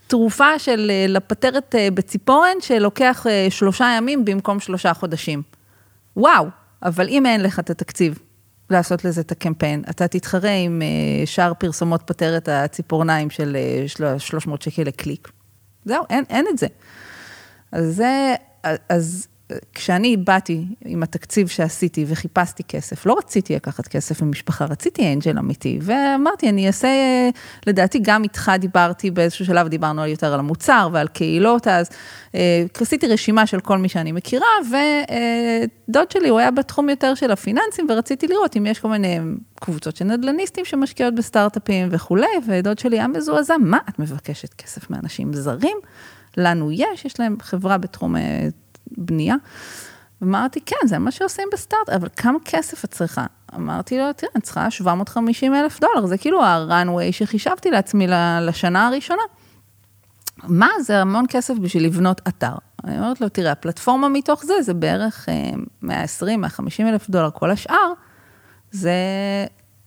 תרופה 0.06 0.58
של 0.58 0.90
אה, 0.90 1.06
לפטרת 1.08 1.74
אה, 1.74 1.88
בציפורן, 1.94 2.56
שלוקח 2.60 3.26
אה, 3.30 3.46
שלושה 3.50 3.94
ימים 3.96 4.24
במקום 4.24 4.60
שלושה 4.60 4.94
חודשים. 4.94 5.42
וואו, 6.16 6.46
אבל 6.82 7.08
אם 7.08 7.26
אין 7.26 7.42
לך 7.42 7.58
את 7.58 7.70
התקציב 7.70 8.18
לעשות 8.70 9.04
לזה 9.04 9.20
את 9.20 9.32
הקמפיין, 9.32 9.84
אתה 9.90 10.08
תתחרה 10.08 10.50
עם 10.50 10.82
שאר 11.24 11.52
פרסומות 11.54 12.02
פטרת 12.06 12.48
הציפורניים 12.48 13.30
של 13.30 13.56
של- 13.86 14.18
300 14.18 14.62
שקל 14.62 14.82
לקליק. 14.82 15.28
זהו, 15.84 16.04
אין, 16.10 16.24
אין 16.30 16.46
את 16.52 16.58
זה. 16.58 16.66
אז 17.72 17.96
זה, 17.96 18.34
אז 18.88 19.26
כשאני 19.74 20.16
באתי 20.16 20.64
עם 20.84 21.02
התקציב 21.02 21.48
שעשיתי 21.48 22.04
וחיפשתי 22.08 22.62
כסף, 22.62 23.06
לא 23.06 23.16
רציתי 23.18 23.54
לקחת 23.54 23.88
כסף 23.88 24.22
ממשפחה, 24.22 24.64
רציתי 24.64 25.12
אנג'ל 25.12 25.38
אמיתי, 25.38 25.78
ואמרתי, 25.82 26.48
אני 26.48 26.66
אעשה, 26.66 26.88
לדעתי 27.66 27.98
גם 28.02 28.22
איתך 28.22 28.52
דיברתי 28.58 29.10
באיזשהו 29.10 29.44
שלב, 29.46 29.68
דיברנו 29.68 30.06
יותר 30.06 30.34
על 30.34 30.40
המוצר 30.40 30.88
ועל 30.92 31.08
קהילות, 31.08 31.68
אז 31.68 31.90
אה, 32.34 32.64
עשיתי 32.80 33.06
רשימה 33.06 33.46
של 33.46 33.60
כל 33.60 33.78
מי 33.78 33.88
שאני 33.88 34.12
מכירה, 34.12 34.46
ודוד 35.88 36.10
שלי, 36.10 36.28
הוא 36.28 36.38
היה 36.38 36.50
בתחום 36.50 36.88
יותר 36.88 37.14
של 37.14 37.30
הפיננסים, 37.30 37.86
ורציתי 37.90 38.26
לראות 38.26 38.56
אם 38.56 38.66
יש 38.66 38.78
כל 38.78 38.88
מיני 38.88 39.18
קבוצות 39.60 39.96
של 39.96 40.04
נדל"ניסטים 40.04 40.64
שמשקיעות 40.64 41.14
בסטארט-אפים 41.14 41.88
וכולי, 41.90 42.26
ודוד 42.46 42.78
שלי 42.78 42.98
היה 42.98 43.08
מזועזע, 43.08 43.54
מה 43.60 43.78
את 43.88 43.98
מבקשת 43.98 44.54
כסף 44.54 44.90
מאנשים 44.90 45.32
זרים? 45.32 45.76
לנו 46.36 46.72
יש, 46.72 47.04
יש 47.04 47.20
להם 47.20 47.36
חברה 47.40 47.78
בתחום 47.78 48.16
אה, 48.16 48.48
בנייה. 48.90 49.36
אמרתי, 50.22 50.60
כן, 50.60 50.86
זה 50.86 50.98
מה 50.98 51.10
שעושים 51.10 51.48
בסטארט, 51.52 51.88
אבל 51.88 52.08
כמה 52.16 52.38
כסף 52.44 52.84
את 52.84 52.90
צריכה? 52.90 53.26
אמרתי 53.54 53.98
לו, 53.98 54.12
תראה, 54.12 54.30
אני 54.34 54.42
צריכה 54.42 54.70
750 54.70 55.54
אלף 55.54 55.80
דולר, 55.80 56.06
זה 56.06 56.18
כאילו 56.18 56.42
ה-runway 56.42 57.12
שחישבתי 57.12 57.70
לעצמי 57.70 58.06
לשנה 58.40 58.86
הראשונה. 58.86 59.22
מה, 60.44 60.68
זה 60.80 61.00
המון 61.00 61.24
כסף 61.28 61.54
בשביל 61.58 61.84
לבנות 61.84 62.20
אתר. 62.28 62.54
אני 62.84 62.98
אומרת 62.98 63.20
לו, 63.20 63.28
תראה, 63.28 63.52
הפלטפורמה 63.52 64.08
מתוך 64.08 64.44
זה, 64.44 64.54
זה 64.62 64.74
בערך 64.74 65.28
אה, 65.28 65.34
120, 65.82 66.40
150 66.40 66.86
אלף 66.86 67.10
דולר, 67.10 67.30
כל 67.30 67.50
השאר, 67.50 67.92
זה, 68.70 68.94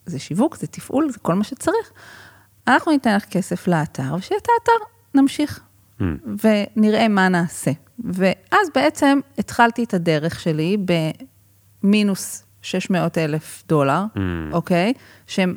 זה 0.06 0.20
שיווק, 0.20 0.56
זה 0.56 0.68
תפעול, 0.68 1.12
זה 1.12 1.20
כל 1.20 1.34
מה 1.34 1.44
שצריך. 1.44 1.92
אנחנו 2.68 2.92
ניתן 2.92 3.16
לך 3.16 3.26
כסף 3.26 3.68
לאתר, 3.68 4.16
ושיהיה 4.18 4.40
את 4.40 4.48
האתר, 4.50 4.86
נמשיך. 5.14 5.60
ונראה 6.44 7.08
מה 7.08 7.30
נעשה. 7.30 7.72
ואז 8.04 8.68
בעצם 8.76 9.20
התחלתי 9.38 9.84
את 9.84 9.94
הדרך 9.94 10.40
שלי 10.40 10.78
במינוס 11.84 12.44
600 12.62 13.18
אלף 13.18 13.64
דולר, 13.68 14.04
אוקיי? 14.52 14.94
שהם 15.28 15.56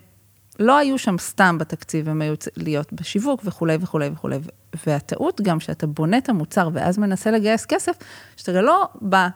לא 0.59 0.77
היו 0.77 0.99
שם 0.99 1.19
סתם 1.19 1.59
בתקציב, 1.59 2.09
הם 2.09 2.23
היו 2.23 2.35
להיות 2.57 2.93
בשיווק 2.93 3.41
וכולי 3.45 3.77
וכולי 3.81 4.09
וכולי. 4.13 4.39
והטעות 4.87 5.41
גם 5.41 5.61
שאתה 5.61 5.87
בונה 5.87 6.19
את 6.19 6.29
המוצר 6.29 6.69
ואז 6.73 6.99
מנסה 6.99 7.31
לגייס 7.31 7.67
כסף, 7.67 7.97
שאתה 8.37 8.63
לא 8.63 8.89
בא 9.01 9.29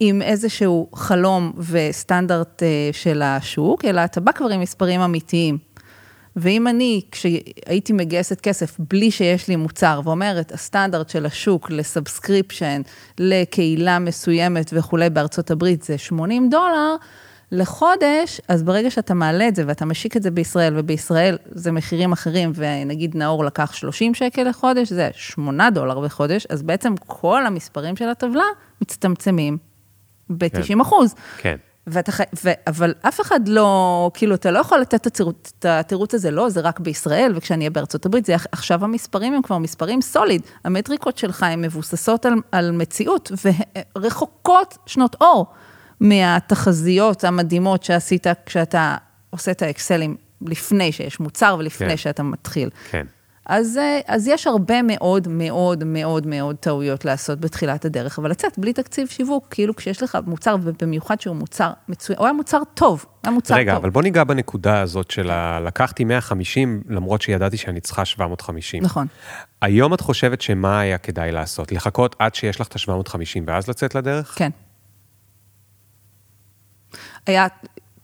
עם 0.00 0.22
איזשהו 0.22 0.90
חלום 0.94 1.52
וסטנדרט 1.58 2.62
אה, 2.62 2.88
של 2.92 3.22
השוק, 3.22 3.84
אלא 3.84 4.04
אתה 4.04 4.20
בא 4.20 4.32
כבר 4.32 4.48
עם 4.48 4.60
מספרים 4.60 5.00
אמיתיים. 5.00 5.58
ואם 6.36 6.68
אני, 6.68 7.00
כשהייתי 7.10 7.92
מגייסת 7.92 8.40
כסף 8.40 8.76
בלי 8.90 9.10
שיש 9.10 9.48
לי 9.48 9.56
מוצר, 9.56 10.00
ואומרת, 10.04 10.52
הסטנדרט 10.52 11.08
של 11.08 11.26
השוק 11.26 11.70
ל 11.70 11.78
subscription, 11.78 12.82
לקהילה 13.18 13.98
מסוימת 13.98 14.70
וכולי 14.72 15.10
בארצות 15.10 15.50
הברית 15.50 15.82
זה 15.82 15.98
80 15.98 16.48
דולר, 16.50 16.96
לחודש, 17.52 18.40
אז 18.48 18.62
ברגע 18.62 18.90
שאתה 18.90 19.14
מעלה 19.14 19.48
את 19.48 19.56
זה 19.56 19.64
ואתה 19.66 19.84
משיק 19.84 20.16
את 20.16 20.22
זה 20.22 20.30
בישראל, 20.30 20.74
ובישראל 20.76 21.38
זה 21.50 21.72
מחירים 21.72 22.12
אחרים, 22.12 22.52
ונגיד 22.54 23.16
נאור 23.16 23.44
לקח 23.44 23.72
30 23.72 24.14
שקל 24.14 24.42
לחודש, 24.42 24.92
זה 24.92 25.10
8 25.12 25.70
דולר 25.70 26.00
בחודש, 26.00 26.46
אז 26.50 26.62
בעצם 26.62 26.94
כל 27.06 27.46
המספרים 27.46 27.96
של 27.96 28.08
הטבלה 28.08 28.44
מצטמצמים 28.82 29.58
ב-90 30.30 30.82
אחוז. 30.82 31.14
כן. 31.38 31.56
ואתה 31.86 32.12
חי... 32.12 32.22
ו... 32.44 32.50
אבל 32.66 32.94
אף 33.02 33.20
אחד 33.20 33.48
לא, 33.48 34.10
כאילו, 34.14 34.34
אתה 34.34 34.50
לא 34.50 34.58
יכול 34.58 34.80
לתת 34.80 35.06
את 35.06 35.64
התירוץ, 35.64 36.14
הזה, 36.14 36.30
לא, 36.30 36.48
זה 36.48 36.60
רק 36.60 36.80
בישראל, 36.80 37.32
וכשאני 37.36 37.58
אהיה 37.58 37.70
בארצות 37.70 38.06
הברית, 38.06 38.26
זה... 38.26 38.36
עכשיו 38.52 38.84
המספרים 38.84 39.34
הם 39.34 39.42
כבר 39.42 39.58
מספרים 39.58 40.02
סוליד. 40.02 40.42
המטריקות 40.64 41.18
שלך 41.18 41.42
הן 41.42 41.60
מבוססות 41.60 42.26
על, 42.26 42.34
על 42.52 42.72
מציאות, 42.72 43.32
ורחוקות 43.96 44.78
שנות 44.86 45.16
אור 45.20 45.46
מהתחזיות 46.00 47.24
המדהימות 47.24 47.82
שעשית 47.82 48.26
כשאתה 48.46 48.96
עושה 49.30 49.50
את 49.50 49.62
האקסלים 49.62 50.16
לפני 50.42 50.92
שיש 50.92 51.20
מוצר 51.20 51.56
ולפני 51.58 51.88
כן. 51.88 51.96
שאתה 51.96 52.22
מתחיל. 52.22 52.70
כן. 52.90 53.06
אז, 53.46 53.78
אה, 53.78 54.00
אז 54.06 54.28
יש 54.28 54.46
הרבה 54.46 54.82
מאוד 54.82 55.28
מאוד 55.28 55.84
מאוד 55.84 56.26
מאוד 56.26 56.56
טעויות 56.56 57.04
לעשות 57.04 57.40
בתחילת 57.40 57.84
הדרך, 57.84 58.18
אבל 58.18 58.30
לצאת 58.30 58.58
בלי 58.58 58.72
תקציב 58.72 59.08
שיווק, 59.08 59.46
כאילו 59.50 59.76
כשיש 59.76 60.02
לך 60.02 60.18
מוצר, 60.26 60.56
ובמיוחד 60.62 61.20
שהוא 61.20 61.36
מוצר 61.36 61.72
מצוין, 61.88 62.18
הוא 62.18 62.26
היה 62.26 62.32
מוצר 62.32 62.58
טוב, 62.74 63.04
היה 63.24 63.32
מוצר 63.32 63.54
רגע, 63.54 63.74
טוב. 63.74 63.82
אבל 63.82 63.90
בוא 63.90 64.02
ניגע 64.02 64.24
בנקודה 64.24 64.80
הזאת 64.80 65.10
של 65.10 65.30
ה... 65.30 65.60
לקחתי 65.60 66.04
150, 66.04 66.82
למרות 66.88 67.22
שידעתי 67.22 67.56
שאני 67.56 67.80
צריכה 67.80 68.04
750. 68.04 68.82
נכון. 68.82 69.06
היום 69.62 69.94
את 69.94 70.00
חושבת 70.00 70.40
שמה 70.40 70.80
היה 70.80 70.98
כדאי 70.98 71.32
לעשות? 71.32 71.72
לחכות 71.72 72.16
עד 72.18 72.34
שיש 72.34 72.60
לך 72.60 72.68
את 72.68 72.76
ה-750 72.76 73.42
ואז 73.46 73.68
לצאת 73.68 73.94
לדרך? 73.94 74.34
כן. 74.38 74.50
היה, 77.26 77.46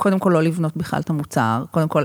קודם 0.02 0.18
כל 0.18 0.30
לא 0.30 0.42
לבנות 0.42 0.76
בכלל 0.76 1.00
את 1.00 1.10
המוצר, 1.10 1.64
קודם 1.70 1.88
כל 1.88 2.04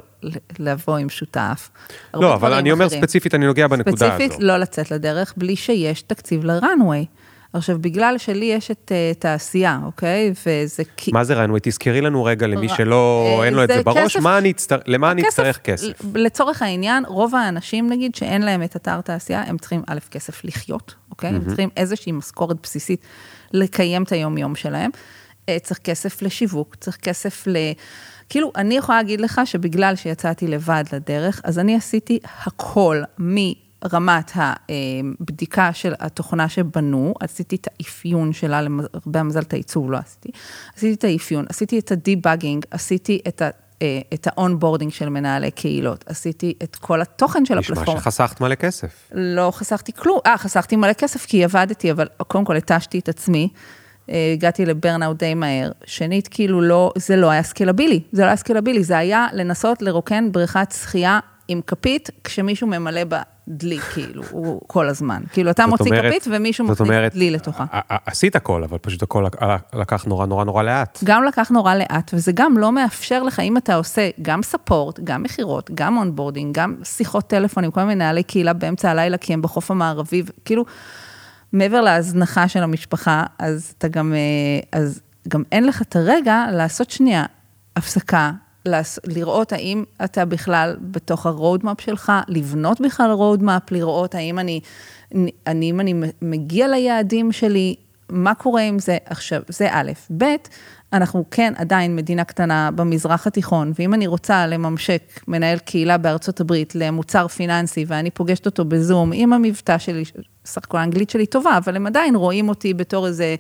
לבוא 0.60 0.98
עם 0.98 1.10
שותף. 1.10 1.70
לא, 2.14 2.34
אבל 2.34 2.54
אני 2.54 2.72
אומר 2.72 2.86
אחרים. 2.88 3.02
ספציפית, 3.02 3.36
אני 3.36 3.46
נוגע 3.46 3.68
בנקודה 3.68 3.98
ספציפית, 3.98 4.32
הזו. 4.32 4.42
לא 4.42 4.58
לצאת 4.58 4.92
לדרך 4.92 5.34
בלי 5.38 5.56
שיש 5.56 6.02
תקציב 6.02 6.46
לראנוויי. 6.46 7.06
עכשיו, 7.54 7.78
בגלל 7.82 8.18
שלי 8.18 8.46
יש 8.46 8.72
את 8.72 8.92
uh, 9.16 9.20
תעשייה, 9.20 9.80
אוקיי? 9.84 10.34
וזה 10.46 10.84
כי... 10.98 11.12
מה 11.12 11.24
זה 11.24 11.34
רנווי? 11.34 11.60
תזכרי 11.64 12.02
לנו 12.02 12.24
רגע 12.24 12.48
למי 12.48 12.70
שלא, 12.70 13.26
אה, 13.40 13.46
אין 13.46 13.54
לו 13.54 13.64
את 13.64 13.68
זה 13.70 13.84
בראש, 13.84 14.14
כסף- 14.18 14.24
מה 14.24 14.38
אני 14.38 14.52
אצטר- 14.52 14.80
למה 14.88 15.12
אני 15.12 15.28
אצטרך 15.28 15.58
כסף? 15.58 16.02
לצורך 16.16 16.62
העניין, 16.62 17.04
רוב 17.08 17.36
האנשים, 17.36 17.90
נגיד, 17.90 18.16
שאין 18.16 18.42
להם 18.42 18.64
את 18.64 18.76
אתר 18.76 19.02
תעשייה, 19.02 19.44
הם 19.48 19.58
צריכים 19.58 19.84
א', 19.88 19.98
כסף 20.12 20.46
לחיות, 20.46 20.96
אוקיי? 21.12 21.30
הם 21.30 21.46
צריכים 21.48 21.70
איזושהי 21.78 22.12
משכורת 22.12 22.58
בסיסית 22.64 23.02
לקיים 23.54 24.04
את 24.04 24.12
היום-יום 24.12 24.56
שלהם. 24.56 24.92
אה, 25.50 25.60
צריך 25.60 25.80
כסף 25.80 26.22
לשיווק, 26.22 26.76
צריך 26.76 26.98
כסף 26.98 27.48
ל... 27.48 27.58
כאילו, 28.30 28.52
אני 28.56 28.78
יכולה 28.78 28.98
להגיד 28.98 29.22
לך 29.22 29.42
שבגלל 29.46 29.96
שיצאתי 29.96 30.48
לבד 30.48 30.84
לדרך, 30.94 31.42
אז 31.44 31.60
אני 31.60 31.76
עשיתי 31.76 32.20
הכל 32.46 33.02
מרמת 33.18 34.32
הבדיקה 34.36 35.74
של 35.74 35.94
התוכנה 36.00 36.50
שבנו, 36.50 37.14
עשיתי 37.20 37.56
את 37.56 37.68
האפיון 37.68 38.34
שלה, 38.34 38.62
למרבה 38.62 39.20
המזל 39.20 39.42
את 39.42 39.54
העיצוב 39.54 39.92
לא 39.92 39.98
עשיתי, 39.98 40.30
עשיתי 40.76 40.94
את 40.94 41.04
האפיון, 41.04 41.46
עשיתי 41.50 41.80
את 41.80 41.92
הדיבאגינג, 41.92 42.66
עשיתי 42.72 43.20
את 43.28 43.42
ה... 43.42 43.50
אה, 43.82 44.00
את 44.14 44.28
ה 44.28 44.33
onboarding 44.33 44.92
של 44.92 45.10
מנהלי 45.10 45.52
קהילות, 45.52 46.04
עשיתי 46.08 46.54
את 46.64 46.76
כל 46.76 47.02
התוכן 47.02 47.46
של 47.46 47.56
נשמע 47.56 47.74
הפלטפורמה. 47.74 48.02
שחסכת 48.02 48.42
מלא 48.42 48.56
כסף. 48.56 49.10
לא 49.12 49.52
חסכתי 49.52 49.94
כלום, 49.94 50.20
אה, 50.26 50.38
חסכתי 50.38 50.76
מלא 50.76 50.94
כסף 50.94 51.26
כי 51.26 51.44
עבדתי, 51.44 51.92
אבל 51.92 52.08
קודם 52.28 52.46
כל 52.46 52.56
התשתי 52.56 53.00
את 53.00 53.10
עצמי, 53.10 53.50
אה, 53.54 53.60
הגעתי 54.34 54.66
ל 54.66 54.72
burnout 54.72 55.18
די 55.20 55.34
מהר. 55.34 55.72
שנית, 55.86 56.28
כאילו 56.32 56.62
לא, 56.62 56.92
זה 56.96 57.16
לא 57.16 57.30
היה 57.30 57.44
סקלבילי, 57.44 58.00
זה 58.12 58.22
לא 58.22 58.28
היה 58.28 58.36
סקלבילי, 58.36 58.84
זה 58.84 58.98
היה 58.98 59.28
לנסות 59.34 59.82
לרוקן 59.82 60.32
בריכת 60.32 60.74
שחייה 60.82 61.20
עם 61.48 61.62
כפית, 61.68 62.10
כשמישהו 62.24 62.68
ממלא 62.68 63.04
בה 63.04 63.22
דלי, 63.48 63.80
כאילו, 63.80 64.24
הוא 64.32 64.62
כל 64.68 64.90
הזמן. 64.90 65.22
כאילו, 65.34 65.52
אתה 65.52 65.68
מוציא 65.68 65.86
אומרת- 65.92 66.06
כפית 66.12 66.28
ומישהו 66.32 66.66
מכניס 66.66 66.90
דלי 67.14 67.32
לתוכה. 67.32 67.66
עשית 68.06 68.36
הכל, 68.36 68.64
אבל 68.64 68.78
פשוט 68.78 69.04
הכל 69.04 69.24
לק- 69.28 69.42
לקח 69.74 70.06
נורא 70.06 70.26
נורא 70.26 70.44
נורא 70.46 70.64
לאט. 70.64 71.00
גם 71.04 71.24
לקח 71.24 71.50
נורא 71.50 71.76
לאט, 71.76 72.12
וזה 72.14 72.32
גם 72.36 72.58
לא 72.58 72.72
מאפשר 72.72 73.24
לך, 73.24 73.40
אם 73.40 73.58
אתה 73.58 73.76
עושה 73.76 74.10
גם 74.22 74.44
support, 74.44 75.00
גם 75.04 75.24
מכירות, 75.24 75.70
גם 75.74 75.98
onboarding, 75.98 76.56
גם 76.60 76.76
שיחות 76.84 77.28
טלפון 77.28 77.64
עם 77.64 77.72
כל 77.72 77.84
מנהלי 77.84 78.24
קהילה 78.24 78.54
באמצע 78.54 78.92
הלילה, 78.92 79.18
כי 79.18 79.34
הם 79.34 79.42
בחוף 79.42 79.72
המערבי, 79.72 80.24
כאילו, 80.46 80.66
מעבר 81.54 81.82
להזנחה 81.82 82.48
של 82.48 82.64
המשפחה, 82.64 83.24
אז 83.40 83.74
אתה 83.78 83.88
גם, 83.88 84.14
אה, 84.14 84.80
אז 84.80 85.02
גם 85.28 85.44
אין 85.52 85.68
לך 85.68 85.82
את 85.82 85.96
הרגע 85.96 86.46
לעשות 86.52 86.90
שנייה 86.90 87.26
הפסקה, 87.76 88.32
לראות 89.06 89.54
האם 89.54 89.84
אתה 90.04 90.26
בכלל 90.26 90.78
בתוך 90.82 91.26
ה 91.26 91.33
roadmap 91.33 91.82
שלך, 91.82 92.12
לבנות 92.28 92.82
בכלל 92.82 93.12
roadmap, 93.12 93.72
לראות 93.72 94.16
האם 94.16 94.40
אני, 94.40 94.60
אני, 95.48 95.72
אם 95.72 95.80
אני 95.80 95.94
מגיע 96.22 96.68
ליעדים 96.68 97.32
שלי, 97.32 97.76
מה 98.10 98.36
קורה 98.36 98.62
עם 98.62 98.80
זה? 98.80 98.98
עכשיו, 99.06 99.42
זה 99.50 99.68
א', 99.72 99.92
ב', 100.18 100.26
אנחנו 100.94 101.26
כן 101.32 101.54
עדיין 101.58 101.96
מדינה 101.96 102.24
קטנה 102.24 102.70
במזרח 102.76 103.28
התיכון, 103.28 103.72
ואם 103.80 103.94
אני 103.94 104.08
רוצה 104.08 104.48
לממשק 104.48 105.02
מנהל 105.28 105.58
קהילה 105.58 105.98
בארצות 105.98 106.40
הברית 106.40 106.76
למוצר 106.76 107.28
פיננסי, 107.28 107.86
ואני 107.88 108.12
פוגשת 108.12 108.46
אותו 108.46 108.66
בזום 108.66 109.12
עם 109.14 109.34
המבטא 109.34 109.78
שלי, 109.78 110.04
סך 110.46 110.64
הכל 110.64 110.78
האנגלית 110.78 111.10
שלי 111.10 111.26
טובה, 111.26 111.58
אבל 111.58 111.76
הם 111.76 111.88
עדיין 111.88 112.16
רואים 112.16 112.50
אותי 112.50 112.74
בתור 112.74 113.08
איזה 113.08 113.36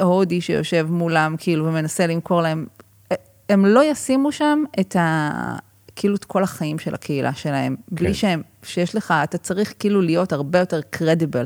הודי 0.00 0.40
שיושב 0.40 0.86
מולם, 0.90 1.34
כאילו, 1.38 1.66
ומנסה 1.66 2.06
למכור 2.06 2.42
להם, 2.42 2.66
הם 3.48 3.66
לא 3.66 3.84
ישימו 3.84 4.32
שם 4.32 4.64
את 4.80 4.96
ה... 4.96 5.30
כאילו 5.96 6.14
את 6.14 6.24
כל 6.24 6.42
החיים 6.42 6.78
של 6.78 6.94
הקהילה 6.94 7.34
שלהם, 7.34 7.76
בלי 7.90 8.08
כן. 8.08 8.14
שהם, 8.14 8.42
שיש 8.62 8.94
לך, 8.94 9.14
אתה 9.24 9.38
צריך 9.38 9.74
כאילו 9.78 10.00
להיות 10.00 10.32
הרבה 10.32 10.58
יותר 10.58 10.80
קרדיבל. 10.90 11.44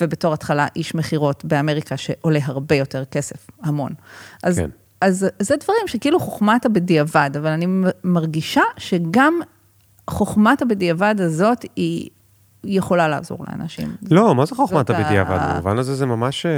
ובתור 0.00 0.32
התחלה 0.32 0.66
איש 0.76 0.94
מכירות 0.94 1.44
באמריקה 1.44 1.96
שעולה 1.96 2.40
הרבה 2.42 2.74
יותר 2.74 3.04
כסף, 3.04 3.46
המון. 3.62 3.92
אז, 4.42 4.56
כן. 4.58 4.70
אז 5.00 5.26
זה 5.38 5.54
דברים 5.56 5.86
שכאילו 5.86 6.20
חוכמת 6.20 6.66
הבדיעבד, 6.66 7.30
אבל 7.38 7.50
אני 7.50 7.66
מרגישה 8.04 8.62
שגם 8.76 9.40
חוכמת 10.10 10.62
הבדיעבד 10.62 11.14
הזאת 11.18 11.64
היא 11.76 12.08
יכולה 12.64 13.08
לעזור 13.08 13.44
לאנשים. 13.48 13.96
לא, 14.10 14.34
מה 14.34 14.46
זה 14.46 14.54
חוכמת 14.54 14.90
ה- 14.90 14.98
הבדיעבד? 14.98 15.38
במובן 15.52 15.78
הזה 15.78 15.94
זה 15.94 16.06
ממש 16.06 16.46
אה, 16.46 16.52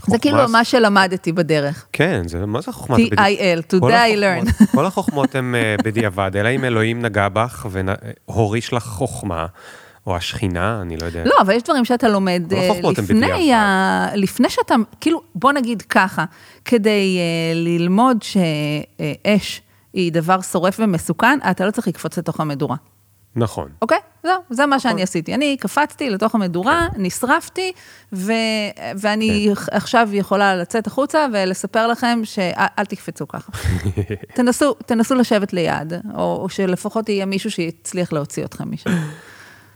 חוכמה... 0.00 0.12
זה 0.14 0.18
כאילו 0.18 0.48
מה 0.48 0.64
שלמדתי 0.64 1.32
בדרך. 1.32 1.86
כן, 1.92 2.22
זה 2.28 2.46
מה 2.46 2.60
זה 2.60 2.72
חוכמת 2.72 2.98
הבדיעבד? 2.98 3.60
TIL, 3.60 3.74
today 3.74 3.84
I 3.84 4.20
learn. 4.50 4.64
כל 4.76 4.86
החוכמות 4.86 5.34
הן 5.34 5.54
אה, 5.54 5.76
בדיעבד, 5.84 6.30
אלא 6.36 6.48
אם 6.48 6.64
אלוהים 6.64 7.02
נגע 7.02 7.28
בך 7.28 7.66
והוריש 7.70 8.72
לך 8.72 8.84
חוכמה, 8.84 9.46
או 10.10 10.16
השכינה, 10.16 10.80
אני 10.82 10.96
לא 10.96 11.06
יודע. 11.06 11.22
לא, 11.24 11.34
אבל 11.40 11.54
יש 11.54 11.62
דברים 11.62 11.84
שאתה 11.84 12.08
לומד 12.08 12.42
אה, 12.52 12.68
לפני. 12.98 13.54
ה... 13.54 14.08
לפני 14.14 14.50
שאתה, 14.50 14.74
כאילו, 15.00 15.22
בוא 15.34 15.52
נגיד 15.52 15.82
ככה, 15.82 16.24
כדי 16.64 17.18
uh, 17.18 17.56
ללמוד 17.56 18.22
שאש 18.22 19.62
היא 19.92 20.12
דבר 20.12 20.40
שורף 20.40 20.76
ומסוכן, 20.80 21.38
אתה 21.50 21.66
לא 21.66 21.70
צריך 21.70 21.88
לקפוץ 21.88 22.18
לתוך 22.18 22.40
המדורה, 22.40 22.76
נכון. 23.36 23.68
אוקיי? 23.82 23.98
זהו, 24.22 24.40
זה 24.50 24.66
מה 24.66 24.76
נכון. 24.76 24.90
שאני 24.90 25.02
עשיתי. 25.02 25.34
אני 25.34 25.56
קפצתי 25.56 26.10
לתוך 26.10 26.34
המדורה, 26.34 26.88
כן. 26.94 27.02
נשרפתי, 27.02 27.72
ו... 28.12 28.32
ואני 28.98 29.50
עכשיו 29.72 30.08
יכולה 30.12 30.56
לצאת 30.56 30.86
החוצה 30.86 31.26
ולספר 31.32 31.86
לכם 31.86 32.20
שאל 32.24 32.84
תקפצו 32.88 33.28
ככה. 33.28 33.52
תנסו, 34.36 34.74
תנסו 34.74 35.14
לשבת 35.14 35.52
ליד, 35.52 35.92
או 36.14 36.48
שלפחות 36.48 37.08
יהיה 37.08 37.26
מישהו 37.26 37.50
שיצליח 37.50 38.12
להוציא 38.12 38.44
אתכם 38.44 38.70
משם. 38.72 38.90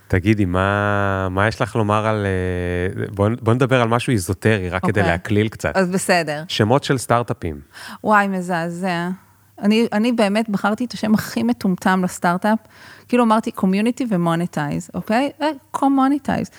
תגידי, 0.09 0.45
מה, 0.45 1.29
מה 1.31 1.49
יש 1.49 1.61
לך 1.61 1.77
לומר 1.77 2.07
על... 2.07 2.27
אה, 2.27 3.05
בוא, 3.15 3.29
בוא 3.41 3.55
נדבר 3.55 3.81
על 3.81 3.89
משהו 3.89 4.11
איזוטרי, 4.11 4.71
רק 4.71 4.83
כדי 4.83 5.01
אוקיי. 5.01 5.13
להקליל 5.13 5.49
קצת. 5.49 5.77
אז 5.77 5.91
בסדר. 5.91 6.45
שמות 6.49 6.85
של 6.85 6.99
סטארט-אפים. 6.99 7.61
וואי, 8.05 8.29
מזעזע. 8.29 9.09
אני, 9.59 9.87
אני 9.93 10.13
באמת 10.13 10.49
בחרתי 10.49 10.85
את 10.85 10.93
השם 10.93 11.15
הכי 11.15 11.43
מטומטם 11.43 12.05
לסטארט-אפ. 12.05 12.59
כאילו 13.09 13.25
אמרתי 13.25 13.51
community 13.51 14.07
ו 14.09 14.17
monetize, 14.17 14.91
אוקיי? 14.95 15.31
קומוניטייז. 15.71 16.51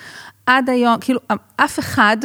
עד 0.45 0.69
היום, 0.69 0.97
כאילו, 1.01 1.19
אף 1.55 1.79
אחד, 1.79 2.17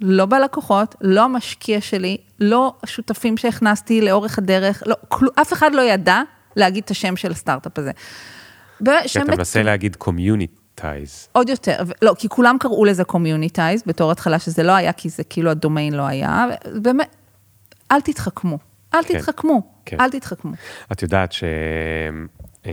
לא 0.00 0.26
בלקוחות, 0.26 0.94
לא 1.00 1.24
המשקיע 1.24 1.80
שלי, 1.80 2.16
לא 2.40 2.74
השותפים 2.82 3.36
שהכנסתי 3.36 4.00
לאורך 4.00 4.38
הדרך, 4.38 4.82
לא, 4.86 4.96
כל, 5.08 5.26
אף 5.40 5.52
אחד 5.52 5.74
לא 5.74 5.82
ידע 5.82 6.22
להגיד 6.56 6.84
את 6.84 6.90
השם 6.90 7.16
של 7.16 7.30
הסטארט-אפ 7.30 7.78
הזה. 7.78 7.90
כי 8.84 9.18
אתה 9.22 9.36
מנסה 9.36 9.62
להגיד 9.62 9.96
קומיוניטייז. 10.80 11.28
עוד 11.32 11.48
יותר, 11.48 11.82
לא, 12.02 12.14
כי 12.18 12.28
כולם 12.28 12.56
קראו 12.60 12.84
לזה 12.84 13.04
קומיוניטייז 13.04 13.82
בתור 13.86 14.12
התחלה, 14.12 14.38
שזה 14.38 14.62
לא 14.62 14.72
היה, 14.72 14.92
כי 14.92 15.08
זה 15.08 15.24
כאילו 15.24 15.50
הדומיין 15.50 15.94
לא 15.94 16.02
היה. 16.02 16.46
באמת, 16.82 17.16
אל 17.90 18.00
תתחכמו, 18.00 18.58
אל 18.94 19.02
כן, 19.02 19.18
תתחכמו, 19.18 19.72
כן. 19.84 20.00
אל 20.00 20.10
תתחכמו. 20.10 20.52
את 20.92 21.02
יודעת 21.02 21.32
ש-Monday, 21.32 22.66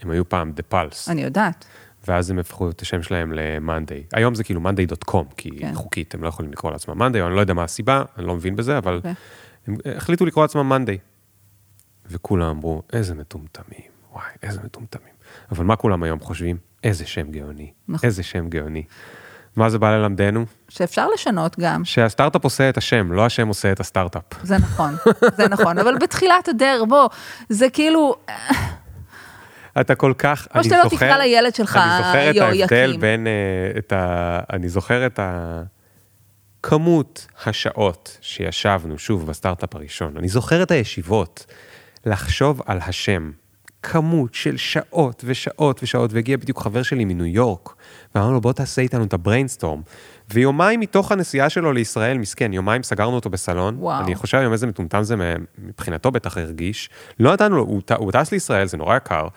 הם 0.00 0.10
היו 0.10 0.28
פעם 0.28 0.52
The 0.56 0.74
Pulse, 0.74 1.10
אני 1.10 1.22
יודעת. 1.22 1.64
ואז 2.08 2.30
הם 2.30 2.38
הפכו 2.38 2.70
את 2.70 2.82
השם 2.82 3.02
שלהם 3.02 3.32
ל-Monday. 3.32 4.08
היום 4.12 4.34
זה 4.34 4.44
כאילו 4.44 4.60
monday.com, 4.60 5.34
כי 5.36 5.50
כן. 5.58 5.74
חוקית 5.74 6.14
הם 6.14 6.22
לא 6.22 6.28
יכולים 6.28 6.52
לקרוא 6.52 6.72
לעצמם 6.72 7.02
Monday, 7.02 7.18
או 7.20 7.26
אני 7.26 7.34
לא 7.34 7.40
יודע 7.40 7.54
מה 7.54 7.64
הסיבה, 7.64 8.02
אני 8.18 8.26
לא 8.26 8.34
מבין 8.34 8.56
בזה, 8.56 8.78
אבל 8.78 8.96
אוקיי. 8.96 9.14
הם 9.66 9.76
החליטו 9.96 10.26
לקרוא 10.26 10.44
לעצמם 10.44 10.72
Monday. 10.72 10.98
וכולם 12.06 12.46
אמרו, 12.46 12.82
איזה 12.92 13.14
מטומטמים, 13.14 13.90
וואי, 14.12 14.24
איזה 14.42 14.60
מטומטמים. 14.64 15.14
אבל 15.50 15.64
מה 15.64 15.76
כולם 15.76 16.02
היום 16.02 16.20
חושבים? 16.20 16.69
איזה 16.84 17.06
שם 17.06 17.30
גאוני, 17.30 17.70
נכון. 17.88 18.06
איזה 18.06 18.22
שם 18.22 18.48
גאוני. 18.48 18.84
מה 19.56 19.70
זה 19.70 19.78
בא 19.78 19.96
ללמדנו? 19.96 20.46
שאפשר 20.68 21.08
לשנות 21.08 21.58
גם, 21.58 21.84
שהסטארט-אפ 21.84 22.44
עושה 22.44 22.68
את 22.68 22.76
השם, 22.76 23.12
לא 23.12 23.26
השם 23.26 23.48
עושה 23.48 23.72
את 23.72 23.80
הסטארט-אפ. 23.80 24.22
זה 24.42 24.58
נכון, 24.58 24.96
זה 25.36 25.48
נכון, 25.48 25.78
אבל 25.78 25.98
בתחילת 25.98 26.48
הדרך, 26.48 26.82
בוא, 26.88 27.08
זה 27.48 27.70
כאילו, 27.70 28.14
אתה 29.80 29.94
כל 29.94 30.12
כך, 30.18 30.48
או 30.54 30.64
שאתה 30.64 30.84
לא 30.84 30.88
תקרא 30.88 31.16
לילד 31.16 31.54
שלך 31.54 31.76
אני 31.76 31.96
זוכר 31.96 32.30
את 32.30 32.36
ההבדל. 32.36 32.96
בין, 33.00 33.26
אה, 33.26 33.32
את 33.78 33.92
ה, 33.92 34.40
אני 34.52 34.68
זוכר 34.68 35.06
את 35.06 35.20
הכמות 36.60 37.26
השעות 37.46 38.18
שישבנו, 38.20 38.98
שוב, 38.98 39.26
בסטארט-אפ 39.26 39.74
הראשון, 39.74 40.16
אני 40.16 40.28
זוכר 40.28 40.62
את 40.62 40.70
הישיבות, 40.70 41.46
לחשוב 42.06 42.62
על 42.66 42.78
השם, 42.82 43.30
כמות 43.82 44.34
של 44.34 44.56
שעות 44.56 45.24
ושעות 45.26 45.80
ושעות, 45.82 46.12
והגיע 46.12 46.36
בדיוק 46.36 46.62
חבר 46.62 46.82
שלי 46.82 47.04
מניו 47.04 47.26
יורק, 47.26 47.74
ואמרנו 48.14 48.32
לו, 48.32 48.40
בוא 48.40 48.52
תעשה 48.52 48.82
איתנו 48.82 49.04
את 49.04 49.12
ה 49.12 49.18
brainstorm. 49.18 49.82
ויומיים 50.32 50.80
מתוך 50.80 51.12
הנסיעה 51.12 51.50
שלו 51.50 51.72
לישראל, 51.72 52.18
מסכן, 52.18 52.52
יומיים 52.52 52.82
סגרנו 52.82 53.14
אותו 53.14 53.30
בסלון. 53.30 53.76
וואו. 53.78 54.04
אני 54.04 54.14
חושב 54.14 54.38
היום 54.38 54.52
איזה 54.52 54.66
מטומטם 54.66 55.02
זה 55.02 55.16
מבחינתו 55.58 56.10
בטח 56.10 56.38
הרגיש. 56.38 56.90
לא 57.20 57.32
נתנו 57.32 57.56
לו, 57.56 57.62
הוא, 57.62 57.82
הוא 57.96 58.12
טס 58.12 58.32
לישראל, 58.32 58.66
זה 58.66 58.76
נורא 58.76 58.96
יקר, 58.96 59.28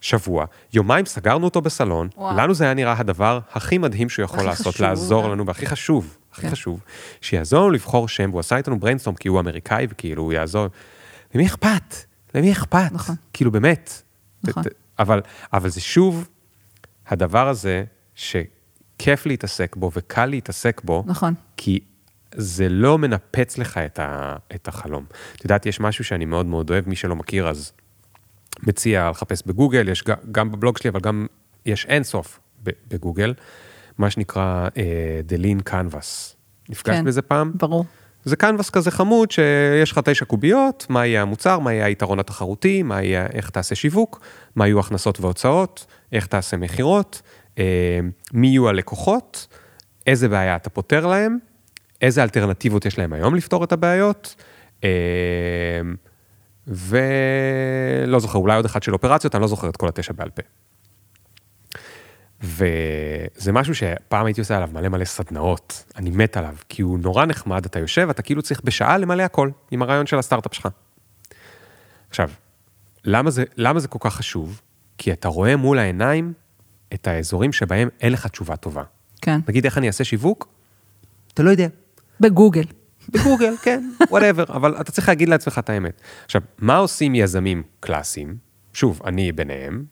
שבוע. 0.00 0.44
יומיים 0.72 1.06
סגרנו 1.06 1.44
אותו 1.44 1.60
בסלון, 1.60 2.08
וואו. 2.16 2.36
לנו 2.36 2.54
זה 2.54 2.64
היה 2.64 2.74
נראה 2.74 2.94
הדבר 2.98 3.38
הכי 3.52 3.78
מדהים 3.78 4.08
שהוא 4.08 4.24
יכול 4.24 4.44
לעשות, 4.44 4.74
חשוב, 4.74 4.86
לעזור 4.86 5.24
אה? 5.24 5.28
לנו, 5.32 5.46
והכי 5.46 5.66
חשוב, 5.66 6.16
הכי 6.32 6.42
כן. 6.42 6.50
חשוב, 6.50 6.80
שיעזור 7.20 7.60
לנו 7.60 7.70
לבחור 7.70 8.08
שם, 8.08 8.30
והוא 8.30 8.40
עשה 8.40 8.56
איתנו 8.56 8.80
brainstorm 8.80 9.16
כי 9.16 9.28
הוא 9.28 9.40
אמריקאי, 9.40 9.86
וכאילו 9.90 10.22
הוא 10.22 10.32
יעזור. 10.32 10.66
למי 11.34 11.46
אכפת? 11.46 12.11
למי 12.34 12.52
אכפת? 12.52 12.92
נכון. 12.92 13.16
כאילו, 13.32 13.50
באמת. 13.50 14.02
נכון. 14.44 14.62
אבל, 14.98 15.20
אבל 15.52 15.68
זה 15.68 15.80
שוב 15.80 16.28
הדבר 17.08 17.48
הזה 17.48 17.84
שכיף 18.14 19.26
להתעסק 19.26 19.76
בו 19.76 19.90
וקל 19.96 20.26
להתעסק 20.26 20.80
בו, 20.84 21.04
נכון. 21.06 21.34
כי 21.56 21.80
זה 22.34 22.68
לא 22.68 22.98
מנפץ 22.98 23.58
לך 23.58 23.78
את, 23.78 23.98
ה, 23.98 24.36
את 24.54 24.68
החלום. 24.68 25.04
את 25.36 25.44
יודעת, 25.44 25.66
יש 25.66 25.80
משהו 25.80 26.04
שאני 26.04 26.24
מאוד 26.24 26.46
מאוד 26.46 26.70
אוהב, 26.70 26.88
מי 26.88 26.96
שלא 26.96 27.16
מכיר, 27.16 27.48
אז 27.48 27.72
מציע 28.62 29.10
לחפש 29.10 29.42
בגוגל, 29.46 29.88
יש 29.88 30.02
ג- 30.02 30.32
גם 30.32 30.52
בבלוג 30.52 30.78
שלי, 30.78 30.90
אבל 30.90 31.00
גם 31.00 31.26
יש 31.66 31.86
אינסוף 31.86 32.40
בגוגל, 32.88 33.34
מה 33.98 34.10
שנקרא 34.10 34.68
uh, 34.68 34.76
The 35.30 35.42
Lean 35.42 35.70
Canvas. 35.70 36.34
נפגשת 36.68 36.98
כן. 36.98 37.04
בזה 37.04 37.22
פעם? 37.22 37.52
ברור. 37.54 37.84
זה 38.24 38.36
קנבס 38.36 38.70
כזה 38.70 38.90
חמוד 38.90 39.30
שיש 39.30 39.92
לך 39.92 40.00
תשע 40.04 40.24
קוביות, 40.24 40.86
מה 40.88 41.06
יהיה 41.06 41.22
המוצר, 41.22 41.58
מה 41.58 41.72
יהיה 41.72 41.86
היתרון 41.86 42.18
התחרותי, 42.18 42.82
מה 42.82 43.02
יהיה, 43.02 43.26
איך 43.32 43.50
תעשה 43.50 43.74
שיווק, 43.74 44.20
מה 44.56 44.66
יהיו 44.66 44.80
הכנסות 44.80 45.20
והוצאות, 45.20 45.86
איך 46.12 46.26
תעשה 46.26 46.56
מכירות, 46.56 47.22
אה, 47.58 48.00
מי 48.32 48.46
יהיו 48.46 48.68
הלקוחות, 48.68 49.46
איזה 50.06 50.28
בעיה 50.28 50.56
אתה 50.56 50.70
פותר 50.70 51.06
להם, 51.06 51.38
איזה 52.00 52.22
אלטרנטיבות 52.22 52.86
יש 52.86 52.98
להם 52.98 53.12
היום 53.12 53.34
לפתור 53.34 53.64
את 53.64 53.72
הבעיות, 53.72 54.34
אה, 54.84 54.90
ולא 56.66 58.18
זוכר, 58.18 58.38
אולי 58.38 58.56
עוד 58.56 58.64
אחד 58.64 58.82
של 58.82 58.92
אופרציות, 58.92 59.34
אני 59.34 59.42
לא 59.42 59.48
זוכר 59.48 59.68
את 59.68 59.76
כל 59.76 59.88
התשע 59.88 60.12
בעל 60.12 60.30
פה. 60.30 60.42
וזה 62.42 63.52
משהו 63.52 63.74
שפעם 63.74 64.26
הייתי 64.26 64.40
עושה 64.40 64.56
עליו 64.56 64.68
מלא 64.72 64.88
מלא 64.88 65.04
סדנאות, 65.04 65.84
אני 65.96 66.10
מת 66.10 66.36
עליו, 66.36 66.56
כי 66.68 66.82
הוא 66.82 66.98
נורא 66.98 67.24
נחמד, 67.24 67.64
אתה 67.64 67.78
יושב, 67.78 68.08
אתה 68.10 68.22
כאילו 68.22 68.42
צריך 68.42 68.60
בשעה 68.64 68.98
למלא 68.98 69.22
הכל, 69.22 69.50
עם 69.70 69.82
הרעיון 69.82 70.06
של 70.06 70.18
הסטארט-אפ 70.18 70.54
שלך. 70.54 70.68
עכשיו, 72.10 72.30
למה 73.04 73.30
זה, 73.30 73.44
למה 73.56 73.80
זה 73.80 73.88
כל 73.88 73.98
כך 74.00 74.14
חשוב? 74.14 74.60
כי 74.98 75.12
אתה 75.12 75.28
רואה 75.28 75.56
מול 75.56 75.78
העיניים 75.78 76.32
את 76.94 77.06
האזורים 77.06 77.52
שבהם 77.52 77.88
אין 78.00 78.12
לך 78.12 78.26
תשובה 78.26 78.56
טובה. 78.56 78.82
כן. 79.20 79.40
נגיד 79.48 79.64
איך 79.64 79.78
אני 79.78 79.86
אעשה 79.86 80.04
שיווק? 80.04 80.48
אתה 81.34 81.42
לא 81.42 81.50
יודע. 81.50 81.66
בגוגל. 82.20 82.64
בגוגל, 83.08 83.54
כן, 83.62 83.90
whatever, 84.10 84.44
אבל 84.56 84.80
אתה 84.80 84.92
צריך 84.92 85.08
להגיד 85.08 85.28
לעצמך 85.28 85.58
את 85.58 85.70
האמת. 85.70 86.00
עכשיו, 86.24 86.42
מה 86.58 86.76
עושים 86.76 87.14
יזמים 87.14 87.62
קלאסיים? 87.80 88.36
שוב, 88.72 89.00
אני 89.04 89.32
ביניהם. 89.32 89.84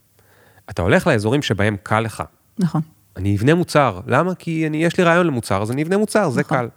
אתה 0.69 0.81
הולך 0.81 1.07
לאזורים 1.07 1.41
שבהם 1.41 1.75
קל 1.83 1.99
לך. 1.99 2.23
נכון. 2.61 2.81
אני 3.17 3.35
אבנה 3.35 3.55
מוצר. 3.55 3.99
למה? 4.07 4.35
כי 4.35 4.67
אני, 4.67 4.83
יש 4.83 4.97
לי 4.97 5.03
רעיון 5.03 5.27
למוצר, 5.27 5.61
אז 5.61 5.71
אני 5.71 5.83
אבנה 5.83 5.97
מוצר, 5.97 6.29
זה 6.29 6.41
נכון. 6.41 6.57
קל. 6.57 6.67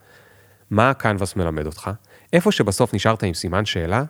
מה 0.70 0.91
הקנבס 0.91 1.37
מלמד 1.37 1.66
אותך? 1.66 1.91
איפה 2.32 2.53
שבסוף 2.53 2.95
נשארת 2.95 3.22
עם 3.22 3.35
סימן 3.35 3.64
שאלה, 3.64 4.05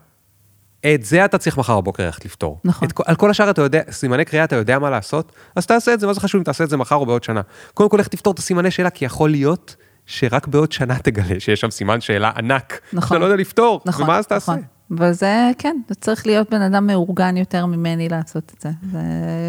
את 0.86 1.04
זה 1.04 1.24
אתה 1.24 1.38
צריך 1.38 1.58
מחר 1.58 1.80
בבוקר 1.80 2.04
ללכת 2.04 2.24
לפתור. 2.24 2.60
נכון. 2.64 2.88
את, 2.88 3.00
על 3.06 3.16
כל 3.16 3.30
השאר 3.30 3.50
אתה 3.50 3.62
יודע, 3.62 3.80
סימני 3.90 4.24
קריאה 4.24 4.44
אתה 4.44 4.56
יודע 4.56 4.78
מה 4.78 4.90
לעשות, 4.90 5.32
אז 5.56 5.66
תעשה 5.66 5.94
את 5.94 6.00
זה, 6.00 6.06
מה 6.06 6.12
זה 6.12 6.20
חשוב 6.20 6.38
אם 6.38 6.44
תעשה 6.44 6.64
את 6.64 6.70
זה 6.70 6.76
מחר 6.76 6.96
או 6.96 7.06
בעוד 7.06 7.24
שנה. 7.24 7.40
קודם 7.74 7.90
כל 7.90 7.96
לך 7.96 8.08
תפתור 8.08 8.32
את 8.32 8.38
הסימני 8.38 8.70
שאלה, 8.70 8.90
כי 8.90 9.04
יכול 9.04 9.30
להיות 9.30 9.76
שרק 10.06 10.46
בעוד 10.46 10.72
שנה 10.72 10.98
תגלה 10.98 11.40
שיש 11.40 11.60
שם 11.60 11.70
סימן 11.70 12.00
שאלה 12.00 12.32
ענק, 12.36 12.80
נכון. 12.92 13.08
שאתה 13.08 13.18
לא 13.18 13.24
יודע 13.24 13.36
לפתור, 13.36 13.80
נכון. 13.86 14.04
ומה 14.04 14.18
אז 14.18 14.26
תעשה? 14.26 14.52
וזה, 14.90 15.50
כן, 15.58 15.76
זה 15.88 15.94
צריך 15.94 16.26
להיות 16.26 16.50
בן 16.50 16.62
אדם 16.62 16.86
מאורגן 16.86 17.36
יותר 17.36 17.66
ממני 17.66 18.08
לעשות 18.08 18.52
את 18.56 18.60
זה. 18.60 18.70
זה 18.92 19.00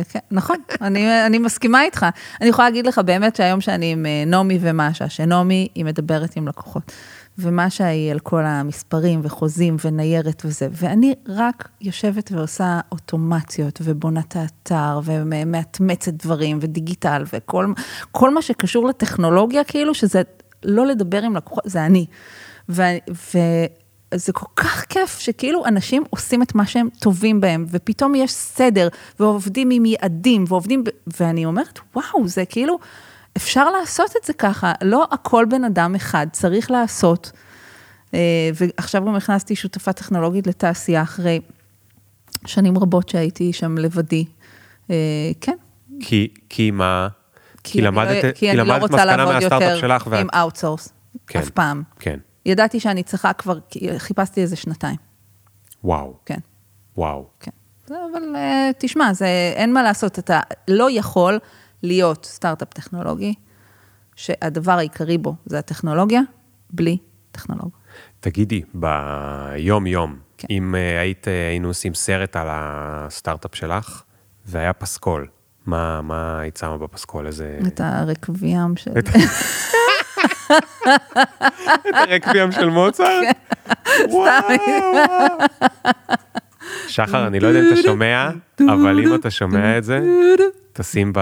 כן, 0.09 0.19
נכון, 0.31 0.57
אני, 0.81 1.25
אני 1.25 1.37
מסכימה 1.37 1.83
איתך. 1.83 2.05
אני 2.41 2.49
יכולה 2.49 2.69
להגיד 2.69 2.87
לך 2.87 2.99
באמת 3.05 3.35
שהיום 3.35 3.61
שאני 3.61 3.91
עם 3.91 4.05
אה, 4.05 4.23
נעמי 4.25 4.59
ומשה, 4.61 5.09
שנעמי 5.09 5.67
היא 5.75 5.85
מדברת 5.85 6.35
עם 6.35 6.47
לקוחות, 6.47 6.91
ומשה 7.37 7.85
היא 7.85 8.11
על 8.11 8.19
כל 8.19 8.45
המספרים 8.45 9.19
וחוזים 9.23 9.75
וניירת 9.85 10.41
וזה, 10.45 10.67
ואני 10.71 11.13
רק 11.27 11.69
יושבת 11.81 12.31
ועושה 12.31 12.79
אוטומציות 12.91 13.79
ובונה 13.83 14.19
את 14.19 14.35
האתר 14.35 14.99
ומאתמצת 15.03 16.13
דברים 16.13 16.57
ודיגיטל 16.61 17.23
וכל 17.33 17.73
כל 18.11 18.33
מה 18.33 18.41
שקשור 18.41 18.87
לטכנולוגיה, 18.87 19.63
כאילו 19.63 19.93
שזה 19.93 20.21
לא 20.63 20.85
לדבר 20.85 21.21
עם 21.21 21.35
לקוחות, 21.35 21.63
זה 21.65 21.85
אני. 21.85 22.05
ו... 22.69 22.81
ו 23.09 23.37
זה 24.15 24.33
כל 24.33 24.45
כך 24.55 24.85
כיף 24.89 25.19
שכאילו 25.19 25.65
אנשים 25.65 26.03
עושים 26.09 26.41
את 26.41 26.55
מה 26.55 26.65
שהם 26.65 26.89
טובים 26.99 27.41
בהם, 27.41 27.65
ופתאום 27.71 28.15
יש 28.15 28.31
סדר, 28.31 28.87
ועובדים 29.19 29.69
עם 29.71 29.85
יעדים, 29.85 30.45
ועובדים, 30.47 30.83
ב... 30.83 30.87
ואני 31.19 31.45
אומרת, 31.45 31.79
וואו, 31.95 32.27
זה 32.27 32.45
כאילו, 32.45 32.79
אפשר 33.37 33.69
לעשות 33.69 34.11
את 34.21 34.25
זה 34.25 34.33
ככה, 34.33 34.73
לא 34.83 35.07
הכל 35.11 35.45
בן 35.49 35.63
אדם 35.63 35.95
אחד 35.95 36.27
צריך 36.31 36.71
לעשות. 36.71 37.31
אה, 38.13 38.19
ועכשיו 38.55 39.05
גם 39.05 39.15
הכנסתי 39.15 39.55
שותפה 39.55 39.93
טכנולוגית 39.93 40.47
לתעשייה 40.47 41.01
אחרי 41.01 41.39
שנים 42.45 42.77
רבות 42.77 43.09
שהייתי 43.09 43.53
שם 43.53 43.77
לבדי. 43.77 44.25
אה, 44.89 44.95
כן. 45.41 45.55
כי, 45.99 46.27
כי 46.49 46.71
מה? 46.71 47.07
כי 47.63 47.79
אני 47.79 47.87
למדת, 47.87 48.23
לא, 48.23 48.31
כי 48.31 48.49
אני 48.49 48.57
לא 48.57 48.63
למדת 48.63 48.81
רוצה 48.81 48.95
מסקנה 48.95 49.15
לעבוד 49.15 49.33
מהסטארט-אפ 49.33 49.61
יותר 49.61 49.79
שלך, 49.81 50.07
ואת- 50.07 50.19
עם 50.19 50.27
outsource, 50.35 50.89
כן. 51.27 51.39
אף 51.39 51.49
פעם. 51.49 51.83
כן. 51.99 52.19
ידעתי 52.45 52.79
שאני 52.79 53.03
צריכה 53.03 53.33
כבר, 53.33 53.59
חיפשתי 53.97 54.41
איזה 54.41 54.55
שנתיים, 54.55 54.97
וואו, 55.83 56.13
כן. 56.25 56.39
וואו. 56.97 57.25
כן. 57.39 57.51
זה, 57.87 57.95
אבל 58.11 58.35
אה, 58.35 58.73
תשמע, 58.77 59.13
זה, 59.13 59.27
אין 59.55 59.73
מה 59.73 59.83
לעשות, 59.83 60.19
אתה 60.19 60.39
לא 60.67 60.87
יכול 60.91 61.39
להיות 61.83 62.25
סטארט-אפ 62.25 62.73
טכנולוגי, 62.73 63.33
שהדבר 64.15 64.71
העיקרי 64.71 65.17
בו 65.17 65.35
זה 65.45 65.59
הטכנולוגיה, 65.59 66.21
בלי 66.69 66.97
טכנולוג. 67.31 67.69
תגידי, 68.19 68.61
ביום-יום, 68.73 70.19
כן. 70.37 70.47
אם 70.49 70.75
אה, 70.75 71.01
היית, 71.01 71.27
אה, 71.27 71.47
היינו 71.47 71.67
עושים 71.67 71.93
סרט 71.93 72.35
על 72.35 72.47
הסטארט-אפ 72.49 73.55
שלך, 73.55 74.01
והיה 74.45 74.73
פסקול, 74.73 75.27
מה, 75.65 76.01
מה 76.01 76.39
היית 76.39 76.57
שמה 76.57 76.77
בפסקול? 76.77 77.27
איזה... 77.27 77.59
את 77.67 77.81
הרקביאם 77.83 78.75
של... 78.75 78.91
את 81.89 81.95
הרקביאם 81.95 82.51
של 82.51 82.69
מוצרט? 82.69 83.09
וואו, 84.09 84.43
וואו. 84.93 85.47
שחר, 86.87 87.27
אני 87.27 87.39
לא 87.39 87.47
יודע 87.47 87.59
אם 87.59 87.73
אתה 87.73 87.81
שומע, 87.81 88.29
אבל 88.59 88.99
אם 88.99 89.15
אתה 89.15 89.29
שומע 89.31 89.77
את 89.77 89.83
זה, 89.83 89.99
תשים 90.73 91.11
ב... 91.15 91.19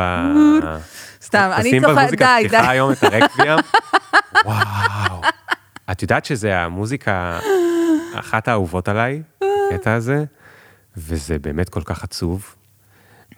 סתם, 1.22 1.50
אני 1.56 1.70
תשים 1.70 1.82
צוחקת, 1.82 1.98
במוזיקת 1.98 2.26
די, 2.26 2.48
פתיחה 2.48 2.62
די. 2.62 2.68
היום 2.70 2.92
את 2.92 3.04
הרקביאם. 3.04 3.60
וואו. 4.46 5.22
את 5.92 6.02
יודעת 6.02 6.26
שזה 6.26 6.60
המוזיקה, 6.60 7.40
אחת 8.14 8.48
האהובות 8.48 8.90
עליי, 8.90 9.22
הקטע 9.72 9.94
הזה, 9.94 10.24
וזה 10.98 11.40
באמת 11.40 11.70
כל 11.70 11.82
כך 11.86 12.04
עצוב. 12.04 12.56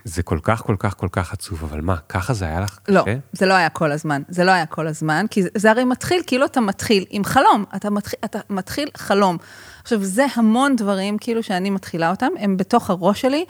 זה 0.06 0.24
כל 0.24 0.40
כך, 0.44 0.62
כל 0.62 0.76
כך, 0.80 0.98
כל 0.98 1.08
כך 1.12 1.34
עצוב, 1.34 1.64
אבל 1.64 1.82
מה, 1.82 1.96
ככה 2.10 2.34
זה 2.34 2.46
היה 2.46 2.60
לך 2.60 2.80
לא, 2.88 3.02
קשה? 3.02 3.16
זה 3.32 3.46
לא 3.46 3.54
היה 3.54 3.70
כל 3.70 3.92
הזמן, 3.92 4.22
זה 4.30 4.44
לא 4.44 4.52
היה 4.52 4.66
כל 4.66 4.88
הזמן, 4.88 5.26
כי 5.30 5.44
זה, 5.44 5.50
זה 5.56 5.72
הרי 5.72 5.84
מתחיל, 5.84 6.22
כאילו 6.28 6.46
אתה 6.46 6.62
מתחיל 6.62 7.06
עם 7.10 7.24
חלום, 7.24 7.64
אתה 7.76 7.90
מתחיל, 7.90 8.20
אתה 8.26 8.40
מתחיל 8.50 8.90
חלום. 8.98 9.38
עכשיו, 9.84 10.04
זה 10.04 10.26
המון 10.36 10.76
דברים, 10.76 11.18
כאילו, 11.18 11.44
שאני 11.44 11.70
מתחילה 11.70 12.10
אותם, 12.10 12.28
הם 12.40 12.58
בתוך 12.58 12.90
הראש 12.90 13.22
שלי, 13.22 13.46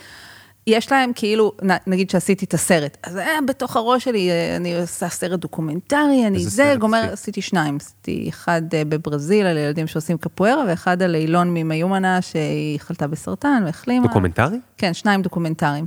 יש 0.68 0.92
להם 0.92 1.12
כאילו, 1.16 1.52
נגיד 1.88 2.10
שעשיתי 2.10 2.46
את 2.46 2.54
הסרט, 2.54 2.98
אז 3.04 3.16
היה 3.16 3.42
בתוך 3.48 3.76
הראש 3.76 4.04
שלי, 4.04 4.30
אני 4.56 4.82
עושה 4.82 5.10
סרט 5.10 5.40
דוקומנטרי, 5.40 6.28
אני 6.28 6.44
זה, 6.44 6.50
סרט 6.50 6.80
גומר, 6.80 6.98
עשית? 6.98 7.14
עשיתי 7.14 7.42
שניים, 7.42 7.78
עשיתי 7.82 8.30
אחד 8.30 8.62
אה, 8.74 8.86
בברזיל 8.86 9.46
על 9.46 9.58
ילדים 9.58 9.88
שעושים 9.88 10.18
קפוארה, 10.18 10.64
ואחד 10.68 11.02
על 11.02 11.16
אילון 11.16 11.54
ממיומנה 11.54 12.22
שהיא 12.22 12.80
חלתה 12.80 13.08
בסרטן 13.08 13.64
והחלימה. 13.66 14.08
דוקומנטרי? 14.08 14.58
כן, 14.78 14.94
שניים 14.94 15.22
דוקומנטריים, 15.22 15.86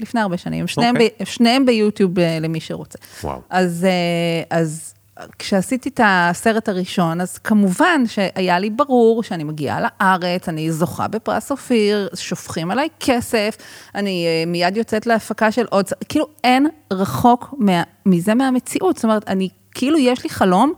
לפני 0.00 0.20
הרבה 0.20 0.36
שנים, 0.36 0.66
שניהם, 0.66 0.96
אוקיי. 0.96 1.08
ב, 1.20 1.24
שניהם 1.24 1.66
ביוטיוב 1.66 2.18
אה, 2.18 2.38
למי 2.40 2.60
שרוצה. 2.60 2.98
וואו. 3.24 3.40
אז, 3.50 3.86
אה, 3.88 4.58
אז 4.58 4.94
כשעשיתי 5.38 5.88
את 5.88 6.00
הסרט 6.04 6.68
הראשון, 6.68 7.20
אז 7.20 7.38
כמובן 7.38 8.02
שהיה 8.06 8.58
לי 8.58 8.70
ברור 8.70 9.22
שאני 9.22 9.44
מגיעה 9.44 9.80
לארץ, 9.80 10.48
אני 10.48 10.72
זוכה 10.72 11.08
בפרס 11.08 11.50
אופיר, 11.50 12.08
שופכים 12.14 12.70
עליי 12.70 12.88
כסף, 13.00 13.56
אני 13.94 14.26
אה, 14.26 14.44
מיד 14.46 14.76
יוצאת 14.76 15.06
להפקה 15.06 15.52
של 15.52 15.66
עוד, 15.70 15.86
כאילו 16.08 16.26
אין 16.44 16.66
רחוק 16.92 17.54
מה, 17.58 17.82
מזה 18.06 18.34
מהמציאות, 18.34 18.96
זאת 18.96 19.04
אומרת, 19.04 19.28
אני, 19.28 19.48
כאילו 19.74 19.98
יש 19.98 20.24
לי 20.24 20.30
חלום, 20.30 20.72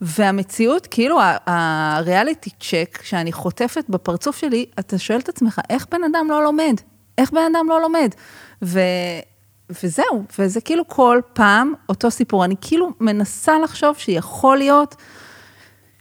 והמציאות, 0.00 0.86
כאילו 0.86 1.18
הריאליטי 1.46 2.50
צ'ק 2.60 2.98
שאני 3.02 3.32
חוטפת 3.32 3.84
בפרצוף 3.88 4.38
שלי, 4.38 4.66
אתה 4.78 4.98
שואל 4.98 5.18
את 5.18 5.28
עצמך, 5.28 5.60
איך 5.70 5.86
בן 5.90 6.00
אדם 6.04 6.26
לא 6.30 6.44
לומד? 6.44 6.74
איך 7.18 7.30
בן 7.30 7.40
אדם 7.54 7.66
לא 7.68 7.80
לומד? 7.82 8.10
ו... 8.62 8.80
וזהו, 9.82 10.24
וזה 10.38 10.60
כאילו 10.60 10.88
כל 10.88 11.20
פעם 11.32 11.72
אותו 11.88 12.10
סיפור. 12.10 12.44
אני 12.44 12.54
כאילו 12.60 12.90
מנסה 13.00 13.52
לחשוב 13.64 13.94
שיכול 13.98 14.56
להיות 14.58 14.96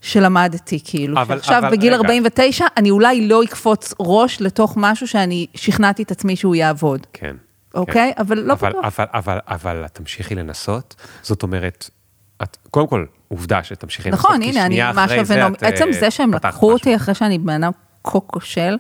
שלמדתי, 0.02 0.80
כאילו, 0.86 1.22
אבל- 1.22 1.38
שעכשיו 1.38 1.58
אבל- 1.60 1.72
בגיל 1.72 1.94
רגע. 1.94 2.02
49, 2.02 2.66
אני 2.78 2.90
אולי 2.90 3.28
לא 3.28 3.44
אקפוץ 3.44 3.94
ראש 4.00 4.42
לתוך 4.42 4.74
משהו 4.78 5.08
שאני 5.08 5.48
שכנעתי 5.56 6.04
את 6.04 6.12
עצמי 6.12 6.36
שהוא 6.36 6.56
יעבוד. 6.56 7.08
כן. 7.14 7.36
אוקיי? 7.76 8.14
אבל 8.18 8.40
לא 8.40 8.54
אבל, 8.54 8.70
בטוח. 8.70 8.86
אבל, 8.86 9.06
אבל, 9.14 9.38
אבל 9.48 9.86
את 9.86 9.94
תמשיכי 9.94 10.36
לנסות, 10.36 10.96
זאת 11.22 11.44
אומרת, 11.44 11.90
את, 12.44 12.58
קודם 12.72 12.88
כל, 12.88 13.06
עובדה 13.28 13.64
שתמשיכי 13.64 14.10
לנסות, 14.12 14.26
נכון, 14.26 14.42
הנה, 14.42 14.66
אני, 14.66 14.76
שנייה 14.76 14.92
משה 14.92 15.06
אחרי 15.06 15.26
זה 15.26 15.34
ונעמי, 15.36 15.56
את, 15.56 15.64
עצם 15.64 15.88
אה, 15.88 16.00
זה 16.00 16.12
שהם 16.12 16.34
לקחו 16.34 16.48
משהו. 16.68 16.72
אותי 16.72 16.96
אחרי 16.96 17.16
שאני 17.16 17.38
בן 17.38 17.64
אדם 17.64 17.72
כה 18.04 18.20
כושל. 18.20 18.78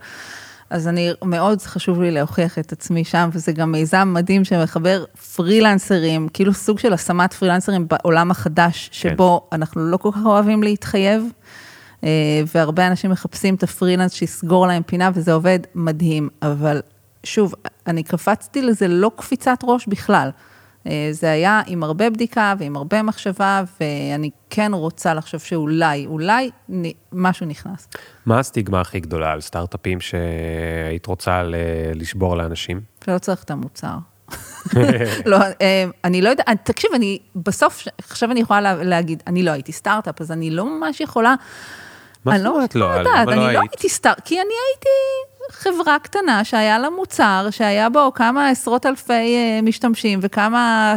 אז 0.69 0.87
אני, 0.87 1.11
מאוד 1.23 1.61
חשוב 1.61 2.01
לי 2.01 2.11
להוכיח 2.11 2.59
את 2.59 2.71
עצמי 2.71 3.03
שם, 3.03 3.29
וזה 3.33 3.51
גם 3.51 3.71
מיזם 3.71 4.13
מדהים 4.13 4.43
שמחבר 4.43 5.05
פרילנסרים, 5.35 6.27
כאילו 6.33 6.53
סוג 6.53 6.79
של 6.79 6.93
השמת 6.93 7.33
פרילנסרים 7.33 7.87
בעולם 7.87 8.31
החדש, 8.31 8.89
שבו 8.91 9.47
כן. 9.49 9.55
אנחנו 9.55 9.81
לא 9.81 9.97
כל 9.97 10.09
כך 10.11 10.25
אוהבים 10.25 10.63
להתחייב, 10.63 11.23
אה, 12.03 12.09
והרבה 12.55 12.87
אנשים 12.87 13.11
מחפשים 13.11 13.55
את 13.55 13.63
הפרילנס 13.63 14.13
שיסגור 14.13 14.67
להם 14.67 14.83
פינה, 14.83 15.09
וזה 15.13 15.33
עובד 15.33 15.59
מדהים, 15.75 16.29
אבל 16.41 16.81
שוב, 17.23 17.53
אני 17.87 18.03
קפצתי 18.03 18.61
לזה 18.61 18.87
לא 18.87 19.11
קפיצת 19.15 19.59
ראש 19.63 19.87
בכלל. 19.87 20.29
אה, 20.87 21.07
זה 21.11 21.31
היה 21.31 21.61
עם 21.67 21.83
הרבה 21.83 22.09
בדיקה 22.09 22.53
ועם 22.59 22.75
הרבה 22.75 23.01
מחשבה, 23.01 23.63
ואני 23.79 24.29
כן 24.49 24.73
רוצה 24.73 25.13
לחשוב 25.13 25.39
שאולי, 25.39 26.05
אולי 26.05 26.51
משהו 27.13 27.45
נכנס. 27.45 27.87
מה 28.25 28.39
הסטיגמה 28.39 28.81
הכי 28.81 28.99
גדולה 28.99 29.31
על 29.31 29.41
סטארט-אפים 29.41 30.01
שהיית 30.01 31.05
רוצה 31.05 31.43
לשבור 31.95 32.37
לאנשים? 32.37 32.81
שלא 33.05 33.17
צריך 33.17 33.43
את 33.43 33.51
המוצר. 33.51 33.95
לא, 35.25 35.37
אה, 35.61 35.85
אני 36.03 36.21
לא 36.21 36.29
יודעת, 36.29 36.47
תקשיב, 36.63 36.91
אני 36.95 37.19
בסוף, 37.35 37.83
עכשיו 37.97 38.31
אני 38.31 38.39
יכולה 38.39 38.75
להגיד, 38.75 39.23
אני 39.27 39.43
לא 39.43 39.51
הייתי 39.51 39.71
סטארט-אפ, 39.71 40.21
אז 40.21 40.31
אני 40.31 40.51
לא 40.51 40.65
ממש 40.65 41.01
יכולה... 41.01 41.35
מה 42.25 42.37
זאת 42.37 42.47
אומרת 42.47 42.75
לא? 42.75 42.93
אני 42.93 43.03
לא 43.03 43.09
יודעת, 43.09 43.27
אני 43.27 43.53
לא 43.53 43.59
הייתי 43.59 43.89
סטארט, 43.89 44.21
כי 44.25 44.35
אני 44.35 44.53
הייתי 44.69 44.89
חברה 45.51 45.97
קטנה 45.99 46.43
שהיה 46.43 46.79
לה 46.79 46.89
מוצר, 46.89 47.47
שהיה 47.51 47.89
בו 47.89 48.13
כמה 48.13 48.49
עשרות 48.49 48.85
אלפי 48.85 49.13
אה, 49.13 49.59
משתמשים 49.63 50.19
וכמה 50.21 50.95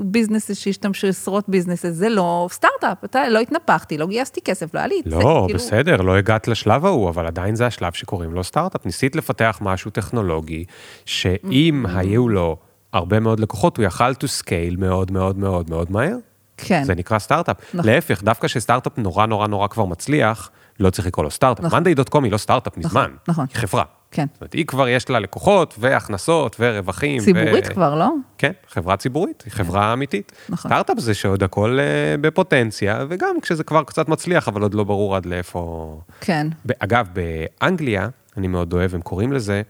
businesses 0.00 0.50
אה, 0.50 0.54
שהשתמשו, 0.54 1.06
עשרות 1.06 1.48
businesses, 1.48 1.90
זה 1.90 2.08
לא 2.08 2.48
סטארט-אפ, 2.52 3.04
אתה 3.04 3.28
לא 3.28 3.38
התנפחתי, 3.38 3.98
לא 3.98 4.06
גייסתי 4.06 4.40
כסף, 4.40 4.74
לא 4.74 4.78
היה 4.78 4.88
לי. 4.88 5.02
לא, 5.06 5.42
כאילו... 5.46 5.58
בסדר, 5.58 5.96
לא 5.96 6.16
הגעת 6.16 6.48
לשלב 6.48 6.86
ההוא, 6.86 7.08
אבל 7.08 7.26
עדיין 7.26 7.54
זה 7.54 7.66
השלב 7.66 7.92
שקוראים 7.92 8.34
לו 8.34 8.44
סטארט-אפ. 8.44 8.86
ניסית 8.86 9.16
לפתח 9.16 9.58
משהו 9.60 9.90
טכנולוגי, 9.90 10.64
שאם 11.04 11.86
mm-hmm. 11.86 11.98
היו 11.98 12.28
לו 12.28 12.56
הרבה 12.92 13.20
מאוד 13.20 13.40
לקוחות, 13.40 13.76
הוא 13.76 13.84
יכל 13.84 14.10
to 14.10 14.42
scale 14.42 14.78
מאוד 14.78 15.12
מאוד 15.12 15.38
מאוד 15.38 15.70
מאוד 15.70 15.92
מהר. 15.92 16.16
כן. 16.64 16.84
זה 16.84 16.94
נקרא 16.94 17.18
סטארט-אפ. 17.18 17.56
נכון. 17.74 17.90
להפך, 17.90 18.22
דווקא 18.22 18.48
כשסטארט-אפ 18.48 18.98
נורא 18.98 19.26
נורא 19.26 19.46
נורא 19.46 19.68
כבר 19.68 19.84
מצליח, 19.84 20.50
לא 20.80 20.90
צריך 20.90 21.06
לקרוא 21.06 21.24
לו 21.24 21.30
סטארט-אפ. 21.30 21.64
נכון. 21.64 21.76
monday.com 21.76 22.24
היא 22.24 22.32
לא 22.32 22.38
סטארט-אפ 22.38 22.78
נכון, 22.78 22.86
מזמן, 22.86 23.16
נכון. 23.28 23.46
היא 23.48 23.60
חברה. 23.60 23.84
כן. 24.10 24.26
זאת 24.32 24.40
אומרת, 24.40 24.52
היא 24.52 24.66
כבר 24.66 24.88
יש 24.88 25.10
לה 25.10 25.18
לקוחות 25.18 25.74
והכנסות 25.78 26.56
ורווחים. 26.60 27.20
ציבורית 27.20 27.66
ו... 27.66 27.74
כבר, 27.74 27.94
לא? 27.94 28.10
כן, 28.38 28.52
חברה 28.68 28.96
ציבורית, 28.96 29.42
היא 29.46 29.52
חברה 29.52 29.82
כן. 29.82 29.88
אמיתית. 29.88 30.32
נכון. 30.48 30.70
סטארט-אפ 30.70 30.98
זה 30.98 31.14
שעוד 31.14 31.42
הכל 31.42 31.78
uh, 31.78 32.20
בפוטנציה, 32.20 33.04
וגם 33.08 33.40
כשזה 33.42 33.64
כבר 33.64 33.82
קצת 33.82 34.08
מצליח, 34.08 34.48
אבל 34.48 34.62
עוד 34.62 34.74
לא 34.74 34.84
ברור 34.84 35.16
עד 35.16 35.26
לאיפה... 35.26 36.00
כן. 36.20 36.46
אגב, 36.78 37.08
באנגליה, 37.12 38.08
אני 38.36 38.48
מאוד 38.48 38.72
אוהב, 38.72 38.94
הם 38.94 39.00
קוראים 39.00 39.32
לזה, 39.32 39.62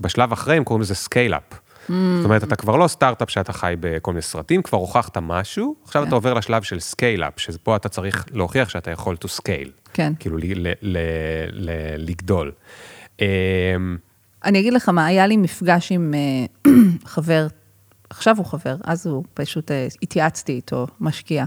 בשלב 0.00 0.32
אחרי 0.32 0.56
הם 0.56 0.64
קוראים 0.64 0.82
לזה 0.82 0.94
scale-up. 0.94 1.63
Mm. 1.88 1.92
זאת 2.16 2.24
אומרת, 2.24 2.44
אתה 2.44 2.56
כבר 2.56 2.76
לא 2.76 2.86
סטארט-אפ 2.88 3.30
שאתה 3.30 3.52
חי 3.52 3.74
בכל 3.80 4.10
מיני 4.12 4.22
סרטים, 4.22 4.62
כבר 4.62 4.78
הוכחת 4.78 5.18
משהו, 5.18 5.74
עכשיו 5.84 6.02
כן. 6.02 6.08
אתה 6.08 6.14
עובר 6.14 6.34
לשלב 6.34 6.62
של 6.62 6.80
scale-up, 6.80 7.32
שפה 7.40 7.76
אתה 7.76 7.88
צריך 7.88 8.24
להוכיח 8.32 8.68
שאתה 8.68 8.90
יכול 8.90 9.16
to 9.24 9.28
scale. 9.40 9.70
כן. 9.92 10.12
כאילו, 10.18 10.36
ל- 10.38 10.68
ל- 10.82 10.98
ל- 11.52 11.94
לגדול. 12.10 12.52
אמ, 13.20 13.26
אני 14.44 14.60
אגיד 14.60 14.72
לך 14.72 14.88
מה, 14.88 15.06
היה 15.06 15.26
לי 15.26 15.36
מפגש 15.36 15.92
עם 15.92 16.14
אה, 16.14 16.72
חבר, 17.14 17.46
עכשיו 18.10 18.36
הוא 18.36 18.46
חבר, 18.46 18.76
אז 18.84 19.06
הוא 19.06 19.24
פשוט, 19.34 19.70
אה, 19.70 19.86
התייעצתי 20.02 20.52
איתו, 20.52 20.86
משקיע. 21.00 21.44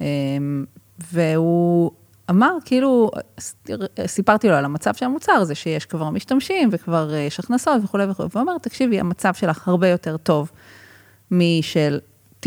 אמ, 0.00 0.64
והוא 1.12 1.90
אמר, 2.30 2.56
כאילו, 2.64 3.10
סיפרתי 4.06 4.48
לו 4.48 4.54
על 4.54 4.64
המצב 4.64 4.94
של 4.94 5.04
המוצר, 5.06 5.44
זה 5.44 5.54
שיש 5.54 5.86
כבר 5.86 6.10
משתמשים 6.10 6.68
וכבר 6.72 7.14
אה, 7.14 7.18
יש 7.18 7.40
הכנסות 7.40 7.80
וכולי 7.84 8.04
וכולי, 8.04 8.28
והוא 8.32 8.42
אמר, 8.42 8.58
תקשיבי, 8.58 9.00
המצב 9.00 9.34
שלך 9.34 9.68
הרבה 9.68 9.88
יותר 9.88 10.16
טוב 10.16 10.50
משל 11.30 11.98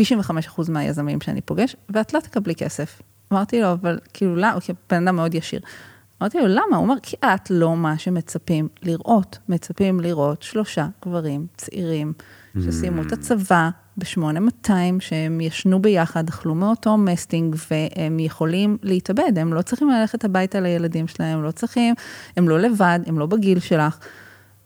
מהיזמים 0.68 1.20
שאני 1.20 1.40
פוגש, 1.40 1.76
ואת 1.88 2.14
לא 2.14 2.20
תקבלי 2.20 2.54
כסף. 2.54 3.02
אמרתי 3.32 3.60
לו, 3.60 3.72
אבל 3.72 3.98
כאילו, 4.12 4.36
למה? 4.36 4.60
כי 4.60 4.72
בן 4.90 5.08
אדם 5.08 5.16
מאוד 5.16 5.34
ישיר. 5.34 5.60
אמרתי 6.22 6.38
לו, 6.38 6.46
למה? 6.46 6.76
הוא 6.76 6.84
אמר, 6.84 6.94
כי 7.02 7.16
את 7.24 7.50
לא 7.50 7.76
מה 7.76 7.98
שמצפים 7.98 8.68
לראות. 8.82 9.38
מצפים 9.48 10.00
לראות 10.00 10.42
שלושה 10.42 10.86
גברים 11.04 11.46
צעירים 11.56 12.12
שסיימו 12.64 13.02
את 13.02 13.12
הצבא 13.12 13.70
ב-8200, 13.98 14.70
שהם 15.00 15.40
ישנו 15.40 15.82
ביחד, 15.82 16.28
אכלו 16.28 16.54
מאותו 16.54 16.96
מסטינג, 16.96 17.56
והם 17.70 18.18
יכולים 18.18 18.78
להתאבד, 18.82 19.38
הם 19.38 19.52
לא 19.52 19.62
צריכים 19.62 19.90
ללכת 19.90 20.24
הביתה 20.24 20.60
לילדים 20.60 21.08
שלהם, 21.08 21.42
לא 21.42 21.50
צריכים, 21.50 21.94
הם 22.36 22.48
לא 22.48 22.60
לבד, 22.60 22.98
הם 23.06 23.18
לא 23.18 23.26
בגיל 23.26 23.60
שלך. 23.60 23.98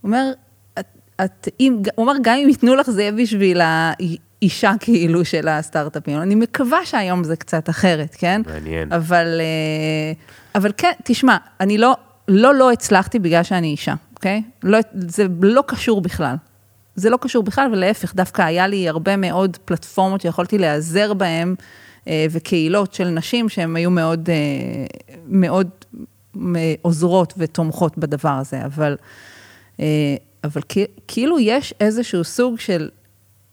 הוא 0.00 0.08
אומר, 0.08 0.32
את, 0.78 0.86
את, 1.24 1.48
אם, 1.60 1.82
הוא 1.94 2.04
אמר, 2.04 2.12
גם 2.22 2.36
אם 2.42 2.48
ייתנו 2.48 2.74
לך, 2.74 2.90
זה 2.90 3.10
בשביל 3.22 3.60
האישה 3.60 4.72
כאילו 4.80 5.24
של 5.24 5.48
הסטארט-אפים. 5.48 6.22
אני 6.22 6.34
מקווה 6.34 6.86
שהיום 6.86 7.24
זה 7.24 7.36
קצת 7.36 7.70
אחרת, 7.70 8.16
כן? 8.18 8.42
מעניין. 8.46 8.92
אבל, 8.92 9.40
אה, 9.40 10.12
אבל 10.54 10.72
כן, 10.76 10.92
תשמע, 11.04 11.36
אני 11.60 11.78
לא, 11.78 11.96
לא, 12.28 12.54
לא 12.54 12.72
הצלחתי 12.72 13.18
בגלל 13.18 13.42
שאני 13.42 13.66
אישה, 13.66 13.94
אוקיי? 14.14 14.42
לא, 14.62 14.78
זה 14.94 15.26
לא 15.42 15.62
קשור 15.66 16.00
בכלל. 16.00 16.36
זה 16.96 17.10
לא 17.10 17.18
קשור 17.20 17.42
בכלל, 17.42 17.68
ולהפך, 17.72 18.14
דווקא 18.14 18.42
היה 18.42 18.66
לי 18.66 18.88
הרבה 18.88 19.16
מאוד 19.16 19.56
פלטפורמות 19.64 20.20
שיכולתי 20.20 20.58
להיעזר 20.58 21.14
בהן, 21.14 21.54
אה, 22.08 22.26
וקהילות 22.30 22.94
של 22.94 23.08
נשים 23.08 23.48
שהן 23.48 23.76
היו 23.76 23.90
מאוד, 23.90 24.28
אה, 24.30 24.84
מאוד 25.26 25.68
עוזרות 26.82 27.34
ותומכות 27.36 27.98
בדבר 27.98 28.30
הזה, 28.30 28.64
אבל, 28.64 28.96
אה, 29.80 29.86
אבל 30.44 30.60
כאילו 31.08 31.38
יש 31.38 31.74
איזשהו 31.80 32.24
סוג 32.24 32.58
של 32.58 32.88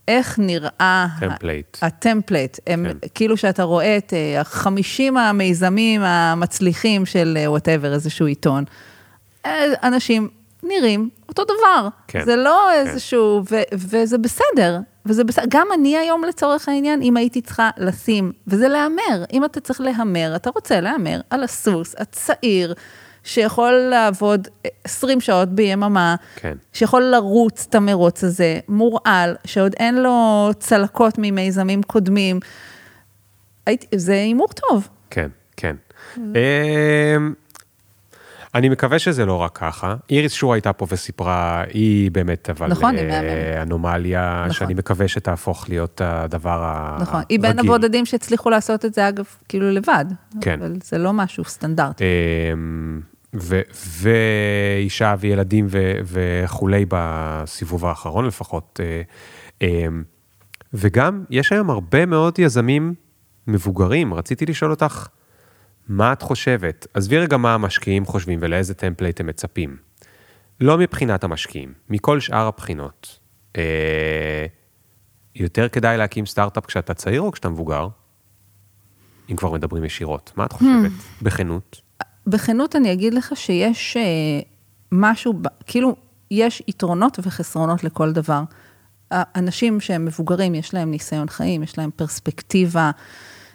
איך 0.08 0.40
נראה... 0.40 1.08
template. 1.20 1.78
ה 1.82 1.89
template. 1.89 2.58
הם, 2.68 2.86
כן. 3.02 3.08
כאילו 3.16 3.38
שאתה 3.38 3.64
רואה 3.64 3.98
את 3.98 4.14
החמישים 4.40 5.18
המיזמים 5.18 6.02
המצליחים 6.02 7.06
של 7.06 7.38
whatever, 7.48 7.94
איזשהו 7.94 8.26
עיתון. 8.26 8.64
אנשים 9.84 10.30
נראים 10.64 11.10
אותו 11.30 11.44
דבר. 11.44 11.88
כן. 12.08 12.26
זה 12.26 12.36
לא 12.36 12.70
כן. 12.74 12.88
איזשהו, 12.88 13.44
ו, 13.52 13.56
וזה 13.74 14.18
בסדר, 14.18 14.80
וזה 15.06 15.24
בסדר. 15.24 15.46
גם 15.50 15.68
אני 15.74 15.98
היום 15.98 16.24
לצורך 16.24 16.70
העניין, 16.70 17.02
אם 17.02 17.18
הייתי 17.18 17.42
צריכה 17.42 17.70
לשים, 17.78 18.32
וזה 18.48 18.68
להמר, 18.68 19.24
אם 19.34 19.46
אתה 19.46 19.60
צריך 19.60 19.82
להמר, 19.82 20.36
אתה 20.36 20.50
רוצה 20.56 20.80
להמר 20.80 21.22
על 21.30 21.44
הסוס 21.44 21.96
הצעיר. 21.98 22.74
שיכול 23.24 23.72
לעבוד 23.72 24.48
20 24.84 25.22
שעות 25.22 25.50
ביממה, 25.50 26.16
כן. 26.36 26.58
שיכול 26.74 27.04
לרוץ 27.04 27.66
את 27.70 27.76
המרוץ 27.76 28.24
הזה, 28.24 28.60
מורעל, 28.68 29.36
שעוד 29.46 29.74
אין 29.80 29.96
לו 29.96 30.50
צלקות 30.60 31.14
ממיזמים 31.18 31.84
קודמים. 31.84 32.40
זה 33.96 34.14
הימור 34.14 34.48
טוב. 34.48 34.88
כן, 35.10 35.30
כן. 35.58 35.76
אני 38.56 38.70
מקווה 38.70 39.00
שזה 39.00 39.26
לא 39.26 39.36
רק 39.36 39.58
ככה. 39.58 39.96
איריס 40.10 40.34
שור 40.34 40.54
הייתה 40.54 40.74
פה 40.74 40.88
וסיפרה, 40.90 41.64
היא 41.74 42.12
באמת, 42.12 42.50
אבל... 42.50 42.68
נכון, 42.68 42.96
היא 42.96 43.08
מהממת. 43.08 43.58
אנומליה, 43.62 44.42
נכון. 44.42 44.54
שאני 44.54 44.74
מקווה 44.74 45.08
שתהפוך 45.08 45.70
להיות 45.70 46.02
הדבר 46.04 46.64
הרגיל. 46.64 47.02
נכון, 47.02 47.22
היא 47.30 47.40
בין 47.40 47.60
הבודדים 47.60 48.06
שהצליחו 48.06 48.50
לעשות 48.50 48.86
את 48.86 48.94
זה, 48.94 49.10
אגב, 49.10 49.26
כאילו 49.48 49.72
לבד. 49.72 50.06
כן. 50.42 50.60
אבל 50.62 50.74
זה 50.84 50.98
לא 50.98 51.14
משהו 51.14 51.44
סטנדרטי. 51.44 52.04
אמ, 52.54 53.02
ואישה 54.02 55.16
וילדים 55.20 55.68
וכולי 56.04 56.86
בסיבוב 56.90 57.86
האחרון 57.86 58.26
לפחות. 58.26 58.80
אה, 58.84 59.02
אמ, 59.62 60.04
וגם, 60.74 61.24
יש 61.30 61.52
היום 61.52 61.70
הרבה 61.70 62.06
מאוד 62.06 62.40
יזמים 62.40 62.94
מבוגרים. 63.48 64.14
רציתי 64.14 64.46
לשאול 64.46 64.72
אותך, 64.72 65.08
מה 65.90 66.14
את 66.14 66.22
חושבת? 66.22 66.88
עזבי 66.94 67.18
רגע 67.18 67.38
מה 67.38 67.54
המשקיעים 67.54 68.06
חושבים 68.06 68.40
ולאיזה 68.42 68.74
template 68.74 69.20
הם 69.20 69.28
מצפים. 69.28 69.78
לא 70.60 70.78
מבחינת 70.78 71.24
המשקיעים, 71.24 71.74
מכל 71.90 72.20
שאר 72.20 72.48
הבחינות. 72.48 73.20
אה, 73.58 74.46
יותר 75.36 75.70
כדאי 75.70 75.98
להקים 75.98 76.26
סטארט-אפ 76.26 76.66
כשאתה 76.66 76.94
צעיר 76.94 77.22
או 77.22 77.32
כשאתה 77.32 77.50
מבוגר? 77.50 77.88
אם 79.32 79.36
כבר 79.36 79.52
מדברים 79.52 79.84
ישירות. 79.84 80.32
מה 80.36 80.46
את 80.46 80.52
חושבת? 80.52 80.92
Hmm. 80.92 81.24
בכנות? 81.24 81.82
בכנות 82.28 82.76
אני 82.76 82.94
אגיד 82.94 83.14
לך 83.14 83.32
שיש 83.36 83.98
אה, 83.98 84.04
משהו, 84.92 85.34
כאילו, 85.66 85.96
יש 86.32 86.64
יתרונות 86.68 87.20
וחסרונות 87.24 87.84
לכל 87.84 88.12
דבר. 88.12 88.44
אנשים 89.12 89.80
שהם 89.80 90.06
מבוגרים, 90.06 90.56
יש 90.56 90.74
להם 90.74 90.92
ניסיון 90.92 91.30
חיים, 91.30 91.64
יש 91.64 91.78
להם 91.78 91.90
פרספקטיבה. 91.96 92.92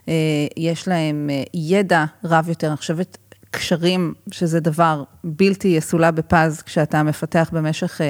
אה, 0.08 0.14
יש 0.56 0.88
להם 0.88 1.30
אה, 1.32 1.42
ידע 1.54 2.04
רב 2.24 2.48
יותר. 2.48 2.68
אני 2.68 2.76
חושבת, 2.76 3.18
קשרים, 3.50 4.14
שזה 4.30 4.60
דבר 4.60 5.02
בלתי 5.24 5.68
יסולא 5.68 6.10
בפז 6.10 6.62
כשאתה 6.62 7.02
מפתח 7.02 7.50
במשך 7.52 8.00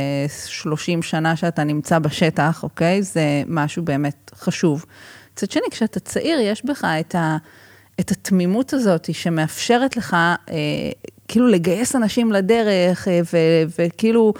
30 0.47 0.99
אה, 0.99 1.03
שנה 1.03 1.37
שאתה 1.37 1.65
נמצא 1.65 1.99
בשטח, 1.99 2.63
אוקיי? 2.63 3.03
זה 3.03 3.43
משהו 3.47 3.83
באמת 3.83 4.31
חשוב. 4.35 4.85
מצד 5.33 5.51
שני, 5.51 5.63
כשאתה 5.71 6.01
צעיר, 6.01 6.39
יש 6.41 6.65
בך 6.65 6.85
את, 7.01 7.15
ה, 7.15 7.37
את 8.01 8.11
התמימות 8.11 8.73
הזאת 8.73 9.15
שמאפשרת 9.15 9.97
לך, 9.97 10.17
כאילו 11.29 11.47
לגייס 11.49 11.97
אנשים 11.97 12.33
לדרך, 12.33 13.09
אה, 13.09 13.21
וכאילו, 13.79 14.33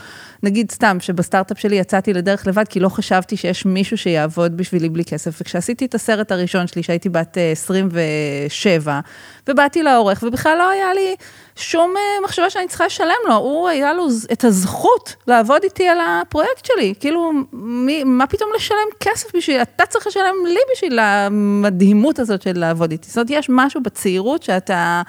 נגיד 0.43 0.71
סתם, 0.71 0.97
שבסטארט-אפ 1.01 1.59
שלי 1.59 1.77
יצאתי 1.77 2.13
לדרך 2.13 2.47
לבד, 2.47 2.69
כי 2.69 2.81
לא 2.81 2.89
חשבתי 2.89 3.37
שיש 3.37 3.67
מישהו 3.67 3.99
שיעבוד 3.99 4.57
בשבילי 4.57 4.89
בלי 4.89 5.05
כסף. 5.05 5.41
וכשעשיתי 5.41 5.85
את 5.85 5.95
הסרט 5.95 6.33
הראשון 6.33 6.67
שלי, 6.67 6.83
שהייתי 6.83 7.09
בת 7.09 7.39
אה, 7.39 7.53
27, 7.53 9.01
ובאתי 9.49 9.83
לעורך, 9.83 10.23
ובכלל 10.27 10.59
לא 10.59 10.69
היה 10.69 10.95
לי 10.95 11.15
שום 11.57 11.95
אה, 11.97 12.25
מחשבה 12.25 12.51
שאני 12.51 12.69
צריכה 12.69 12.87
לשלם 12.87 13.11
לו, 13.29 13.35
הוא, 13.35 13.69
היה 13.69 13.93
לו 13.93 14.07
את 14.33 14.45
הזכות 14.45 15.15
לעבוד 15.27 15.63
איתי 15.63 15.89
על 15.89 15.99
הפרויקט 16.01 16.65
שלי. 16.65 16.95
כאילו, 17.01 17.33
מי, 17.53 18.05
מה 18.05 18.27
פתאום 18.27 18.51
לשלם 18.57 18.89
כסף 19.01 19.37
בשביל, 19.37 19.63
אתה 19.63 19.87
צריך 19.87 20.07
לשלם 20.07 20.35
לי 20.47 20.61
בשביל 20.73 20.99
המדהימות 20.99 22.19
הזאת 22.19 22.43
של 22.43 22.59
לעבוד 22.59 22.91
איתי. 22.91 23.09
זאת 23.09 23.17
אומרת, 23.17 23.31
יש 23.31 23.47
משהו 23.51 23.83
בצעירות 23.83 24.43
שאתה... 24.43 25.03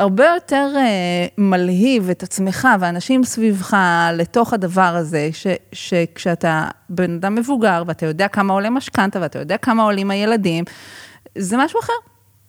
הרבה 0.00 0.24
יותר 0.34 0.72
אה, 0.76 1.26
מלהיב 1.38 2.10
את 2.10 2.22
עצמך 2.22 2.68
ואנשים 2.80 3.24
סביבך 3.24 3.76
לתוך 4.12 4.52
הדבר 4.52 4.82
הזה, 4.96 5.28
ש, 5.32 5.46
שכשאתה 5.72 6.68
בן 6.88 7.14
אדם 7.14 7.34
מבוגר 7.34 7.82
ואתה 7.86 8.06
יודע 8.06 8.28
כמה 8.28 8.52
עולה 8.52 8.70
משכנתה 8.70 9.20
ואתה 9.20 9.38
יודע 9.38 9.56
כמה 9.56 9.82
עולים 9.82 10.10
הילדים, 10.10 10.64
זה 11.38 11.56
משהו 11.56 11.80
אחר. 11.80 11.92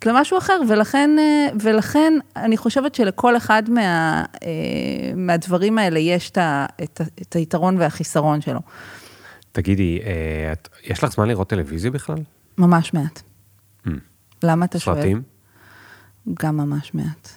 זה 0.03 0.11
משהו 0.13 0.37
אחר, 0.37 0.61
ולכן, 0.69 1.09
אה, 1.19 1.47
ולכן 1.61 2.13
אני 2.35 2.57
חושבת 2.57 2.95
שלכל 2.95 3.37
אחד 3.37 3.63
מה, 3.69 4.23
אה, 4.43 4.49
מהדברים 5.15 5.77
האלה 5.77 5.99
יש 5.99 6.29
את, 6.29 6.37
את, 6.83 7.01
את 7.21 7.33
היתרון 7.33 7.77
והחיסרון 7.79 8.41
שלו. 8.41 8.59
תגידי, 9.51 9.99
את- 10.51 10.69
יש 10.83 11.03
לך 11.03 11.11
זמן 11.11 11.27
לראות 11.27 11.49
טלוויזיה 11.49 11.91
בכלל? 11.91 12.17
ממש 12.57 12.93
מעט. 12.93 13.21
למה 14.43 14.65
אתה 14.65 14.79
שואל? 14.79 14.95
סרטים? 14.95 15.21
גם 16.43 16.57
ממש 16.57 16.93
מעט. 16.93 17.29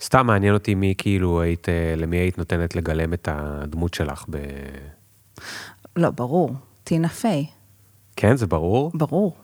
סתם 0.00 0.26
מעניין 0.26 0.54
אותי 0.54 0.74
מי 0.74 0.94
כאילו 0.98 1.40
היית, 1.40 1.68
אה, 1.68 1.94
למי 1.96 2.16
היית 2.16 2.38
נותנת 2.38 2.76
לגלם 2.76 3.12
את 3.12 3.28
הדמות 3.32 3.94
שלך 3.94 4.24
ב... 4.30 4.36
לא, 5.96 6.10
ברור. 6.10 6.54
טינה 6.84 7.08
פיי. 7.08 7.46
כן, 8.16 8.36
זה 8.36 8.46
ברור? 8.46 8.90
ברור. 8.94 9.36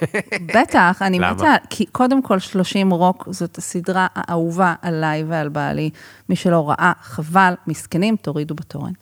בטח, 0.56 1.02
אני? 1.02 1.18
מתה, 1.18 1.54
כי 1.70 1.86
קודם 1.86 2.22
כל 2.22 2.38
30 2.38 2.90
רוק 2.90 3.28
זאת 3.30 3.58
הסדרה 3.58 4.06
האהובה 4.14 4.74
עליי 4.82 5.24
ועל 5.24 5.48
בעלי. 5.48 5.90
מי 6.28 6.36
שלא 6.36 6.70
ראה, 6.70 6.92
חבל, 7.00 7.54
מסכנים, 7.66 8.16
תורידו 8.16 8.54
בתורן. 8.54 8.92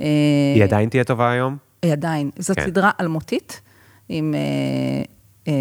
אה, 0.00 0.06
היא 0.54 0.64
עדיין 0.64 0.88
תהיה 0.88 1.04
טובה 1.04 1.30
היום? 1.30 1.56
היא 1.82 1.92
עדיין. 1.92 2.30
זאת 2.38 2.56
כן. 2.56 2.66
סדרה 2.66 2.90
אלמותית, 3.00 3.60
עם 4.08 4.34
אה, 4.34 5.02
אה, 5.48 5.52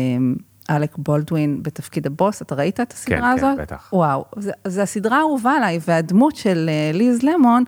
אלק 0.70 0.98
בולדווין 0.98 1.64
בתפקיד 1.64 2.08
הבוס, 2.08 2.42
אתה 2.42 2.56
ראית 2.56 2.80
את 2.80 2.94
הסדרה 2.94 3.20
כן, 3.20 3.26
הזאת? 3.26 3.58
כן, 3.58 3.62
בטח. 3.62 3.90
וואו, 3.94 4.26
זה 4.68 4.84
הסדרה 4.84 5.18
האהובה 5.18 5.52
עליי, 5.52 5.80
והדמות 5.88 6.36
של 6.36 6.70
אה, 6.70 6.92
ליז 6.98 7.24
למון, 7.24 7.64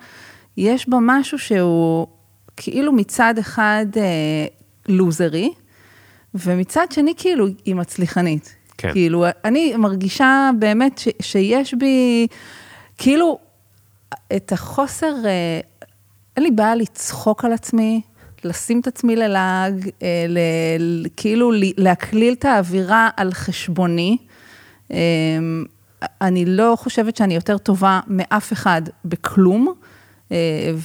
יש 0.58 0.90
בה 0.90 0.98
משהו 1.02 1.40
שהוא 1.40 2.08
כאילו 2.58 2.92
מצד 2.92 3.34
אחד 3.40 3.86
אה, 3.98 4.46
לוזרי, 4.88 5.54
ומצד 6.36 6.88
שני 6.92 7.14
כאילו 7.18 7.46
היא 7.66 7.76
מצליחנית. 7.76 8.56
כן. 8.78 8.92
כאילו, 8.92 9.26
אני 9.46 9.76
מרגישה 9.78 10.50
באמת 10.60 10.98
ש, 10.98 11.08
שיש 11.22 11.74
בי, 11.74 12.28
כאילו, 12.98 13.40
את 14.36 14.52
החוסר, 14.52 15.14
אה, 15.26 15.60
אין 16.36 16.44
לי 16.44 16.52
בעיה 16.52 16.76
לצחוק 16.76 17.46
על 17.46 17.54
עצמי, 17.54 18.02
לשים 18.46 18.80
את 18.80 18.88
עצמי 18.88 19.16
ללעג, 19.16 19.90
אה, 20.04 20.26
ל, 20.30 20.40
כאילו 21.18 21.52
להקליל 21.78 22.34
את 22.34 22.46
האווירה 22.46 23.10
על 23.18 23.34
חשבוני. 23.34 24.18
אה, 24.92 24.98
אני 26.22 26.46
לא 26.46 26.74
חושבת 26.78 27.16
שאני 27.16 27.36
יותר 27.36 27.58
טובה 27.58 28.00
מאף 28.08 28.54
אחד 28.54 28.82
בכלום, 29.06 29.74
אה, 30.32 30.38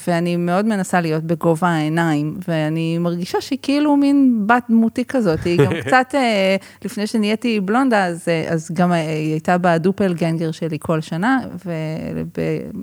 ואני 0.07 0.37
מאוד 0.37 0.67
מנסה 0.67 1.01
להיות 1.01 1.25
בגובה 1.25 1.69
העיניים, 1.69 2.39
ואני 2.49 2.99
מרגישה 2.99 3.41
שהיא 3.41 3.59
כאילו 3.63 3.97
מין 3.97 4.43
בת 4.47 4.63
דמותי 4.69 5.05
כזאת, 5.05 5.45
היא 5.45 5.59
גם 5.59 5.73
קצת, 5.87 6.07
אה, 6.15 6.57
לפני 6.85 7.07
שנהייתי 7.07 7.61
בלונדה, 7.61 8.05
אז, 8.05 8.29
אז 8.49 8.71
גם 8.73 8.93
היא 8.93 9.33
הייתה 9.33 9.59
בדופל 9.59 10.15
גנגר 10.15 10.51
שלי 10.51 10.77
כל 10.81 11.01
שנה, 11.01 11.41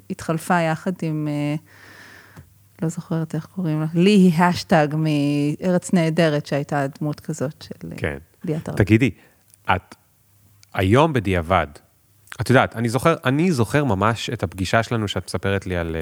והתחלפה 0.09 0.61
יחד 0.61 0.91
עם, 1.01 1.27
לא 2.83 2.89
זוכרת 2.89 3.35
איך 3.35 3.45
קוראים 3.45 3.79
לה, 3.79 3.85
לי 3.93 4.11
היא 4.11 4.33
השטג 4.33 4.87
מארץ 4.97 5.93
נהדרת, 5.93 6.45
שהייתה 6.45 6.85
דמות 6.99 7.19
כזאת 7.19 7.61
של 7.61 7.91
אה, 7.91 7.97
כן. 7.97 8.17
ליאת 8.43 8.69
הרב. 8.69 8.77
תגידי, 8.77 9.11
את 9.75 9.95
היום 10.73 11.13
בדיעבד, 11.13 11.67
את 12.41 12.49
יודעת, 12.49 12.75
אני 12.75 12.89
זוכר, 12.89 13.15
אני 13.25 13.51
זוכר 13.51 13.83
ממש 13.83 14.29
את 14.29 14.43
הפגישה 14.43 14.83
שלנו 14.83 15.07
שאת 15.07 15.25
מספרת 15.27 15.65
לי 15.65 15.77
על 15.77 15.95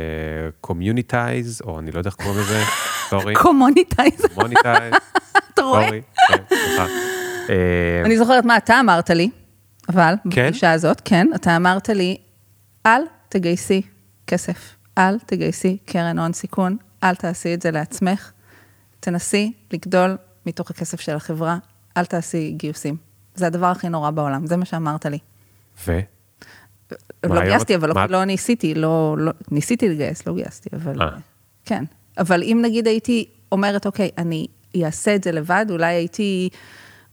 communities, 0.61 1.61
או 1.65 1.79
אני 1.79 1.91
לא 1.91 1.97
יודע 1.97 2.09
איך 2.09 2.15
קוראים 2.15 2.39
לזה, 2.39 2.63
sorry, 3.09 3.33
communities, 3.35 4.25
מוניטייז, 4.35 4.93
אתה 5.53 5.61
רואה? 5.61 5.89
כן. 6.27 6.43
אה, 7.49 8.01
אני 8.05 8.17
זוכרת 8.17 8.45
מה 8.45 8.57
אתה 8.57 8.79
אמרת 8.79 9.09
לי, 9.09 9.29
אבל, 9.89 10.13
כן? 10.29 10.45
בפגישה 10.47 10.71
הזאת, 10.71 11.01
כן, 11.05 11.27
אתה 11.35 11.55
אמרת 11.55 11.89
לי, 11.89 12.17
אל 12.85 13.01
תגייסי 13.29 13.81
כסף, 14.27 14.75
אל 14.97 15.19
תגייסי 15.19 15.77
קרן 15.85 16.19
הון 16.19 16.33
סיכון, 16.33 16.77
אל 17.03 17.15
תעשי 17.15 17.53
את 17.53 17.61
זה 17.61 17.71
לעצמך, 17.71 18.31
תנסי 18.99 19.53
לגדול 19.73 20.17
מתוך 20.45 20.71
הכסף 20.71 20.99
של 20.99 21.15
החברה, 21.15 21.57
אל 21.97 22.05
תעשי 22.05 22.53
גיוסים. 22.57 22.97
זה 23.35 23.47
הדבר 23.47 23.65
הכי 23.65 23.89
נורא 23.89 24.11
בעולם, 24.11 24.47
זה 24.47 24.57
מה 24.57 24.65
שאמרת 24.65 25.05
לי. 25.05 25.19
ו? 25.87 25.99
לא 27.23 27.41
גייסתי, 27.41 27.75
אבל 27.75 27.93
מה 27.93 28.07
לא, 28.07 28.25
ניסיתי, 28.25 28.73
לא, 28.73 29.15
לא, 29.19 29.31
ניסיתי 29.51 29.89
לגייס, 29.89 30.27
לא 30.27 30.35
גייסתי, 30.35 30.69
אבל 30.73 31.01
אה. 31.01 31.07
כן. 31.65 31.83
אבל 32.17 32.43
אם 32.43 32.59
נגיד 32.61 32.87
הייתי 32.87 33.29
אומרת, 33.51 33.85
אוקיי, 33.85 34.09
אני 34.17 34.47
אעשה 34.83 35.15
את 35.15 35.23
זה 35.23 35.31
לבד, 35.31 35.65
אולי 35.69 35.93
הייתי 35.93 36.49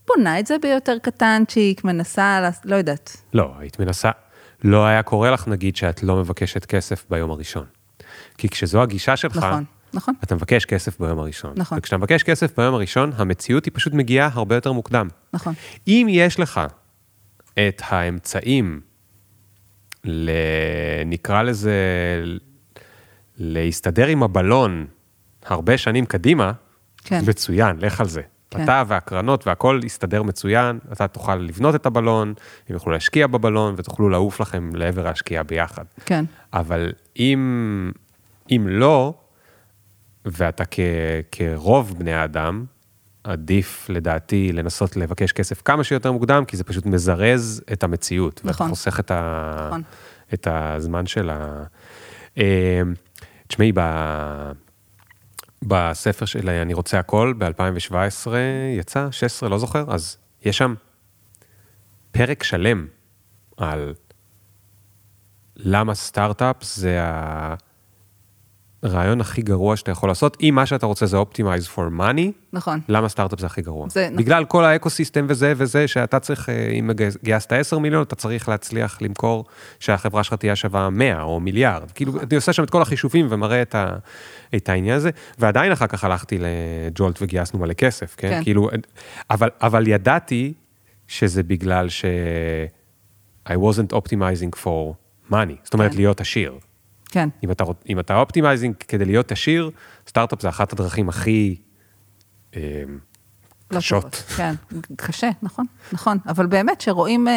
בונה 0.07 0.39
את 0.39 0.47
זה 0.47 0.55
ביותר 0.61 0.97
קטנצ'יק, 1.01 1.83
מנסה, 1.83 2.49
לא 2.65 2.75
יודעת. 2.75 3.17
לא, 3.33 3.51
היית 3.59 3.79
מנסה, 3.79 4.11
לא 4.63 4.85
היה 4.85 5.03
קורה 5.03 5.31
לך 5.31 5.47
נגיד 5.47 5.75
שאת 5.75 6.03
לא 6.03 6.15
מבקשת 6.15 6.65
כסף 6.65 7.05
ביום 7.09 7.31
הראשון. 7.31 7.65
כי 8.37 8.49
כשזו 8.49 8.81
הגישה 8.81 9.17
שלך, 9.17 9.37
נכון, 9.37 9.63
נכון. 9.93 10.13
אתה 10.23 10.35
מבקש 10.35 10.65
כסף 10.65 10.99
ביום 10.99 11.19
הראשון. 11.19 11.53
נכון. 11.55 11.77
וכשאתה 11.77 11.97
מבקש 11.97 12.23
כסף 12.23 12.59
ביום 12.59 12.73
הראשון, 12.75 13.11
המציאות 13.15 13.65
היא 13.65 13.71
פשוט 13.75 13.93
מגיעה 13.93 14.29
הרבה 14.33 14.55
יותר 14.55 14.71
מוקדם. 14.71 15.07
נכון. 15.33 15.53
אם 15.87 16.07
יש 16.09 16.39
לך 16.39 16.61
את 17.53 17.81
האמצעים, 17.85 18.81
ל... 20.03 20.31
נקרא 21.05 21.41
לזה, 21.41 21.73
להסתדר 23.37 24.07
עם 24.07 24.23
הבלון 24.23 24.85
הרבה 25.45 25.77
שנים 25.77 26.05
קדימה, 26.05 26.51
כן. 27.03 27.21
מצוין, 27.27 27.77
לך 27.79 28.01
על 28.01 28.07
זה. 28.07 28.21
כן. 28.51 28.63
אתה 28.63 28.83
והקרנות 28.87 29.47
והכל 29.47 29.79
יסתדר 29.83 30.23
מצוין, 30.23 30.79
אתה 30.91 31.07
תוכל 31.07 31.35
לבנות 31.35 31.75
את 31.75 31.85
הבלון, 31.85 32.33
הם 32.69 32.73
יוכלו 32.75 32.91
להשקיע 32.91 33.27
בבלון 33.27 33.73
ותוכלו 33.77 34.09
לעוף 34.09 34.39
לכם 34.39 34.69
לעבר 34.75 35.07
ההשקיעה 35.07 35.43
ביחד. 35.43 35.83
כן, 36.05 36.25
אבל 36.53 36.91
אם, 37.19 37.91
אם 38.51 38.65
לא, 38.69 39.13
ואתה 40.25 40.63
כ, 40.71 40.79
כרוב 41.31 41.99
בני 41.99 42.13
האדם, 42.13 42.65
עדיף 43.23 43.89
לדעתי 43.89 44.51
לנסות 44.51 44.97
לבקש 44.97 45.31
כסף 45.31 45.61
כמה 45.61 45.83
שיותר 45.83 46.11
מוקדם, 46.11 46.45
כי 46.45 46.57
זה 46.57 46.63
פשוט 46.63 46.85
מזרז 46.85 47.63
את 47.73 47.83
המציאות. 47.83 48.41
נכון. 48.43 48.65
ואתה 48.65 48.75
חוסך 48.75 48.99
את, 48.99 49.11
ה, 49.11 49.63
נכון. 49.67 49.81
את 50.33 50.47
הזמן 50.51 51.05
של 51.05 51.29
ה... 51.29 51.63
אה, 52.37 52.81
תשמעי, 53.47 53.71
ב... 53.75 53.79
בספר 55.61 56.25
של 56.25 56.49
אני 56.49 56.73
רוצה 56.73 56.99
הכל, 56.99 57.33
ב-2017 57.37 58.29
יצא, 58.77 59.11
16, 59.11 59.49
לא 59.49 59.57
זוכר, 59.57 59.85
אז 59.93 60.17
יש 60.45 60.57
שם 60.57 60.75
פרק 62.11 62.43
שלם 62.43 62.87
על 63.57 63.93
למה 65.55 65.95
סטארט-אפ 65.95 66.63
זה 66.63 66.99
הרעיון 68.83 69.21
הכי 69.21 69.41
גרוע 69.41 69.75
שאתה 69.75 69.91
יכול 69.91 70.09
לעשות, 70.09 70.37
אם 70.41 70.55
מה 70.55 70.65
שאתה 70.65 70.85
רוצה 70.85 71.05
זה 71.05 71.17
Optimize 71.17 71.75
for 71.75 71.99
money, 71.99 72.31
נכון. 72.53 72.79
למה 72.89 73.09
סטארט-אפ 73.09 73.39
זה 73.39 73.45
הכי 73.45 73.61
גרוע? 73.61 73.89
זה 73.89 74.05
נכון. 74.05 74.17
בגלל 74.17 74.45
כל 74.45 74.65
האקו-סיסטם 74.65 75.25
וזה 75.29 75.53
וזה, 75.57 75.87
שאתה 75.87 76.19
צריך, 76.19 76.49
אה, 76.49 76.69
אם 76.79 76.89
גייסת 77.23 77.51
10 77.51 77.79
מיליון, 77.79 78.03
אתה 78.03 78.15
צריך 78.15 78.49
להצליח 78.49 79.01
למכור, 79.01 79.45
שהחברה 79.79 80.23
שלך 80.23 80.33
תהיה 80.33 80.55
שווה 80.55 80.89
100 80.89 81.21
או 81.21 81.39
מיליארד. 81.39 81.91
כאילו, 81.91 82.11
נכון. 82.11 82.27
אני 82.27 82.35
עושה 82.35 82.53
שם 82.53 82.63
את 82.63 82.69
כל 82.69 82.81
החישובים 82.81 83.27
ומראה 83.29 83.61
את, 83.61 83.75
ה, 83.75 83.95
את 84.55 84.69
העניין 84.69 84.95
הזה, 84.95 85.09
ועדיין 85.39 85.71
אחר 85.71 85.87
כך 85.87 86.03
הלכתי 86.03 86.37
לג'ולט 86.39 87.21
וגייסנו 87.21 87.59
מלא 87.59 87.73
כסף, 87.73 88.15
כן? 88.17 88.29
כן. 88.29 88.43
כאילו, 88.43 88.69
אבל, 89.29 89.49
אבל 89.61 89.87
ידעתי 89.87 90.53
שזה 91.07 91.43
בגלל 91.43 91.89
ש... 91.89 92.05
I 93.49 93.51
wasn't 93.51 93.93
optimizing 93.93 94.63
for 94.63 94.93
money, 95.31 95.55
זאת 95.63 95.73
אומרת 95.73 95.91
כן. 95.91 95.97
להיות 95.97 96.21
עשיר. 96.21 96.53
כן, 97.11 97.29
אם 97.43 97.51
אתה, 97.51 97.63
אם 97.89 97.99
אתה 97.99 98.17
optimizing 98.17 98.75
כדי 98.87 99.05
להיות 99.05 99.31
עשיר, 99.31 99.71
סטארט-אפ 100.07 100.41
זה 100.41 100.49
אחת 100.49 100.73
הדרכים 100.73 101.09
הכי 101.09 101.55
אה, 102.55 102.83
לא 103.71 103.77
קשות. 103.77 104.01
טובות. 104.01 104.15
כן, 104.15 104.55
קשה, 104.95 105.29
נכון, 105.41 105.65
נכון. 105.91 106.17
אבל 106.27 106.45
באמת 106.45 106.81
שרואים 106.81 107.27
אה, 107.27 107.33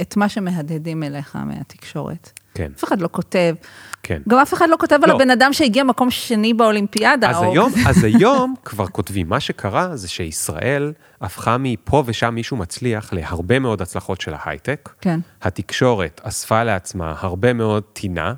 את 0.00 0.16
מה 0.16 0.28
שמהדהדים 0.28 1.02
אליך 1.02 1.36
מהתקשורת. 1.36 2.30
כן. 2.54 2.72
אף 2.76 2.84
אחד 2.84 3.00
לא 3.00 3.08
כותב. 3.12 3.54
כן. 4.02 4.22
גם 4.28 4.38
אף 4.38 4.54
אחד 4.54 4.68
לא 4.68 4.76
כותב 4.80 4.98
על 5.02 5.08
לא. 5.10 5.14
הבן 5.14 5.30
אדם 5.30 5.52
שהגיע 5.52 5.84
מקום 5.84 6.10
שני 6.10 6.54
באולימפיאדה. 6.54 7.30
אז 7.30 7.36
או 7.36 7.52
היום. 7.52 7.72
אז 7.88 8.04
היום 8.04 8.54
כבר 8.64 8.86
כותבים, 8.86 9.28
מה 9.28 9.40
שקרה 9.40 9.96
זה 9.96 10.08
שישראל 10.08 10.92
הפכה 11.20 11.56
מפה 11.58 12.02
ושם 12.06 12.34
מישהו 12.34 12.56
מצליח 12.56 13.12
להרבה 13.12 13.58
מאוד 13.58 13.82
הצלחות 13.82 14.20
של 14.20 14.34
ההייטק. 14.34 14.88
כן. 15.00 15.20
התקשורת 15.42 16.20
אספה 16.24 16.64
לעצמה 16.64 17.14
הרבה 17.18 17.52
מאוד 17.52 17.82
טינה. 17.92 18.34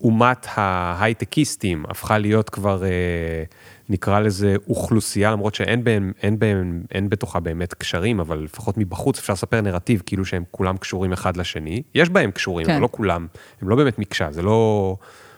אומת 0.00 0.46
ההייטקיסטים 0.54 1.84
הפכה 1.88 2.18
להיות 2.18 2.50
כבר, 2.50 2.84
אה, 2.84 3.44
נקרא 3.88 4.20
לזה 4.20 4.56
אוכלוסייה, 4.68 5.30
למרות 5.30 5.54
שאין 5.54 5.84
בהם, 5.84 6.12
אין 6.22 6.38
בהם, 6.38 6.82
אין 6.92 7.08
בתוכה 7.08 7.40
באמת 7.40 7.74
קשרים, 7.74 8.20
אבל 8.20 8.38
לפחות 8.38 8.78
מבחוץ 8.78 9.18
אפשר 9.18 9.32
לספר 9.32 9.60
נרטיב 9.60 10.02
כאילו 10.06 10.24
שהם 10.24 10.44
כולם 10.50 10.76
קשורים 10.76 11.12
אחד 11.12 11.36
לשני. 11.36 11.82
יש 11.94 12.08
בהם 12.08 12.30
קשורים, 12.30 12.66
כן. 12.66 12.72
אבל 12.72 12.82
לא 12.82 12.88
כולם, 12.90 13.26
הם 13.62 13.68
לא 13.68 13.76
באמת 13.76 13.98
מקשה, 13.98 14.32
זה 14.32 14.42
לא 14.42 14.96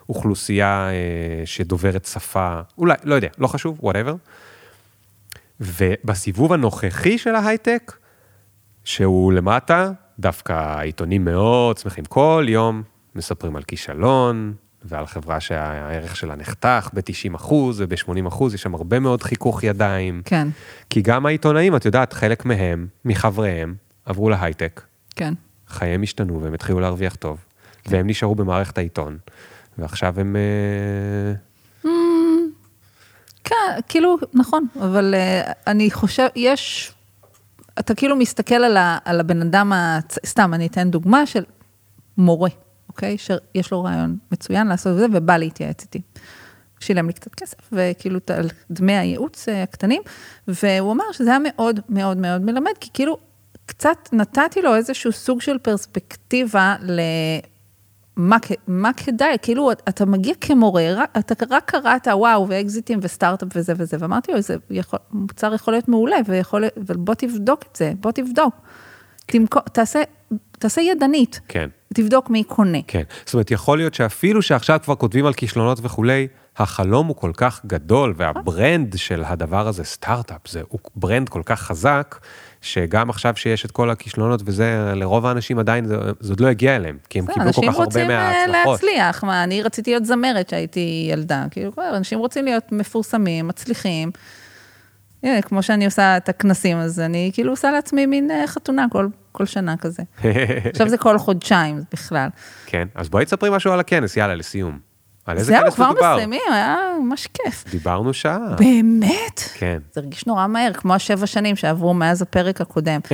אוכלוסייה 0.08 0.88
אה, 0.90 1.46
שדוברת 1.46 2.04
שפה, 2.04 2.60
אולי, 2.78 2.94
לא 3.04 3.14
יודע, 3.14 3.28
לא 3.38 3.46
חשוב, 3.46 3.78
whatever. 3.80 4.14
ובסיבוב 5.60 6.52
הנוכחי 6.52 7.18
של 7.18 7.34
ההייטק, 7.34 7.92
שהוא 8.84 9.32
למטה, 9.32 9.90
דווקא 10.18 10.52
העיתונים 10.52 11.24
מאוד 11.24 11.78
שמחים. 11.78 12.04
כל 12.04 12.46
יום 12.48 12.82
מספרים 13.18 13.56
על 13.56 13.62
כישלון 13.62 14.54
ועל 14.84 15.06
חברה 15.06 15.40
שהערך 15.40 16.16
שלה 16.16 16.36
נחתך 16.36 16.90
ב-90 16.92 17.36
אחוז 17.36 17.80
וב-80 17.80 18.28
אחוז, 18.28 18.54
יש 18.54 18.62
שם 18.62 18.74
הרבה 18.74 18.98
מאוד 18.98 19.22
חיכוך 19.22 19.64
ידיים. 19.64 20.22
כן, 20.24 20.48
כי 20.90 21.02
גם 21.02 21.26
העיתונאים, 21.26 21.76
את 21.76 21.84
יודעת, 21.84 22.12
חלק 22.12 22.44
מהם, 22.44 22.86
מחבריהם, 23.04 23.74
עברו 24.04 24.30
להייטק, 24.30 24.82
כן. 25.16 25.34
חייהם 25.68 26.02
השתנו 26.02 26.42
והם 26.42 26.54
התחילו 26.54 26.80
להרוויח 26.80 27.14
טוב, 27.14 27.38
והם 27.86 28.06
נשארו 28.06 28.34
במערכת 28.34 28.78
העיתון, 28.78 29.18
ועכשיו 29.78 30.20
הם... 30.20 30.36
אה, 30.36 31.32
כן, 33.44 33.80
כאילו, 33.88 34.16
נכון, 34.34 34.66
אבל 34.80 35.14
uh, 35.14 35.52
אני 35.66 35.90
חושב, 35.90 36.26
יש, 36.36 36.92
אתה 37.78 37.94
כאילו 37.94 38.16
מסתכל 38.16 38.54
על, 38.54 38.76
ה, 38.76 38.98
על 39.04 39.20
הבן 39.20 39.42
אדם, 39.42 39.72
הצ... 39.72 40.18
סתם, 40.26 40.54
אני 40.54 40.66
אתן 40.66 40.90
דוגמה 40.90 41.26
של 41.26 41.44
מורה, 42.18 42.50
אוקיי? 42.98 43.16
שיש 43.18 43.72
לו 43.72 43.82
רעיון 43.82 44.16
מצוין 44.32 44.66
לעשות 44.66 44.92
את 44.92 44.98
זה, 44.98 45.06
ובא 45.12 45.36
להתייעץ 45.36 45.82
איתי. 45.82 46.00
שילם 46.80 47.06
לי 47.06 47.12
קצת 47.12 47.34
כסף, 47.34 47.58
וכאילו 47.72 48.20
על 48.36 48.48
דמי 48.70 48.92
הייעוץ 48.92 49.48
אה, 49.48 49.62
הקטנים, 49.62 50.02
והוא 50.48 50.92
אמר 50.92 51.04
שזה 51.12 51.30
היה 51.30 51.38
מאוד 51.38 51.80
מאוד 51.88 52.16
מאוד 52.16 52.44
מלמד, 52.44 52.72
כי 52.80 52.90
כאילו, 52.94 53.18
קצת 53.66 54.08
נתתי 54.12 54.62
לו 54.62 54.76
איזשהו 54.76 55.12
סוג 55.12 55.40
של 55.40 55.58
פרספקטיבה 55.58 56.74
ל... 56.82 57.00
מה, 58.66 58.92
כדאי, 58.96 59.36
כאילו 59.42 59.72
אתה 59.72 60.06
מגיע 60.06 60.34
כמורה, 60.40 61.04
אתה 61.18 61.34
רק 61.50 61.70
קראת 61.70 62.08
וואו 62.08 62.48
ואקזיטים 62.48 62.98
וסטארט-אפ 63.02 63.48
וזה 63.54 63.72
וזה, 63.76 63.96
ואמרתי 64.00 64.32
לו, 64.32 64.40
זה 64.40 64.56
יכול, 64.70 64.98
מוצר 65.12 65.54
יכול 65.54 65.74
להיות 65.74 65.88
מעולה, 65.88 66.16
ויכול, 66.26 66.64
ובוא 66.76 67.14
תבדוק 67.14 67.64
את 67.70 67.76
זה, 67.76 67.92
בוא 68.00 68.12
תבדוק. 68.12 68.54
תמכור, 69.26 69.62
תעשה, 69.62 70.02
תעשה 70.58 70.80
ידנית, 70.80 71.40
כן. 71.48 71.68
תבדוק 71.94 72.30
מי 72.30 72.44
קונה. 72.44 72.78
כן, 72.86 73.02
זאת 73.24 73.34
אומרת, 73.34 73.50
יכול 73.50 73.78
להיות 73.78 73.94
שאפילו 73.94 74.42
שעכשיו 74.42 74.78
כבר 74.84 74.94
כותבים 74.94 75.26
על 75.26 75.32
כישלונות 75.32 75.78
וכולי, 75.82 76.26
החלום 76.56 77.06
הוא 77.06 77.16
כל 77.16 77.32
כך 77.36 77.60
גדול, 77.66 78.14
וה 78.16 78.39
brand 78.39 78.94
של 78.98 79.24
הדבר 79.26 79.68
הזה, 79.68 79.84
סטארט-אפ, 79.84 80.48
זה 80.48 80.62
הוא 80.68 80.80
brand 80.96 81.28
כל 81.28 81.42
כך 81.44 81.60
חזק, 81.60 82.18
שגם 82.60 83.10
עכשיו 83.10 83.36
שיש 83.36 83.64
את 83.64 83.70
כל 83.70 83.90
הכישלונות 83.90 84.40
וזה, 84.44 84.92
לרוב 84.94 85.26
האנשים 85.26 85.58
עדיין 85.58 85.84
זה, 85.84 85.96
זה 86.20 86.32
עוד 86.32 86.40
לא 86.40 86.46
הגיע 86.46 86.76
אליהם, 86.76 86.98
כי 87.10 87.18
הם 87.18 87.24
בסדר, 87.24 87.34
קיבלו 87.34 87.52
כל 87.52 87.60
אנשים 87.60 87.72
כך 87.72 87.74
הרבה 87.74 87.84
רוצים 87.84 88.10
אה, 88.10 88.46
מההצלחות. 88.46 88.82
להצליח, 88.82 89.24
מה, 89.24 89.44
אני 89.44 89.62
רציתי 89.62 89.90
להיות 89.90 90.04
זמרת 90.04 90.46
כשהייתי 90.46 91.08
ילדה, 91.12 91.44
כאילו, 91.50 91.72
אנשים 91.94 92.18
רוצים 92.18 92.44
להיות 92.44 92.72
מפורסמים, 92.72 93.48
מצליחים. 93.48 94.10
הנה, 95.22 95.42
כמו 95.42 95.62
שאני 95.62 95.84
עושה 95.84 96.16
את 96.16 96.28
הכנסים, 96.28 96.76
אז 96.76 97.00
אני 97.00 97.30
כאילו 97.34 97.52
עושה 97.52 97.70
לעצמי 97.70 98.06
מין 98.06 98.30
אה, 98.30 98.46
חתונה 98.46 98.86
כל, 98.92 99.08
כל 99.32 99.46
שנה 99.46 99.76
כזה. 99.76 100.02
עכשיו 100.72 100.88
זה 100.88 100.98
כל 100.98 101.18
חודשיים 101.18 101.82
בכלל. 101.92 102.28
כן, 102.66 102.88
אז 102.94 103.08
בואי 103.08 103.24
תספרי 103.24 103.50
משהו 103.52 103.72
על 103.72 103.80
הכנס, 103.80 104.16
יאללה, 104.16 104.34
לסיום. 104.34 104.78
על 105.26 105.38
איזה 105.38 105.52
זהו, 105.52 105.62
כנס 105.62 105.74
כבר 105.74 105.90
מדובר? 105.90 106.14
מסיימים, 106.14 106.40
היה 106.52 106.76
ממש 107.00 107.28
כיף. 107.34 107.64
דיברנו 107.70 108.14
שעה. 108.14 108.54
באמת? 108.58 109.40
כן. 109.54 109.78
זה 109.92 110.00
הרגיש 110.00 110.26
נורא 110.26 110.46
מהר, 110.46 110.72
כמו 110.72 110.94
השבע 110.94 111.26
שנים 111.26 111.56
שעברו 111.56 111.94
מאז 111.94 112.22
הפרק 112.22 112.60
הקודם. 112.60 113.00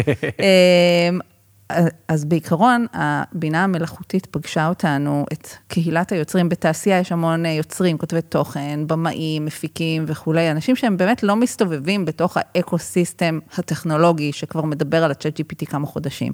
אז 2.08 2.24
בעיקרון, 2.24 2.86
הבינה 2.92 3.64
המלאכותית 3.64 4.26
פגשה 4.26 4.68
אותנו, 4.68 5.24
את 5.32 5.48
קהילת 5.68 6.12
היוצרים. 6.12 6.48
בתעשייה 6.48 6.98
יש 6.98 7.12
המון 7.12 7.46
אה, 7.46 7.50
יוצרים, 7.50 7.98
כותבי 7.98 8.22
תוכן, 8.22 8.86
במאים, 8.86 9.44
מפיקים 9.44 10.04
וכולי, 10.06 10.50
אנשים 10.50 10.76
שהם 10.76 10.96
באמת 10.96 11.22
לא 11.22 11.36
מסתובבים 11.36 12.04
בתוך 12.04 12.36
האקו-סיסטם 12.40 13.38
הטכנולוגי, 13.58 14.32
שכבר 14.32 14.62
מדבר 14.62 15.04
על 15.04 15.10
ה-chat 15.10 15.40
GPT 15.40 15.66
כמה 15.66 15.86
חודשים. 15.86 16.32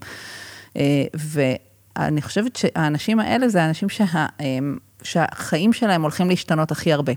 אה, 0.77 1.05
ואני 1.15 2.23
חושבת 2.23 2.57
שהאנשים 2.57 3.21
האלה 3.21 3.49
זה 3.49 3.63
האנשים 3.63 3.89
שה, 3.89 4.27
אמ, 4.41 4.77
שהחיים 5.03 5.73
שלהם 5.73 6.03
הולכים 6.03 6.29
להשתנות 6.29 6.71
הכי 6.71 6.93
הרבה. 6.93 7.13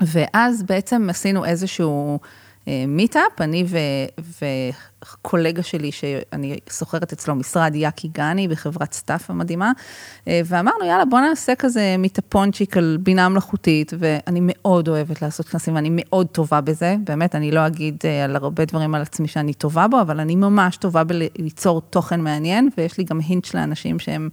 ואז 0.00 0.62
בעצם 0.62 1.10
עשינו 1.10 1.44
איזשהו 1.44 2.18
מיטאפ, 2.88 3.40
אני 3.40 3.64
ו, 3.68 3.78
וקולגה 5.02 5.62
שלי, 5.62 5.92
שאני 5.92 6.58
שוכרת 6.68 7.12
אצלו 7.12 7.34
משרד, 7.34 7.74
יאקי 7.74 8.08
גני, 8.08 8.48
בחברת 8.48 8.92
סטאפ 8.92 9.30
המדהימה, 9.30 9.72
אה, 10.28 10.40
ואמרנו, 10.44 10.84
יאללה, 10.84 11.04
בוא 11.04 11.20
נעשה 11.20 11.54
כזה 11.54 11.96
מיטאפונצ'יק 11.98 12.76
על 12.76 12.98
בינה 13.00 13.28
מלאכותית, 13.28 13.92
ואני 13.98 14.40
מאוד 14.42 14.88
אוהבת 14.88 15.22
לעשות 15.22 15.48
כנסים, 15.48 15.74
ואני 15.74 15.88
מאוד 15.92 16.26
טובה 16.26 16.60
בזה, 16.60 16.96
באמת, 17.04 17.34
אני 17.34 17.50
לא 17.50 17.66
אגיד 17.66 17.96
אה, 18.04 18.24
על 18.24 18.36
הרבה 18.36 18.64
דברים 18.64 18.94
על 18.94 19.02
עצמי 19.02 19.28
שאני 19.28 19.54
טובה 19.54 19.88
בו, 19.88 20.00
אבל 20.00 20.20
אני 20.20 20.36
ממש 20.36 20.76
טובה 20.76 21.04
בליצור 21.04 21.80
תוכן 21.80 22.20
מעניין, 22.20 22.68
ויש 22.78 22.98
לי 22.98 23.04
גם 23.04 23.20
hunch 23.20 23.54
לאנשים 23.54 23.98
שהם 23.98 24.28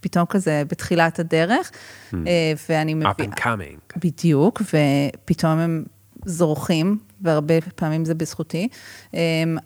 פתאום 0.00 0.26
כזה 0.26 0.62
בתחילת 0.70 1.18
הדרך, 1.18 1.70
אה, 2.14 2.18
ואני 2.68 2.92
Hmm. 2.92 3.04
Up 3.06 3.22
מביאה... 3.22 3.28
and 3.34 3.40
coming. 3.40 3.98
בדיוק, 4.04 4.62
ופתאום 4.62 5.58
הם 5.58 5.84
זורחים, 6.24 6.98
והרבה 7.22 7.54
פעמים 7.74 8.04
זה 8.04 8.14
בזכותי. 8.14 8.68
אמ, 9.14 9.18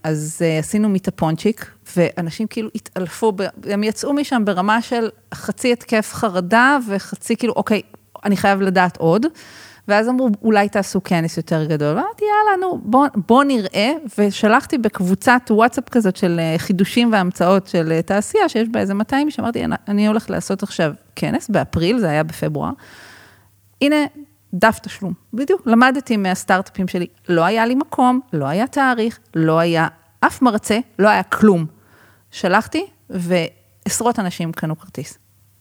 אז 0.02 0.38
אה, 0.44 0.58
עשינו 0.58 0.88
מיטפונצ'יק, 0.88 1.70
ואנשים 1.96 2.46
כאילו 2.46 2.68
התעלפו, 2.74 3.32
הם 3.64 3.84
יצאו 3.84 4.12
משם 4.12 4.42
ברמה 4.44 4.82
של 4.82 5.08
חצי 5.34 5.72
התקף 5.72 6.10
חרדה, 6.12 6.78
וחצי 6.88 7.36
כאילו, 7.36 7.54
אוקיי, 7.56 7.82
אני 8.24 8.36
חייב 8.36 8.60
לדעת 8.60 8.96
עוד. 8.96 9.26
ואז 9.88 10.08
אמרו, 10.08 10.28
אולי 10.42 10.68
תעשו 10.68 11.02
כנס 11.04 11.36
יותר 11.36 11.64
גדול. 11.64 11.88
ואמרתי, 11.88 12.24
יאללה, 12.24 12.60
נו, 12.60 12.80
בוא, 12.84 13.06
בוא 13.28 13.44
נראה. 13.44 13.92
ושלחתי 14.18 14.78
בקבוצת 14.78 15.42
וואטסאפ 15.50 15.88
כזאת 15.88 16.16
של 16.16 16.40
אה, 16.40 16.54
חידושים 16.58 17.12
והמצאות 17.12 17.66
של 17.66 17.92
אה, 17.92 18.02
תעשייה, 18.02 18.48
שיש 18.48 18.68
בה 18.68 18.80
איזה 18.80 18.94
200 18.94 19.26
איש, 19.26 19.40
אמרתי, 19.40 19.64
אני 19.88 20.06
הולכת 20.06 20.30
לעשות 20.30 20.62
עכשיו 20.62 20.92
כנס 21.16 21.48
באפריל, 21.48 21.98
זה 21.98 22.10
היה 22.10 22.22
בפברואר. 22.22 22.70
הנה, 23.82 23.96
דף 24.54 24.78
תשלום. 24.82 25.12
בדיוק, 25.34 25.62
למדתי 25.66 26.16
מהסטארט-אפים 26.16 26.88
שלי. 26.88 27.06
לא 27.28 27.44
היה 27.44 27.66
לי 27.66 27.74
מקום, 27.74 28.20
לא 28.32 28.46
היה 28.46 28.66
תאריך, 28.66 29.18
לא 29.34 29.58
היה 29.58 29.88
אף 30.20 30.42
מרצה, 30.42 30.78
לא 30.98 31.08
היה 31.08 31.22
כלום. 31.22 31.66
שלחתי, 32.30 32.86
ועשרות 33.10 34.18
אנשים 34.18 34.52
קנו 34.52 34.78
כרטיס. 34.78 35.18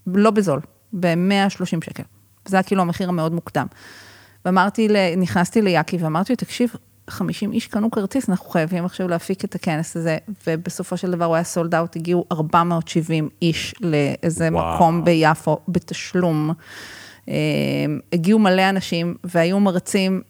לא 0.08 0.32
בזול, 0.32 0.60
ב-130 0.94 1.66
שקל. 1.66 2.04
זה 2.46 2.58
היה 2.58 2.64
כאילו 2.64 2.82
המחיר 2.82 3.10
המאוד 3.10 3.34
מוקדם. 3.34 3.68
ואמרתי, 4.46 4.88
נכנסתי 5.18 5.62
ליאקי 5.62 5.98
ואמרתי 5.98 6.34
לו, 6.34 6.38
תקשיב, 6.38 6.74
50 7.10 7.52
איש 7.52 7.68
קנו 7.68 7.92
כרטיס, 7.92 8.30
אנחנו 8.30 8.50
חייבים 8.50 8.86
עכשיו 8.86 9.08
להפיק 9.08 9.46
את 9.46 9.56
הכנס 9.56 9.98
הזה, 9.98 10.18
ובסופו 10.48 10.98
של 10.98 11.12
דבר 11.12 11.26
הוא 11.26 11.36
היה 11.36 11.44
סולד 11.44 11.76
אאוט, 11.76 11.96
הגיעו 11.96 12.26
470 12.32 13.30
איש 13.42 13.76
לאיזה 13.82 14.50
וואו. 14.52 14.76
מקום 14.76 15.06
ביפו, 15.06 15.60
בתשלום. 15.68 16.54
אה, 17.30 17.36
הגיעו 18.14 18.40
מלא 18.40 18.70
אנשים 18.70 19.16
והיו 19.24 19.60
מרצים, 19.60 20.22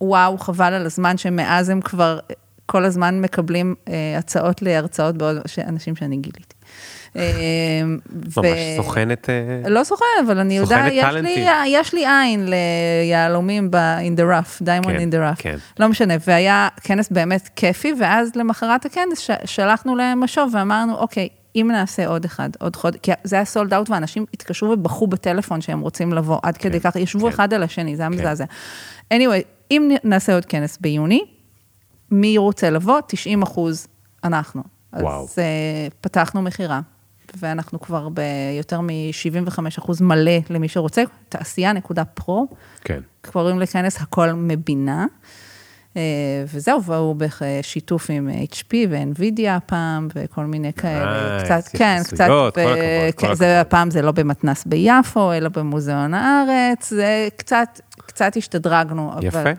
וואו, 0.00 0.38
חבל 0.38 0.72
על 0.72 0.86
הזמן 0.86 1.18
שמאז 1.18 1.68
הם 1.68 1.80
כבר 1.80 2.18
כל 2.66 2.84
הזמן 2.84 3.20
מקבלים 3.20 3.74
אה, 3.88 4.18
הצעות 4.18 4.62
להרצאות 4.62 5.16
בעוד, 5.16 5.36
אנשים 5.68 5.96
שאני 5.96 6.16
גיליתי. 6.16 6.54
אה, 7.16 7.82
ממש 8.36 8.58
סוכנת... 8.76 9.30
אה, 9.30 9.68
לא 9.68 9.84
סוכנת, 9.84 10.08
אבל 10.26 10.38
אני 10.38 10.56
יודעת, 10.56 10.92
יש. 11.66 11.94
לי, 11.94 12.06
עין 12.06 12.48
ליהלומים 12.48 13.70
ב-in 13.70 14.20
the 14.20 14.22
rough, 14.22 14.62
diamond 14.62 14.86
כן, 14.86 14.96
in 14.96 15.14
the 15.14 15.16
rough. 15.16 15.42
כן. 15.42 15.56
לא 15.78 15.88
משנה, 15.88 16.14
והיה 16.26 16.68
כנס 16.82 17.08
באמת 17.10 17.48
כיפי, 17.56 17.94
ואז 18.00 18.36
למחרת 18.36 18.86
הכנס 18.86 19.30
שלחנו 19.44 19.96
להם 19.96 20.20
משוב 20.20 20.54
ואמרנו, 20.54 20.96
אוקיי, 20.96 21.28
אם 21.60 21.70
נעשה 21.72 22.06
עוד 22.06 22.24
אחד, 22.24 22.50
עוד 22.58 22.76
חודש, 22.76 22.98
כי 23.02 23.12
זה 23.24 23.36
היה 23.36 23.44
סולד 23.44 23.74
אאוט 23.74 23.90
ואנשים 23.90 24.24
התקשרו 24.34 24.70
ובכו 24.70 25.06
בטלפון 25.06 25.60
שהם 25.60 25.80
רוצים 25.80 26.12
לבוא, 26.12 26.38
עד 26.42 26.56
כדי 26.56 26.80
כך, 26.80 26.96
ישבו 26.96 27.26
כן. 27.26 27.28
אחד 27.28 27.54
על 27.54 27.62
השני, 27.62 27.96
זה 27.96 28.02
היה 28.02 28.10
כן. 28.10 28.18
מזעזע. 28.18 28.44
anyway, 29.14 29.42
אם 29.70 29.90
נעשה 30.04 30.34
עוד 30.34 30.44
כנס 30.44 30.78
ביוני, 30.80 31.24
מי 32.10 32.38
רוצה 32.38 32.70
לבוא? 32.70 33.00
90 33.06 33.42
אחוז 33.42 33.86
אנחנו. 34.24 34.62
וואו. 34.92 35.22
אז 35.24 35.38
uh, 35.38 35.94
פתחנו 36.00 36.42
מכירה. 36.42 36.80
ואנחנו 37.36 37.80
כבר 37.80 38.08
ביותר 38.08 38.80
מ-75% 38.80 39.92
מלא 40.00 40.32
למי 40.50 40.68
שרוצה, 40.68 41.02
תעשייה.פרו, 41.28 42.48
כן. 42.84 43.00
קוראים 43.32 43.60
לכנס 43.60 44.00
הכל 44.00 44.32
מבינה. 44.32 45.06
אה, 45.96 46.02
וזהו, 46.54 46.84
והוא 46.84 47.16
בשיתוף 47.18 48.10
עם 48.10 48.28
HP 48.52 48.74
ו-NVIDIA 48.90 49.48
הפעם, 49.50 50.08
וכל 50.14 50.44
מיני 50.44 50.72
כאלה, 50.72 51.38
Nice, 51.38 51.44
קצת, 51.44 51.68
כן, 51.76 52.00
קצת, 52.04 52.28
כל 52.28 52.60
כן, 53.16 53.34
זה. 53.34 53.60
הפעם 53.60 53.90
זה 53.90 54.02
לא 54.02 54.12
במתנ"ס 54.12 54.64
ביפו, 54.64 55.32
אלא 55.32 55.48
במוזיאון 55.48 56.14
הארץ, 56.14 56.90
זה 56.90 57.28
קצת, 57.36 57.80
קצת 57.96 58.36
השתדרגנו. 58.36 59.12
יפה. 59.22 59.50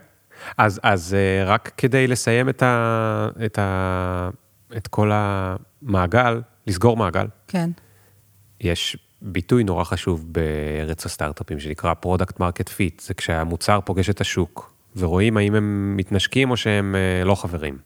אז, 0.57 0.79
אז 0.83 1.13
אה, 1.13 1.45
רק 1.45 1.71
כדי 1.77 2.07
לסיים 2.07 2.49
את, 2.49 2.63
ה, 2.63 3.27
את, 3.45 3.59
ה, 3.59 4.29
את 4.77 4.87
כל 4.87 5.11
המעגל, 5.13 6.41
לסגור 6.67 6.97
מעגל, 6.97 7.27
כן, 7.47 7.69
יש 8.61 8.97
ביטוי 9.21 9.63
נורא 9.63 9.83
חשוב 9.83 10.25
בארץ 10.33 11.05
הסטארט-אפים 11.05 11.59
שנקרא 11.59 11.93
product 11.93 12.39
market 12.39 12.69
fit, 12.69 12.99
זה 12.99 13.13
כשהמוצר 13.13 13.79
פוגש 13.85 14.09
את 14.09 14.21
השוק, 14.21 14.73
ורואים 14.99 15.37
האם 15.37 15.55
הם 15.55 15.93
מתנשקים 15.97 16.51
או 16.51 16.57
שהם 16.57 16.95
אה, 16.95 17.25
לא 17.25 17.35
חברים. 17.35 17.77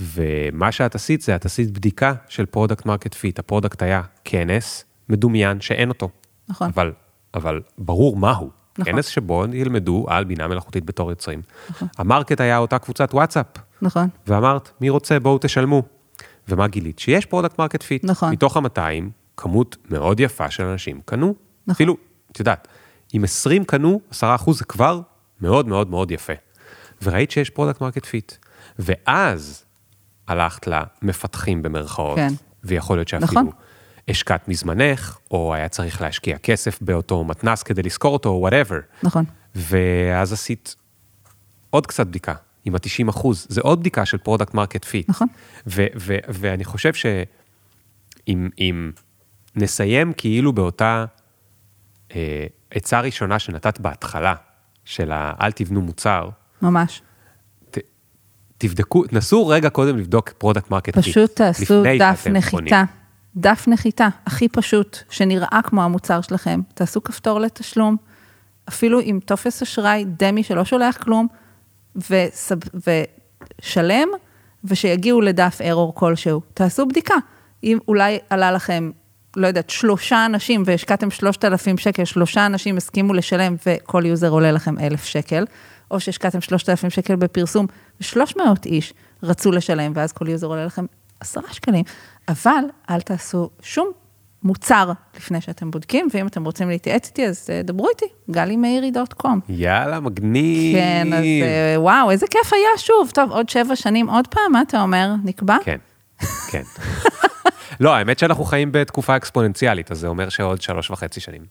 ומה 0.00 0.72
שאת 0.72 0.94
עשית 0.94 1.22
זה, 1.22 1.36
את 1.36 1.44
עשית 1.44 1.70
בדיקה 1.70 2.14
של 2.28 2.46
product 2.46 2.86
market 2.86 3.14
fit. 3.14 3.38
ה 3.38 3.43
product 3.43 3.82
היה 3.82 4.02
כנס 4.24 4.84
מדומיין 5.08 5.60
שאין 5.60 5.88
אותו. 5.88 6.08
נכון. 6.48 6.68
אבל, 6.74 6.92
אבל 7.34 7.60
ברור 7.78 8.16
מהו. 8.16 8.50
נכון. 8.78 8.92
כנס 8.92 9.06
שבו 9.06 9.44
ילמדו 9.52 10.06
על 10.08 10.24
בינה 10.24 10.48
מלאכותית 10.48 10.84
בתור 10.84 11.10
יוצרים. 11.10 11.42
ה 11.98 12.04
market 12.04 12.40
היה 12.40 12.58
אותה 12.58 12.78
קבוצת 12.78 13.14
וואטסאפ, 13.14 13.46
נכון, 13.82 14.08
ואמרת, 14.26 14.70
מי 14.80 14.90
רוצה, 14.90 15.20
בואו 15.20 15.38
תשלמו. 15.40 15.82
ומה 16.48 16.68
גילית? 16.68 16.98
שיש 16.98 17.26
product 17.26 17.58
market 17.58 17.82
fit. 17.82 18.04
נכון. 18.04 18.32
מתוך 18.32 18.56
ה-200, 18.56 18.80
כמות 19.36 19.76
מאוד 19.90 20.20
יפה 20.20 20.50
של 20.50 20.62
אנשים 20.62 21.00
קנו. 21.04 21.26
נכון. 21.26 21.72
אפילו, 21.72 21.96
את 22.32 22.38
יודעת, 22.38 22.68
אם 23.14 23.24
20 23.24 23.64
קנו, 23.64 24.00
10 24.10 24.34
אחוז 24.34 24.58
זה 24.58 24.64
כבר 24.64 25.00
מאוד 25.40 25.68
מאוד 25.68 25.90
מאוד 25.90 26.10
יפה. 26.10 26.32
וראית 27.02 27.30
שיש 27.30 27.50
product 27.50 27.80
market 27.80 28.04
fit. 28.04 28.32
ואז 28.78 29.64
הלכת 30.28 30.66
למפתחים 30.66 31.62
במרכאות, 31.62 32.16
כן. 32.16 32.32
ויכול 32.64 32.96
להיות 32.96 33.08
שאפילו 33.08 33.26
נכון. 33.30 33.50
השקעת 34.08 34.48
מזמנך, 34.48 35.18
או 35.30 35.54
היה 35.54 35.68
צריך 35.68 36.02
להשקיע 36.02 36.38
כסף 36.38 36.82
באותו 36.82 37.24
מתנ"ס 37.24 37.62
כדי 37.62 37.82
לשכור 37.82 38.12
אותו, 38.12 38.28
או 38.28 38.40
whatever. 38.40 38.78
נכון. 39.02 39.24
ואז 39.54 40.32
עשית 40.32 40.76
עוד 41.70 41.86
קצת 41.86 42.06
בדיקה, 42.06 42.34
עם 42.64 42.74
ה-90 42.74 43.10
אחוז, 43.10 43.46
זה 43.48 43.60
עוד 43.60 43.80
בדיקה 43.80 44.06
של 44.06 44.18
product 44.18 44.54
market 44.54 44.84
fit. 44.84 45.08
נכון. 45.08 45.28
ו- 45.66 45.86
ו- 45.96 46.18
ואני 46.28 46.64
חושב 46.64 46.94
שאם 46.94 48.48
אם 48.58 48.90
נסיים 49.56 50.12
כאילו 50.12 50.52
באותה 50.52 51.04
אה, 52.14 52.46
עצה 52.70 53.00
ראשונה 53.00 53.38
שנתת 53.38 53.80
בהתחלה, 53.80 54.34
של 54.86 55.12
ה- 55.12 55.32
אל 55.40 55.52
תבנו 55.52 55.80
מוצר, 55.82 56.28
ממש. 56.62 57.02
ת, 57.70 57.78
תבדקו, 58.58 59.06
תנסו 59.06 59.46
רגע 59.46 59.70
קודם 59.70 59.98
לבדוק 59.98 60.30
product 60.30 60.70
market 60.70 60.94
fit. 60.94 61.04
פשוט 61.04 61.30
תעשו 61.36 61.82
דף 61.98 62.26
נחיתה. 62.30 62.56
קונים. 62.56 62.74
דף 63.36 63.64
נחיתה, 63.68 64.08
הכי 64.26 64.48
פשוט, 64.48 64.98
שנראה 65.10 65.60
כמו 65.64 65.82
המוצר 65.82 66.20
שלכם. 66.20 66.60
תעשו 66.74 67.02
כפתור 67.04 67.40
לתשלום, 67.40 67.96
אפילו 68.68 69.00
עם 69.02 69.20
טופס 69.20 69.62
אשראי 69.62 70.04
dummy 70.18 70.42
שלא 70.42 70.64
שולח 70.64 70.96
כלום, 70.96 71.26
וסב, 72.10 72.56
ושלם, 73.60 74.08
ושיגיעו 74.64 75.20
לדף 75.20 75.58
ארור 75.64 75.94
כלשהו. 75.94 76.40
תעשו 76.54 76.86
בדיקה. 76.86 77.14
אם 77.64 77.78
אולי 77.88 78.18
עלה 78.30 78.52
לכם, 78.52 78.90
לא 79.36 79.46
יודעת, 79.46 79.70
שלושה 79.70 80.26
אנשים 80.26 80.62
והשקעתם 80.66 81.10
שלושת 81.10 81.44
אלפים 81.44 81.78
שקל, 81.78 82.04
שלושה 82.04 82.46
אנשים 82.46 82.76
הסכימו 82.76 83.14
לשלם 83.14 83.56
וכל 83.66 84.06
user 84.06 84.28
עולה 84.28 84.52
לכם 84.52 84.78
אלף 84.78 85.04
שקל, 85.04 85.44
או 85.90 86.00
שהשקעתם 86.00 86.40
שלושת 86.40 86.68
אלפים 86.68 86.90
שקל 86.90 87.16
בפרסום, 87.16 87.66
ושלוש 88.00 88.36
מאות 88.36 88.66
איש 88.66 88.94
רצו 89.22 89.52
לשלם, 89.52 89.92
ואז 89.94 90.12
כל 90.12 90.28
user 90.28 90.46
עולה 90.46 90.64
לכם 90.64 90.86
עשרה 91.20 91.52
שקלים, 91.52 91.84
אבל 92.28 92.64
אל 92.90 93.00
תעשו 93.00 93.50
שום 93.62 93.92
מוצר 94.42 94.92
לפני 95.16 95.40
שאתם 95.40 95.70
בודקים, 95.70 96.08
ואם 96.14 96.26
אתם 96.26 96.44
רוצים 96.44 96.68
להתייעץ 96.68 97.06
איתי, 97.08 97.26
אז 97.26 97.46
אה, 97.50 97.60
דברו 97.64 97.88
איתי, 97.88 98.04
galimeiri.com. 98.30 99.40
יאללה, 99.48 100.00
מגניב. 100.00 100.76
כן, 100.76 101.12
אז 101.12 101.24
אה, 101.24 101.74
וואו, 101.76 102.10
איזה 102.10 102.26
כיף 102.30 102.52
היה 102.52 102.78
שוב. 102.78 103.10
טוב, 103.14 103.30
עוד 103.30 103.48
שבע 103.48 103.76
שנים 103.76 104.08
עוד 104.08 104.26
פעם, 104.28 104.52
מה 104.52 104.62
אתה 104.62 104.82
אומר? 104.82 105.14
נקבע? 105.24 105.56
כן, 105.64 105.76
כן. 106.50 106.62
לא, 107.80 107.94
האמת 107.94 108.18
שאנחנו 108.18 108.44
חיים 108.44 108.72
בתקופה 108.72 109.16
אקספוננציאלית, 109.16 109.90
אז 109.92 109.98
זה 109.98 110.06
אומר 110.08 110.28
שעוד 110.28 110.62
שלוש 110.62 110.90
וחצי 110.90 111.20
שנים. 111.20 111.42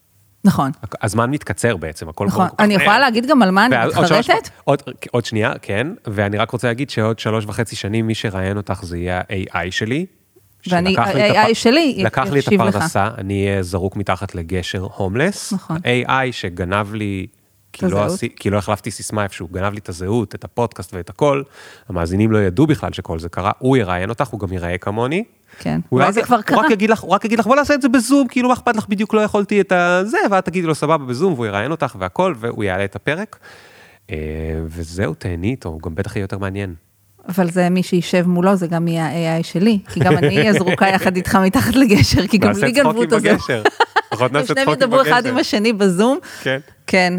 נכון, 0.44 0.72
הזמן 1.02 1.32
מתקצר 1.32 1.78
בעצם, 1.78 2.10
הכל 2.10 2.26
נכון. 2.28 2.48
כך 2.48 2.54
אני. 2.60 2.74
יכולה 2.74 3.00
להגיד 3.00 3.26
גם 3.30 3.42
על 3.42 3.52
מה 3.52 3.66
אני 3.66 3.76
מתחרטת? 3.88 4.50
עוד, 4.64 4.82
עוד 5.12 5.26
שנייה, 5.26 5.54
כן, 5.62 5.88
ואני 6.08 6.38
רק 6.38 6.50
רוצה 6.52 6.68
להגיד 6.68 6.90
שעוד 6.90 7.20
שלוש 7.20 7.46
וחצי 7.46 7.76
שנים 7.76 8.08
מי 8.08 8.16
שראיין 8.16 8.58
אותך 8.58 8.80
זה 8.84 8.98
יהיה 8.98 9.20
ה-AI 9.20 9.72
שלי. 9.72 10.06
ואני- 10.70 10.98
ה-AI 10.98 11.54
שלי 11.54 12.04
לקח 12.06 12.28
לי 12.32 12.40
את. 12.40 12.48
הפרנסה, 12.48 13.10
אני 13.18 13.48
אהיה 13.48 13.64
זרוק 13.64 13.96
מתחת 13.96 14.36
לגשר 14.36 14.88
הומלס. 14.96 15.54
נכון. 15.54 15.78
AI 15.78 16.12
שגנב 16.32 16.94
לי, 16.94 17.28
כי 17.76 17.86
לא. 17.86 18.06
עשי, 18.06 18.30
כי 18.36 18.50
לא 18.50 18.58
החלפתי 18.58 18.92
סיסמה 18.92 19.24
איפשהו, 19.24 19.48
גנב 19.52 19.74
לי 19.74 19.80
את 19.80 19.90
הזהות, 19.90 20.36
את 20.36 20.44
הפודקאסט 20.44 20.94
ואת 20.94 21.10
הכל, 21.10 21.44
המאזינים 21.90 22.32
לא 22.32 22.38
ידעו 22.38 22.68
בכלל 22.68 22.94
שכל 22.94 23.20
זה 23.20 23.30
קרה, 23.30 23.52
הוא 23.60 23.78
יראיין 23.78 24.10
אותך, 24.10 24.28
הוא 24.28 24.40
גם 24.40 24.54
ייראה 24.54 24.78
כמוני. 24.78 25.24
כן, 25.60 25.80
אולי 25.92 26.14
זה 26.14 26.22
כבר 26.22 26.36
הוא 26.36 26.44
קרה. 26.44 26.60
רק 26.60 26.72
יגיד 26.72 26.90
לך, 26.90 27.00
הוא 27.00 27.12
רק 27.12 27.26
יגיד 27.26 27.40
לך, 27.40 27.48
בוא 27.48 27.56
נעשה 27.56 27.74
את 27.74 27.82
זה 27.82 27.90
בזום, 27.90 28.28
כאילו 28.28 28.48
מה 28.48 28.54
אכפת 28.54 28.76
לך, 28.76 28.88
בדיוק 28.88 29.14
לא 29.14 29.22
יכולתי 29.22 29.62
את 29.62 29.72
הזה, 29.72 30.18
ואת 30.32 30.46
תגידי 30.46 30.68
לו 30.68 30.76
סבבה 30.76 31.06
בזום, 31.06 31.34
והוא 31.34 31.46
יראיין 31.46 31.72
אותך 31.72 31.96
והכל, 32.00 32.34
והוא 32.38 32.64
יעלה 32.64 32.86
את 32.86 32.96
הפרק. 32.96 33.40
אה, 34.12 34.16
וזהו, 34.66 35.14
תהני 35.14 35.52
איתו, 35.52 35.70
הוא 35.70 35.82
גם 35.82 35.96
בטח 35.96 36.16
יהיה 36.16 36.24
יותר 36.24 36.38
מעניין. 36.38 36.74
אבל 37.28 37.50
זה 37.50 37.70
מי 37.70 37.84
שישב 37.84 38.28
מולו, 38.28 38.56
זה 38.56 38.68
גם 38.68 38.88
יהיה 38.88 39.06
ה-AI 39.06 39.44
שלי, 39.44 39.80
כי 39.94 40.00
גם 40.00 40.18
אני 40.18 40.38
אהיה 40.38 40.54
זרוקה 40.60 40.88
יחד 40.88 41.16
איתך 41.16 41.36
מתחת 41.36 41.76
לגשר, 41.76 42.28
כי 42.28 42.38
גם 42.38 42.52
לי 42.62 42.72
גנבו 42.72 43.04
את 43.04 43.14
הזהות. 43.14 43.34
בגשר. 43.34 43.64
לפחות 44.14 44.32
נעשה 44.34 44.48
שניהם 44.48 44.68
צחוקים 44.68 44.84
ידברו 44.84 45.02
אחד 45.02 45.22
בגשר. 45.22 45.30
עם 45.30 45.38
השני 45.38 45.74
בזום. 45.74 46.18
כן. 46.44 46.60
כן, 46.88 47.14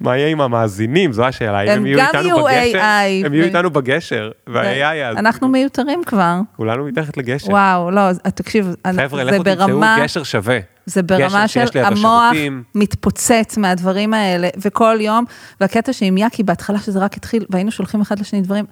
מה 0.00 0.16
יהיה 0.16 0.28
עם 0.28 0.40
המאזינים? 0.40 1.12
זו 1.12 1.24
השאלה. 1.24 1.72
הם 1.72 1.86
יהיו 1.86 1.98
גם 1.98 2.06
איתנו 2.06 2.44
בגשר? 2.44 2.78
הם 3.24 3.34
יהיו 3.34 3.44
איתנו 3.44 3.70
בגשר, 3.70 4.30
וה-AI 4.46 4.94
יעז. 4.94 5.16
אנחנו 5.16 5.48
מיותרים 5.48 6.02
כבר. 6.06 6.40
כולנו 6.56 6.84
מתחת 6.84 7.16
לגשר. 7.16 7.50
וואו, 7.50 7.90
לא, 7.90 8.00
אז 8.00 8.20
תקשיב, 8.34 8.74
חבר'ה, 8.86 9.24
זה 9.24 9.30
לכו 9.30 9.44
תמצאו 9.44 9.66
ברמה, 9.66 9.96
גשר 10.00 10.22
שווה. 10.22 10.58
זה 10.86 11.02
ברמה 11.02 11.48
של 11.48 11.64
המוח. 11.74 12.32
מתפוצץ 12.74 13.56
מהדברים 13.56 14.14
האלה, 14.14 14.48
וכל 14.60 14.96
יום, 15.00 15.24
והקטע 15.60 15.92
שעם 15.92 16.18
יאקי 16.18 16.42
בהתחלה 16.42 16.78
שזה 16.78 16.98
רק 16.98 17.16
התחיל, 17.16 17.44
והיינו 17.50 17.70
שולחים 17.70 18.00
אחד 18.00 18.18
לשני 18.18 18.40
דברים, 18.40 18.64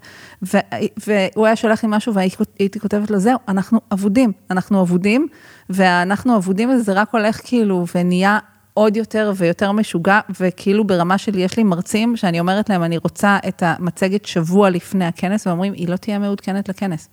והוא 1.06 1.46
היה 1.46 1.56
שולח 1.56 1.84
לי 1.84 1.88
משהו 1.92 2.14
והייתי 2.14 2.80
כותבת 2.80 3.10
לו, 3.10 3.18
זהו, 3.18 3.38
אנחנו 3.48 3.80
אבודים, 3.92 4.32
אנחנו 4.50 4.82
אבודים, 4.82 5.26
והאנחנו 5.70 6.36
אבודים 6.36 6.70
הזה 6.70 6.82
זה 6.82 6.92
רק 6.92 7.08
הולך 7.12 7.40
כאילו, 7.44 7.86
ונהיה 7.94 8.38
עוד 8.74 8.96
יותר 8.96 9.32
ויותר 9.36 9.72
משוגע, 9.72 10.20
וכאילו 10.40 10.86
ברמה 10.86 11.18
של, 11.18 11.38
יש 11.38 11.56
לי 11.56 11.64
מרצים 11.64 12.16
שאני 12.16 12.40
אומרת 12.40 12.70
להם, 12.70 12.82
אני 12.82 12.98
רוצה 12.98 13.38
את 13.48 13.62
המצגת 13.66 14.24
שבוע 14.24 14.70
לפני 14.70 15.04
הכנס, 15.04 15.46
ואומרים, 15.46 15.72
היא 15.72 15.88
לא 15.88 15.96
תהיה 15.96 16.18
מעודכנת 16.18 16.68
לכנס. 16.68 17.08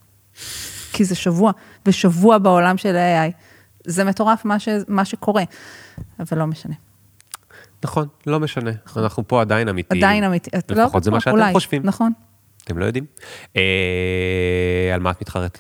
כי 0.93 1.05
זה 1.05 1.15
שבוע, 1.15 1.51
ושבוע 1.85 2.37
בעולם 2.37 2.77
של 2.77 2.95
ה-AI. 2.95 3.31
זה 3.87 4.03
מטורף 4.03 4.45
מה, 4.45 4.59
ש, 4.59 4.69
מה 4.87 5.05
שקורה, 5.05 5.43
אבל 6.19 6.37
לא 6.37 6.47
משנה. 6.47 6.75
נכון, 7.83 8.07
לא 8.27 8.39
משנה. 8.39 8.71
אנחנו 8.97 9.27
פה 9.27 9.41
עדיין 9.41 9.69
אמיתיים. 9.69 10.03
עדיין 10.03 10.23
אמיתי, 10.23 10.49
את 10.57 10.71
לא 10.71 10.83
לפחות 10.83 11.03
זה 11.03 11.11
מה 11.11 11.19
שאתם 11.19 11.31
אולי, 11.31 11.53
חושבים. 11.53 11.81
נכון. 11.85 12.11
אתם 12.63 12.77
לא 12.77 12.85
יודעים. 12.85 13.05
אה, 13.55 14.91
על 14.93 14.99
מה 14.99 15.11
את 15.11 15.21
מתחרטת? 15.21 15.59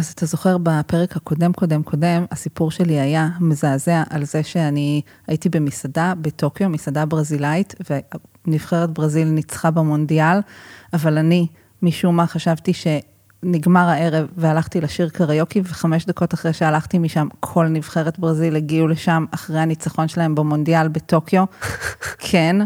אז 0.00 0.12
אתה 0.14 0.26
זוכר 0.26 0.56
בפרק 0.62 1.16
הקודם, 1.16 1.52
קודם, 1.52 1.82
קודם, 1.82 2.24
הסיפור 2.30 2.70
שלי 2.70 3.00
היה 3.00 3.28
מזעזע 3.40 4.02
על 4.10 4.24
זה 4.24 4.42
שאני 4.42 5.02
הייתי 5.26 5.48
במסעדה 5.48 6.12
בטוקיו, 6.20 6.68
מסעדה 6.68 7.06
ברזילאית, 7.06 7.74
ונבחרת 8.46 8.90
ברזיל 8.90 9.28
ניצחה 9.28 9.70
במונדיאל, 9.70 10.38
אבל 10.92 11.18
אני, 11.18 11.46
משום 11.82 12.16
מה, 12.16 12.26
חשבתי 12.26 12.72
שנגמר 12.72 13.88
הערב 13.88 14.26
והלכתי 14.36 14.80
לשיר 14.80 15.08
קריוקי, 15.08 15.62
וחמש 15.64 16.06
דקות 16.06 16.34
אחרי 16.34 16.52
שהלכתי 16.52 16.98
משם, 16.98 17.28
כל 17.40 17.66
נבחרת 17.66 18.18
ברזיל 18.18 18.56
הגיעו 18.56 18.88
לשם 18.88 19.24
אחרי 19.30 19.60
הניצחון 19.60 20.08
שלהם 20.08 20.34
במונדיאל 20.34 20.88
בטוקיו. 20.88 21.44
כן. 22.30 22.56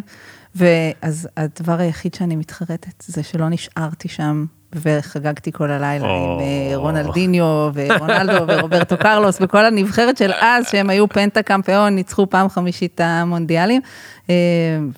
ואז 0.54 1.28
הדבר 1.36 1.78
היחיד 1.78 2.14
שאני 2.14 2.36
מתחרטת 2.36 3.04
זה 3.06 3.22
שלא 3.22 3.48
נשארתי 3.48 4.08
שם 4.08 4.46
וחגגתי 4.74 5.52
כל 5.52 5.70
הלילה 5.70 6.06
עם 6.06 6.40
אה, 6.40 6.76
רונלדיניו 6.76 7.44
ורונלדו 7.74 8.44
ורוברטו 8.48 8.96
קרלוס 8.96 9.38
וכל 9.40 9.64
הנבחרת 9.64 10.16
של 10.16 10.32
אז, 10.40 10.68
שהם 10.70 10.90
היו 10.90 11.08
פנטה 11.08 11.42
קמפיון, 11.42 11.94
ניצחו 11.94 12.30
פעם 12.30 12.48
חמישית 12.48 13.00
המונדיאלים. 13.00 13.80
אה, 14.30 14.34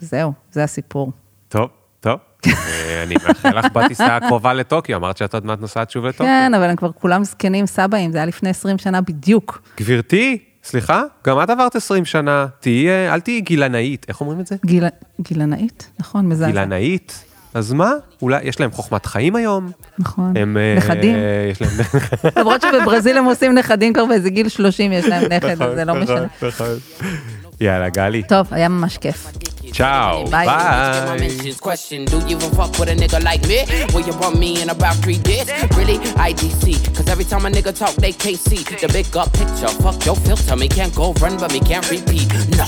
וזהו, 0.03 0.33
זה 0.53 0.65
הסיפור. 0.65 1.13
טוב, 1.49 1.69
טוב. 2.01 2.19
אה, 2.47 3.03
אני 3.03 3.15
מאחל 3.15 3.59
לך 3.59 3.73
בטיסה 3.73 4.17
הקרובה 4.17 4.53
לטוקיו, 4.53 4.97
אמרת 4.97 5.17
שאת 5.17 5.35
עוד 5.35 5.47
מעט 5.47 5.61
נוסעת 5.61 5.91
שוב 5.91 6.07
לטוקיו. 6.07 6.27
כן, 6.27 6.55
אבל 6.55 6.65
הם 6.71 6.77
כבר 6.77 6.93
כולם 6.93 7.25
זקנים 7.25 7.67
סבאים, 7.67 8.13
זה 8.13 8.19
היה 8.19 8.27
לפני 8.27 8.51
20 8.51 8.79
שנה 8.79 9.01
בדיוק. 9.01 9.63
גברתי, 9.81 10.39
סליחה, 10.65 11.03
גם 11.27 11.43
את 11.43 11.51
עברת 11.51 11.77
20 11.77 12.05
שנה, 12.05 12.47
תהיי, 12.61 13.13
אל 13.13 13.21
תהיי 13.21 13.41
גילנאית, 13.41 14.07
איך 14.09 14.21
אומרים 14.21 14.41
את 14.41 14.47
זה? 14.47 14.57
גיל... 14.67 14.85
גילנאית, 15.21 15.91
נכון, 15.99 16.29
מזעזע. 16.29 16.51
גילנאית. 16.51 17.26
אז 17.57 17.73
מה? 17.73 17.93
אולי 18.23 18.41
יש 18.43 18.61
להם 18.61 18.71
חוכמת 18.71 19.07
חיים 19.07 19.37
היום? 19.37 19.71
נכון, 19.99 20.37
הם... 20.37 20.57
אה, 20.57 20.75
נכדים. 20.77 21.17
יש 21.51 21.63
להם... 21.63 21.71
למרות 22.37 22.63
שבברזיל 22.63 23.19
הם 23.19 23.25
עושים 23.25 23.55
נכדים 23.55 23.93
כבר 23.93 24.05
באיזה 24.05 24.31
גיל 24.31 24.49
30 24.49 24.93
יש 24.93 25.05
להם 25.05 25.33
נכד, 25.33 25.63
אז 25.63 25.75
זה 25.75 25.85
לא 25.85 25.93
נכון, 26.01 26.03
משנה. 26.03 26.49
נכון. 26.49 26.79
יאללה, 27.61 27.89
גלי. 27.89 28.23
טוב, 28.23 28.47
היה 28.51 28.69
ממש 28.69 28.99
כיף. 28.99 29.33
צ'או, 29.73 30.27
ביי. 30.31 30.47
Get 30.47 30.51
my 30.51 31.19
ביי. 31.19 31.29
mentions 31.29 31.61
question. 31.61 32.11
Do 32.11 32.17
you 32.29 32.37
even 32.37 32.51
fuck 32.59 32.79
with 32.79 32.89
a 32.89 32.97
nigga 33.03 33.21
like 33.25 33.43
me? 33.51 33.59
Will 33.95 34.07
you 34.09 34.15
bump 34.21 34.39
me 34.39 34.63
in 34.63 34.69
about 34.77 34.97
three 35.05 35.21
days? 35.31 35.47
Really? 35.79 35.99
IDC. 36.29 36.65
Cause 36.97 37.09
every 37.15 37.27
time 37.31 37.45
a 37.47 37.51
nigga 37.57 37.73
talk, 37.81 37.95
they 38.05 38.13
see 38.47 38.63
the 38.83 38.89
big 38.97 39.17
up 39.17 39.29
picture. 39.41 39.73
Fuck 39.85 39.99
your 40.09 40.17
filter. 40.25 40.57
Me 40.63 40.69
can't 40.69 40.95
go 40.95 41.07
run, 41.23 41.35
but 41.41 41.51
me 41.55 41.61
can't 41.71 41.87
repeat. 41.91 42.29
No. 42.61 42.67